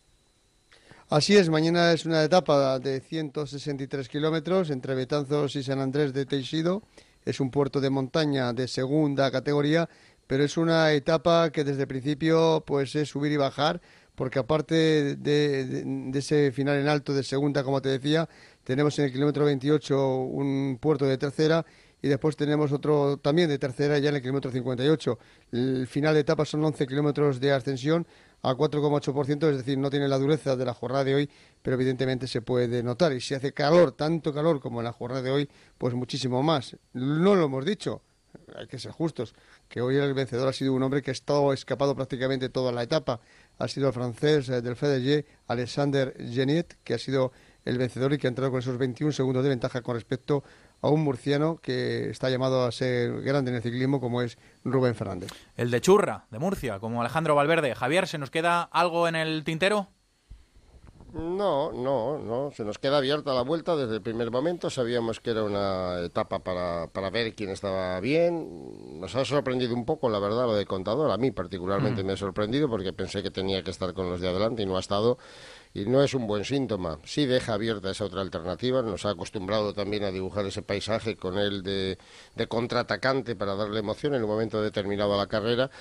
Así 1.12 1.38
es, 1.38 1.48
mañana 1.48 1.92
es 1.92 2.08
una 2.08 2.24
etapa 2.24 2.80
de 2.80 3.02
163 3.02 4.10
kilómetros 4.10 4.72
entre 4.72 4.96
Betanzos 4.96 5.56
y 5.58 5.62
San 5.62 5.80
Andrés 5.80 6.12
de 6.12 6.26
Teixido. 6.26 6.82
Es 7.24 7.40
un 7.40 7.52
puerto 7.52 7.82
de 7.82 7.92
montaña 7.92 8.52
de 8.52 8.68
segunda 8.68 9.30
categoría, 9.30 9.88
pero 10.26 10.44
es 10.44 10.58
una 10.58 10.92
etapa 10.92 11.52
que 11.52 11.64
desde 11.64 11.82
el 11.82 11.88
principio 11.88 12.64
pues 12.66 12.96
es 12.96 13.10
subir 13.10 13.32
y 13.32 13.38
bajar 13.38 13.80
porque 14.20 14.38
aparte 14.38 15.16
de, 15.16 16.12
ese 16.14 16.52
final 16.52 16.78
en 16.78 16.90
alto 16.90 17.14
de 17.14 17.24
segunda, 17.24 17.64
como 17.64 17.82
te 17.82 17.88
decía, 17.88 18.28
tenemos 18.66 19.00
en 19.00 19.06
el 19.06 19.14
kilómetro 19.14 19.46
28 19.46 20.18
un 20.24 20.78
puerto 20.82 21.06
de 21.06 21.18
tercera 21.18 21.66
y 22.02 22.10
después 22.10 22.36
tenemos 22.36 22.74
otro 22.74 23.16
también 23.16 23.48
de 23.48 23.58
tercera 23.58 23.98
ya 23.98 24.10
en 24.10 24.18
el 24.18 24.22
kilómetro 24.22 24.52
58. 24.52 25.20
El 25.54 25.88
final 25.88 26.16
de 26.16 26.20
etapa 26.20 26.44
son 26.44 26.66
11 26.66 26.86
kilómetros 26.86 27.40
de 27.40 27.54
ascensión 27.54 28.06
a 28.42 28.56
4,8%, 28.56 29.52
es 29.52 29.58
decir, 29.60 29.78
no 29.78 29.90
tiene 29.90 30.10
la 30.10 30.18
dureza 30.18 30.58
de 30.58 30.66
la 30.66 30.74
jornada 30.74 31.06
de 31.06 31.16
hoy, 31.16 31.30
pero 31.62 31.76
evidentemente 31.76 32.28
se 32.28 32.42
puede 32.42 32.84
notar. 32.84 33.14
Y 33.14 33.22
si 33.22 33.36
hace 33.36 33.54
calor, 33.54 33.94
tanto 33.94 34.34
calor 34.34 34.60
como 34.60 34.82
en 34.82 34.84
la 34.84 34.92
jornada 34.92 35.22
de 35.22 35.32
hoy, 35.32 35.50
pues 35.78 35.94
muchísimo 35.94 36.44
más. 36.44 36.76
No 36.92 37.36
lo 37.36 37.46
hemos 37.46 37.64
dicho, 37.64 38.02
hay 38.54 38.68
que 38.68 38.80
ser 38.80 38.92
justos, 38.92 39.34
que 39.70 39.80
hoy 39.80 39.96
el 39.96 40.14
vencedor 40.14 40.50
ha 40.50 40.54
sido 40.54 40.74
un 40.74 40.84
hombre 40.84 41.02
que 41.02 41.12
ha 41.12 41.14
estado 41.14 41.54
escapado 41.54 41.96
prácticamente 41.96 42.50
toda 42.50 42.74
la 42.74 42.84
etapa 42.84 43.22
ha 43.60 43.68
sido 43.68 43.88
el 43.88 43.94
francés 43.94 44.50
eh, 44.50 44.62
del 44.62 44.76
FDG, 44.76 45.26
Alexander 45.48 46.16
Geniet, 46.18 46.78
que 46.84 46.96
ha 46.96 46.98
sido 46.98 47.32
el 47.66 47.78
vencedor 47.78 48.14
y 48.14 48.18
que 48.18 48.28
ha 48.28 48.30
entrado 48.30 48.52
con 48.52 48.60
esos 48.60 48.78
21 48.78 49.12
segundos 49.12 49.44
de 49.44 49.50
ventaja 49.50 49.82
con 49.82 49.96
respecto 49.96 50.44
a 50.82 50.90
un 50.90 51.04
murciano 51.04 51.58
que 51.58 52.10
está 52.10 52.30
llamado 52.30 52.66
a 52.66 52.72
ser 52.72 53.22
grande 53.22 53.52
en 53.52 53.58
el 53.58 53.62
ciclismo 53.62 54.00
como 54.00 54.22
es 54.22 54.38
Rubén 54.64 54.96
Fernández. 54.96 55.30
El 55.56 55.72
de 55.72 55.82
Churra, 55.82 56.26
de 56.32 56.40
Murcia, 56.40 56.80
como 56.80 57.02
Alejandro 57.02 57.36
Valverde. 57.36 57.76
Javier, 57.76 58.08
¿se 58.08 58.18
nos 58.18 58.32
queda 58.32 58.64
algo 58.64 59.08
en 59.08 59.16
el 59.16 59.44
tintero? 59.44 59.90
No, 61.14 61.72
no, 61.72 62.20
no. 62.20 62.52
Se 62.52 62.64
nos 62.64 62.78
queda 62.78 62.98
abierta 62.98 63.34
la 63.34 63.42
vuelta 63.42 63.76
desde 63.76 63.96
el 63.96 64.02
primer 64.02 64.30
momento. 64.30 64.70
Sabíamos 64.70 65.20
que 65.20 65.32
era 65.32 65.44
una 65.44 66.02
etapa 66.02 66.40
para, 66.40 66.88
para 66.88 67.10
ver 67.10 67.34
quién 67.34 67.50
estaba 67.50 68.00
bien. 68.00 69.00
Nos 69.00 69.16
ha 69.16 69.26
sorprendido 69.26 69.74
un 69.74 69.86
poco, 69.86 70.10
la 70.10 70.20
verdad, 70.20 70.46
lo 70.46 70.56
de 70.56 70.66
Contador. 70.66 71.10
A 71.12 71.18
mí 71.18 71.32
particularmente 71.32 72.04
mm. 72.04 72.06
me 72.06 72.14
ha 72.14 72.18
sorprendido 72.18 72.70
porque 72.70 72.94
pensé 72.94 73.24
que 73.24 73.32
tenía 73.32 73.64
que 73.64 73.72
estar 73.72 73.94
con 73.94 74.10
los 74.10 74.22
de 74.22 74.30
adelante 74.30 74.62
y 74.64 74.66
no 74.68 74.78
ha 74.78 74.80
estado. 74.80 75.18
Y 75.74 75.86
no 75.86 76.04
es 76.04 76.14
un 76.14 76.28
buen 76.28 76.46
síntoma. 76.46 77.00
Sí 77.06 77.26
deja 77.26 77.54
abierta 77.54 77.90
esa 77.90 78.06
otra 78.06 78.22
alternativa. 78.22 78.82
Nos 78.82 79.06
ha 79.06 79.12
acostumbrado 79.12 79.74
también 79.74 80.04
a 80.04 80.12
dibujar 80.12 80.46
ese 80.46 80.62
paisaje 80.62 81.16
con 81.16 81.38
él 81.38 81.64
de, 81.64 81.98
de 82.36 82.48
contraatacante 82.48 83.36
para 83.36 83.56
darle 83.56 83.80
emoción 83.80 84.14
en 84.14 84.24
un 84.24 84.30
momento 84.30 84.62
determinado 84.62 85.14
a 85.16 85.18
la 85.18 85.28
carrera 85.28 85.72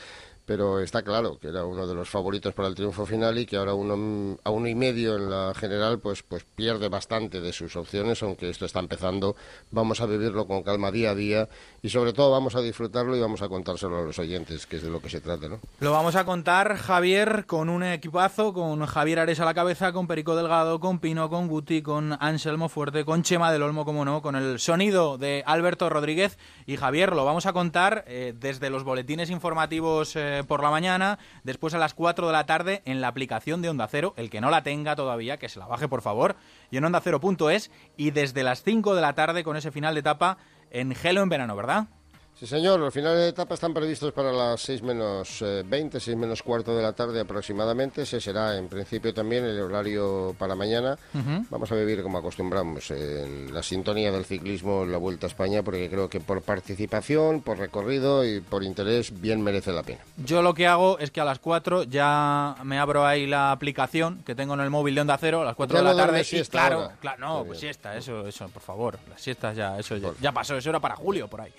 pero 0.49 0.81
está 0.81 1.03
claro 1.03 1.39
que 1.39 1.49
era 1.49 1.67
uno 1.67 1.87
de 1.87 1.95
los 1.95 2.09
favoritos 2.09 2.55
para 2.55 2.69
el 2.69 2.75
triunfo 2.75 3.05
final 3.05 3.39
y 3.39 3.45
que 3.45 3.59
ahora 3.59 3.75
uno, 3.75 4.39
a 4.43 4.51
uno 4.51 4.67
y 4.67 4.75
medio 4.75 5.17
en 5.17 5.29
la 5.29 5.53
general 5.55 5.99
pues, 5.99 6.23
pues 6.23 6.43
pierde 6.43 6.89
bastante 6.89 7.43
de 7.43 7.53
sus 7.53 7.77
opciones, 7.77 8.23
aunque 8.23 8.49
esto 8.49 8.65
está 8.65 8.81
empezando. 8.81 9.37
Vamos 9.71 10.01
a 10.01 10.07
vivirlo 10.07 10.47
con 10.47 10.63
calma 10.63 10.91
día 10.91 11.11
a 11.11 11.15
día 11.15 11.49
y 11.83 11.89
sobre 11.89 12.13
todo 12.13 12.31
vamos 12.31 12.55
a 12.57 12.61
disfrutarlo 12.61 13.17
y 13.17 13.21
vamos 13.21 13.43
a 13.43 13.49
contárselo 13.49 13.99
a 13.99 14.03
los 14.03 14.19
oyentes, 14.19 14.67
que 14.67 14.77
es 14.77 14.83
de 14.83 14.91
lo 14.91 15.01
que 15.01 15.11
se 15.11 15.21
trata. 15.21 15.49
¿no? 15.49 15.61
Lo 15.81 15.93
vamos 15.93 16.17
a 16.17 16.25
contar, 16.25 16.77
Javier, 16.77 17.45
con 17.47 17.69
un 17.69 17.83
equipazo, 17.83 18.53
con 18.53 18.85
Javier 18.85 19.21
Ares 19.21 19.41
a 19.41 19.45
la 19.45 19.55
cabeza, 19.55 19.93
con 19.93 20.07
Perico 20.07 20.35
Delgado, 20.35 20.81
con 20.81 20.99
Pino, 20.99 21.31
con 21.31 21.49
Guti, 21.49 21.83
con 21.83 22.17
Anselmo 22.21 22.69
Fuerte, 22.69 23.05
con 23.05 23.23
Chema 23.23 23.53
del 23.53 23.63
Olmo, 23.63 23.85
como 23.85 24.05
no, 24.05 24.23
con 24.23 24.35
el 24.37 24.59
sonido 24.59 25.19
de 25.19 25.43
Alberto 25.47 25.89
Rodríguez 25.89 26.39
y 26.67 26.77
Javier, 26.77 27.15
lo 27.15 27.25
vamos 27.25 27.47
a 27.47 27.53
contar 27.53 28.05
eh, 28.07 28.35
desde 28.39 28.71
los 28.71 28.85
boletines 28.85 29.31
informativos. 29.31 30.17
Eh, 30.17 30.43
por 30.47 30.63
la 30.63 30.71
mañana, 30.71 31.19
después 31.45 31.75
a 31.75 31.79
las 31.79 31.95
4 31.95 32.27
de 32.27 32.33
la 32.33 32.47
tarde 32.47 32.83
en 32.85 33.01
la 33.01 33.09
aplicación 33.09 33.63
de 33.63 33.69
Onda 33.69 33.89
Cero, 33.89 34.15
el 34.17 34.31
que 34.31 34.41
no 34.41 34.51
la 34.51 34.63
tenga 34.63 34.97
todavía, 34.97 35.39
que 35.39 35.49
se 35.49 35.59
la 35.59 35.67
baje 35.67 35.89
por 35.89 36.03
favor, 36.03 36.37
y 36.71 36.77
en 36.77 36.85
ondacero.es, 36.85 37.71
y 37.97 38.11
desde 38.11 38.43
las 38.43 38.63
5 38.63 38.95
de 38.95 39.01
la 39.01 39.15
tarde 39.15 39.45
con 39.45 39.57
ese 39.57 39.71
final 39.71 39.95
de 39.95 40.01
etapa 40.01 40.39
en 40.71 40.95
Gelo 40.95 41.23
en 41.23 41.29
verano, 41.29 41.57
¿verdad? 41.57 41.87
Sí, 42.39 42.47
señor. 42.47 42.79
Los 42.79 42.95
finales 42.95 43.19
de 43.19 43.29
etapa 43.31 43.55
están 43.55 43.75
previstos 43.75 44.13
para 44.13 44.31
las 44.31 44.61
6 44.61 44.83
menos 44.83 45.45
20, 45.65 45.97
eh, 45.97 46.01
6 46.01 46.17
menos 46.17 46.41
cuarto 46.45 46.77
de 46.77 46.85
la 46.85 46.93
tarde 46.93 47.19
aproximadamente. 47.19 48.03
Ese 48.03 48.21
será, 48.21 48.57
en 48.57 48.69
principio, 48.69 49.13
también 49.13 49.45
el 49.45 49.61
horario 49.61 50.37
para 50.39 50.55
mañana. 50.55 50.97
Vamos 51.51 51.73
a 51.73 51.75
vivir 51.75 52.01
como 52.01 52.19
acostumbramos 52.19 52.93
en 52.93 53.53
la 53.53 53.61
sintonía 53.65 54.13
del 54.13 54.25
ciclismo 54.25 54.85
en 54.85 54.93
la 54.93 54.99
Vuelta 54.99 55.27
a 55.27 55.31
España, 55.31 55.65
porque 55.65 55.91
creo 55.91 56.09
que 56.09 56.21
por 56.21 56.43
participación, 56.43 57.41
por 57.41 57.59
recorrido 57.59 58.25
y 58.25 58.41
por 58.41 58.63
interés, 58.63 59.21
bien 59.21 59.43
merece 59.43 59.73
la 59.73 59.83
pena. 59.83 59.99
Yo 60.19 60.41
lo 60.41 60.55
que 60.55 60.69
hago 60.69 61.01
es 61.01 61.11
que 61.11 61.21
a 61.21 61.25
las 61.25 61.41
4 61.41 61.83
ya 61.83 62.55
me 62.63 62.79
abro 62.79 63.05
ahí 63.05 63.27
la 63.27 63.51
aplicación 63.51 64.23
que 64.25 64.37
tengo 64.37 64.55
en 64.55 64.61
el 64.61 64.71
móvil 64.71 64.95
de 64.95 65.01
Onda 65.01 65.19
Cero, 65.19 65.43
a 65.43 65.45
las 65.45 65.57
4 65.57 65.77
de 65.77 65.83
la 65.83 65.97
tarde. 65.97 66.23
Sí, 66.23 66.41
claro, 66.45 66.93
claro, 67.01 67.19
no, 67.19 67.45
pues 67.47 67.59
siesta, 67.59 67.97
eso, 67.97 68.29
eso, 68.29 68.49
por 68.49 68.63
favor. 68.63 68.97
Las 69.11 69.21
siestas 69.21 69.57
ya, 69.57 69.77
eso 69.77 69.97
ya, 69.97 70.11
ya 70.21 70.31
pasó, 70.31 70.57
eso 70.57 70.71
era 70.71 70.79
para 70.79 70.95
julio, 70.95 71.27
por 71.27 71.41
ahí. 71.41 71.53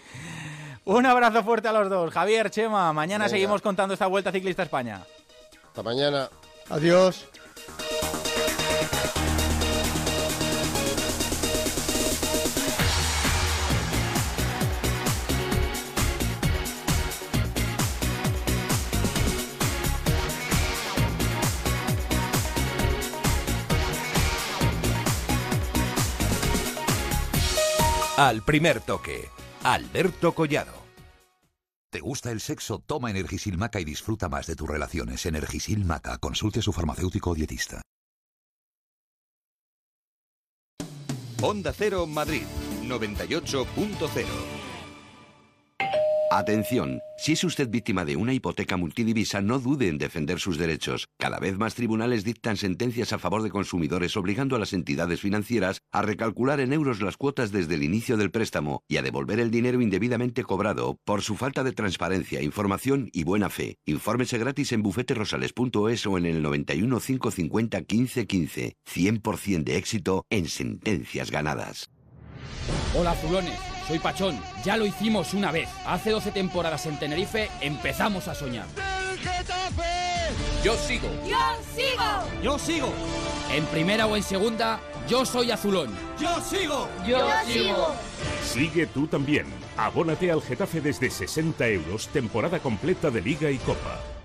Un 0.89 1.05
abrazo 1.05 1.43
fuerte 1.43 1.67
a 1.67 1.71
los 1.71 1.87
dos. 1.87 2.11
Javier, 2.11 2.49
Chema, 2.49 2.91
mañana 2.93 3.29
seguimos 3.29 3.61
contando 3.61 3.93
esta 3.93 4.07
Vuelta 4.07 4.31
Ciclista 4.31 4.63
España. 4.63 5.03
Hasta 5.67 5.83
mañana. 5.83 6.29
Adiós. 6.67 7.27
Al 28.17 28.41
primer 28.41 28.81
toque, 28.81 29.29
Alberto 29.69 30.33
Collado. 30.33 30.73
¿Te 31.91 31.99
gusta 31.99 32.31
el 32.31 32.39
sexo? 32.39 32.79
Toma 32.79 33.11
Energisil 33.11 33.55
Maca 33.59 33.79
y 33.79 33.85
disfruta 33.85 34.27
más 34.27 34.47
de 34.47 34.55
tus 34.55 34.67
relaciones. 34.67 35.27
Energisil 35.27 35.85
Maca. 35.85 36.17
Consulte 36.17 36.57
a 36.59 36.63
su 36.63 36.73
farmacéutico 36.73 37.29
o 37.29 37.35
dietista. 37.35 37.83
Onda 41.41 41.71
Cero 41.71 42.07
Madrid 42.07 42.45
98.0 42.83 44.58
Atención, 46.31 47.01
si 47.17 47.31
es 47.31 47.43
usted 47.43 47.69
víctima 47.69 48.05
de 48.05 48.15
una 48.15 48.33
hipoteca 48.33 48.77
multidivisa, 48.77 49.41
no 49.41 49.57
dude 49.57 49.87
en 49.87 49.97
defender 49.97 50.39
sus 50.39 50.59
derechos. 50.59 51.07
Cada 51.17 51.39
vez 51.39 51.57
más 51.57 51.73
tribunales 51.73 52.23
dictan 52.23 52.55
sentencias 52.55 53.13
a 53.13 53.17
favor 53.17 53.41
de 53.41 53.49
consumidores 53.49 54.15
obligando 54.15 54.55
a 54.55 54.59
las 54.59 54.73
entidades 54.73 55.21
financieras 55.21 55.81
a 55.91 56.03
recalcular 56.03 56.59
en 56.59 56.71
euros 56.71 57.01
las 57.01 57.17
cuotas 57.17 57.51
desde 57.51 57.73
el 57.73 57.83
inicio 57.83 58.15
del 58.15 58.29
préstamo 58.29 58.83
y 58.87 58.97
a 58.97 59.01
devolver 59.01 59.39
el 59.39 59.49
dinero 59.49 59.81
indebidamente 59.81 60.43
cobrado 60.43 60.99
por 61.03 61.23
su 61.23 61.35
falta 61.35 61.63
de 61.63 61.71
transparencia, 61.71 62.43
información 62.43 63.09
y 63.11 63.23
buena 63.23 63.49
fe. 63.49 63.79
Infórmese 63.87 64.37
gratis 64.37 64.71
en 64.71 64.83
bufeterosales.es 64.83 66.05
o 66.05 66.17
en 66.19 66.27
el 66.27 66.43
91 66.43 66.99
550 66.99 67.79
1515. 67.79 68.75
100% 68.87 69.63
de 69.63 69.77
éxito 69.77 70.25
en 70.29 70.47
sentencias 70.47 71.31
ganadas. 71.31 71.89
Hola, 72.95 73.15
Zulones. 73.15 73.68
Soy 73.89 73.97
Pachón. 73.97 74.39
Ya 74.63 74.77
lo 74.77 74.85
hicimos 74.85 75.33
una 75.33 75.51
vez. 75.51 75.67
Hace 75.83 76.11
12 76.11 76.31
temporadas 76.31 76.85
en 76.85 76.99
Tenerife 76.99 77.49
empezamos 77.59 78.27
a 78.27 78.35
soñar. 78.35 78.67
Yo 80.63 80.75
sigo. 80.75 81.07
Yo 81.27 81.37
sigo. 81.75 82.43
Yo 82.43 82.59
sigo. 82.59 82.93
En 83.51 83.65
primera 83.65 84.05
o 84.05 84.15
en 84.15 84.21
segunda, 84.21 84.79
yo 85.07 85.25
soy 85.25 85.49
azulón. 85.49 85.89
Yo 86.19 86.39
sigo. 86.39 86.87
Yo, 87.07 87.17
sigo. 87.47 87.95
Sigue 88.43 88.85
tú 88.85 89.07
también. 89.07 89.47
Abónate 89.75 90.31
al 90.31 90.43
Getafe 90.43 90.81
desde 90.81 91.09
60 91.09 91.67
euros, 91.69 92.09
temporada 92.09 92.59
completa 92.59 93.09
de 93.09 93.21
Liga 93.21 93.49
y 93.49 93.57
Copa. 93.57 94.18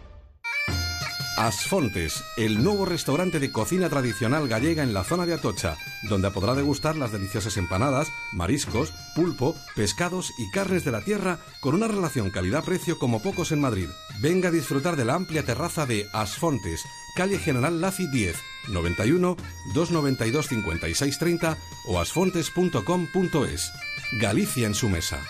Asfontes, 1.36 2.22
el 2.36 2.62
nuevo 2.62 2.84
restaurante 2.84 3.40
de 3.40 3.50
cocina 3.50 3.88
tradicional 3.88 4.46
gallega 4.46 4.84
en 4.84 4.94
la 4.94 5.02
zona 5.02 5.26
de 5.26 5.34
Atocha, 5.34 5.76
donde 6.08 6.30
podrá 6.30 6.54
degustar 6.54 6.94
las 6.94 7.10
deliciosas 7.10 7.56
empanadas, 7.56 8.08
mariscos, 8.32 8.92
pulpo, 9.16 9.56
pescados 9.74 10.32
y 10.38 10.48
carnes 10.50 10.84
de 10.84 10.92
la 10.92 11.00
tierra 11.00 11.40
con 11.60 11.74
una 11.74 11.88
relación 11.88 12.30
calidad-precio 12.30 12.98
como 13.00 13.20
pocos 13.20 13.50
en 13.50 13.60
Madrid. 13.60 13.88
Venga 14.20 14.48
a 14.48 14.52
disfrutar 14.52 14.94
de 14.94 15.04
la 15.04 15.14
amplia 15.14 15.44
terraza 15.44 15.86
de 15.86 16.06
Asfontes, 16.12 16.84
calle 17.16 17.38
General 17.38 17.80
Laci 17.80 18.06
10, 18.06 18.36
91 18.68 19.36
292 19.74 20.46
5630 20.46 21.56
o 21.88 21.98
asfontes.com.es. 21.98 23.72
Galicia 24.20 24.68
en 24.68 24.74
su 24.74 24.88
mesa. 24.88 25.20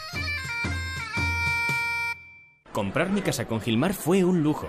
Comprar 2.73 3.11
mi 3.11 3.23
casa 3.23 3.47
con 3.47 3.61
Gilmar 3.61 3.95
fue 3.95 4.25
un 4.25 4.43
lujo. 4.43 4.69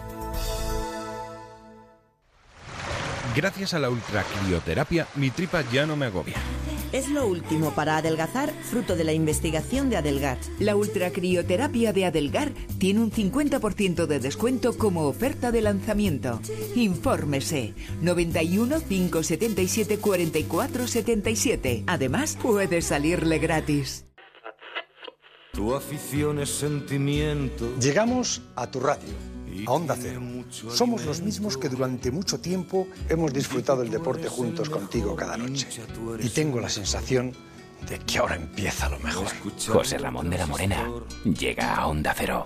Gracias 3.35 3.73
a 3.73 3.79
la 3.79 3.89
ultracrioterapia, 3.89 5.07
mi 5.15 5.29
tripa 5.29 5.63
ya 5.71 5.85
no 5.85 5.95
me 5.95 6.07
agobia. 6.07 6.35
Es 6.91 7.09
lo 7.09 7.25
último 7.25 7.71
para 7.71 7.95
adelgazar, 7.95 8.51
fruto 8.51 8.97
de 8.97 9.05
la 9.05 9.13
investigación 9.13 9.89
de 9.89 9.95
Adelgar. 9.95 10.37
La 10.59 10.75
ultracrioterapia 10.75 11.93
de 11.93 12.05
Adelgar 12.05 12.51
tiene 12.77 12.99
un 12.99 13.09
50% 13.09 14.05
de 14.05 14.19
descuento 14.19 14.77
como 14.77 15.07
oferta 15.07 15.53
de 15.53 15.61
lanzamiento. 15.61 16.41
Infórmese 16.75 17.73
91 18.01 18.81
577 18.81 19.99
44 19.99 20.87
77. 20.87 21.83
Además, 21.87 22.37
puede 22.41 22.81
salirle 22.81 23.39
gratis. 23.39 24.05
Tu 25.53 25.73
afición 25.73 26.39
es 26.39 26.49
sentimiento. 26.49 27.73
Llegamos 27.79 28.41
a 28.57 28.69
tu 28.69 28.81
radio 28.81 29.30
a 29.65 29.71
Onda 29.71 29.95
Cero. 29.99 30.21
Somos 30.69 31.05
los 31.05 31.21
mismos 31.21 31.57
que 31.57 31.69
durante 31.69 32.11
mucho 32.11 32.39
tiempo 32.39 32.87
hemos 33.09 33.33
disfrutado 33.33 33.81
el 33.83 33.89
deporte 33.89 34.27
juntos 34.27 34.69
contigo 34.69 35.15
cada 35.15 35.37
noche. 35.37 35.67
Y 36.19 36.29
tengo 36.29 36.59
la 36.59 36.69
sensación 36.69 37.33
de 37.87 37.99
que 37.99 38.19
ahora 38.19 38.35
empieza 38.35 38.89
lo 38.89 38.99
mejor. 38.99 39.27
José 39.67 39.97
Ramón 39.97 40.29
de 40.29 40.37
la 40.37 40.47
Morena 40.47 40.89
llega 41.23 41.75
a 41.75 41.87
Onda 41.87 42.13
Cero. 42.17 42.45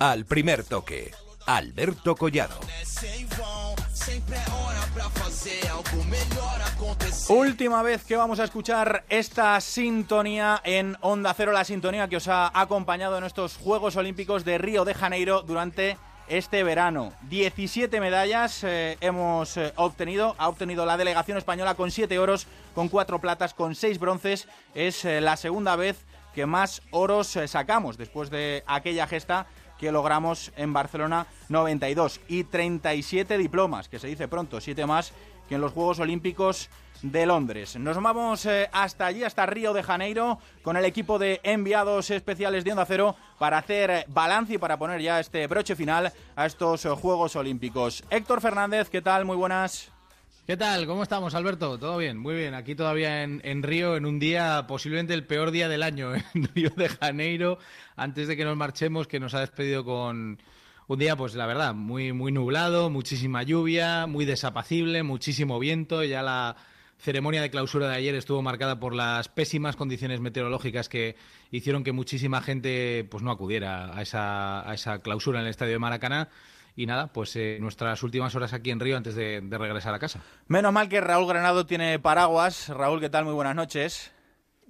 Al 0.00 0.24
primer 0.24 0.64
toque, 0.64 1.12
Alberto 1.46 2.16
Collado. 2.16 2.58
Última 7.28 7.82
vez 7.82 8.04
que 8.04 8.16
vamos 8.16 8.40
a 8.40 8.44
escuchar 8.44 9.04
esta 9.08 9.60
sintonía 9.60 10.60
en 10.64 10.96
Onda 11.00 11.34
Cero, 11.34 11.52
la 11.52 11.64
sintonía 11.64 12.08
que 12.08 12.16
os 12.16 12.28
ha 12.28 12.50
acompañado 12.58 13.16
en 13.18 13.24
estos 13.24 13.56
Juegos 13.56 13.96
Olímpicos 13.96 14.44
de 14.44 14.58
Río 14.58 14.84
de 14.84 14.94
Janeiro 14.94 15.42
durante 15.42 15.96
este 16.28 16.62
verano. 16.62 17.12
17 17.28 18.00
medallas 18.00 18.64
eh, 18.64 18.96
hemos 19.00 19.56
eh, 19.56 19.72
obtenido. 19.76 20.36
Ha 20.38 20.48
obtenido 20.48 20.86
la 20.86 20.96
delegación 20.96 21.36
española 21.36 21.74
con 21.74 21.90
7 21.90 22.18
oros, 22.18 22.46
con 22.74 22.88
4 22.88 23.20
platas, 23.20 23.52
con 23.52 23.74
6 23.74 23.98
bronces. 23.98 24.48
Es 24.74 25.04
eh, 25.04 25.20
la 25.20 25.36
segunda 25.36 25.76
vez 25.76 26.04
que 26.34 26.46
más 26.46 26.82
oros 26.90 27.34
eh, 27.36 27.48
sacamos 27.48 27.96
después 27.98 28.30
de 28.30 28.62
aquella 28.66 29.06
gesta 29.06 29.46
que 29.78 29.92
logramos 29.92 30.52
en 30.56 30.72
Barcelona 30.72 31.26
92 31.48 32.20
y 32.28 32.44
37 32.44 33.38
diplomas, 33.38 33.88
que 33.88 33.98
se 33.98 34.08
dice 34.08 34.28
pronto, 34.28 34.60
7 34.60 34.84
más 34.86 35.12
que 35.48 35.54
en 35.56 35.60
los 35.62 35.72
Juegos 35.72 35.98
Olímpicos 35.98 36.70
de 37.02 37.26
Londres. 37.26 37.76
Nos 37.76 38.00
vamos 38.00 38.44
eh, 38.46 38.68
hasta 38.72 39.06
allí, 39.06 39.24
hasta 39.24 39.46
Río 39.46 39.72
de 39.72 39.82
Janeiro, 39.82 40.38
con 40.62 40.76
el 40.76 40.84
equipo 40.84 41.18
de 41.18 41.40
enviados 41.42 42.10
especiales 42.10 42.62
de 42.62 42.72
Onda 42.72 42.84
Cero 42.84 43.16
para 43.38 43.58
hacer 43.58 43.90
eh, 43.90 44.04
balance 44.08 44.54
y 44.54 44.58
para 44.58 44.78
poner 44.78 45.00
ya 45.00 45.18
este 45.18 45.46
broche 45.46 45.74
final 45.74 46.12
a 46.36 46.46
estos 46.46 46.86
Juegos 47.00 47.36
Olímpicos. 47.36 48.04
Héctor 48.10 48.40
Fernández, 48.40 48.90
¿qué 48.90 49.00
tal? 49.02 49.24
Muy 49.24 49.36
buenas. 49.36 49.90
¿Qué 50.50 50.56
tal? 50.56 50.84
¿Cómo 50.84 51.04
estamos, 51.04 51.36
Alberto? 51.36 51.78
¿Todo 51.78 51.96
bien? 51.98 52.18
Muy 52.18 52.34
bien. 52.34 52.54
Aquí 52.54 52.74
todavía 52.74 53.22
en, 53.22 53.40
en, 53.44 53.62
Río, 53.62 53.96
en 53.96 54.04
un 54.04 54.18
día, 54.18 54.64
posiblemente 54.66 55.14
el 55.14 55.24
peor 55.24 55.52
día 55.52 55.68
del 55.68 55.84
año, 55.84 56.12
en 56.34 56.48
Río 56.52 56.70
de 56.70 56.88
Janeiro, 56.88 57.60
antes 57.94 58.26
de 58.26 58.36
que 58.36 58.44
nos 58.44 58.56
marchemos, 58.56 59.06
que 59.06 59.20
nos 59.20 59.32
ha 59.34 59.38
despedido 59.38 59.84
con 59.84 60.42
un 60.88 60.98
día, 60.98 61.14
pues 61.14 61.36
la 61.36 61.46
verdad, 61.46 61.72
muy, 61.72 62.12
muy 62.12 62.32
nublado, 62.32 62.90
muchísima 62.90 63.44
lluvia, 63.44 64.08
muy 64.08 64.24
desapacible, 64.24 65.04
muchísimo 65.04 65.60
viento. 65.60 66.02
Ya 66.02 66.20
la 66.20 66.56
ceremonia 66.98 67.42
de 67.42 67.50
clausura 67.50 67.86
de 67.86 67.94
ayer 67.94 68.16
estuvo 68.16 68.42
marcada 68.42 68.80
por 68.80 68.92
las 68.92 69.28
pésimas 69.28 69.76
condiciones 69.76 70.18
meteorológicas 70.18 70.88
que 70.88 71.14
hicieron 71.52 71.84
que 71.84 71.92
muchísima 71.92 72.42
gente 72.42 73.06
pues 73.08 73.22
no 73.22 73.30
acudiera 73.30 73.96
a 73.96 74.02
esa, 74.02 74.68
a 74.68 74.74
esa 74.74 74.98
clausura 74.98 75.38
en 75.38 75.44
el 75.44 75.50
estadio 75.50 75.74
de 75.74 75.78
Maracaná. 75.78 76.28
Y 76.80 76.86
nada, 76.86 77.08
pues 77.08 77.36
eh, 77.36 77.58
nuestras 77.60 78.02
últimas 78.02 78.34
horas 78.34 78.54
aquí 78.54 78.70
en 78.70 78.80
Río 78.80 78.96
antes 78.96 79.14
de, 79.14 79.42
de, 79.42 79.58
regresar 79.58 79.92
a 79.92 79.98
casa. 79.98 80.22
Menos 80.46 80.72
mal 80.72 80.88
que 80.88 81.02
Raúl 81.02 81.28
Granado 81.28 81.66
tiene 81.66 81.98
paraguas. 81.98 82.70
Raúl, 82.70 83.00
¿qué 83.00 83.10
tal? 83.10 83.26
Muy 83.26 83.34
buenas 83.34 83.54
noches. 83.54 84.12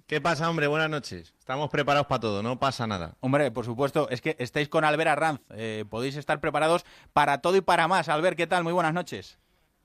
¿Qué 0.09 0.21
pasa, 0.21 0.51
hombre? 0.51 0.67
Buenas 0.67 0.91
noches. 0.91 1.33
Estamos 1.39 1.71
preparados 1.71 2.09
para 2.09 2.19
todo, 2.19 2.43
no 2.43 2.59
pasa 2.59 2.89
nada. 2.89 3.15
Hombre, 3.21 3.53
por 3.53 3.65
supuesto, 3.65 4.09
es 4.11 4.21
que 4.21 4.35
estáis 4.41 4.69
con 4.69 4.83
Albert 4.83 5.09
Arranz. 5.09 5.41
Eh, 5.51 5.85
podéis 5.89 6.17
estar 6.17 6.41
preparados 6.41 6.85
para 7.13 7.43
todo 7.43 7.55
y 7.55 7.61
para 7.61 7.87
más. 7.87 8.09
Albert, 8.09 8.37
¿qué 8.37 8.49
tal? 8.49 8.65
Muy 8.65 8.73
buenas 8.73 8.93
noches. 8.93 9.39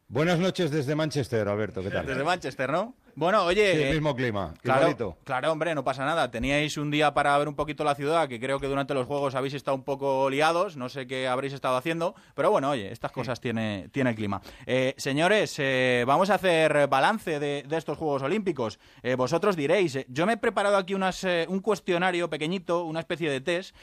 Buenas 0.08 0.40
noches 0.40 0.72
desde 0.72 0.96
Manchester, 0.96 1.48
Alberto, 1.48 1.84
¿qué 1.84 1.92
tal? 1.92 2.08
Desde 2.08 2.24
Manchester, 2.24 2.72
¿no? 2.72 2.96
Bueno, 3.16 3.46
oye... 3.46 3.74
Sí, 3.74 3.82
el 3.84 3.94
mismo 3.94 4.14
clima, 4.14 4.54
claro, 4.62 4.82
igualito. 4.82 5.18
Claro, 5.24 5.52
hombre, 5.52 5.74
no 5.74 5.86
pasa 5.86 6.04
nada. 6.04 6.30
Teníais 6.32 6.76
un 6.78 6.92
día 6.92 7.14
para 7.14 7.38
ver 7.38 7.48
un 7.48 7.56
poquito 7.56 7.86
la 7.86 7.96
ciudad, 7.96 8.28
que 8.28 8.42
creo 8.42 8.60
que 8.60 8.68
durante 8.68 8.94
los 8.94 9.08
Juegos 9.08 9.36
habéis 9.36 9.54
estado 9.54 9.76
un 9.76 9.84
poco 9.84 10.30
liados, 10.30 10.76
no 10.76 10.90
sé 10.90 11.08
qué 11.08 11.28
habréis 11.28 11.54
estado 11.54 11.78
haciendo, 11.78 12.14
pero 12.34 12.52
bueno, 12.52 12.70
oye, 12.72 12.92
estas 12.92 13.14
cosas 13.14 13.40
tiene, 13.40 13.88
tiene 13.94 14.10
el 14.10 14.16
clima. 14.18 14.42
Eh, 14.66 14.94
señores, 14.98 15.56
eh, 15.60 16.04
vamos 16.06 16.30
a 16.30 16.36
hacer 16.36 16.88
balance 16.88 17.40
de, 17.40 17.64
de 17.64 17.78
estos 17.78 17.98
Juegos 17.98 18.22
Olímpicos. 18.22 18.80
Eh, 19.02 19.16
vosotros 19.16 19.56
diréis, 19.56 19.98
yo 20.10 20.26
me 20.26 20.34
he 20.34 20.38
preparado 20.38 20.76
aquí 20.76 20.94
unas, 20.94 21.26
un 21.48 21.62
cuestionario 21.62 22.30
pequeñito, 22.30 22.84
una 22.84 23.00
especie 23.00 23.30
de 23.30 23.40
test, 23.40 23.76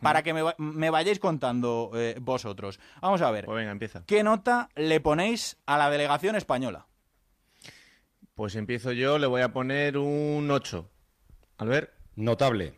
para 0.00 0.22
que 0.22 0.32
me, 0.32 0.42
me, 0.56 0.88
vayáis 0.88 1.18
contando 1.18 1.92
vosotros. 2.20 2.80
Vamos 3.02 3.20
a 3.20 3.30
ver. 3.30 3.44
Pues 3.44 3.56
venga, 3.56 3.72
empieza. 3.72 4.02
¿Qué 4.06 4.22
nota 4.22 4.70
le 4.74 5.00
ponéis 5.00 5.58
a 5.66 5.76
la 5.76 5.90
delegación 5.90 6.34
española? 6.36 6.86
Pues 8.34 8.56
empiezo 8.56 8.90
yo, 8.90 9.18
le 9.18 9.28
voy 9.28 9.42
a 9.42 9.52
poner 9.52 9.96
un 9.96 10.50
8. 10.50 10.90
Al 11.58 11.68
ver. 11.68 11.94
Notable. 12.16 12.74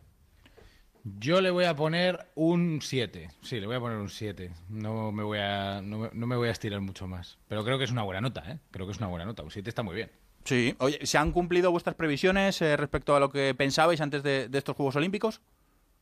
Yo 1.03 1.41
le 1.41 1.51
voy 1.51 1.65
a 1.65 1.75
poner 1.75 2.27
un 2.35 2.81
7. 2.83 3.31
Sí, 3.41 3.61
le 3.61 3.67
voy 3.67 3.77
a 3.77 3.81
poner 3.81 3.97
un 3.97 4.11
7. 4.11 4.53
No 4.69 5.13
me 5.13 5.23
voy 5.23 5.39
a 5.39 5.81
no 5.81 5.99
me, 5.99 6.11
no 6.13 6.27
me, 6.27 6.37
voy 6.37 6.49
a 6.49 6.53
estirar 6.53 6.81
mucho 6.81 7.07
más. 7.07 7.39
Pero 7.49 7.65
creo 7.65 7.79
que 7.79 7.85
es 7.85 7.91
una 7.91 8.03
buena 8.03 8.21
nota, 8.21 8.43
¿eh? 8.51 8.59
Creo 8.71 8.87
que 8.87 8.93
es 8.93 8.99
una 8.99 9.07
buena 9.07 9.25
nota. 9.25 9.43
Un 9.43 9.51
7 9.51 9.69
está 9.69 9.83
muy 9.83 9.95
bien. 9.95 10.11
Sí. 10.45 10.75
Oye, 10.79 11.05
¿se 11.07 11.17
han 11.17 11.33
cumplido 11.33 11.71
vuestras 11.71 11.97
previsiones 11.97 12.61
eh, 12.61 12.77
respecto 12.77 13.17
a 13.17 13.21
lo 13.21 13.31
que 13.31 13.55
pensabais 13.55 14.01
antes 14.01 14.23
de, 14.23 14.49
de, 14.49 14.59
estos 14.59 14.77
Juegos 14.77 14.97
Olímpicos? 14.97 15.41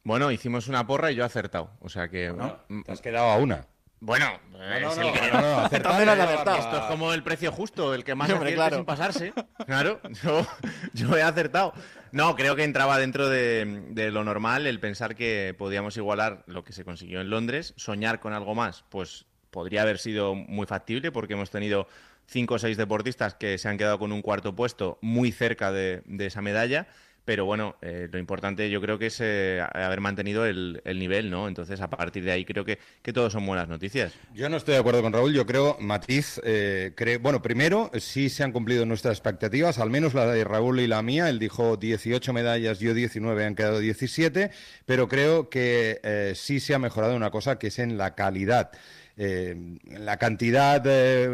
Bueno, 0.02 0.32
hicimos 0.32 0.66
una 0.66 0.86
porra 0.86 1.12
y 1.12 1.14
yo 1.14 1.22
he 1.22 1.26
acertado. 1.26 1.70
O 1.80 1.88
sea 1.88 2.08
que... 2.08 2.30
Bueno, 2.30 2.58
te 2.84 2.90
has 2.92 3.00
quedado 3.00 3.28
a 3.28 3.36
una. 3.36 3.68
Bueno, 4.04 4.38
no, 4.52 4.58
no, 4.58 4.94
no, 4.96 5.02
no, 5.02 5.40
no, 5.40 5.58
acertado, 5.60 6.10
acertado. 6.10 6.58
Esto 6.58 6.76
es 6.76 6.82
como 6.82 7.14
el 7.14 7.22
precio 7.22 7.50
justo, 7.50 7.94
el 7.94 8.04
que 8.04 8.14
más 8.14 8.28
Hombre, 8.28 8.52
claro. 8.52 8.76
sin 8.76 8.84
pasarse. 8.84 9.32
Claro, 9.66 9.98
yo, 10.22 10.46
yo, 10.92 11.16
he 11.16 11.22
acertado. 11.22 11.72
No, 12.12 12.36
creo 12.36 12.54
que 12.54 12.64
entraba 12.64 12.98
dentro 12.98 13.30
de, 13.30 13.86
de, 13.92 14.10
lo 14.10 14.22
normal 14.22 14.66
el 14.66 14.78
pensar 14.78 15.16
que 15.16 15.54
podíamos 15.56 15.96
igualar 15.96 16.44
lo 16.46 16.64
que 16.64 16.74
se 16.74 16.84
consiguió 16.84 17.22
en 17.22 17.30
Londres, 17.30 17.72
soñar 17.78 18.20
con 18.20 18.34
algo 18.34 18.54
más, 18.54 18.84
pues 18.90 19.24
podría 19.50 19.80
haber 19.80 19.98
sido 19.98 20.34
muy 20.34 20.66
factible 20.66 21.10
porque 21.12 21.32
hemos 21.32 21.50
tenido 21.50 21.88
cinco 22.26 22.54
o 22.54 22.58
seis 22.58 22.76
deportistas 22.76 23.34
que 23.34 23.56
se 23.56 23.68
han 23.70 23.78
quedado 23.78 23.98
con 23.98 24.12
un 24.12 24.20
cuarto 24.20 24.54
puesto 24.54 24.98
muy 25.00 25.32
cerca 25.32 25.72
de, 25.72 26.02
de 26.04 26.26
esa 26.26 26.42
medalla 26.42 26.88
pero 27.24 27.44
bueno, 27.44 27.76
eh, 27.80 28.08
lo 28.10 28.18
importante 28.18 28.68
yo 28.70 28.80
creo 28.80 28.98
que 28.98 29.06
es 29.06 29.18
eh, 29.20 29.60
haber 29.72 30.00
mantenido 30.00 30.44
el, 30.44 30.82
el, 30.84 30.98
nivel, 30.98 31.30
¿no? 31.30 31.48
Entonces, 31.48 31.80
a 31.80 31.88
partir 31.88 32.24
de 32.24 32.32
ahí 32.32 32.44
creo 32.44 32.64
que, 32.64 32.78
que 33.02 33.12
todos 33.12 33.32
son 33.32 33.46
buenas 33.46 33.68
noticias. 33.68 34.12
Yo 34.34 34.48
no 34.48 34.56
estoy 34.56 34.74
de 34.74 34.80
acuerdo 34.80 35.02
con 35.02 35.12
Raúl, 35.12 35.32
yo 35.32 35.46
creo, 35.46 35.76
Matiz, 35.80 36.40
eh, 36.44 36.92
cree, 36.94 37.18
bueno, 37.18 37.40
primero, 37.40 37.90
sí 37.98 38.28
se 38.28 38.44
han 38.44 38.52
cumplido 38.52 38.84
nuestras 38.84 39.16
expectativas, 39.18 39.78
al 39.78 39.90
menos 39.90 40.14
la 40.14 40.26
de 40.26 40.44
Raúl 40.44 40.80
y 40.80 40.86
la 40.86 41.02
mía, 41.02 41.28
él 41.28 41.38
dijo 41.38 41.76
18 41.76 42.32
medallas, 42.32 42.78
yo 42.78 42.94
19, 42.94 43.44
han 43.44 43.54
quedado 43.54 43.78
17, 43.78 44.50
pero 44.84 45.08
creo 45.08 45.48
que 45.48 46.00
eh, 46.02 46.32
sí 46.34 46.60
se 46.60 46.74
ha 46.74 46.78
mejorado 46.78 47.16
una 47.16 47.30
cosa, 47.30 47.58
que 47.58 47.68
es 47.68 47.78
en 47.78 47.96
la 47.96 48.14
calidad. 48.14 48.70
Eh, 49.16 49.78
la 49.86 50.16
cantidad, 50.16 50.82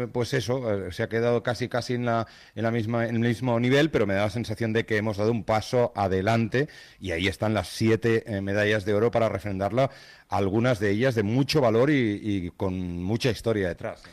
pues 0.09 0.33
eso, 0.33 0.87
eh, 0.87 0.91
se 0.91 1.01
ha 1.03 1.09
quedado 1.09 1.41
casi 1.41 1.67
casi 1.67 1.95
en 1.95 2.05
la, 2.05 2.27
en 2.53 2.63
la 2.63 2.71
misma, 2.71 3.07
en 3.07 3.15
el 3.15 3.21
mismo 3.21 3.59
nivel, 3.59 3.89
pero 3.89 4.05
me 4.05 4.13
da 4.13 4.23
la 4.23 4.29
sensación 4.29 4.71
de 4.71 4.85
que 4.85 4.97
hemos 4.97 5.17
dado 5.17 5.31
un 5.31 5.43
paso 5.43 5.91
adelante 5.95 6.69
y 6.99 7.11
ahí 7.11 7.27
están 7.27 7.55
las 7.55 7.69
siete 7.69 8.23
eh, 8.27 8.41
medallas 8.41 8.85
de 8.85 8.93
oro 8.93 9.09
para 9.09 9.29
refrendarla, 9.29 9.89
algunas 10.29 10.79
de 10.79 10.91
ellas 10.91 11.15
de 11.15 11.23
mucho 11.23 11.59
valor 11.59 11.89
y, 11.89 12.51
con 12.55 13.03
mucha 13.03 13.31
historia 13.31 13.67
detrás. 13.67 14.03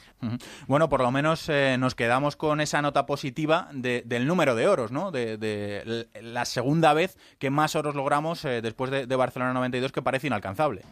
Bueno, 0.66 0.88
por 0.88 1.00
lo 1.00 1.12
menos 1.12 1.48
nos 1.78 1.94
quedamos 1.94 2.34
con 2.34 2.60
esa 2.60 2.82
nota 2.82 3.06
positiva 3.06 3.68
de, 3.72 4.02
del 4.04 4.26
número 4.26 4.56
de 4.56 4.66
oros, 4.66 4.90
¿no? 4.90 5.12
De, 5.12 5.36
de, 5.36 6.08
la 6.20 6.44
segunda 6.44 6.92
vez 6.92 7.16
que 7.38 7.50
más 7.50 7.76
oros 7.76 7.94
logramos 7.94 8.42
después 8.42 8.90
de, 8.90 9.06
de 9.06 9.16
Barcelona 9.16 9.52
92, 9.52 9.92
que 9.92 10.02
parece 10.02 10.26
inalcanzable. 10.26 10.82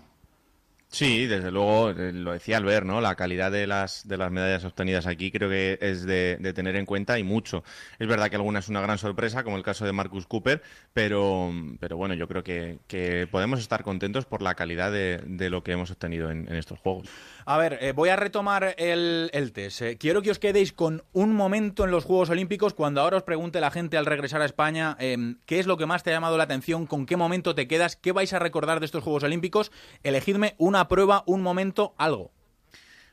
Sí, 0.89 1.27
desde 1.27 1.51
luego, 1.51 1.91
eh, 1.91 2.13
lo 2.13 2.33
decía 2.33 2.59
Albert, 2.59 2.87
¿no? 2.87 3.01
La 3.01 3.17
calidad 3.17 3.51
de 3.51 3.67
las, 3.67 4.07
de 4.07 4.17
las 4.17 4.31
medallas 4.31 4.65
obtenidas 4.65 5.07
aquí 5.07 5.31
creo 5.31 5.51
que 5.51 5.79
es 5.81 6.07
de, 6.07 6.39
tener 6.55 6.77
en 6.77 6.87
cuenta 6.87 7.19
y 7.19 7.25
mucho. 7.25 7.65
Es 7.99 8.07
verdad 8.07 8.31
que 8.31 8.37
alguna 8.37 8.61
es 8.61 8.69
una 8.69 8.81
gran 8.81 8.97
sorpresa, 8.97 9.43
como 9.43 9.57
el 9.57 9.63
caso 9.63 9.85
de 9.85 9.93
Marcus 9.93 10.27
Cooper, 10.27 10.63
pero, 10.93 11.53
pero 11.81 11.97
bueno, 11.97 12.15
yo 12.15 12.29
creo 12.29 12.45
que, 12.45 12.79
que 12.87 13.27
podemos 13.31 13.61
estar 13.61 13.83
contentos 13.83 14.27
por 14.27 14.43
la 14.43 14.55
calidad 14.55 14.93
de, 14.93 15.21
de 15.27 15.51
lo 15.51 15.63
que 15.63 15.73
hemos 15.73 15.91
obtenido 15.91 16.31
en, 16.31 16.49
en 16.49 16.57
estos 16.57 16.79
Juegos. 16.79 17.09
A 17.49 17.59
ver, 17.59 17.79
eh, 17.81 17.93
voy 17.93 18.09
a 18.09 18.17
retomar 18.17 18.75
el, 18.77 19.31
el 19.33 19.53
test. 19.53 19.83
Eh, 19.83 19.97
quiero 19.99 20.21
que 20.21 20.31
os 20.31 20.39
quedéis 20.39 20.73
con 20.73 21.05
un 21.13 21.33
momento 21.33 21.85
en 21.85 21.91
los 21.91 22.05
Juegos 22.05 22.31
Olímpicos 22.31 22.75
cuando 22.75 23.01
ahora 23.01 23.19
os 23.19 23.23
pregunte 23.23 23.61
la 23.61 23.71
gente 23.71 23.97
al 23.97 24.07
regresar 24.07 24.41
a 24.41 24.45
España 24.45 24.97
eh, 24.99 25.37
qué 25.47 25.61
es 25.61 25.67
lo 25.67 25.77
que 25.77 25.87
más 25.87 26.03
te 26.03 26.11
ha 26.11 26.15
llamado 26.15 26.37
la 26.37 26.45
atención, 26.45 26.87
con 26.87 27.07
qué 27.07 27.17
momento 27.17 27.55
te 27.55 27.69
quedas, 27.69 27.95
qué 27.97 28.13
vais 28.13 28.33
a 28.33 28.39
recordar 28.39 28.81
de 28.81 28.87
estos 28.87 29.05
Juegos 29.05 29.23
Olímpicos. 29.23 29.71
Elegidme 30.03 30.55
una 30.59 30.76
prueba, 30.89 31.25
un 31.27 31.43
momento, 31.43 31.95
algo. 31.99 32.31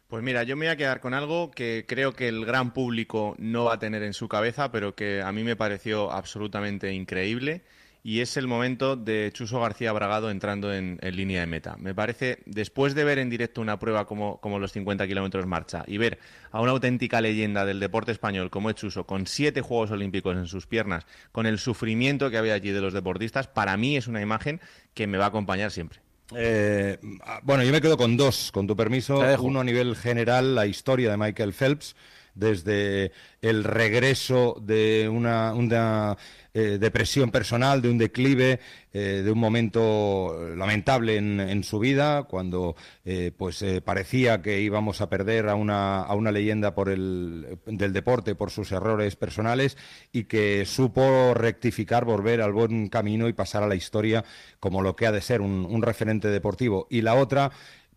Pues 0.08 0.22
mira, 0.22 0.44
yo 0.44 0.56
me 0.56 0.68
voy 0.68 0.74
a 0.74 0.78
quedar 0.78 1.00
con 1.00 1.14
algo 1.14 1.50
que 1.50 1.86
creo 1.88 2.14
que 2.14 2.28
el 2.28 2.46
gran 2.46 2.72
público 2.72 3.36
no 3.40 3.66
va 3.66 3.74
a 3.74 3.80
tener 3.80 4.04
en 4.04 4.14
su 4.14 4.28
cabeza, 4.28 4.72
pero 4.72 4.94
que 4.94 5.22
a 5.22 5.32
mí 5.32 5.44
me 5.44 5.56
pareció 5.56 6.12
absolutamente 6.12 6.94
increíble 6.94 7.64
y 8.04 8.20
es 8.20 8.36
el 8.36 8.48
momento 8.48 8.98
de 8.98 9.32
Chuso 9.34 9.62
García 9.62 9.94
Bragado 9.94 10.30
entrando 10.30 10.74
en, 10.74 11.00
línea 11.02 11.40
de 11.40 11.48
meta. 11.48 11.78
Me 11.80 11.96
parece, 11.96 12.44
después 12.46 12.96
de 12.96 13.06
ver 13.06 13.18
en 13.18 13.30
directo 13.30 13.62
una 13.62 13.80
prueba 13.80 14.06
como, 14.06 14.42
como 14.42 14.60
los 14.60 14.74
50 14.74 15.08
kilómetros 15.08 15.48
marcha 15.48 15.86
y 15.88 15.98
ver 15.98 16.20
a 16.52 16.60
una 16.60 16.74
auténtica 16.74 17.22
leyenda 17.22 17.66
del 17.66 17.80
deporte 17.80 18.12
español 18.12 18.50
como 18.50 18.70
es 18.70 18.76
Chuso, 18.76 19.06
con 19.06 19.26
siete 19.26 19.62
Juegos 19.62 19.92
Olímpicos 19.92 20.36
en 20.36 20.48
sus 20.48 20.68
piernas, 20.68 21.06
con 21.32 21.46
el 21.46 21.58
sufrimiento 21.58 22.30
que 22.30 22.38
había 22.38 22.56
allí 22.56 22.72
de 22.72 22.82
los 22.82 22.94
deportistas, 22.94 23.48
para 23.48 23.78
mí 23.78 23.96
es 23.96 24.08
una 24.08 24.22
imagen 24.22 24.60
que 24.94 25.08
me 25.08 25.18
va 25.18 25.26
a 25.26 25.30
acompañar 25.30 25.72
siempre. 25.72 26.03
Eh, 26.36 26.98
bueno, 27.44 27.64
yo 27.64 27.72
me 27.72 27.82
quedo 27.82 27.98
con 27.98 28.18
dos, 28.18 28.52
con 28.52 28.68
tu 28.68 28.76
permiso. 28.76 29.22
Uno 29.40 29.60
a 29.60 29.64
nivel 29.64 29.96
general, 29.96 30.56
la 30.56 30.66
historia 30.66 31.12
de 31.12 31.18
Michael 31.18 31.54
Phelps, 31.54 31.96
desde 32.36 33.12
el 33.42 33.64
regreso 33.64 34.58
de 34.62 35.10
una, 35.12 35.54
una 35.54 36.18
eh, 36.56 36.78
depresión 36.80 37.32
personal, 37.32 37.82
de 37.82 37.90
un 37.90 37.98
declive, 37.98 38.60
eh, 38.94 39.22
de 39.26 39.32
un 39.32 39.40
momento 39.40 40.54
lamentable 40.56 41.18
en, 41.18 41.64
su 41.64 41.80
vida, 41.80 42.24
cuando 42.24 42.76
eh, 43.06 43.32
pues 43.36 43.66
parecía 43.84 44.44
que 44.44 44.62
íbamos 44.62 45.02
a 45.02 45.10
perder 45.10 45.50
a 45.50 45.56
una, 45.56 46.02
a 46.02 46.14
una 46.14 46.32
leyenda 46.32 46.76
por 46.76 46.90
el, 46.90 47.58
del 47.66 47.92
deporte 47.92 48.36
por 48.36 48.52
sus 48.52 48.72
errores 48.72 49.16
personales 49.16 49.78
y 50.12 50.26
que 50.26 50.66
supo 50.66 51.34
rectificar, 51.34 52.06
volver 52.06 52.42
al 52.42 52.54
buen 52.54 52.88
camino 52.88 53.28
y 53.28 53.34
pasar 53.34 53.64
a 53.64 53.68
la 53.68 53.76
historia 53.76 54.24
como 54.60 54.84
lo 54.84 54.96
que 54.96 55.08
ha 55.08 55.12
de 55.12 55.22
ser 55.22 55.42
un, 55.42 55.66
un 55.66 55.82
referente 55.82 56.28
deportivo. 56.28 56.86
Y 56.90 57.02
la 57.02 57.16
otra 57.16 57.52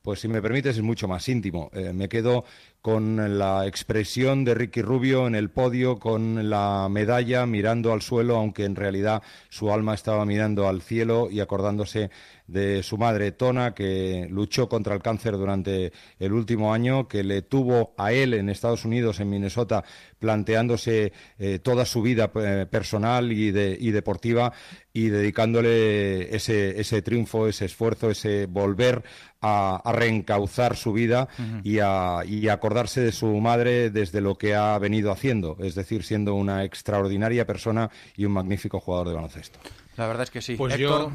pues 0.07 0.21
si 0.21 0.29
me 0.29 0.41
permites 0.41 0.77
es 0.77 0.83
mucho 0.85 1.09
más 1.09 1.29
íntimo. 1.29 1.69
me 1.93 2.09
quedo 2.09 2.45
con 2.81 3.41
la 3.41 3.67
expresión 3.67 4.45
de 4.45 4.55
Ricky 4.55 4.81
Rubio 4.81 5.27
en 5.27 5.35
el 5.35 5.51
podio, 5.51 5.99
con 5.99 6.49
la 6.49 6.87
medalla 6.89 7.45
mirando 7.45 7.93
al 7.93 8.01
suelo, 8.01 8.37
aunque 8.37 8.65
en 8.65 8.77
realidad 8.77 9.25
su 9.49 9.73
alma 9.73 9.93
estaba 9.93 10.25
mirando 10.25 10.69
al 10.69 10.83
cielo 10.83 11.29
y 11.29 11.41
acordándose 11.41 12.11
de 12.47 12.85
su 12.85 12.97
madre 12.97 13.33
Tona, 13.33 13.75
que 13.75 14.29
luchó 14.31 14.69
contra 14.69 14.95
el 14.95 15.03
cáncer 15.03 15.37
durante 15.37 15.93
el 16.21 16.33
último 16.33 16.73
año, 16.73 17.09
que 17.09 17.25
le 17.25 17.43
tuvo 17.43 17.93
a 17.99 18.13
él 18.13 18.35
en 18.35 18.49
Estados 18.49 18.85
Unidos, 18.85 19.19
en 19.19 19.31
Minnesota, 19.31 19.83
planteándose 20.21 21.13
eh, 21.39 21.59
toda 21.59 21.85
su 21.85 22.03
vida 22.03 22.31
eh, 22.37 22.67
personal 22.71 23.33
y, 23.33 23.51
deportiva 23.51 24.53
y 24.93 25.09
dedicándole 25.09 26.35
ese, 26.35 27.03
triunfo, 27.03 27.49
ese 27.49 27.65
esfuerzo, 27.65 28.11
ese 28.11 28.47
volver 28.47 29.03
a, 29.47 29.93
reencauzar 29.93 30.77
su 30.77 30.93
vida 30.93 31.29
y, 31.63 31.79
a, 31.81 32.23
y 32.27 32.49
acordarse 32.49 33.01
de 33.01 33.13
su 33.13 33.27
madre 33.41 33.91
desde 33.91 34.21
lo 34.21 34.37
que 34.37 34.55
ha 34.55 34.79
venido 34.79 35.13
haciendo, 35.13 35.57
es 35.61 35.75
decir, 35.75 36.03
siendo 36.03 36.35
una 36.35 36.65
extraordinaria 36.65 37.47
persona 37.47 37.91
y 38.17 38.25
un 38.25 38.33
magnífico 38.33 38.81
jugador 38.81 39.09
de 39.09 39.15
baloncesto. 39.15 39.59
La 39.97 40.07
verdad 40.07 40.25
es 40.25 40.31
que 40.31 40.43
sí. 40.43 40.57
Pues 40.57 40.77
yo, 40.77 41.11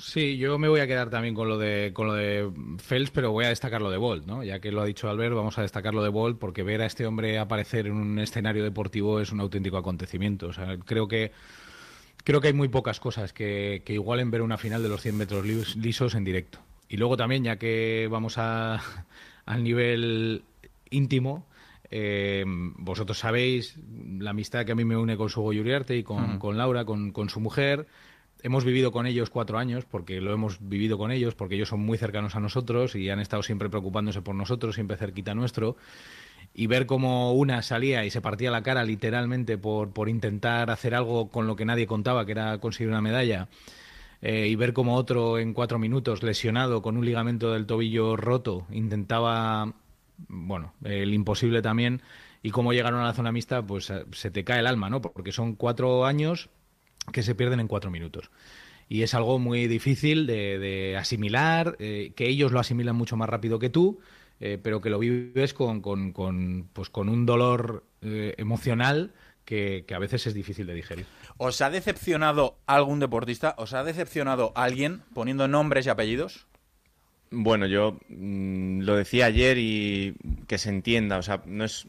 sí, 0.00 0.36
yo 0.36 0.58
me 0.58 0.68
voy 0.68 0.80
a 0.80 0.86
quedar 0.86 1.10
también 1.10 1.34
con 1.34 1.48
lo 1.48 1.58
de 1.58 1.92
con 1.94 2.08
lo 2.08 2.14
de 2.14 2.50
Fels, 2.78 3.10
pero 3.10 3.30
voy 3.30 3.44
a 3.44 3.50
destacar 3.50 3.80
lo 3.80 3.90
de 3.90 3.98
Bolt, 3.98 4.26
¿no? 4.26 4.42
Ya 4.42 4.58
que 4.58 4.72
lo 4.72 4.80
ha 4.80 4.84
dicho 4.84 5.08
Albert, 5.08 5.34
vamos 5.34 5.58
a 5.58 5.62
destacar 5.62 5.94
lo 5.94 6.02
de 6.02 6.08
Bolt 6.08 6.38
porque 6.38 6.64
ver 6.64 6.82
a 6.82 6.86
este 6.86 7.06
hombre 7.06 7.38
aparecer 7.38 7.86
en 7.86 7.92
un 7.92 8.18
escenario 8.18 8.64
deportivo 8.64 9.20
es 9.20 9.30
un 9.30 9.40
auténtico 9.40 9.76
acontecimiento. 9.76 10.48
O 10.48 10.52
sea, 10.52 10.76
creo 10.78 11.06
que 11.06 11.30
creo 12.24 12.40
que 12.40 12.48
hay 12.48 12.54
muy 12.54 12.68
pocas 12.68 12.98
cosas 12.98 13.32
que, 13.32 13.82
que 13.84 13.94
igualen 13.94 14.30
ver 14.30 14.42
una 14.42 14.58
final 14.58 14.82
de 14.82 14.88
los 14.88 15.02
100 15.02 15.16
metros 15.16 15.46
lisos 15.76 16.14
en 16.16 16.24
directo. 16.24 16.58
Y 16.90 16.96
luego 16.96 17.16
también, 17.16 17.44
ya 17.44 17.56
que 17.56 18.08
vamos 18.10 18.36
a, 18.36 18.82
al 19.46 19.62
nivel 19.62 20.42
íntimo, 20.90 21.46
eh, 21.88 22.44
vosotros 22.46 23.16
sabéis 23.16 23.76
la 24.18 24.30
amistad 24.30 24.66
que 24.66 24.72
a 24.72 24.74
mí 24.74 24.84
me 24.84 24.96
une 24.96 25.16
con 25.16 25.30
su 25.30 25.40
Uriarte 25.40 25.96
y 25.96 26.02
con, 26.02 26.40
con 26.40 26.58
Laura, 26.58 26.84
con, 26.84 27.12
con, 27.12 27.30
su 27.30 27.38
mujer. 27.38 27.86
Hemos 28.42 28.64
vivido 28.64 28.90
con 28.90 29.06
ellos 29.06 29.30
cuatro 29.30 29.56
años, 29.58 29.84
porque 29.84 30.20
lo 30.20 30.32
hemos 30.32 30.58
vivido 30.68 30.98
con 30.98 31.12
ellos, 31.12 31.36
porque 31.36 31.54
ellos 31.54 31.68
son 31.68 31.80
muy 31.80 31.96
cercanos 31.96 32.34
a 32.34 32.40
nosotros 32.40 32.96
y 32.96 33.08
han 33.08 33.20
estado 33.20 33.44
siempre 33.44 33.70
preocupándose 33.70 34.20
por 34.20 34.34
nosotros, 34.34 34.74
siempre 34.74 34.96
cerquita 34.96 35.32
nuestro. 35.32 35.76
Y 36.52 36.66
ver 36.66 36.86
cómo 36.86 37.32
una 37.34 37.62
salía 37.62 38.04
y 38.04 38.10
se 38.10 38.20
partía 38.20 38.50
la 38.50 38.64
cara 38.64 38.82
literalmente 38.82 39.56
por, 39.58 39.92
por 39.92 40.08
intentar 40.08 40.70
hacer 40.70 40.96
algo 40.96 41.30
con 41.30 41.46
lo 41.46 41.54
que 41.54 41.64
nadie 41.64 41.86
contaba, 41.86 42.26
que 42.26 42.32
era 42.32 42.58
conseguir 42.58 42.88
una 42.88 43.00
medalla. 43.00 43.48
Eh, 44.22 44.48
y 44.48 44.54
ver 44.54 44.72
cómo 44.72 44.96
otro 44.96 45.38
en 45.38 45.54
cuatro 45.54 45.78
minutos, 45.78 46.22
lesionado 46.22 46.82
con 46.82 46.96
un 46.96 47.06
ligamento 47.06 47.52
del 47.52 47.66
tobillo 47.66 48.16
roto, 48.16 48.66
intentaba 48.70 49.74
bueno, 50.28 50.74
el 50.84 51.14
imposible 51.14 51.62
también. 51.62 52.02
Y 52.42 52.50
cómo 52.50 52.72
llegaron 52.72 53.00
a 53.00 53.04
la 53.04 53.12
zona 53.12 53.32
mixta, 53.32 53.62
pues 53.62 53.90
eh, 53.90 54.04
se 54.12 54.30
te 54.30 54.44
cae 54.44 54.60
el 54.60 54.66
alma, 54.66 54.90
¿no? 54.90 55.00
Porque 55.00 55.32
son 55.32 55.54
cuatro 55.54 56.06
años 56.06 56.50
que 57.12 57.22
se 57.22 57.34
pierden 57.34 57.60
en 57.60 57.68
cuatro 57.68 57.90
minutos. 57.90 58.30
Y 58.88 59.02
es 59.02 59.14
algo 59.14 59.38
muy 59.38 59.68
difícil 59.68 60.26
de, 60.26 60.96
asimilar, 60.98 61.76
eh, 61.78 62.12
que 62.16 62.28
ellos 62.28 62.52
lo 62.52 62.60
asimilan 62.60 62.96
mucho 62.96 63.16
más 63.16 63.28
rápido 63.28 63.58
que 63.58 63.70
tú, 63.70 64.00
pero 64.62 64.80
que 64.80 64.88
lo 64.88 64.98
vives 64.98 65.52
con, 65.52 65.82
con, 65.82 66.12
con, 66.12 66.70
pues 66.72 66.88
con 66.88 67.10
un 67.10 67.26
dolor 67.26 67.84
emocional 68.00 69.12
que, 69.44 69.84
que, 69.86 69.94
a 69.94 69.98
veces 69.98 70.26
es 70.26 70.32
difícil 70.32 70.66
de 70.66 70.72
digerir. 70.72 71.04
¿Os 71.42 71.62
ha 71.62 71.70
decepcionado 71.70 72.58
algún 72.66 73.00
deportista? 73.00 73.54
¿Os 73.56 73.72
ha 73.72 73.82
decepcionado 73.82 74.52
alguien 74.54 75.00
poniendo 75.14 75.48
nombres 75.48 75.86
y 75.86 75.88
apellidos? 75.88 76.46
Bueno, 77.30 77.64
yo 77.64 77.98
mm, 78.10 78.80
lo 78.80 78.94
decía 78.94 79.24
ayer 79.24 79.56
y 79.56 80.16
que 80.46 80.58
se 80.58 80.68
entienda, 80.68 81.16
o 81.16 81.22
sea, 81.22 81.40
no 81.46 81.64
es, 81.64 81.86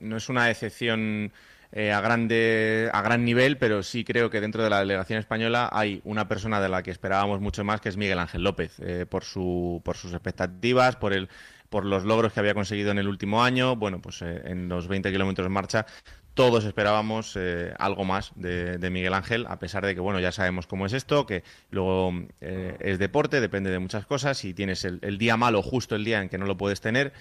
no 0.00 0.16
es 0.16 0.28
una 0.28 0.46
decepción 0.46 1.32
eh, 1.72 1.90
a, 1.90 2.00
grande, 2.00 2.90
a 2.92 3.02
gran 3.02 3.24
nivel, 3.24 3.58
pero 3.58 3.82
sí 3.82 4.04
creo 4.04 4.30
que 4.30 4.40
dentro 4.40 4.62
de 4.62 4.70
la 4.70 4.78
delegación 4.78 5.18
española 5.18 5.68
hay 5.72 6.00
una 6.04 6.28
persona 6.28 6.60
de 6.60 6.68
la 6.68 6.84
que 6.84 6.92
esperábamos 6.92 7.40
mucho 7.40 7.64
más, 7.64 7.80
que 7.80 7.88
es 7.88 7.96
Miguel 7.96 8.20
Ángel 8.20 8.44
López, 8.44 8.78
eh, 8.78 9.04
por, 9.10 9.24
su, 9.24 9.82
por 9.84 9.96
sus 9.96 10.12
expectativas, 10.12 10.94
por 10.94 11.12
el 11.12 11.28
por 11.72 11.86
los 11.86 12.04
logros 12.04 12.34
que 12.34 12.40
había 12.40 12.52
conseguido 12.52 12.90
en 12.90 12.98
el 12.98 13.08
último 13.08 13.42
año. 13.42 13.74
Bueno, 13.76 13.98
pues 13.98 14.20
eh, 14.20 14.42
en 14.44 14.68
los 14.68 14.86
20 14.88 15.10
kilómetros 15.10 15.46
de 15.46 15.48
marcha 15.48 15.86
todos 16.34 16.64
esperábamos 16.64 17.36
eh, 17.36 17.74
algo 17.78 18.04
más 18.04 18.32
de, 18.36 18.78
Miguel 18.90 19.14
Ángel, 19.14 19.46
a 19.48 19.58
pesar 19.58 19.84
de 19.84 19.94
que, 19.94 20.00
bueno, 20.00 20.18
ya 20.20 20.32
sabemos 20.32 20.66
cómo 20.66 20.86
es 20.86 20.92
esto, 20.92 21.26
que 21.26 21.44
luego 21.70 22.12
eh, 22.40 22.76
es 22.80 22.98
deporte, 22.98 23.40
depende 23.40 23.70
de 23.70 23.78
muchas 23.78 24.06
cosas, 24.06 24.44
y 24.44 24.54
tienes 24.54 24.84
el, 24.84 25.18
día 25.18 25.36
malo 25.36 25.62
justo 25.62 25.94
el 25.94 26.04
día 26.04 26.22
en 26.22 26.28
que 26.28 26.38
no 26.38 26.46
lo 26.46 26.56
puedes 26.56 26.80
tener 26.80 27.12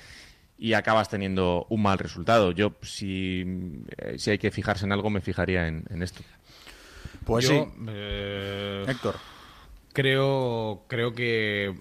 y 0.58 0.74
acabas 0.74 1.10
teniendo 1.10 1.66
un 1.70 1.82
mal 1.82 1.98
resultado. 1.98 2.52
Yo, 2.52 2.74
si, 2.84 3.44
eh, 3.98 4.18
si 4.18 4.32
hay 4.32 4.38
que 4.38 4.52
fijarse 4.52 4.86
en 4.86 4.92
algo, 4.92 5.10
me 5.10 5.22
fijaría 5.22 5.68
en, 5.68 6.02
esto. 6.02 6.22
Pues 7.26 7.48
sí. 7.48 7.56
Héctor. 8.88 9.16
Creo, 9.92 10.86
creo 10.88 11.14
que, 11.14 11.76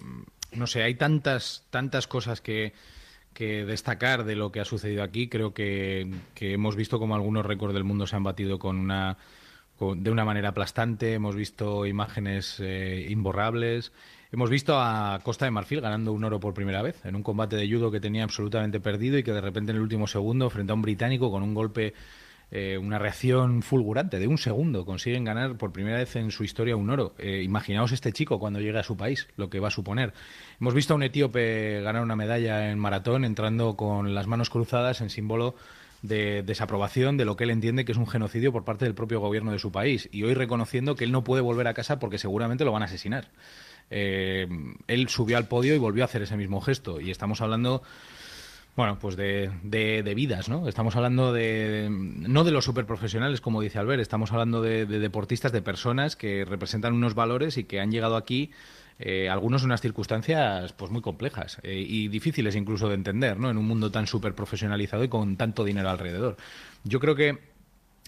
no 0.51 0.67
sé, 0.67 0.83
hay 0.83 0.95
tantas, 0.95 1.65
tantas 1.69 2.07
cosas 2.07 2.41
que 2.41 2.73
que 3.33 3.65
destacar 3.65 4.23
de 4.23 4.35
lo 4.35 4.51
que 4.51 4.59
ha 4.59 4.65
sucedido 4.65 5.03
aquí. 5.03 5.27
Creo 5.27 5.53
que, 5.53 6.09
hemos 6.39 6.75
visto 6.75 6.99
como 6.99 7.15
algunos 7.15 7.45
récords 7.45 7.73
del 7.73 7.83
mundo 7.83 8.07
se 8.07 8.15
han 8.15 8.23
batido 8.23 8.59
con 8.59 8.77
una 8.77 9.17
de 9.95 10.11
una 10.11 10.25
manera 10.25 10.49
aplastante. 10.49 11.13
Hemos 11.13 11.35
visto 11.35 11.87
imágenes 11.87 12.59
eh, 12.59 13.07
imborrables. 13.09 13.91
Hemos 14.31 14.49
visto 14.49 14.79
a 14.79 15.19
Costa 15.23 15.45
de 15.45 15.51
Marfil 15.51 15.81
ganando 15.81 16.13
un 16.13 16.23
oro 16.23 16.39
por 16.39 16.53
primera 16.53 16.81
vez 16.81 17.03
en 17.03 17.15
un 17.15 17.23
combate 17.23 17.55
de 17.55 17.69
judo 17.69 17.89
que 17.89 17.99
tenía 17.99 18.23
absolutamente 18.23 18.79
perdido 18.79 19.17
y 19.17 19.23
que 19.23 19.33
de 19.33 19.41
repente 19.41 19.71
en 19.71 19.77
el 19.77 19.83
último 19.83 20.07
segundo, 20.07 20.49
frente 20.49 20.71
a 20.71 20.75
un 20.75 20.83
británico 20.83 21.31
con 21.31 21.41
un 21.41 21.53
golpe 21.53 21.93
eh, 22.53 22.77
una 22.77 22.99
reacción 22.99 23.61
fulgurante 23.61 24.19
de 24.19 24.27
un 24.27 24.37
segundo. 24.37 24.85
Consiguen 24.85 25.23
ganar 25.23 25.57
por 25.57 25.71
primera 25.71 25.97
vez 25.97 26.17
en 26.17 26.31
su 26.31 26.43
historia 26.43 26.75
un 26.75 26.89
oro. 26.89 27.15
Eh, 27.17 27.41
imaginaos 27.43 27.93
este 27.93 28.11
chico 28.11 28.39
cuando 28.39 28.59
llegue 28.59 28.77
a 28.77 28.83
su 28.83 28.97
país, 28.97 29.27
lo 29.37 29.49
que 29.49 29.61
va 29.61 29.69
a 29.69 29.71
suponer. 29.71 30.13
Hemos 30.59 30.73
visto 30.73 30.93
a 30.93 30.97
un 30.97 31.03
etíope 31.03 31.81
ganar 31.81 32.03
una 32.03 32.17
medalla 32.17 32.69
en 32.69 32.77
maratón 32.77 33.23
entrando 33.23 33.77
con 33.77 34.13
las 34.13 34.27
manos 34.27 34.49
cruzadas 34.49 34.99
en 34.99 35.09
símbolo 35.09 35.55
de 36.01 36.43
desaprobación 36.43 37.15
de 37.15 37.25
lo 37.25 37.37
que 37.37 37.45
él 37.45 37.51
entiende 37.51 37.85
que 37.85 37.93
es 37.93 37.97
un 37.97 38.07
genocidio 38.07 38.51
por 38.51 38.65
parte 38.65 38.85
del 38.85 38.95
propio 38.95 39.19
gobierno 39.21 39.51
de 39.51 39.59
su 39.59 39.71
país 39.71 40.09
y 40.11 40.23
hoy 40.23 40.33
reconociendo 40.33 40.95
que 40.95 41.05
él 41.05 41.11
no 41.11 41.23
puede 41.23 41.41
volver 41.41 41.67
a 41.67 41.73
casa 41.73 41.99
porque 41.99 42.17
seguramente 42.17 42.65
lo 42.65 42.71
van 42.71 42.81
a 42.81 42.85
asesinar. 42.85 43.29
Eh, 43.89 44.47
él 44.87 45.09
subió 45.09 45.37
al 45.37 45.47
podio 45.47 45.75
y 45.75 45.77
volvió 45.77 46.03
a 46.03 46.05
hacer 46.05 46.21
ese 46.23 46.35
mismo 46.35 46.59
gesto 46.59 46.99
y 46.99 47.11
estamos 47.11 47.39
hablando 47.39 47.83
bueno, 48.81 48.97
pues 48.97 49.15
de, 49.15 49.51
de, 49.61 50.15
vidas, 50.15 50.49
¿no? 50.49 50.67
Estamos 50.67 50.95
hablando 50.95 51.31
de, 51.31 51.87
no 51.91 52.43
de 52.43 52.49
los 52.49 52.65
superprofesionales, 52.65 53.39
como 53.39 53.61
dice 53.61 53.77
Albert, 53.77 54.01
estamos 54.01 54.31
hablando 54.31 54.59
de, 54.59 54.87
deportistas, 54.87 55.51
de 55.51 55.61
personas 55.61 56.15
que 56.15 56.45
representan 56.45 56.95
unos 56.95 57.13
valores 57.13 57.57
y 57.57 57.65
que 57.65 57.79
han 57.79 57.91
llegado 57.91 58.15
aquí, 58.15 58.49
eh, 58.97 59.29
algunos 59.29 59.61
unas 59.61 59.81
circunstancias 59.81 60.73
pues 60.73 60.89
muy 60.89 61.03
complejas 61.03 61.59
eh, 61.61 61.75
y 61.75 62.07
difíciles 62.07 62.55
incluso 62.55 62.89
de 62.89 62.95
entender, 62.95 63.37
¿no? 63.39 63.51
En 63.51 63.57
un 63.57 63.67
mundo 63.67 63.91
tan 63.91 64.07
superprofesionalizado 64.07 65.03
y 65.03 65.09
con 65.09 65.37
tanto 65.37 65.63
dinero 65.63 65.91
alrededor. 65.91 66.37
Yo 66.83 66.99
creo 66.99 67.13
que 67.13 67.50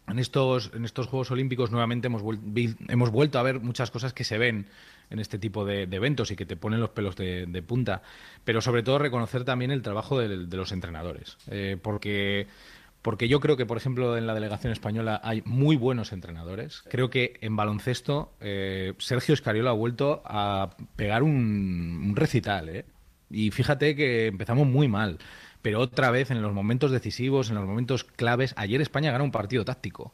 en 0.07 0.19
estos, 0.19 0.71
en 0.73 0.85
estos 0.85 1.07
Juegos 1.07 1.31
Olímpicos 1.31 1.71
nuevamente 1.71 2.07
hemos, 2.07 2.23
hemos 2.87 3.11
vuelto 3.11 3.39
a 3.39 3.43
ver 3.43 3.59
muchas 3.59 3.91
cosas 3.91 4.13
que 4.13 4.23
se 4.23 4.37
ven 4.37 4.67
en 5.09 5.19
este 5.19 5.37
tipo 5.37 5.65
de, 5.65 5.83
eventos 5.83 6.31
y 6.31 6.35
que 6.35 6.45
te 6.45 6.55
ponen 6.55 6.79
los 6.79 6.89
pelos 6.89 7.15
de, 7.15 7.63
punta. 7.65 8.01
Pero 8.43 8.61
sobre 8.61 8.83
todo 8.83 8.99
reconocer 8.99 9.43
también 9.43 9.71
el 9.71 9.81
trabajo 9.81 10.19
de, 10.19 10.27
los 10.27 10.71
entrenadores. 10.71 11.37
Eh, 11.49 11.77
porque 11.81 12.47
porque 13.03 13.27
yo 13.27 13.41
creo 13.41 13.57
que, 13.57 13.65
por 13.65 13.75
ejemplo, 13.75 14.17
en 14.17 14.25
la 14.25 14.33
delegación 14.33 14.71
española 14.71 15.19
hay 15.23 15.43
muy 15.45 15.75
buenos 15.75 16.13
entrenadores. 16.13 16.83
Creo 16.89 17.09
que 17.09 17.37
en 17.41 17.57
baloncesto 17.57 18.33
eh, 18.39 18.93
Sergio 18.97 19.33
Escariola 19.33 19.71
ha 19.71 19.73
vuelto 19.73 20.23
a 20.25 20.77
pegar 20.95 21.21
un, 21.21 22.13
recital. 22.15 22.69
¿eh? 22.69 22.85
Y 23.29 23.51
fíjate 23.51 23.97
que 23.97 24.27
empezamos 24.27 24.67
muy 24.67 24.87
mal. 24.87 25.19
Pero 25.63 25.79
otra 25.79 26.11
vez, 26.11 26.29
en 26.29 26.41
los 26.41 26.53
momentos 26.53 26.91
decisivos, 26.91 27.49
en 27.49 27.55
los 27.55 27.65
momentos 27.65 28.03
claves, 28.03 28.53
ayer 28.57 28.81
España 28.81 29.11
gana 29.11 29.23
un 29.23 29.31
partido 29.31 29.63
táctico. 29.63 30.11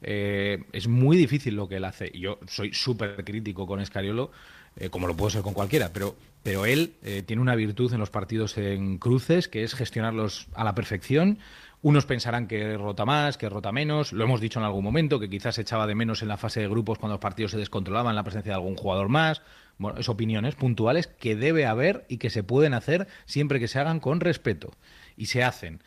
Eh, 0.00 0.62
es 0.72 0.86
muy 0.86 1.16
difícil 1.16 1.56
lo 1.56 1.68
que 1.68 1.76
él 1.76 1.84
hace. 1.84 2.12
Yo 2.14 2.38
soy 2.46 2.72
súper 2.72 3.24
crítico 3.24 3.66
con 3.66 3.80
Escariolo, 3.80 4.30
eh, 4.76 4.90
como 4.90 5.08
lo 5.08 5.16
puedo 5.16 5.30
ser 5.30 5.42
con 5.42 5.52
cualquiera, 5.52 5.90
pero, 5.92 6.14
pero 6.44 6.64
él 6.64 6.94
eh, 7.02 7.24
tiene 7.26 7.42
una 7.42 7.56
virtud 7.56 7.92
en 7.92 7.98
los 7.98 8.10
partidos 8.10 8.56
en 8.56 8.98
cruces, 8.98 9.48
que 9.48 9.64
es 9.64 9.74
gestionarlos 9.74 10.46
a 10.54 10.62
la 10.62 10.76
perfección. 10.76 11.38
Unos 11.84 12.06
pensarán 12.06 12.46
que 12.46 12.78
rota 12.78 13.04
más, 13.04 13.36
que 13.36 13.46
rota 13.50 13.70
menos. 13.70 14.14
Lo 14.14 14.24
hemos 14.24 14.40
dicho 14.40 14.58
en 14.58 14.64
algún 14.64 14.82
momento, 14.82 15.20
que 15.20 15.28
quizás 15.28 15.58
echaba 15.58 15.86
de 15.86 15.94
menos 15.94 16.22
en 16.22 16.28
la 16.28 16.38
fase 16.38 16.60
de 16.60 16.66
grupos 16.66 16.98
cuando 16.98 17.16
los 17.16 17.20
partidos 17.20 17.50
se 17.50 17.58
descontrolaban 17.58 18.16
la 18.16 18.22
presencia 18.22 18.52
de 18.52 18.56
algún 18.56 18.74
jugador 18.74 19.10
más. 19.10 19.42
Bueno, 19.76 20.00
es 20.00 20.08
opiniones 20.08 20.54
puntuales 20.54 21.08
que 21.08 21.36
debe 21.36 21.66
haber 21.66 22.06
y 22.08 22.16
que 22.16 22.30
se 22.30 22.42
pueden 22.42 22.72
hacer 22.72 23.06
siempre 23.26 23.60
que 23.60 23.68
se 23.68 23.80
hagan 23.80 24.00
con 24.00 24.20
respeto. 24.20 24.70
Y 25.18 25.26
se 25.26 25.44
hacen 25.44 25.82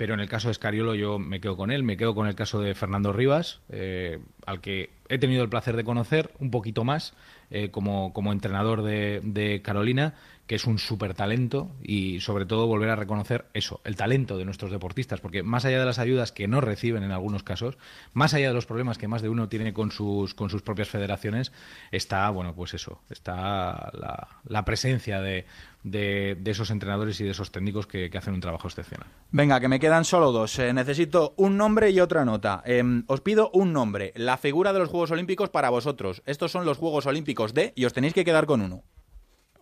pero 0.00 0.14
en 0.14 0.20
el 0.20 0.30
caso 0.30 0.48
de 0.48 0.52
Escariolo 0.52 0.94
yo 0.94 1.18
me 1.18 1.42
quedo 1.42 1.58
con 1.58 1.70
él, 1.70 1.82
me 1.82 1.98
quedo 1.98 2.14
con 2.14 2.26
el 2.26 2.34
caso 2.34 2.58
de 2.58 2.74
Fernando 2.74 3.12
Rivas, 3.12 3.60
eh, 3.68 4.18
al 4.46 4.62
que 4.62 4.88
he 5.10 5.18
tenido 5.18 5.42
el 5.42 5.50
placer 5.50 5.76
de 5.76 5.84
conocer 5.84 6.30
un 6.38 6.50
poquito 6.50 6.84
más 6.84 7.12
eh, 7.50 7.70
como, 7.70 8.14
como, 8.14 8.32
entrenador 8.32 8.82
de, 8.82 9.60
Carolina 9.62 10.14
que 10.50 10.56
es 10.56 10.66
un 10.66 10.80
súper 10.80 11.14
talento 11.14 11.70
y 11.80 12.18
sobre 12.18 12.44
todo 12.44 12.66
volver 12.66 12.90
a 12.90 12.96
reconocer 12.96 13.44
eso, 13.54 13.80
el 13.84 13.94
talento 13.94 14.36
de 14.36 14.44
nuestros 14.44 14.72
deportistas, 14.72 15.20
porque 15.20 15.44
más 15.44 15.64
allá 15.64 15.78
de 15.78 15.84
las 15.84 16.00
ayudas 16.00 16.32
que 16.32 16.48
no 16.48 16.60
reciben 16.60 17.04
en 17.04 17.12
algunos 17.12 17.44
casos, 17.44 17.78
más 18.14 18.34
allá 18.34 18.48
de 18.48 18.54
los 18.54 18.66
problemas 18.66 18.98
que 18.98 19.06
más 19.06 19.22
de 19.22 19.28
uno 19.28 19.48
tiene 19.48 19.72
con 19.72 19.92
sus, 19.92 20.34
con 20.34 20.50
sus 20.50 20.62
propias 20.62 20.88
federaciones, 20.88 21.52
está, 21.92 22.28
bueno, 22.30 22.52
pues 22.52 22.74
eso, 22.74 23.00
está 23.10 23.92
la, 23.92 24.64
presencia 24.64 25.20
de, 25.20 25.46
de, 25.84 26.36
esos 26.46 26.72
entrenadores 26.72 27.20
y 27.20 27.24
de 27.24 27.30
esos 27.30 27.52
técnicos 27.52 27.86
que, 27.86 28.10
hacen 28.12 28.34
un 28.34 28.40
trabajo 28.40 28.66
excepcional. 28.66 29.06
Venga, 29.30 29.60
que 29.60 29.68
me 29.68 29.78
quedan 29.78 30.04
solo 30.04 30.32
dos. 30.32 30.58
Eh, 30.58 30.72
necesito 30.72 31.32
un 31.36 31.56
nombre 31.58 31.90
y 31.90 32.00
otra 32.00 32.24
nota. 32.24 32.60
Em, 32.66 33.04
os 33.06 33.20
pido 33.20 33.52
un 33.52 33.72
nombre, 33.72 34.12
la 34.16 34.36
figura 34.36 34.72
de 34.72 34.80
los 34.80 34.88
Juegos 34.88 35.12
Olímpicos 35.12 35.48
para 35.48 35.70
vosotros. 35.70 36.24
Estos 36.26 36.50
son 36.50 36.64
los 36.64 36.76
Juegos 36.76 37.06
Olímpicos 37.06 37.54
de 37.54 37.72
y 37.76 37.84
os 37.84 37.92
tenéis 37.92 38.14
que 38.14 38.24
quedar 38.24 38.46
con 38.46 38.62
uno. 38.62 38.82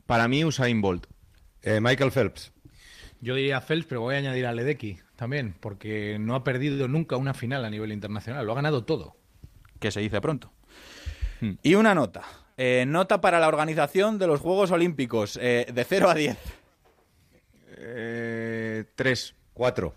Para 0.08 0.26
mí, 0.26 0.42
Usain 0.42 0.80
Bolt. 0.80 1.06
Eh, 1.60 1.80
Michael 1.82 2.10
Phelps. 2.10 2.50
Yo 3.20 3.34
diría 3.34 3.60
Phelps, 3.60 3.84
pero 3.86 4.00
voy 4.00 4.14
a 4.14 4.18
añadir 4.18 4.46
a 4.46 4.52
Ledecky 4.52 4.98
también, 5.16 5.54
porque 5.60 6.16
no 6.18 6.34
ha 6.34 6.42
perdido 6.44 6.88
nunca 6.88 7.18
una 7.18 7.34
final 7.34 7.62
a 7.62 7.68
nivel 7.68 7.92
internacional, 7.92 8.46
lo 8.46 8.52
ha 8.52 8.54
ganado 8.54 8.84
todo. 8.84 9.18
Que 9.78 9.90
se 9.90 10.00
dice 10.00 10.22
pronto. 10.22 10.50
Hmm. 11.42 11.56
Y 11.62 11.74
una 11.74 11.94
nota. 11.94 12.22
Eh, 12.56 12.86
nota 12.88 13.20
para 13.20 13.38
la 13.38 13.48
organización 13.48 14.18
de 14.18 14.28
los 14.28 14.40
Juegos 14.40 14.70
Olímpicos, 14.70 15.38
eh, 15.42 15.66
de 15.70 15.84
0 15.84 16.08
a 16.08 16.14
10. 16.14 16.38
tres. 18.94 19.34
Cuatro. 19.52 19.94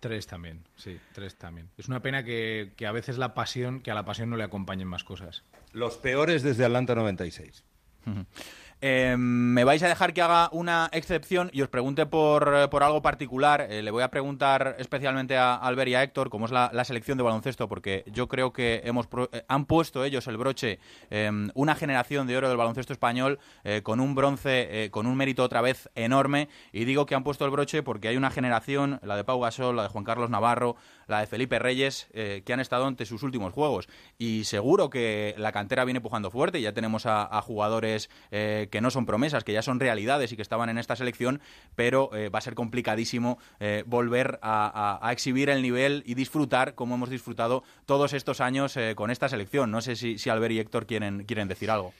Tres 0.00 0.26
también, 0.26 0.64
sí, 0.74 0.98
tres 1.12 1.36
también. 1.36 1.70
Es 1.78 1.86
una 1.86 2.02
pena 2.02 2.24
que, 2.24 2.72
que, 2.76 2.88
a 2.88 2.92
veces 2.92 3.16
la 3.16 3.32
pasión, 3.32 3.80
que 3.80 3.92
a 3.92 3.94
la 3.94 4.04
pasión 4.04 4.28
no 4.28 4.36
le 4.36 4.42
acompañen 4.42 4.88
más 4.88 5.04
cosas. 5.04 5.44
Los 5.72 5.98
peores 5.98 6.42
desde 6.42 6.64
Atlanta 6.64 6.96
96. 6.96 7.62
Eh, 8.80 9.16
me 9.16 9.64
vais 9.64 9.82
a 9.82 9.88
dejar 9.88 10.12
que 10.12 10.22
haga 10.22 10.48
una 10.52 10.90
excepción 10.92 11.50
y 11.52 11.62
os 11.62 11.68
pregunte 11.68 12.06
por, 12.06 12.52
eh, 12.54 12.84
algo 12.84 13.02
particular. 13.02 13.66
Eh, 13.70 13.82
le 13.82 13.90
voy 13.90 14.02
a 14.02 14.10
preguntar 14.10 14.76
especialmente 14.78 15.36
a 15.36 15.54
Albert 15.54 15.88
y 15.88 15.94
a 15.94 16.02
Héctor 16.02 16.28
cómo 16.28 16.46
es 16.46 16.52
la, 16.52 16.84
selección 16.84 17.16
de 17.16 17.24
baloncesto, 17.24 17.66
porque 17.66 18.04
yo 18.12 18.28
creo 18.28 18.52
que 18.52 18.82
hemos 18.84 19.08
han 19.48 19.64
puesto 19.64 20.04
ellos 20.04 20.26
el 20.26 20.36
broche, 20.36 20.78
em, 21.08 21.50
una 21.54 21.74
generación 21.74 22.26
de 22.26 22.36
oro 22.36 22.48
del 22.48 22.58
baloncesto 22.58 22.92
español 22.92 23.38
con 23.82 24.00
un 24.00 24.14
bronce, 24.14 24.90
con 24.90 25.06
un 25.06 25.16
mérito 25.16 25.42
otra 25.42 25.62
vez 25.62 25.88
enorme. 25.94 26.48
Y 26.72 26.84
digo 26.84 27.06
que 27.06 27.14
han 27.14 27.24
puesto 27.24 27.46
el 27.46 27.50
broche 27.50 27.82
porque 27.82 28.08
hay 28.08 28.16
una 28.18 28.30
generación, 28.30 29.00
la 29.02 29.16
de 29.16 29.24
Pau 29.24 29.40
Gasol, 29.40 29.76
la 29.76 29.84
de 29.84 29.88
Juan 29.88 30.04
Carlos 30.04 30.28
Navarro, 30.28 30.76
la 31.06 31.20
de 31.20 31.26
Felipe 31.26 31.58
Reyes, 31.58 32.08
que 32.12 32.52
han 32.52 32.60
estado 32.60 32.86
ante 32.86 33.06
sus 33.06 33.22
últimos 33.22 33.52
juegos. 33.52 33.88
Y 34.18 34.44
seguro 34.44 34.90
que 34.90 35.34
la 35.38 35.52
cantera 35.52 35.84
viene 35.84 36.00
pujando 36.00 36.30
fuerte. 36.30 36.60
Ya 36.60 36.72
tenemos 36.72 37.06
a, 37.06 37.40
jugadores 37.42 38.10
que 38.30 38.80
no 38.80 38.90
son 38.90 39.06
promesas, 39.06 39.44
que 39.44 39.52
ya 39.52 39.62
son 39.62 39.80
realidades 39.80 40.32
y 40.32 40.36
que 40.36 40.42
estaban 40.42 40.68
en 40.68 40.78
esta 40.78 40.96
selección, 40.96 41.40
pero 41.74 42.10
eh, 42.14 42.28
va 42.28 42.38
a 42.38 42.42
ser 42.42 42.54
complicadísimo 42.54 43.38
eh, 43.60 43.84
volver 43.86 44.38
a, 44.42 45.10
exhibir 45.12 45.50
el 45.50 45.62
nivel 45.62 46.02
y 46.06 46.14
disfrutar 46.14 46.74
como 46.74 46.94
hemos 46.94 47.10
disfrutado 47.10 47.62
todos 47.86 48.12
estos 48.12 48.40
años 48.40 48.76
eh, 48.76 48.94
con 48.94 49.10
esta 49.10 49.28
selección. 49.28 49.70
No 49.70 49.80
sé 49.80 49.96
si, 49.96 50.18
si 50.18 50.30
Albert 50.30 50.52
y 50.52 50.60
Héctor 50.60 50.86
quieren, 50.86 51.24
quieren 51.24 51.48
decir 51.48 51.70
algo. 51.70 51.92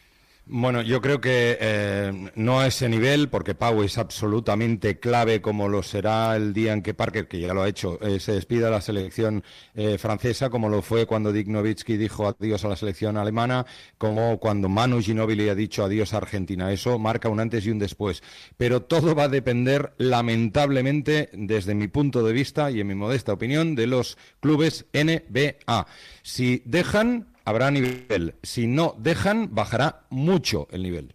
Bueno, 0.47 0.83
yo 0.83 1.01
creo 1.01 1.23
que 1.23 1.57
eh, 1.59 2.31
no 2.35 2.61
a 2.61 2.67
ese 2.67 2.87
nivel, 2.91 3.31
porque 3.31 3.55
Pau 3.55 3.83
es 3.83 3.97
absolutamente 3.97 5.01
clave, 5.01 5.41
como 5.41 5.69
lo 5.71 5.83
será 5.83 6.37
el 6.37 6.53
día 6.53 6.75
en 6.75 6.83
que 6.83 6.93
Parker, 6.93 7.27
que 7.29 7.41
ya 7.41 7.55
lo 7.55 7.63
ha 7.63 7.69
hecho, 7.69 7.99
eh, 8.03 8.21
se 8.21 8.33
despida 8.33 8.67
de 8.67 8.73
la 8.73 8.83
selección 8.83 9.43
eh, 9.75 9.97
francesa, 9.97 10.51
como 10.51 10.69
lo 10.69 10.83
fue 10.83 11.07
cuando 11.07 11.33
Dick 11.33 11.49
Nowitzki 11.49 11.97
dijo 11.97 12.29
adiós 12.29 12.63
a 12.63 12.69
la 12.69 12.77
selección 12.77 13.17
alemana, 13.17 13.65
como 13.97 14.39
cuando 14.39 14.69
Manu 14.69 15.01
Ginóbili 15.01 15.49
ha 15.49 15.55
dicho 15.55 15.83
adiós 15.83 16.13
a 16.13 16.19
Argentina. 16.19 16.71
Eso 16.71 16.99
marca 16.99 17.31
un 17.31 17.41
antes 17.41 17.65
y 17.65 17.71
un 17.71 17.79
después. 17.79 18.23
Pero 18.59 18.83
todo 18.83 19.15
va 19.15 19.25
a 19.25 19.29
depender, 19.29 19.95
lamentablemente, 19.97 21.31
desde 21.33 21.75
mi 21.75 21.89
punto 21.89 22.23
de 22.23 22.35
vista 22.35 22.71
y 22.71 22.81
en 22.81 22.87
mi 22.89 22.95
modesta 22.95 23.33
opinión, 23.33 23.75
de 23.75 23.87
los 23.87 24.19
clubes 24.41 24.85
NBA. 24.93 25.87
Si 26.23 26.63
dejan 26.67 27.34
habrá 27.45 27.71
nivel. 27.71 28.35
Si 28.43 28.67
no 28.67 28.95
dejan, 28.99 29.55
bajará 29.55 30.05
mucho 30.11 30.69
el 30.71 30.83
nivel. 30.83 31.15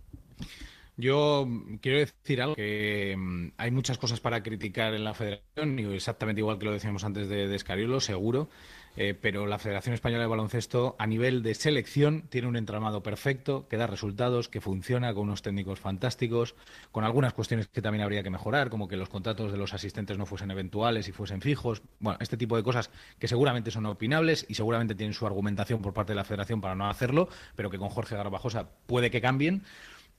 Yo 0.98 1.48
quiero 1.82 2.00
decir 2.00 2.42
algo, 2.42 2.56
que 2.56 3.16
mm, 3.18 3.52
hay 3.56 3.72
muchas 3.72 3.98
cosas 3.98 4.20
para 4.20 4.44
criticar 4.44 4.94
en 4.94 5.06
la 5.06 5.14
federación, 5.14 5.80
exactamente 5.94 6.42
igual 6.42 6.60
que 6.60 6.66
lo 6.66 6.74
decíamos 6.74 7.06
antes 7.06 7.30
de, 7.30 7.48
de 7.48 8.00
seguro, 8.02 8.50
eh, 8.96 9.14
pero 9.20 9.46
la 9.46 9.60
Federación 9.60 9.94
Española 9.94 10.24
de 10.24 10.28
Baloncesto 10.28 10.96
a 11.00 11.08
nivel 11.08 11.44
de 11.44 11.56
selección 11.56 12.24
tiene 12.30 12.48
un 12.48 12.56
entramado 12.56 13.04
perfecto, 13.04 13.68
que 13.70 13.78
da 13.78 13.88
resultados, 13.88 14.50
que 14.50 14.62
funciona 14.62 15.14
con 15.14 15.24
unos 15.24 15.42
técnicos 15.42 15.80
fantásticos, 15.80 16.56
con 16.92 17.04
algunas 17.04 17.34
cuestiones 17.34 17.68
que 17.68 17.82
también 17.82 18.04
habría 18.04 18.24
que 18.24 18.30
mejorar, 18.30 18.70
como 18.70 18.88
que 18.88 18.98
los 18.98 19.10
contratos 19.10 19.52
de 19.52 19.58
los 19.58 19.74
asistentes 19.74 20.18
no 20.18 20.26
fuesen 20.26 20.52
eventuales 20.52 21.08
y 21.08 21.12
fuesen 21.12 21.42
fijos. 21.42 21.82
Bueno, 22.00 22.18
este 22.22 22.38
tipo 22.38 22.58
de 22.58 22.64
cosas 22.64 22.90
que 23.20 23.28
seguramente 23.28 23.72
son 23.72 23.86
opinables 23.86 24.46
y 24.50 24.56
seguramente 24.56 24.96
tienen 24.96 25.14
su 25.14 25.26
argumentación 25.26 25.82
por 25.82 25.94
parte 25.94 26.12
de 26.12 26.18
la 26.18 26.26
Federación 26.26 26.62
para 26.62 26.76
no 26.76 26.90
hacerlo, 26.90 27.30
pero 27.56 27.70
que 27.70 27.78
con 27.78 27.90
Jorge 27.90 28.16
Garbajosa 28.16 28.70
puede 28.86 29.12
que 29.12 29.22
cambien. 29.22 29.64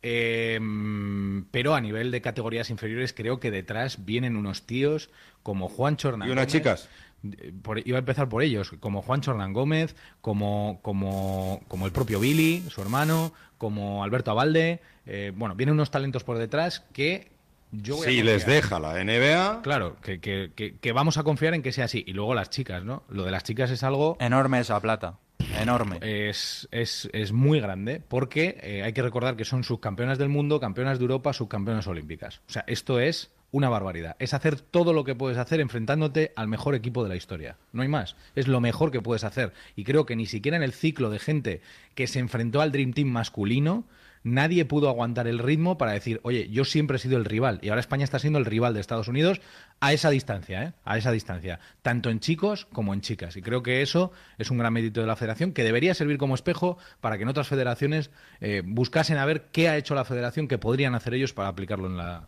Em, 0.03 1.45
pero 1.51 1.75
a 1.75 1.81
nivel 1.81 2.11
de 2.11 2.23
categorías 2.23 2.71
inferiores 2.71 3.13
creo 3.13 3.39
que 3.39 3.51
detrás 3.51 4.07
vienen 4.07 4.37
unos 4.37 4.63
tíos 4.63 5.11
como 5.43 5.69
Juan 5.69 5.99
Chorna. 5.99 6.27
Y 6.27 6.31
unas 6.31 6.47
chicas 6.47 6.89
iba 7.23 7.99
a 7.99 8.01
empezar 8.01 8.29
por 8.29 8.43
ellos, 8.43 8.73
como 8.81 9.03
Juan 9.03 9.21
Chornán 9.21 9.53
Gómez, 9.53 9.95
como, 10.21 10.81
como, 10.83 11.61
como 11.69 11.87
el 11.87 11.93
propio 11.93 12.21
Billy, 12.21 12.65
su 12.71 12.81
hermano, 12.81 13.33
como 13.59 14.03
Alberto 14.03 14.31
Abalde. 14.31 14.81
Eh, 15.07 15.33
bueno, 15.35 15.55
vienen 15.55 15.75
unos 15.75 15.91
talentos 15.91 16.25
por 16.25 16.39
detrás 16.39 16.81
que 16.93 17.31
yo 17.73 17.97
voy 17.97 18.07
si 18.07 18.23
les 18.23 18.47
deja 18.47 18.81
la 18.81 19.03
NBA. 19.05 19.63
Claro, 19.63 19.97
que, 20.03 20.21
que, 20.21 20.51
que, 20.55 20.93
vamos 20.93 21.19
a 21.19 21.23
confiar 21.23 21.55
en 21.55 21.63
que 21.63 21.73
sea 21.73 21.85
así. 21.85 22.03
Y 22.07 22.13
luego 22.13 22.35
las 22.35 22.51
chicas, 22.51 22.85
¿no? 22.85 23.05
Lo 23.09 23.25
de 23.25 23.31
las 23.31 23.45
chicas 23.45 23.71
es 23.71 23.83
algo. 23.83 24.17
Enorme 24.21 24.61
esa 24.61 24.81
plata. 24.81 25.19
Enorme. 25.59 25.99
Es, 26.03 26.69
es, 26.71 27.09
es 27.13 27.33
muy 27.33 27.61
grande 27.61 28.03
porque 28.07 28.59
eh, 28.63 28.83
hay 28.83 28.93
que 28.93 29.03
recordar 29.03 29.37
que 29.37 29.45
son 29.45 29.65
subcampeonas 29.65 30.19
del 30.19 30.29
mundo, 30.29 30.61
campeonas 30.61 30.99
de 30.99 31.05
Europa, 31.05 31.33
subcampeonas 31.33 31.87
olímpicas. 31.87 32.43
O 32.49 32.53
sea, 32.53 32.65
esto 32.67 32.99
es 32.99 33.31
una 33.53 33.69
barbaridad. 33.69 34.17
Es 34.19 34.35
hacer 34.35 34.61
todo 34.61 34.93
lo 34.93 35.05
que 35.05 35.15
puedes 35.15 35.39
hacer 35.39 35.61
enfrentándote 35.61 36.33
al 36.37 36.49
mejor 36.49 36.75
equipo 36.75 37.03
de 37.03 37.09
la 37.09 37.17
historia. 37.17 37.57
No 37.73 37.83
hay 37.83 37.89
más. 37.89 38.17
Es 38.35 38.49
lo 38.49 38.61
mejor 38.61 38.91
que 38.91 39.03
puedes 39.03 39.25
hacer. 39.25 39.53
Y 39.77 39.85
creo 39.85 40.07
que 40.07 40.17
ni 40.17 40.27
siquiera 40.27 40.57
en 40.57 40.63
el 40.63 40.73
ciclo 40.73 41.11
de 41.11 41.19
gente 41.19 41.61
que 41.95 42.07
se 42.07 42.19
enfrentó 42.19 42.61
al 42.61 42.73
Dream 42.73 42.93
Team 42.93 43.09
masculino, 43.09 43.85
nadie 44.23 44.65
pudo 44.65 44.89
aguantar 44.89 45.27
el 45.27 45.39
ritmo 45.39 45.79
para 45.79 45.93
decir, 45.93 46.21
oye, 46.23 46.49
yo 46.51 46.65
siempre 46.65 46.97
he 46.97 47.01
sido 47.01 47.17
el 47.17 47.25
rival. 47.25 47.59
Y 47.63 47.69
ahora 47.69 47.81
España 47.81 48.05
está 48.05 48.19
siendo 48.19 48.39
el 48.39 48.45
rival 48.45 48.75
de 48.75 48.81
Estados 48.81 49.09
Unidos 49.09 49.41
a 49.81 49.93
esa 49.93 50.11
distancia, 50.11 50.63
¿eh? 50.63 50.73
A 50.85 50.99
esa 50.99 51.11
distancia. 51.11 51.59
Tanto 51.83 52.11
en 52.11 52.21
chicos 52.21 52.67
como 52.73 52.95
en 52.95 53.01
chicas. 53.01 53.37
Y 53.37 53.43
creo 53.43 53.63
que 53.63 53.83
eso 53.83 54.13
es 54.39 54.51
un 54.51 54.59
gran 54.59 54.73
mérito 54.73 55.01
de 55.01 55.07
la 55.07 55.17
federación 55.17 55.53
que 55.53 55.65
debería 55.65 55.95
servir 55.95 56.19
como 56.19 56.35
espejo 56.35 56.79
para 57.01 57.17
que 57.17 57.23
en 57.23 57.29
otras 57.29 57.49
federaciones 57.49 58.11
eh, 58.41 58.63
buscasen 58.65 59.17
a 59.17 59.25
ver 59.25 59.47
qué 59.53 59.69
ha 59.69 59.77
hecho 59.77 59.95
la 59.95 60.05
federación 60.05 60.49
que 60.49 60.59
podrían 60.59 60.95
hacer 60.95 61.15
ellos 61.15 61.33
para 61.33 61.49
aplicarlo 61.49 61.87
en 61.87 61.97
la, 61.97 62.27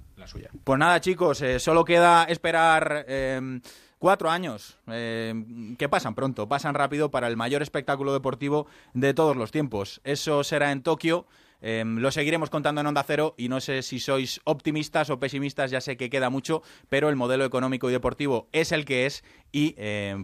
Pues 0.65 0.79
nada, 0.79 1.01
chicos, 1.01 1.43
eh, 1.43 1.59
solo 1.59 1.85
queda 1.85 2.25
esperar. 2.25 3.05
Eh, 3.09 3.61
Cuatro 4.03 4.33
años, 4.33 4.81
eh, 4.89 5.33
que 5.79 5.89
pasan 5.89 6.17
pronto, 6.17 6.49
pasan 6.49 6.75
rápido 6.75 7.13
para 7.13 7.29
el 7.29 7.37
mayor 7.37 7.63
espectáculo 7.63 8.13
deportivo 8.13 8.67
de 8.95 9.15
todos 9.15 9.37
los 9.37 9.53
tiempos. 9.53 10.01
Eso 10.03 10.43
será 10.43 10.73
en 10.73 10.83
Tokio. 10.83 11.25
Eh, 11.61 11.85
lo 11.87 12.11
seguiremos 12.11 12.51
contando 12.51 12.81
en 12.81 12.89
Onda 12.89 13.05
Cero 13.05 13.37
y 13.39 13.49
no 13.49 13.61
sé 13.61 13.81
si 13.83 14.01
sois 14.01 14.41
optimistas 14.43 15.09
o 15.11 15.21
pesimistas, 15.21 15.71
ya 15.71 15.81
sé 15.81 15.97
que 15.97 16.11
queda 16.11 16.31
mucho, 16.31 16.65
pero 16.89 17.11
el 17.11 17.15
modelo 17.15 17.45
económico 17.45 17.91
y 17.91 17.93
deportivo 17.93 18.49
es 18.51 18.73
el 18.73 18.85
que 18.85 19.07
es 19.07 19.23
y 19.53 19.77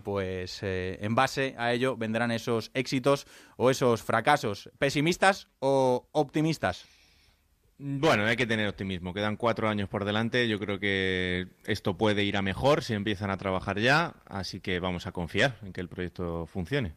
pues 0.03 0.59
en 0.65 1.15
base 1.15 1.55
a 1.57 1.73
ello 1.73 1.97
vendrán 1.97 2.33
esos 2.33 2.73
éxitos 2.75 3.29
o 3.57 3.71
esos 3.71 4.03
fracasos. 4.03 4.71
¿Pesimistas 4.81 5.47
o 5.61 6.09
optimistas? 6.11 6.98
Bueno, 7.81 8.25
hay 8.27 8.37
que 8.37 8.47
tener 8.47 8.69
optimismo. 8.69 9.15
Quedan 9.15 9.37
cuatro 9.37 9.69
años 9.69 9.89
por 9.89 10.05
delante. 10.05 10.49
Yo 10.49 10.59
creo 10.59 10.81
que 10.81 11.47
esto 11.65 11.97
puede 11.97 12.25
ir 12.25 12.37
a 12.37 12.43
mejor 12.43 12.83
si 12.83 12.95
empiezan 12.95 13.31
a 13.31 13.37
trabajar 13.37 13.79
ya. 13.79 14.17
Así 14.27 14.59
que 14.59 14.81
vamos 14.81 15.07
a 15.07 15.13
confiar 15.13 15.57
en 15.63 15.73
que 15.73 15.81
el 15.81 15.89
proyecto 15.89 16.47
funcione. 16.47 16.95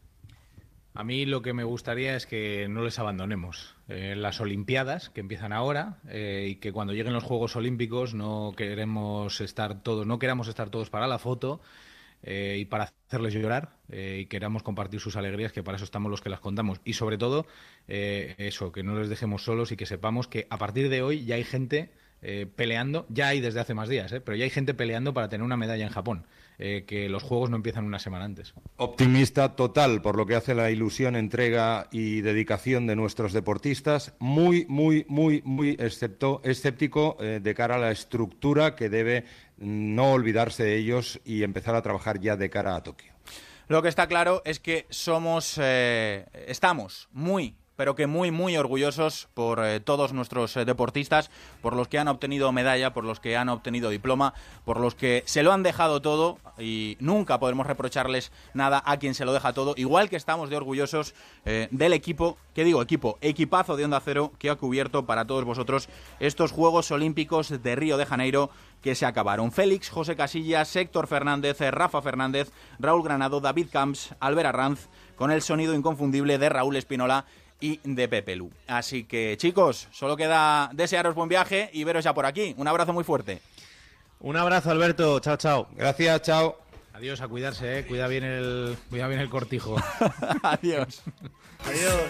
A 0.94 1.04
mí 1.04 1.24
lo 1.24 1.40
que 1.40 1.54
me 1.54 1.64
gustaría 1.64 2.16
es 2.16 2.26
que 2.26 2.66
no 2.68 2.82
les 2.82 2.98
abandonemos. 2.98 3.76
Eh, 3.88 4.14
las 4.16 4.40
Olimpiadas, 4.40 5.08
que 5.08 5.20
empiezan 5.20 5.52
ahora, 5.52 5.98
eh, 6.08 6.48
y 6.50 6.56
que 6.56 6.72
cuando 6.72 6.92
lleguen 6.92 7.14
los 7.14 7.24
Juegos 7.24 7.56
Olímpicos 7.56 8.12
no 8.12 8.52
queremos 8.54 9.40
estar 9.40 9.82
todos, 9.82 10.06
no 10.06 10.18
queramos 10.18 10.48
estar 10.48 10.68
todos 10.68 10.90
para 10.90 11.06
la 11.06 11.18
foto, 11.18 11.60
eh, 12.22 12.58
y 12.60 12.64
para 12.66 12.92
hacerles 13.08 13.34
llorar 13.34 13.76
eh, 13.90 14.20
y 14.22 14.26
queramos 14.26 14.62
compartir 14.62 15.00
sus 15.00 15.16
alegrías, 15.16 15.52
que 15.52 15.62
para 15.62 15.76
eso 15.76 15.84
estamos 15.84 16.10
los 16.10 16.20
que 16.20 16.30
las 16.30 16.40
contamos. 16.40 16.80
Y 16.84 16.92
sobre 16.92 17.18
todo, 17.18 17.46
eh, 17.88 18.34
eso, 18.38 18.70
que 18.70 18.82
no 18.82 18.98
les 18.98 19.08
dejemos 19.08 19.44
solos 19.44 19.72
y 19.72 19.76
que 19.76 19.86
sepamos 19.86 20.28
que 20.28 20.46
a 20.50 20.58
partir 20.58 20.88
de 20.88 21.02
hoy 21.02 21.24
ya 21.24 21.34
hay 21.34 21.44
gente 21.44 21.90
peleando, 22.54 23.04
ya 23.08 23.26
hay 23.26 23.40
desde 23.40 23.58
hace 23.58 23.74
más 23.74 23.88
días, 23.88 24.14
pero 24.24 24.36
ya 24.36 24.44
hay 24.44 24.50
gente 24.50 24.74
peleando 24.74 25.12
para 25.12 25.28
tener 25.28 25.42
una 25.42 25.56
medalla 25.56 25.82
en 25.82 25.90
Japón. 25.90 26.24
que 26.56 27.08
los 27.10 27.24
juegos 27.24 27.50
no 27.50 27.56
empiezan 27.56 27.84
una 27.84 27.98
semana 27.98 28.24
antes. 28.24 28.54
Optimista 28.76 29.56
total 29.56 30.00
por 30.02 30.16
lo 30.16 30.24
que 30.24 30.36
hace 30.36 30.54
la 30.54 30.70
ilusión, 30.70 31.16
entrega 31.16 31.88
y 31.90 32.20
dedicación 32.20 32.86
de 32.86 32.94
nuestros 32.94 33.32
deportistas. 33.32 34.14
Muy, 34.20 34.66
muy, 34.68 35.04
muy, 35.08 35.42
muy 35.44 35.70
excepto, 35.80 36.40
escéptico 36.44 37.16
de 37.18 37.54
cara 37.56 37.74
a 37.74 37.78
la 37.78 37.90
estructura 37.90 38.76
que 38.76 38.88
debe 38.88 39.24
no 39.62 40.12
olvidarse 40.12 40.64
de 40.64 40.76
ellos 40.76 41.20
y 41.24 41.42
empezar 41.44 41.74
a 41.74 41.82
trabajar 41.82 42.20
ya 42.20 42.36
de 42.36 42.50
cara 42.50 42.76
a 42.76 42.82
Tokio. 42.82 43.12
Lo 43.68 43.80
que 43.80 43.88
está 43.88 44.06
claro 44.06 44.42
es 44.44 44.60
que 44.60 44.86
somos, 44.90 45.58
eh, 45.62 46.26
estamos 46.46 47.08
muy, 47.12 47.56
pero 47.82 47.96
que 47.96 48.06
muy, 48.06 48.30
muy 48.30 48.56
orgullosos 48.56 49.26
por 49.34 49.58
eh, 49.58 49.80
todos 49.80 50.12
nuestros 50.12 50.56
eh, 50.56 50.64
deportistas, 50.64 51.32
por 51.62 51.74
los 51.74 51.88
que 51.88 51.98
han 51.98 52.06
obtenido 52.06 52.52
medalla, 52.52 52.92
por 52.92 53.02
los 53.02 53.18
que 53.18 53.36
han 53.36 53.48
obtenido 53.48 53.90
diploma, 53.90 54.34
por 54.64 54.78
los 54.78 54.94
que 54.94 55.24
se 55.26 55.42
lo 55.42 55.52
han 55.52 55.64
dejado 55.64 56.00
todo 56.00 56.38
y 56.60 56.96
nunca 57.00 57.40
podremos 57.40 57.66
reprocharles 57.66 58.30
nada 58.54 58.80
a 58.86 58.98
quien 58.98 59.16
se 59.16 59.24
lo 59.24 59.32
deja 59.32 59.52
todo, 59.52 59.74
igual 59.76 60.08
que 60.10 60.14
estamos 60.14 60.48
de 60.48 60.58
orgullosos 60.58 61.12
del 61.44 61.92
equipo, 61.92 62.36
que 62.54 62.62
digo 62.62 62.82
equipo, 62.82 63.18
equipazo 63.20 63.76
de 63.76 63.84
Onda 63.84 63.98
Cero 63.98 64.30
que 64.38 64.50
ha 64.50 64.54
cubierto 64.54 65.04
para 65.04 65.24
todos 65.24 65.44
vosotros 65.44 65.88
estos 66.20 66.52
Juegos 66.52 66.92
Olímpicos 66.92 67.64
de 67.64 67.74
Río 67.74 67.96
de 67.96 68.06
Janeiro 68.06 68.50
que 68.80 68.94
se 68.94 69.06
acabaron. 69.06 69.50
Félix, 69.50 69.90
José 69.90 70.14
Casillas, 70.14 70.76
Héctor 70.76 71.08
Fernández, 71.08 71.58
Rafa 71.60 72.02
Fernández, 72.02 72.52
Raúl 72.78 73.02
Granado, 73.02 73.40
David 73.40 73.68
Camps, 73.72 74.14
Albert 74.20 74.48
Arranz, 74.48 74.88
con 75.16 75.30
el 75.30 75.40
sonido 75.40 75.74
inconfundible 75.74 76.38
de 76.38 76.48
Raúl 76.48 76.76
Espinola 76.76 77.24
y 77.62 77.80
de 77.84 78.08
Pepe 78.08 78.36
Lu. 78.36 78.50
Así 78.66 79.04
que 79.04 79.36
chicos, 79.38 79.88
solo 79.92 80.16
queda 80.16 80.68
desearos 80.74 81.14
buen 81.14 81.28
viaje 81.28 81.70
y 81.72 81.84
veros 81.84 82.04
ya 82.04 82.12
por 82.12 82.26
aquí. 82.26 82.54
Un 82.58 82.68
abrazo 82.68 82.92
muy 82.92 83.04
fuerte. 83.04 83.40
Un 84.18 84.36
abrazo, 84.36 84.70
Alberto. 84.70 85.20
Chao, 85.20 85.36
chao. 85.36 85.68
Gracias, 85.74 86.22
chao. 86.22 86.58
Adiós, 86.92 87.20
a 87.22 87.28
cuidarse, 87.28 87.78
¿eh? 87.78 87.86
Cuida 87.86 88.06
bien 88.08 88.24
el, 88.24 88.76
cuida 88.90 89.08
bien 89.08 89.20
el 89.20 89.30
cortijo. 89.30 89.76
Adiós. 90.42 91.02
Adiós. 91.64 92.02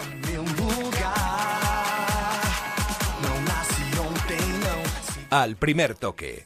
Al 5.30 5.56
primer 5.56 5.94
toque. 5.94 6.44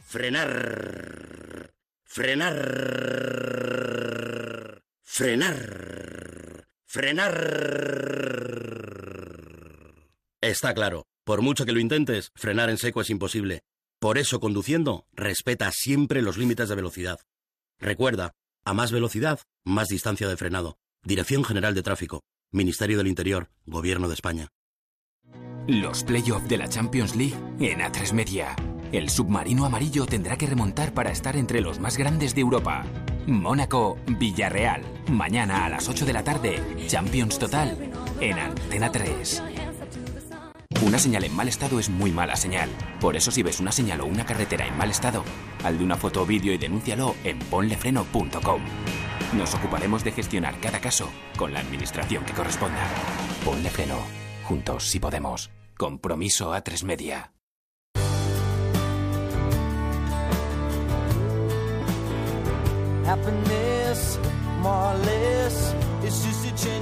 Frenar. 0.00 1.70
Frenar. 2.04 2.56
Frenar. 5.04 6.66
Frenar. 6.88 7.34
Está 10.40 10.72
claro, 10.72 11.06
por 11.24 11.42
mucho 11.42 11.66
que 11.66 11.72
lo 11.72 11.80
intentes, 11.80 12.30
frenar 12.36 12.70
en 12.70 12.78
seco 12.78 13.00
es 13.00 13.10
imposible. 13.10 13.62
Por 13.98 14.18
eso, 14.18 14.38
conduciendo, 14.38 15.06
respeta 15.12 15.72
siempre 15.72 16.22
los 16.22 16.38
límites 16.38 16.68
de 16.68 16.76
velocidad. 16.76 17.18
Recuerda, 17.80 18.34
a 18.64 18.72
más 18.72 18.92
velocidad, 18.92 19.40
más 19.64 19.88
distancia 19.88 20.28
de 20.28 20.36
frenado. 20.36 20.78
Dirección 21.02 21.44
General 21.44 21.74
de 21.74 21.82
Tráfico. 21.82 22.22
Ministerio 22.52 22.98
del 22.98 23.08
Interior. 23.08 23.50
Gobierno 23.64 24.08
de 24.08 24.14
España. 24.14 24.48
Los 25.66 26.04
playoffs 26.04 26.48
de 26.48 26.58
la 26.58 26.68
Champions 26.68 27.16
League 27.16 27.34
en 27.58 27.80
A3 27.80 28.12
Media. 28.12 28.54
El 28.92 29.10
submarino 29.10 29.64
amarillo 29.64 30.06
tendrá 30.06 30.38
que 30.38 30.46
remontar 30.46 30.94
para 30.94 31.10
estar 31.10 31.36
entre 31.36 31.60
los 31.60 31.80
más 31.80 31.96
grandes 31.96 32.34
de 32.36 32.42
Europa. 32.42 32.84
Mónaco, 33.26 33.98
Villarreal. 34.06 34.82
Mañana 35.08 35.66
a 35.66 35.68
las 35.68 35.88
8 35.88 36.06
de 36.06 36.12
la 36.12 36.22
tarde. 36.22 36.62
Champions 36.86 37.38
Total 37.38 37.76
en 38.20 38.38
Antena 38.38 38.90
3. 38.90 39.42
Una 40.82 40.98
señal 40.98 41.24
en 41.24 41.34
mal 41.34 41.48
estado 41.48 41.80
es 41.80 41.88
muy 41.88 42.12
mala 42.12 42.36
señal. 42.36 42.68
Por 43.00 43.16
eso 43.16 43.30
si 43.30 43.42
ves 43.42 43.58
una 43.60 43.72
señal 43.72 44.00
o 44.02 44.06
una 44.06 44.24
carretera 44.24 44.66
en 44.66 44.76
mal 44.76 44.90
estado, 44.90 45.24
al 45.64 45.78
de 45.78 45.84
una 45.84 45.96
foto 45.96 46.22
o 46.22 46.26
vídeo 46.26 46.52
y 46.52 46.58
denúncialo 46.58 47.16
en 47.24 47.38
ponlefreno.com. 47.38 48.60
Nos 49.36 49.54
ocuparemos 49.54 50.04
de 50.04 50.12
gestionar 50.12 50.60
cada 50.60 50.80
caso 50.80 51.08
con 51.36 51.52
la 51.52 51.60
administración 51.60 52.24
que 52.24 52.32
corresponda. 52.32 52.86
Ponle 53.44 53.70
freno. 53.70 53.98
Juntos 54.44 54.88
si 54.88 55.00
podemos. 55.00 55.50
Compromiso 55.76 56.52
a 56.52 56.60
tres 56.62 56.84
media. 56.84 57.35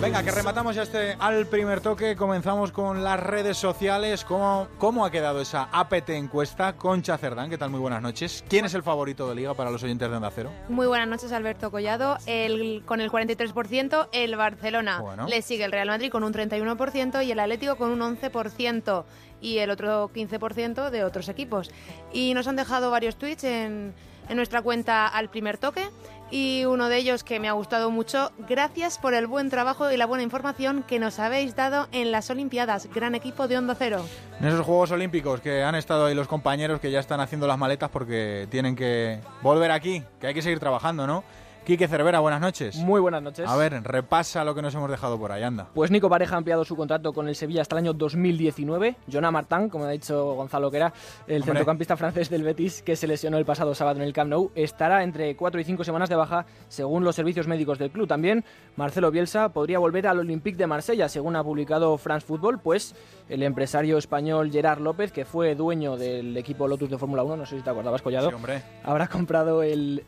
Venga, 0.01 0.23
que 0.23 0.31
rematamos 0.31 0.75
ya 0.75 0.85
este 0.85 1.17
al 1.19 1.47
primer 1.47 1.83
toque. 1.83 2.17
Comenzamos 2.17 2.73
con 2.73 3.05
las 3.05 3.21
redes 3.21 3.59
sociales. 3.59 4.25
¿Cómo, 4.25 4.69
cómo 4.79 5.05
ha 5.05 5.11
quedado 5.11 5.43
esa 5.43 5.69
APT 5.71 6.09
encuesta? 6.11 6.79
Concha 6.79 7.19
Cerdán, 7.19 7.51
¿qué 7.51 7.59
tal? 7.59 7.69
Muy 7.69 7.81
buenas 7.81 8.01
noches. 8.01 8.43
¿Quién 8.49 8.65
es 8.65 8.73
el 8.73 8.83
favorito 8.83 9.29
de 9.29 9.35
Liga 9.35 9.53
para 9.53 9.71
los 9.71 9.83
oyentes 9.83 10.09
de 10.09 10.17
Onda 10.17 10.31
Cero? 10.35 10.51
Muy 10.71 10.87
buenas 10.87 11.09
noches, 11.09 11.31
Alberto 11.31 11.71
Collado. 11.71 12.17
El, 12.25 12.83
con 12.87 13.03
el 13.03 13.11
43%, 13.11 14.09
el 14.13 14.37
Barcelona. 14.37 15.03
Le 15.29 15.43
sigue 15.43 15.65
el 15.65 15.73
Real 15.73 15.89
Madrid 15.89 16.11
con 16.11 16.25
un 16.25 16.33
31% 16.33 17.23
y 17.23 17.33
el 17.33 17.39
Atlético 17.39 17.77
con 17.77 17.91
un 17.91 18.01
11% 18.01 19.05
y 19.43 19.59
el 19.59 19.69
otro 19.69 20.09
15% 20.09 20.89
de 20.89 21.05
otros 21.05 21.29
equipos. 21.29 21.71
Y 22.15 22.33
nos 22.33 22.47
han 22.49 22.57
dejado 22.57 22.91
varios 22.91 23.17
tweets 23.17 23.45
en, 23.45 23.95
en 24.29 24.37
nuestra 24.37 24.63
cuenta 24.63 25.07
al 25.07 25.29
primer 25.29 25.59
toque 25.59 25.89
y 26.31 26.65
uno 26.65 26.89
de 26.89 26.97
ellos 26.97 27.23
que 27.23 27.39
me 27.39 27.49
ha 27.49 27.53
gustado 27.53 27.91
mucho. 27.91 28.33
Gracias 28.49 28.99
por 28.99 29.15
el 29.15 29.27
buen 29.27 29.51
trabajo 29.51 29.91
y 29.91 29.97
la 29.97 30.07
buena 30.07 30.25
información 30.25 30.83
que 30.83 30.99
nos 30.99 31.19
habéis 31.19 31.55
dado 31.55 31.87
en 31.93 32.11
las 32.11 32.31
Olimpiadas. 32.31 32.89
Gran 32.93 33.15
equipo 33.15 33.47
de 33.47 33.59
Onda 33.59 33.75
Cero. 33.79 34.05
En 34.41 34.47
esos 34.47 34.65
Juegos 34.67 34.91
Olímpicos 34.91 35.41
que 35.41 35.63
han 35.63 35.75
estado 35.75 36.07
ahí 36.07 36.15
los 36.15 36.27
compañeros 36.27 36.81
que 36.81 36.91
ya 36.91 37.01
están 37.01 37.21
haciendo 37.21 37.47
las 37.47 37.59
maletas 37.59 37.91
porque 37.91 38.49
tienen 38.51 38.75
que 38.75 39.21
volver 39.43 39.71
aquí, 39.71 40.03
que 40.21 40.27
hay 40.29 40.35
que 40.35 40.43
seguir 40.43 40.59
trabajando, 40.59 41.07
¿no? 41.07 41.25
Quique 41.65 41.89
Cervera, 41.89 42.21
buenas 42.21 42.43
noches. 42.43 42.77
Muy 42.77 43.01
buenas 43.01 43.23
noches. 43.23 43.49
A 43.49 43.57
ver, 43.57 43.83
repasa 43.85 44.45
lo 44.45 44.55
que 44.55 44.61
nos 44.61 44.75
hemos 44.75 44.91
dejado 44.91 45.19
por 45.19 45.33
ahí, 45.33 45.43
anda. 45.43 45.69
Pues 45.73 45.91
Nico 45.91 46.11
Pareja 46.11 46.35
ha 46.35 46.39
ampliado 46.39 46.63
su 46.67 46.77
contrato 46.77 47.15
con 47.15 47.27
el 47.27 47.35
Sevilla 47.35 47.63
hasta 47.63 47.77
el 47.77 47.85
año 47.85 47.95
2019. 47.95 48.97
Jonah 49.11 49.31
Martán, 49.31 49.71
como 49.71 49.85
ha 49.85 49.91
dicho 49.91 50.35
Gonzalo, 50.35 50.71
que 50.71 50.77
era 50.77 50.93
el 51.27 51.43
centrocampista 51.43 51.97
francés 51.97 52.29
del 52.29 52.43
Betis, 52.43 52.83
que 52.83 52.97
se 52.97 53.07
lesionó 53.07 53.39
el 53.39 53.47
pasado 53.47 53.75
sábado 53.75 54.01
en 54.01 54.07
el 54.07 54.13
Camp 54.13 54.31
Nou, 54.31 54.51
estará 54.55 55.03
entre 55.03 55.35
4 55.37 55.59
y 55.59 55.65
5 55.65 55.85
semanas 55.85 56.11
de 56.11 56.17
baja, 56.17 56.45
según 56.69 57.03
los 57.03 57.17
servicios 57.17 57.49
médicos 57.49 57.79
del 57.79 57.91
club. 57.91 58.07
También 58.07 58.45
Marcelo 58.77 59.11
Bielsa 59.11 59.49
podría 59.49 59.79
volver 59.79 60.07
al 60.07 60.19
Olympique 60.19 60.59
de 60.59 60.67
Marsella, 60.67 61.09
según 61.09 61.35
ha 61.35 61.43
publicado 61.43 61.97
France 61.97 62.27
Football, 62.27 62.61
pues 62.61 62.95
el 63.31 63.43
empresario 63.43 63.97
español 63.97 64.51
Gerard 64.53 64.81
López, 64.81 65.13
que 65.13 65.25
fue 65.25 65.55
dueño 65.55 65.97
del 65.97 66.37
equipo 66.37 66.69
Lotus 66.69 66.91
de 66.91 66.99
Fórmula 66.99 67.23
1, 67.23 67.37
no 67.39 67.47
sé 67.47 67.57
si 67.57 67.63
te 67.63 67.71
acordabas, 67.71 68.03
Collado, 68.03 68.29
sí, 68.29 68.35
hombre. 68.35 68.63
habrá 68.83 69.07
comprado 69.09 69.63
el... 69.63 70.05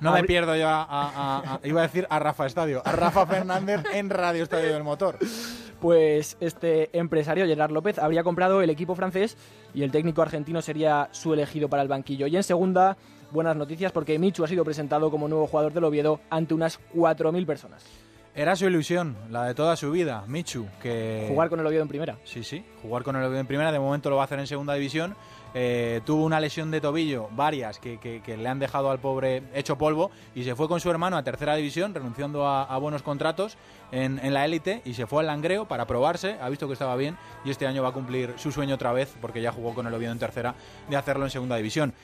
no 0.00 0.12
me 0.12 0.24
pierdo 0.24 0.56
yo 0.56 0.68
a, 0.68 0.95
iba 1.64 1.80
a 1.80 1.82
decir 1.82 2.06
a 2.10 2.18
Rafa 2.18 2.46
Estadio, 2.46 2.82
a 2.84 2.92
Rafa 2.92 3.26
Fernández 3.26 3.82
en 3.92 4.10
Radio 4.10 4.42
Estadio 4.42 4.72
del 4.72 4.82
Motor. 4.84 5.18
Pues 5.80 6.36
este 6.40 6.96
empresario, 6.98 7.46
Gerard 7.46 7.70
López, 7.70 7.98
habría 7.98 8.22
comprado 8.22 8.62
el 8.62 8.70
equipo 8.70 8.94
francés 8.94 9.36
y 9.74 9.82
el 9.82 9.90
técnico 9.90 10.22
argentino 10.22 10.62
sería 10.62 11.08
su 11.12 11.34
elegido 11.34 11.68
para 11.68 11.82
el 11.82 11.88
banquillo. 11.88 12.26
Y 12.26 12.36
en 12.36 12.42
segunda, 12.42 12.96
buenas 13.30 13.56
noticias 13.56 13.92
porque 13.92 14.18
Michu 14.18 14.42
ha 14.44 14.48
sido 14.48 14.64
presentado 14.64 15.10
como 15.10 15.28
nuevo 15.28 15.46
jugador 15.46 15.72
del 15.72 15.84
Oviedo 15.84 16.20
ante 16.30 16.54
unas 16.54 16.80
4.000 16.94 17.46
personas. 17.46 17.84
Era 18.34 18.54
su 18.54 18.66
ilusión, 18.66 19.16
la 19.30 19.44
de 19.46 19.54
toda 19.54 19.76
su 19.76 19.90
vida, 19.90 20.24
Michu, 20.26 20.66
que... 20.82 21.24
Jugar 21.28 21.48
con 21.48 21.58
el 21.58 21.66
Oviedo 21.66 21.82
en 21.82 21.88
primera. 21.88 22.18
Sí, 22.24 22.44
sí, 22.44 22.64
jugar 22.82 23.02
con 23.02 23.16
el 23.16 23.22
Oviedo 23.22 23.40
en 23.40 23.46
primera, 23.46 23.72
de 23.72 23.78
momento 23.78 24.10
lo 24.10 24.16
va 24.16 24.22
a 24.22 24.24
hacer 24.26 24.38
en 24.38 24.46
segunda 24.46 24.74
división. 24.74 25.16
Eh, 25.58 26.02
tuvo 26.04 26.22
una 26.26 26.38
lesión 26.38 26.70
de 26.70 26.82
tobillo, 26.82 27.30
varias, 27.32 27.78
que, 27.78 28.22
le 28.26 28.46
han 28.46 28.58
dejado 28.58 28.90
al 28.90 28.98
pobre 28.98 29.42
hecho 29.54 29.78
polvo, 29.78 30.10
y 30.34 30.44
se 30.44 30.54
fue 30.54 30.68
con 30.68 30.80
su 30.80 30.90
hermano 30.90 31.16
a 31.16 31.22
tercera 31.22 31.56
división, 31.56 31.94
renunciando 31.94 32.46
a, 32.46 32.76
buenos 32.76 33.02
contratos 33.02 33.56
en, 33.90 34.20
en 34.22 34.34
la 34.34 34.44
élite, 34.44 34.82
y 34.84 34.92
se 34.92 35.06
fue 35.06 35.22
al 35.22 35.28
Langreo 35.28 35.64
para 35.64 35.86
probarse, 35.86 36.36
ha 36.42 36.50
visto 36.50 36.66
que 36.66 36.74
estaba 36.74 36.94
bien, 36.96 37.16
y 37.42 37.48
este 37.48 37.66
año 37.66 37.82
va 37.82 37.88
a 37.88 37.92
cumplir 37.92 38.34
su 38.36 38.52
sueño 38.52 38.74
otra 38.74 38.92
vez, 38.92 39.16
porque 39.18 39.40
ya 39.40 39.50
jugó 39.50 39.74
con 39.74 39.86
el 39.86 39.94
Oviedo 39.94 40.12
en 40.12 40.18
tercera, 40.18 40.54
de 40.90 40.96
hacerlo 40.96 41.24
en 41.24 41.30
segunda 41.30 41.56
división. 41.56 41.94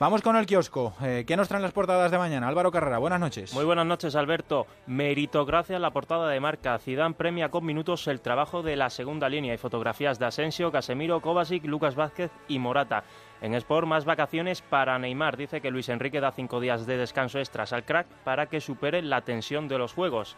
Vamos 0.00 0.22
con 0.22 0.34
el 0.34 0.46
kiosco. 0.46 0.94
Eh, 1.02 1.24
¿Qué 1.26 1.36
nos 1.36 1.48
traen 1.48 1.62
las 1.62 1.72
portadas 1.72 2.10
de 2.10 2.16
mañana? 2.16 2.48
Álvaro 2.48 2.70
Carrera, 2.70 2.96
buenas 2.96 3.20
noches. 3.20 3.52
Muy 3.52 3.66
buenas 3.66 3.84
noches, 3.84 4.16
Alberto. 4.16 4.66
Meritocracia 4.86 5.78
la 5.78 5.90
portada 5.90 6.26
de 6.30 6.40
marca. 6.40 6.78
Zidane 6.78 7.14
premia 7.14 7.50
con 7.50 7.66
minutos 7.66 8.08
el 8.08 8.22
trabajo 8.22 8.62
de 8.62 8.76
la 8.76 8.88
segunda 8.88 9.28
línea 9.28 9.52
y 9.52 9.58
fotografías 9.58 10.18
de 10.18 10.24
Asensio, 10.24 10.72
Casemiro, 10.72 11.20
Kovacic, 11.20 11.66
Lucas 11.66 11.96
Vázquez 11.96 12.30
y 12.48 12.58
Morata. 12.58 13.04
En 13.42 13.52
Sport, 13.52 13.86
más 13.86 14.06
vacaciones 14.06 14.62
para 14.62 14.98
Neymar. 14.98 15.36
Dice 15.36 15.60
que 15.60 15.70
Luis 15.70 15.90
Enrique 15.90 16.18
da 16.18 16.32
cinco 16.32 16.60
días 16.60 16.86
de 16.86 16.96
descanso 16.96 17.38
extras 17.38 17.74
al 17.74 17.84
crack 17.84 18.06
para 18.24 18.46
que 18.46 18.62
supere 18.62 19.02
la 19.02 19.20
tensión 19.20 19.68
de 19.68 19.76
los 19.76 19.92
juegos. 19.92 20.34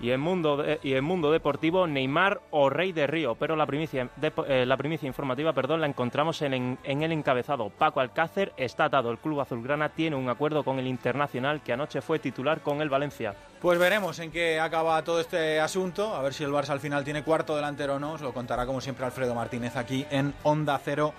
Y 0.00 0.10
en 0.10 0.20
mundo, 0.20 0.64
y 0.82 0.94
en 0.94 1.04
mundo 1.04 1.30
deportivo, 1.30 1.86
Neymar 1.86 2.40
o 2.50 2.70
Rey 2.70 2.92
de 2.92 3.06
Río. 3.06 3.34
Pero 3.36 3.56
la 3.56 3.66
primicia, 3.66 4.08
eh, 4.48 4.64
la 4.66 4.76
primicia 4.76 5.06
informativa 5.06 5.52
perdón, 5.52 5.80
la 5.80 5.86
encontramos 5.86 6.42
en, 6.42 6.78
en, 6.82 7.02
el 7.02 7.12
encabezado. 7.12 7.70
Paco 7.70 8.00
Alcácer 8.00 8.52
está 8.56 8.86
atado. 8.86 9.10
El 9.10 9.18
club 9.18 9.40
azulgrana 9.40 9.90
tiene 9.90 10.16
un 10.16 10.28
acuerdo 10.28 10.64
con 10.64 10.78
el 10.78 10.86
Internacional 10.86 11.62
que 11.62 11.72
anoche 11.72 12.00
fue 12.00 12.18
titular 12.18 12.60
con 12.60 12.80
el 12.80 12.88
Valencia. 12.88 13.34
Pues 13.60 13.78
veremos 13.78 14.18
en 14.18 14.30
qué 14.30 14.58
acaba 14.58 15.02
todo 15.04 15.20
este 15.20 15.60
asunto. 15.60 16.14
A 16.14 16.22
ver 16.22 16.34
si 16.34 16.44
el 16.44 16.50
Barça 16.50 16.70
al 16.70 16.80
final 16.80 17.04
tiene 17.04 17.22
cuarto 17.22 17.54
delantero 17.54 17.94
o 17.94 17.98
no. 17.98 18.14
Os 18.14 18.20
lo 18.20 18.32
contará 18.32 18.66
como 18.66 18.80
siempre 18.80 19.04
Alfredo 19.04 19.34
Martínez 19.34 19.76
aquí 19.76 20.04
en 20.10 20.34
Onda 20.42 20.80
Cero 20.82 21.14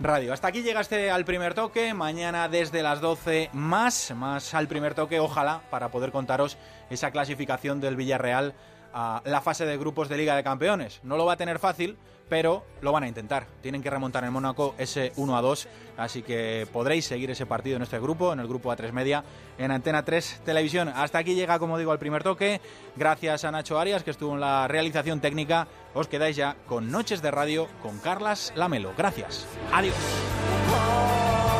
Radio. 0.00 0.32
Hasta 0.32 0.48
aquí 0.48 0.62
llegaste 0.62 1.10
al 1.10 1.24
primer 1.24 1.54
toque, 1.54 1.92
mañana 1.92 2.48
desde 2.48 2.82
las 2.82 3.00
12 3.00 3.50
más, 3.52 4.12
más 4.14 4.54
al 4.54 4.68
primer 4.68 4.94
toque, 4.94 5.18
ojalá, 5.18 5.62
para 5.70 5.90
poder 5.90 6.12
contaros 6.12 6.56
esa 6.88 7.10
clasificación 7.10 7.80
del 7.80 7.96
Villarreal 7.96 8.54
a 8.94 9.22
la 9.24 9.40
fase 9.40 9.66
de 9.66 9.76
grupos 9.76 10.08
de 10.08 10.16
Liga 10.16 10.36
de 10.36 10.44
Campeones. 10.44 11.00
No 11.02 11.16
lo 11.16 11.26
va 11.26 11.32
a 11.32 11.36
tener 11.36 11.58
fácil, 11.58 11.98
pero 12.28 12.64
lo 12.80 12.92
van 12.92 13.04
a 13.04 13.08
intentar. 13.08 13.46
Tienen 13.62 13.82
que 13.82 13.90
remontar 13.90 14.24
en 14.24 14.32
Mónaco 14.32 14.74
ese 14.78 15.12
1 15.16 15.36
a 15.36 15.40
2, 15.40 15.68
así 15.96 16.22
que 16.22 16.66
podréis 16.72 17.06
seguir 17.06 17.30
ese 17.30 17.46
partido 17.46 17.76
en 17.76 17.82
este 17.82 17.98
grupo, 17.98 18.32
en 18.32 18.40
el 18.40 18.48
grupo 18.48 18.70
A3 18.70 18.92
Media, 18.92 19.24
en 19.58 19.70
Antena 19.70 20.04
3 20.04 20.42
Televisión. 20.44 20.88
Hasta 20.88 21.18
aquí 21.18 21.34
llega, 21.34 21.58
como 21.58 21.78
digo, 21.78 21.92
el 21.92 21.98
primer 21.98 22.22
toque. 22.22 22.60
Gracias 22.96 23.44
a 23.44 23.50
Nacho 23.50 23.78
Arias, 23.78 24.02
que 24.02 24.10
estuvo 24.10 24.34
en 24.34 24.40
la 24.40 24.68
realización 24.68 25.20
técnica. 25.20 25.68
Os 25.94 26.08
quedáis 26.08 26.36
ya 26.36 26.56
con 26.66 26.90
Noches 26.90 27.22
de 27.22 27.30
Radio 27.30 27.68
con 27.82 27.98
Carlas 27.98 28.52
Lamelo. 28.56 28.92
Gracias. 28.96 29.46
Adiós. 29.72 29.94